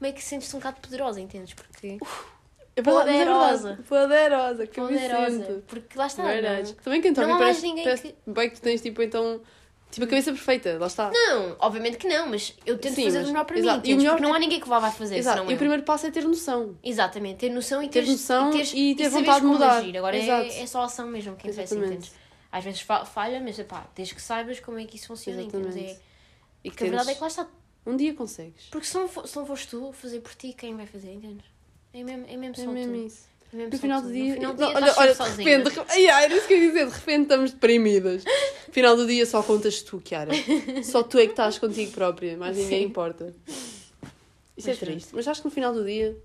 meio 0.00 0.14
que 0.14 0.22
sentes-te 0.22 0.54
um 0.54 0.58
bocado 0.58 0.80
poderosa, 0.80 1.20
entendes? 1.20 1.54
Porque. 1.54 1.98
É 2.76 2.80
é 2.80 2.82
poderosa. 2.82 3.78
Poderosa. 3.88 4.66
Que 4.66 4.80
Poderosa. 4.80 5.30
sinto. 5.46 5.64
Porque 5.66 5.96
lá 5.98 6.06
está. 6.06 6.22
Verdade. 6.24 6.74
Também 6.84 7.00
quem 7.00 7.10
está 7.12 7.22
a 7.22 7.26
não 7.26 7.34
há 7.36 7.38
parece, 7.38 7.60
mais 7.62 7.70
ninguém 7.70 7.84
parece 7.84 8.14
bem 8.26 8.50
que 8.50 8.56
tu 8.56 8.62
tens 8.62 8.80
tipo 8.82 9.00
então 9.02 9.40
tipo 9.94 10.04
a 10.04 10.08
cabeça 10.08 10.32
perfeita, 10.32 10.78
lá 10.78 10.86
está. 10.86 11.10
não, 11.10 11.56
obviamente 11.58 11.96
que 11.96 12.06
não, 12.08 12.28
mas 12.28 12.54
eu 12.66 12.76
tento 12.78 12.94
Sim, 12.94 13.04
fazer 13.04 13.18
mas- 13.20 13.28
o 13.28 13.32
melhor 13.32 13.44
para 13.44 13.58
exato. 13.58 13.76
mim, 13.76 13.78
E 13.78 13.80
o 13.80 13.80
entendes? 13.80 13.96
melhor 13.98 14.10
Porque 14.12 14.22
não 14.26 14.34
é- 14.34 14.36
há 14.36 14.40
ninguém 14.40 14.60
que 14.60 14.68
vá 14.68 14.78
vai 14.78 14.92
fazer, 14.92 15.16
Exato. 15.16 15.36
senão 15.38 15.50
E 15.50 15.52
o 15.52 15.54
eu. 15.54 15.58
primeiro 15.58 15.82
passo 15.82 16.06
é 16.06 16.10
ter 16.10 16.24
noção. 16.24 16.76
Exatamente, 16.82 17.38
ter 17.38 17.50
noção 17.50 17.82
e 17.82 17.86
Ter 17.88 17.92
teres, 18.00 18.08
noção 18.10 18.50
teres, 18.50 18.72
e 18.74 18.94
ter 18.94 19.04
saberes 19.04 19.12
vontade 19.26 19.40
de 19.40 19.46
mudar. 19.46 19.76
agir. 19.78 19.96
Agora 19.98 20.16
é, 20.16 20.62
é 20.62 20.66
só 20.66 20.82
ação 20.82 21.06
mesmo 21.06 21.34
que 21.36 21.48
interessa, 21.48 21.74
Exatamente. 21.74 21.92
entendes? 22.08 22.24
Às 22.52 22.64
vezes 22.64 22.80
fa- 22.82 23.04
falha, 23.04 23.40
mas 23.40 23.58
pá, 23.62 23.86
desde 23.94 24.14
que 24.14 24.22
saibas 24.22 24.60
como 24.60 24.78
é 24.78 24.84
que 24.84 24.96
isso 24.96 25.08
funciona, 25.08 25.42
entendes? 25.42 25.68
Exatamente. 25.76 25.92
É, 26.00 26.00
E 26.64 26.70
que 26.70 26.84
a 26.84 26.86
verdade 26.86 27.02
é 27.02 27.06
tens- 27.06 27.16
que 27.16 27.22
lá 27.22 27.28
está. 27.28 27.48
um 27.86 27.96
dia 27.96 28.14
consegues. 28.14 28.66
Porque 28.70 28.86
se 28.86 28.94
não, 28.96 29.08
for, 29.08 29.26
se 29.28 29.36
não 29.36 29.44
fores 29.44 29.66
tu 29.66 29.92
fazer 29.92 30.20
por 30.20 30.34
ti, 30.34 30.52
quem 30.56 30.74
vai 30.76 30.86
fazer, 30.86 31.12
entendes? 31.12 31.44
É 31.92 32.02
mesmo, 32.02 32.24
é 32.28 32.36
mesmo 32.36 32.54
É 32.60 32.64
só 32.64 32.70
mesmo 32.72 32.92
tu. 32.94 33.06
isso. 33.06 33.24
É 33.54 33.56
mesmo 33.56 33.72
No 33.72 33.78
final 33.78 34.00
do 34.02 34.08
No 34.08 34.12
dia. 34.14 34.34
final 34.34 34.52
do 34.54 34.56
dia 34.66 34.94
olha, 34.98 35.14
de 35.14 35.22
repente, 35.22 35.70
de 35.70 35.80
ai, 36.10 36.24
era 36.24 36.34
isso 36.36 36.46
que 36.48 36.54
eu 36.54 36.58
ia 36.58 36.66
dizer, 36.68 36.86
de 36.86 36.92
repente 36.92 37.22
estamos 37.22 37.52
deprimidas. 37.52 38.24
Final 38.72 38.96
do 38.96 39.06
dia 39.06 39.24
só 39.24 39.40
contas 39.40 39.80
tu, 39.82 40.00
Kiara. 40.00 40.32
Só 40.82 41.04
tu 41.04 41.16
é 41.16 41.26
que 41.26 41.30
estás 41.30 41.58
contigo 41.60 41.92
própria, 41.92 42.36
mais 42.36 42.56
ninguém 42.56 42.80
Sim. 42.80 42.86
importa. 42.86 43.32
Isso 44.56 44.68
Mas 44.68 44.68
é 44.68 44.74
triste. 44.74 45.10
Mas 45.14 45.28
acho 45.28 45.40
que 45.42 45.46
no 45.46 45.52
final 45.54 45.72
do 45.72 45.84
dia, 45.84 46.16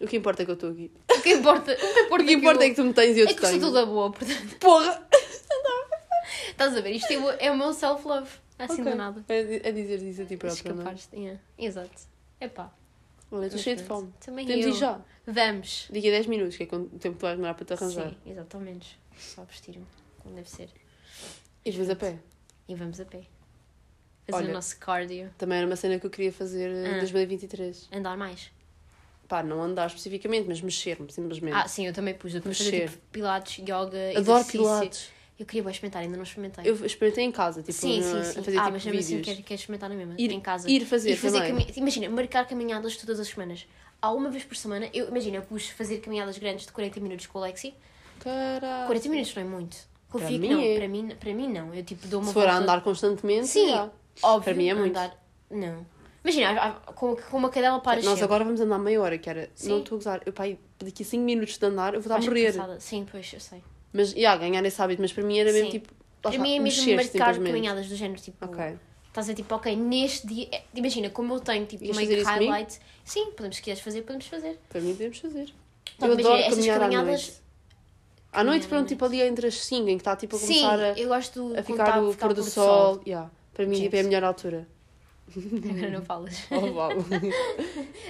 o 0.00 0.06
que 0.06 0.16
importa 0.16 0.42
é 0.42 0.44
que 0.44 0.52
eu 0.52 0.54
estou 0.54 0.70
aqui. 0.70 0.92
O 1.10 1.20
que 1.20 1.32
importa, 1.32 1.72
o 1.72 1.76
que 1.76 1.84
importa, 2.00 2.14
O 2.22 2.26
que 2.26 2.32
importa 2.32 2.64
é 2.64 2.68
que 2.68 2.76
tu 2.76 2.84
me 2.84 2.92
tens 2.94 3.16
e 3.16 3.20
eu 3.20 3.26
é 3.26 3.28
te 3.28 3.34
que 3.34 3.44
eu 3.44 3.48
sou 3.50 3.58
tenho. 3.58 3.72
toda 3.72 3.86
boa, 3.86 4.12
portanto. 4.12 4.56
Porra! 4.60 5.02
Estás 6.50 6.76
a 6.76 6.80
ver? 6.80 6.90
Isto 6.92 7.12
é 7.12 7.18
o, 7.18 7.30
é 7.30 7.54
meu 7.56 7.72
self-love. 7.72 8.28
Assim 8.56 8.82
Ok. 8.82 8.84
do 8.92 8.94
nada. 8.96 9.24
É, 9.28 9.68
é 9.68 9.72
dizer 9.72 10.00
isso 10.02 10.22
a 10.22 10.26
ti 10.26 10.36
própria, 10.36 10.72
não 10.74 10.88
é? 10.88 10.94
Escapares. 10.94 11.08
Yeah. 11.12 11.40
Exato. 11.58 11.90
Olha, 13.30 13.46
estou 13.46 13.56
Mas 13.58 13.60
cheia 13.62 13.76
de 13.76 13.82
fome. 13.84 14.12
Também 14.24 14.46
Temos 14.46 14.64
eu. 14.66 14.72
ir 14.72 14.76
já. 14.76 15.00
Vamos. 15.26 15.86
Daqui 15.92 16.08
a 16.08 16.10
10 16.12 16.26
minutos, 16.26 16.56
que 16.56 16.62
é 16.64 16.66
quando 16.66 16.86
o 16.92 16.98
tempo 16.98 17.16
tu 17.16 17.22
vais 17.22 17.36
demorar 17.36 17.54
para 17.54 17.64
te 17.64 17.72
arranjar. 17.72 18.10
Sim, 18.10 18.16
exatamente. 18.32 18.98
Só 19.16 19.44
vestir-me, 19.44 19.86
como 20.18 20.34
deve 20.34 20.48
ser. 20.50 20.68
E 21.64 21.70
depois 21.70 21.90
a 21.90 21.96
pé. 21.96 22.18
E 22.68 22.74
vamos 22.74 23.00
a 23.00 23.04
pé. 23.04 23.22
Fazer 24.30 24.44
Olha. 24.44 24.50
o 24.50 24.54
nosso 24.54 24.76
cardio. 24.78 25.30
Também 25.38 25.58
era 25.58 25.66
uma 25.66 25.76
cena 25.76 25.98
que 25.98 26.06
eu 26.06 26.10
queria 26.10 26.32
fazer 26.32 26.70
em 26.70 26.94
Ah. 26.96 26.98
2023. 26.98 27.88
Andar 27.92 28.16
mais. 28.16 28.50
Pá, 29.28 29.42
não 29.44 29.62
andar 29.62 29.86
especificamente, 29.86 30.48
mas 30.48 30.60
mexer-me, 30.60 31.10
simplesmente. 31.12 31.54
Ah, 31.54 31.68
sim, 31.68 31.86
eu 31.86 31.92
também 31.92 32.14
pus. 32.14 32.34
Eu 32.34 32.42
pus 32.42 32.58
fazer 32.58 32.70
Mexer. 32.72 32.90
tipo, 32.90 33.02
pilates, 33.12 33.58
yoga, 33.58 33.78
Adoro 33.78 34.40
exercício. 34.40 34.60
pilates. 34.60 35.10
Eu 35.40 35.46
queria 35.46 35.62
bem 35.62 35.72
experimentar, 35.72 36.02
ainda 36.02 36.16
não 36.18 36.22
experimentei. 36.22 36.70
Eu 36.70 36.74
experimentei 36.84 37.24
em 37.24 37.32
casa, 37.32 37.62
tipo, 37.62 37.72
sim, 37.72 38.02
sim, 38.02 38.10
sim. 38.24 38.40
a 38.40 38.42
fazer 38.42 38.58
ah, 38.58 38.60
tipo 38.60 38.72
mas 38.72 38.84
mesmo 38.84 39.00
assim 39.00 39.22
quero, 39.22 39.42
quero 39.42 39.54
experimentar 39.58 39.88
na 39.88 39.96
mesma, 39.96 40.14
Ir- 40.18 40.30
em 40.32 40.38
casa. 40.40 40.70
ir 40.70 40.84
fazer 40.84 41.12
e 41.12 41.16
fazer 41.16 41.40
também. 41.46 41.66
Imagina, 41.76 42.10
marcar 42.10 42.46
caminhadas 42.46 42.94
todas 42.98 43.18
as 43.18 43.28
semanas. 43.28 43.66
Há 44.02 44.12
uma 44.12 44.28
vez 44.28 44.44
por 44.44 44.54
semana, 44.54 44.90
eu, 44.92 45.08
imagina, 45.08 45.38
eu 45.38 45.42
pus 45.42 45.70
fazer 45.70 45.98
caminhadas 46.00 46.36
grandes 46.36 46.66
de 46.66 46.72
40 46.72 47.00
minutos 47.00 47.26
com 47.26 47.38
o 47.38 47.42
Lexi. 47.42 47.72
Caralho. 48.18 48.86
40 48.86 49.08
minutos 49.08 49.34
não 49.34 49.42
é 49.42 49.46
muito. 49.46 49.76
Confio 50.10 50.28
Para 50.28 50.36
que 50.36 50.38
mim 50.40 50.48
não. 50.50 50.60
é. 50.60 50.76
Para, 50.76 50.88
mim, 50.88 51.08
para 51.18 51.34
mim 51.34 51.48
não. 51.52 51.74
Eu 51.74 51.84
tipo 51.84 52.06
dou 52.08 52.20
uma 52.20 52.28
Se 52.28 52.34
for 52.34 52.40
a 52.46 52.50
volta- 52.52 52.62
andar 52.62 52.82
constantemente, 52.82 53.46
Sim, 53.46 53.70
já. 53.70 53.90
óbvio. 54.22 54.44
Para 54.44 54.54
mim 54.54 54.68
é 54.68 54.74
muito. 54.74 54.90
Andar... 54.90 55.16
Não. 55.50 55.86
Imagina, 56.22 56.72
com, 56.94 57.16
com 57.16 57.36
uma 57.38 57.48
cadela 57.48 57.80
para 57.80 58.02
Nós 58.02 58.22
agora 58.22 58.44
vamos 58.44 58.60
andar 58.60 58.78
meia 58.78 59.00
hora, 59.00 59.16
que 59.16 59.30
era. 59.30 59.48
Sim. 59.54 59.70
Não 59.70 59.78
estou 59.78 59.96
a 59.96 59.98
gozar. 60.00 60.20
Eu, 60.26 60.34
pá, 60.34 60.44
daqui 60.78 61.02
a 61.02 61.06
5 61.06 61.24
minutos 61.24 61.56
de 61.56 61.64
andar, 61.66 61.94
eu 61.94 62.00
vou 62.02 62.14
estar 62.14 62.22
a 62.22 62.28
morrer. 62.30 62.52
cansada. 62.52 62.78
Sim, 62.78 63.06
pois, 63.10 63.32
eu 63.32 63.40
sei. 63.40 63.62
Mas, 63.92 64.10
já, 64.12 64.36
ganhar 64.36 64.64
esse 64.64 64.80
hábito. 64.80 65.02
Mas 65.02 65.12
para 65.12 65.24
mim 65.24 65.38
era 65.38 65.52
mesmo 65.52 65.66
Sim. 65.70 65.78
tipo. 65.78 65.92
Para 66.22 66.38
mim 66.38 66.56
é 66.56 66.60
mesmo 66.60 66.94
marcar 66.96 67.34
caminhadas 67.34 67.88
do 67.88 67.96
género, 67.96 68.20
tipo... 68.20 68.44
Ok. 68.44 68.76
Estás 69.08 69.26
a 69.26 69.32
ver, 69.32 69.36
tipo, 69.36 69.54
ok, 69.54 69.74
neste 69.74 70.26
dia... 70.26 70.48
é- 70.52 70.62
Imagina, 70.74 71.08
como 71.10 71.34
eu 71.34 71.40
tenho, 71.40 71.64
tipo, 71.66 71.82
Ias 71.82 71.96
meio 71.96 72.08
comigo? 72.10 72.28
highlight... 72.28 72.78
Sim, 73.04 73.32
podemos, 73.32 73.56
se 73.56 73.62
quiseres 73.62 73.82
fazer, 73.82 74.02
podemos 74.02 74.26
fazer. 74.26 74.58
Para 74.68 74.80
mim 74.82 74.92
podemos 74.92 75.18
fazer. 75.18 75.52
Então, 75.96 76.08
eu 76.08 76.14
adoro 76.14 76.34
estas 76.36 76.54
caminhar 76.56 76.76
à 76.76 76.80
caminhadas- 76.80 77.26
noite. 77.26 77.40
À 78.32 78.44
noite, 78.44 78.68
pronto, 78.68 78.86
tipo 78.86 79.04
ali 79.04 79.20
entre 79.22 79.48
as 79.48 79.64
5, 79.64 79.88
em 79.88 79.96
que 79.96 80.02
está 80.02 80.14
tipo 80.14 80.36
a 80.36 80.38
Sim, 80.38 80.46
começar 80.62 80.78
a, 80.78 80.92
eu 80.92 81.08
gosto 81.08 81.52
a 81.58 81.62
ficar 81.64 82.00
o 82.04 82.14
pôr 82.14 82.32
do 82.34 82.44
sol. 82.44 83.00
Yeah. 83.04 83.28
Para 83.52 83.66
mim, 83.66 83.80
tipo, 83.80 83.96
é 83.96 84.00
a 84.00 84.04
melhor 84.04 84.22
altura. 84.22 84.68
Agora 85.36 85.90
não 85.90 86.02
falas. 86.04 86.36
Oh, 86.52 86.66
uau. 86.66 86.90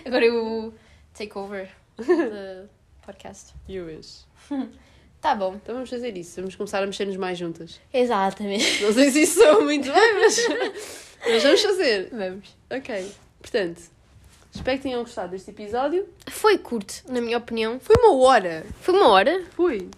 Agora 0.04 0.24
eu 0.26 0.74
take 1.14 1.38
over 1.38 1.70
the 1.96 2.66
podcast. 3.06 3.54
you 3.68 3.86
wish. 3.86 4.24
Tá 5.20 5.34
bom. 5.34 5.54
Então 5.62 5.74
vamos 5.74 5.90
fazer 5.90 6.16
isso. 6.16 6.36
Vamos 6.36 6.56
começar 6.56 6.82
a 6.82 6.86
mexer-nos 6.86 7.16
mais 7.16 7.36
juntas. 7.38 7.78
Exatamente. 7.92 8.82
Não 8.82 8.92
sei 8.92 9.10
se 9.10 9.22
isso 9.22 9.40
soa 9.42 9.60
muito 9.60 9.90
bem, 9.92 10.14
mas, 10.14 10.48
mas 11.28 11.42
vamos 11.42 11.62
fazer. 11.62 12.08
Vamos. 12.10 12.48
Ok. 12.70 13.12
Portanto, 13.40 13.82
espero 14.54 14.76
que 14.78 14.82
tenham 14.82 15.02
gostado 15.02 15.32
deste 15.32 15.50
episódio. 15.50 16.08
Foi 16.28 16.56
curto, 16.58 16.94
na 17.08 17.20
minha 17.20 17.36
opinião. 17.36 17.78
Foi 17.80 17.96
uma 17.98 18.14
hora. 18.16 18.64
Foi 18.80 18.94
uma 18.94 19.08
hora? 19.08 19.44
Foi. 19.54 19.88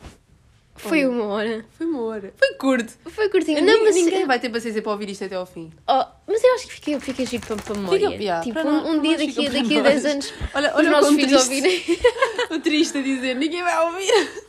Foi 0.74 1.06
uma 1.06 1.26
hora. 1.26 1.64
Foi 1.78 1.86
uma 1.86 2.02
hora. 2.02 2.34
Foi 2.36 2.54
curto. 2.54 2.92
Foi 3.06 3.28
curtinho. 3.28 3.62
Não, 3.62 3.84
mas, 3.84 3.94
ninguém 3.94 4.26
vai 4.26 4.40
ter 4.40 4.48
paciência 4.48 4.82
para 4.82 4.90
ouvir 4.90 5.08
isto 5.10 5.22
até 5.24 5.36
ao 5.36 5.46
fim. 5.46 5.70
Oh, 5.88 6.04
mas 6.26 6.42
eu 6.42 6.54
acho 6.54 6.66
que 6.66 6.72
fica, 6.72 6.98
fica 6.98 7.24
giro 7.24 7.46
para, 7.46 7.56
para 7.56 7.74
memória. 7.76 8.10
Fica- 8.10 8.22
yeah, 8.22 8.42
tipo, 8.42 8.58
um, 8.58 8.90
um 8.90 9.00
dia 9.00 9.16
daqui, 9.16 9.48
daqui 9.48 9.78
a 9.78 9.82
para 9.82 9.90
10 9.90 10.02
nós. 10.02 10.12
anos, 10.12 10.34
Olha, 10.54 10.70
os 10.70 10.74
olha 10.76 10.88
o 10.88 10.90
nossos 10.90 11.14
filhos 11.14 11.42
ouvirem. 11.42 11.82
o 12.50 12.58
triste 12.58 12.98
a 12.98 13.02
dizer, 13.02 13.36
ninguém 13.36 13.62
vai 13.62 13.86
ouvir. 13.86 14.41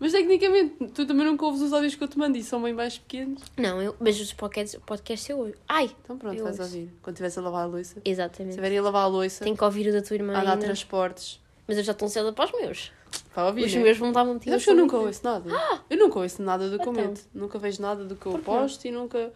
Mas 0.00 0.12
tecnicamente, 0.12 0.76
tu 0.94 1.04
também 1.06 1.26
nunca 1.26 1.44
ouves 1.44 1.60
os 1.60 1.72
áudios 1.74 1.94
que 1.94 2.02
eu 2.02 2.08
te 2.08 2.18
mando 2.18 2.36
e 2.38 2.42
são 2.42 2.62
bem 2.62 2.72
mais 2.72 2.96
pequenos. 2.98 3.42
Não, 3.56 3.82
eu, 3.82 3.94
mas 4.00 4.18
os 4.18 4.32
podcasts, 4.32 4.74
o 4.74 4.80
podcast 4.80 5.30
eu 5.30 5.38
ouço. 5.40 5.54
Ai, 5.68 5.90
Então 6.02 6.16
pronto, 6.16 6.36
Eu 6.38 6.44
vais 6.44 6.58
ouço. 6.58 6.74
ouvir. 6.74 6.90
Quando 7.02 7.14
estiveres 7.16 7.36
a 7.36 7.40
lavar 7.42 7.62
a 7.64 7.66
louça. 7.66 7.94
Se 7.94 8.00
exatamente. 8.04 8.50
estiverem 8.52 8.78
a 8.78 8.82
lavar 8.82 9.02
a 9.04 9.06
louça, 9.06 9.44
Tenho 9.44 9.54
que 9.56 9.62
ouvir 9.64 9.88
o 9.88 9.92
da 9.92 10.00
tua 10.00 10.14
irmã 10.16 10.32
a 10.34 10.40
ainda. 10.40 10.56
transportes. 10.56 11.38
Mas 11.68 11.76
eu 11.76 11.84
já 11.84 11.92
estou 11.92 12.06
ansiosa 12.06 12.32
para 12.32 12.46
os 12.46 12.52
meus. 12.60 12.92
Para 13.34 13.46
ouvir, 13.48 13.64
Os 13.66 13.74
né? 13.74 13.82
meus 13.82 13.98
vão 13.98 14.08
estar 14.08 14.24
muito 14.24 14.44
Sabes 14.48 14.64
que 14.64 14.70
eu 14.70 14.74
nunca 14.74 14.96
ouço 14.96 15.20
nada. 15.22 15.82
Eu 15.90 15.98
nunca 15.98 16.18
ouço 16.18 16.42
nada 16.42 16.70
do 16.70 16.78
que 16.78 16.88
eu 16.88 16.92
Então. 16.92 17.04
meto. 17.04 17.20
Nunca 17.34 17.58
vejo 17.58 17.82
nada 17.82 18.04
do 18.04 18.16
que 18.16 18.26
eu 18.26 18.32
não? 18.32 18.40
posto 18.40 18.84
e 18.86 18.90
nunca 18.90 19.32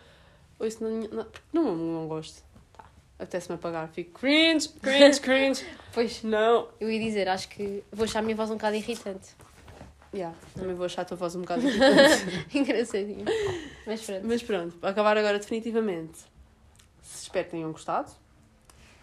ouço 0.59 0.79
porque 0.79 1.11
Não, 1.53 1.77
não 1.77 2.09
gosto. 2.09 2.43
Apetece-me 3.19 3.55
apagar. 3.57 3.89
Fico 3.89 4.19
cringe, 4.19 4.69
cringe, 4.81 5.21
cringe. 5.21 5.67
Pois, 5.93 6.23
não. 6.25 6.69
eu 6.81 6.91
ia 6.91 6.99
dizer, 7.01 7.29
acho 7.29 7.49
que 7.51 7.85
vou 7.93 8.05
achar 8.05 8.21
a 8.21 8.23
minha 8.23 8.35
voz 8.35 8.51
um 8.51 8.55
bocado 8.55 8.75
irritante. 8.77 9.29
Yeah, 10.15 10.37
também 10.55 10.75
vou 10.75 10.87
achar 10.87 11.03
a 11.03 11.05
tua 11.05 11.17
voz 11.17 11.35
um 11.35 11.41
bocado 11.41 11.63
irritante. 11.67 12.47
Engraçadinho. 12.57 13.25
Mas 13.87 14.01
pronto. 14.03 14.27
Mas 14.27 14.43
pronto, 14.43 14.77
para 14.77 14.91
acabar 14.91 15.19
agora 15.19 15.39
definitivamente. 15.39 16.21
Se 17.03 17.25
espero 17.25 17.45
que 17.47 17.51
tenham 17.51 17.73
gostado. 17.73 18.13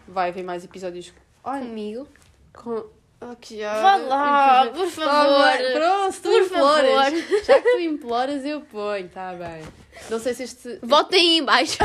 Vai 0.07 0.29
haver 0.29 0.43
mais 0.43 0.63
episódios. 0.63 1.13
Comigo. 1.43 2.07
com. 2.53 2.85
Oh, 3.23 3.35
que 3.39 3.61
Vá 3.61 3.97
lá, 3.97 4.67
por 4.71 4.87
favor. 4.89 5.57
Pronto, 5.73 6.15
tu 6.15 6.29
Por 6.29 6.41
imploras. 6.41 7.13
Já 7.45 7.61
que 7.61 7.71
tu 7.71 7.79
imploras, 7.79 8.43
eu 8.45 8.61
ponho, 8.61 9.09
tá 9.09 9.33
bem. 9.33 9.63
Não 10.09 10.17
sei 10.19 10.33
se 10.33 10.43
este. 10.43 10.79
Votem 10.81 11.19
aí 11.19 11.37
em 11.37 11.43
baixo. 11.45 11.77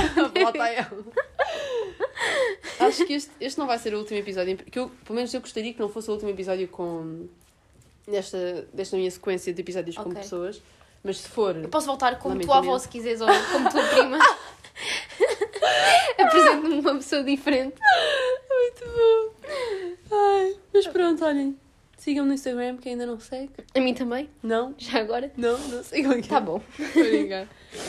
Bota 0.43 0.63
aí. 0.65 0.77
Acho 2.81 3.05
que 3.05 3.13
este, 3.13 3.31
este 3.39 3.59
não 3.59 3.67
vai 3.67 3.79
ser 3.79 3.93
o 3.95 3.99
último 3.99 4.19
episódio. 4.19 4.57
Que 4.57 4.79
eu, 4.79 4.89
pelo 5.05 5.17
menos 5.17 5.35
eu 5.35 5.41
gostaria 5.43 5.75
que 5.75 5.81
não 5.81 5.91
fosse 5.91 6.09
o 6.09 6.15
último 6.15 6.31
episódio 6.31 6.69
com. 6.69 7.29
Nesta, 8.07 8.69
desta 8.73 8.97
minha 8.97 9.11
sequência 9.11 9.53
de 9.53 9.61
episódios 9.61 9.97
com 9.97 10.11
Ok. 10.11 10.23
pessoas. 10.23 10.63
Mas 11.03 11.19
se 11.19 11.29
for. 11.29 11.57
Eu 11.57 11.69
posso 11.69 11.87
voltar 11.87 12.19
como 12.19 12.39
tua 12.41 12.59
avó, 12.59 12.79
se 12.79 12.89
quiseres, 12.89 13.21
ou 13.21 13.29
como 13.53 13.71
tua 13.71 13.83
prima. 13.89 14.19
Apresento-me 16.19 16.81
uma 16.81 16.95
pessoa 16.97 17.23
diferente. 17.23 17.77
Muito 18.51 18.85
bom. 18.85 19.49
Ai, 20.13 20.57
mas 20.73 20.87
pronto, 20.89 21.25
olhem. 21.25 21.57
Sigam-me 21.99 22.29
no 22.29 22.35
Instagram, 22.35 22.77
quem 22.77 22.93
ainda 22.93 23.07
não 23.07 23.19
segue. 23.19 23.51
A 23.75 23.81
mim 23.81 23.95
também, 23.95 24.31
Não? 24.43 24.75
já 24.79 25.01
agora. 25.01 25.33
Não? 25.37 25.59
Não 25.59 25.83
sigam 25.83 26.13
aqui. 26.13 26.29
Tá 26.29 26.41
bom. 26.41 26.61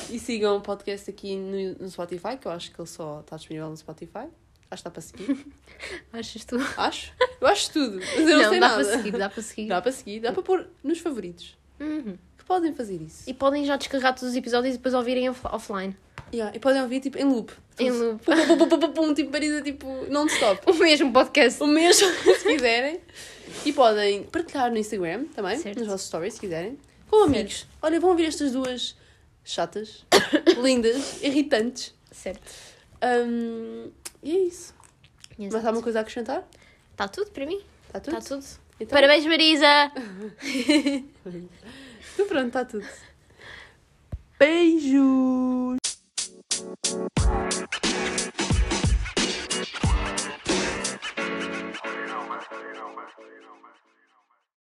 E 0.09 0.19
sigam 0.19 0.57
o 0.57 0.61
podcast 0.61 1.09
aqui 1.09 1.37
no, 1.37 1.75
no 1.83 1.89
Spotify, 1.89 2.35
que 2.37 2.45
eu 2.45 2.51
acho 2.51 2.71
que 2.71 2.79
ele 2.81 2.87
só 2.89 3.21
está 3.21 3.37
disponível 3.37 3.69
no 3.69 3.77
Spotify. 3.77 4.27
Acho 4.69 4.83
que 4.83 4.89
está 4.89 4.91
para 4.91 5.01
seguir. 5.01 5.45
Achas 6.13 6.45
tu? 6.45 6.57
Acho. 6.77 7.11
Eu 7.39 7.47
acho 7.47 7.71
tudo. 7.71 7.97
Mas 7.99 8.17
eu 8.17 8.25
não, 8.25 8.37
não, 8.43 8.49
sei 8.49 8.59
dá 8.59 8.67
nada. 8.69 8.83
para 8.83 8.97
seguir, 8.97 9.11
dá 9.17 9.29
para 9.29 9.41
seguir. 9.43 9.67
Dá 9.67 9.81
para 9.81 9.91
seguir. 9.91 10.19
Dá 10.19 10.31
para 10.33 10.43
pôr 10.43 10.67
nos 10.83 10.99
favoritos. 10.99 11.57
Uhum. 11.79 12.17
Que 12.37 12.43
podem 12.45 12.73
fazer 12.73 13.01
isso. 13.01 13.23
E 13.29 13.33
podem 13.33 13.63
já 13.65 13.77
descarregar 13.77 14.13
todos 14.13 14.29
os 14.31 14.35
episódios 14.35 14.75
e 14.75 14.77
depois 14.77 14.93
ouvirem 14.93 15.29
off- 15.29 15.47
offline. 15.47 15.95
Yeah, 16.33 16.53
E 16.53 16.59
podem 16.59 16.81
ouvir 16.81 16.99
tipo 16.99 17.17
em 17.17 17.23
loop. 17.23 17.53
Em 17.79 17.89
loop. 17.91 18.21
Pum, 18.25 18.57
pum, 18.57 18.67
pum, 18.67 18.79
pum, 18.79 18.91
pum, 18.93 19.13
tipo 19.13 19.31
Marisa, 19.31 19.61
tipo 19.61 19.87
non-stop. 20.09 20.61
O 20.69 20.73
mesmo 20.73 21.13
podcast. 21.13 21.63
O 21.63 21.67
mesmo, 21.67 22.05
se 22.35 22.43
quiserem. 22.43 22.99
E 23.65 23.71
podem 23.71 24.23
partilhar 24.23 24.69
no 24.69 24.77
Instagram 24.77 25.25
também, 25.33 25.57
Certo. 25.57 25.79
nos 25.79 25.87
vossos 25.87 26.07
stories, 26.07 26.33
se 26.33 26.39
quiserem. 26.41 26.77
Com 27.09 27.23
amigos. 27.23 27.65
Olha, 27.81 27.97
vão 28.01 28.09
ouvir 28.09 28.25
estas 28.25 28.51
duas 28.51 28.97
chatas, 29.45 30.03
lindas, 30.61 31.23
irritantes. 31.23 31.93
Certo. 32.11 32.41
Hum, 33.01 33.89
e 34.27 34.35
é 34.35 34.39
isso. 34.39 34.75
Mas 35.39 35.55
há 35.55 35.69
alguma 35.69 35.81
coisa 35.81 35.99
a 35.99 36.01
acrescentar? 36.01 36.45
Está 36.91 37.07
tudo 37.07 37.31
para 37.31 37.45
mim? 37.45 37.61
Está 37.85 38.01
tudo? 38.01 38.17
Está 38.17 38.35
tudo. 38.35 38.45
Então, 38.77 38.93
Parabéns, 38.93 39.25
Marisa! 39.25 39.91
Então 42.13 42.27
pronto, 42.27 42.47
está 42.47 42.65
tudo. 42.65 42.85
Beijos! 44.37 45.77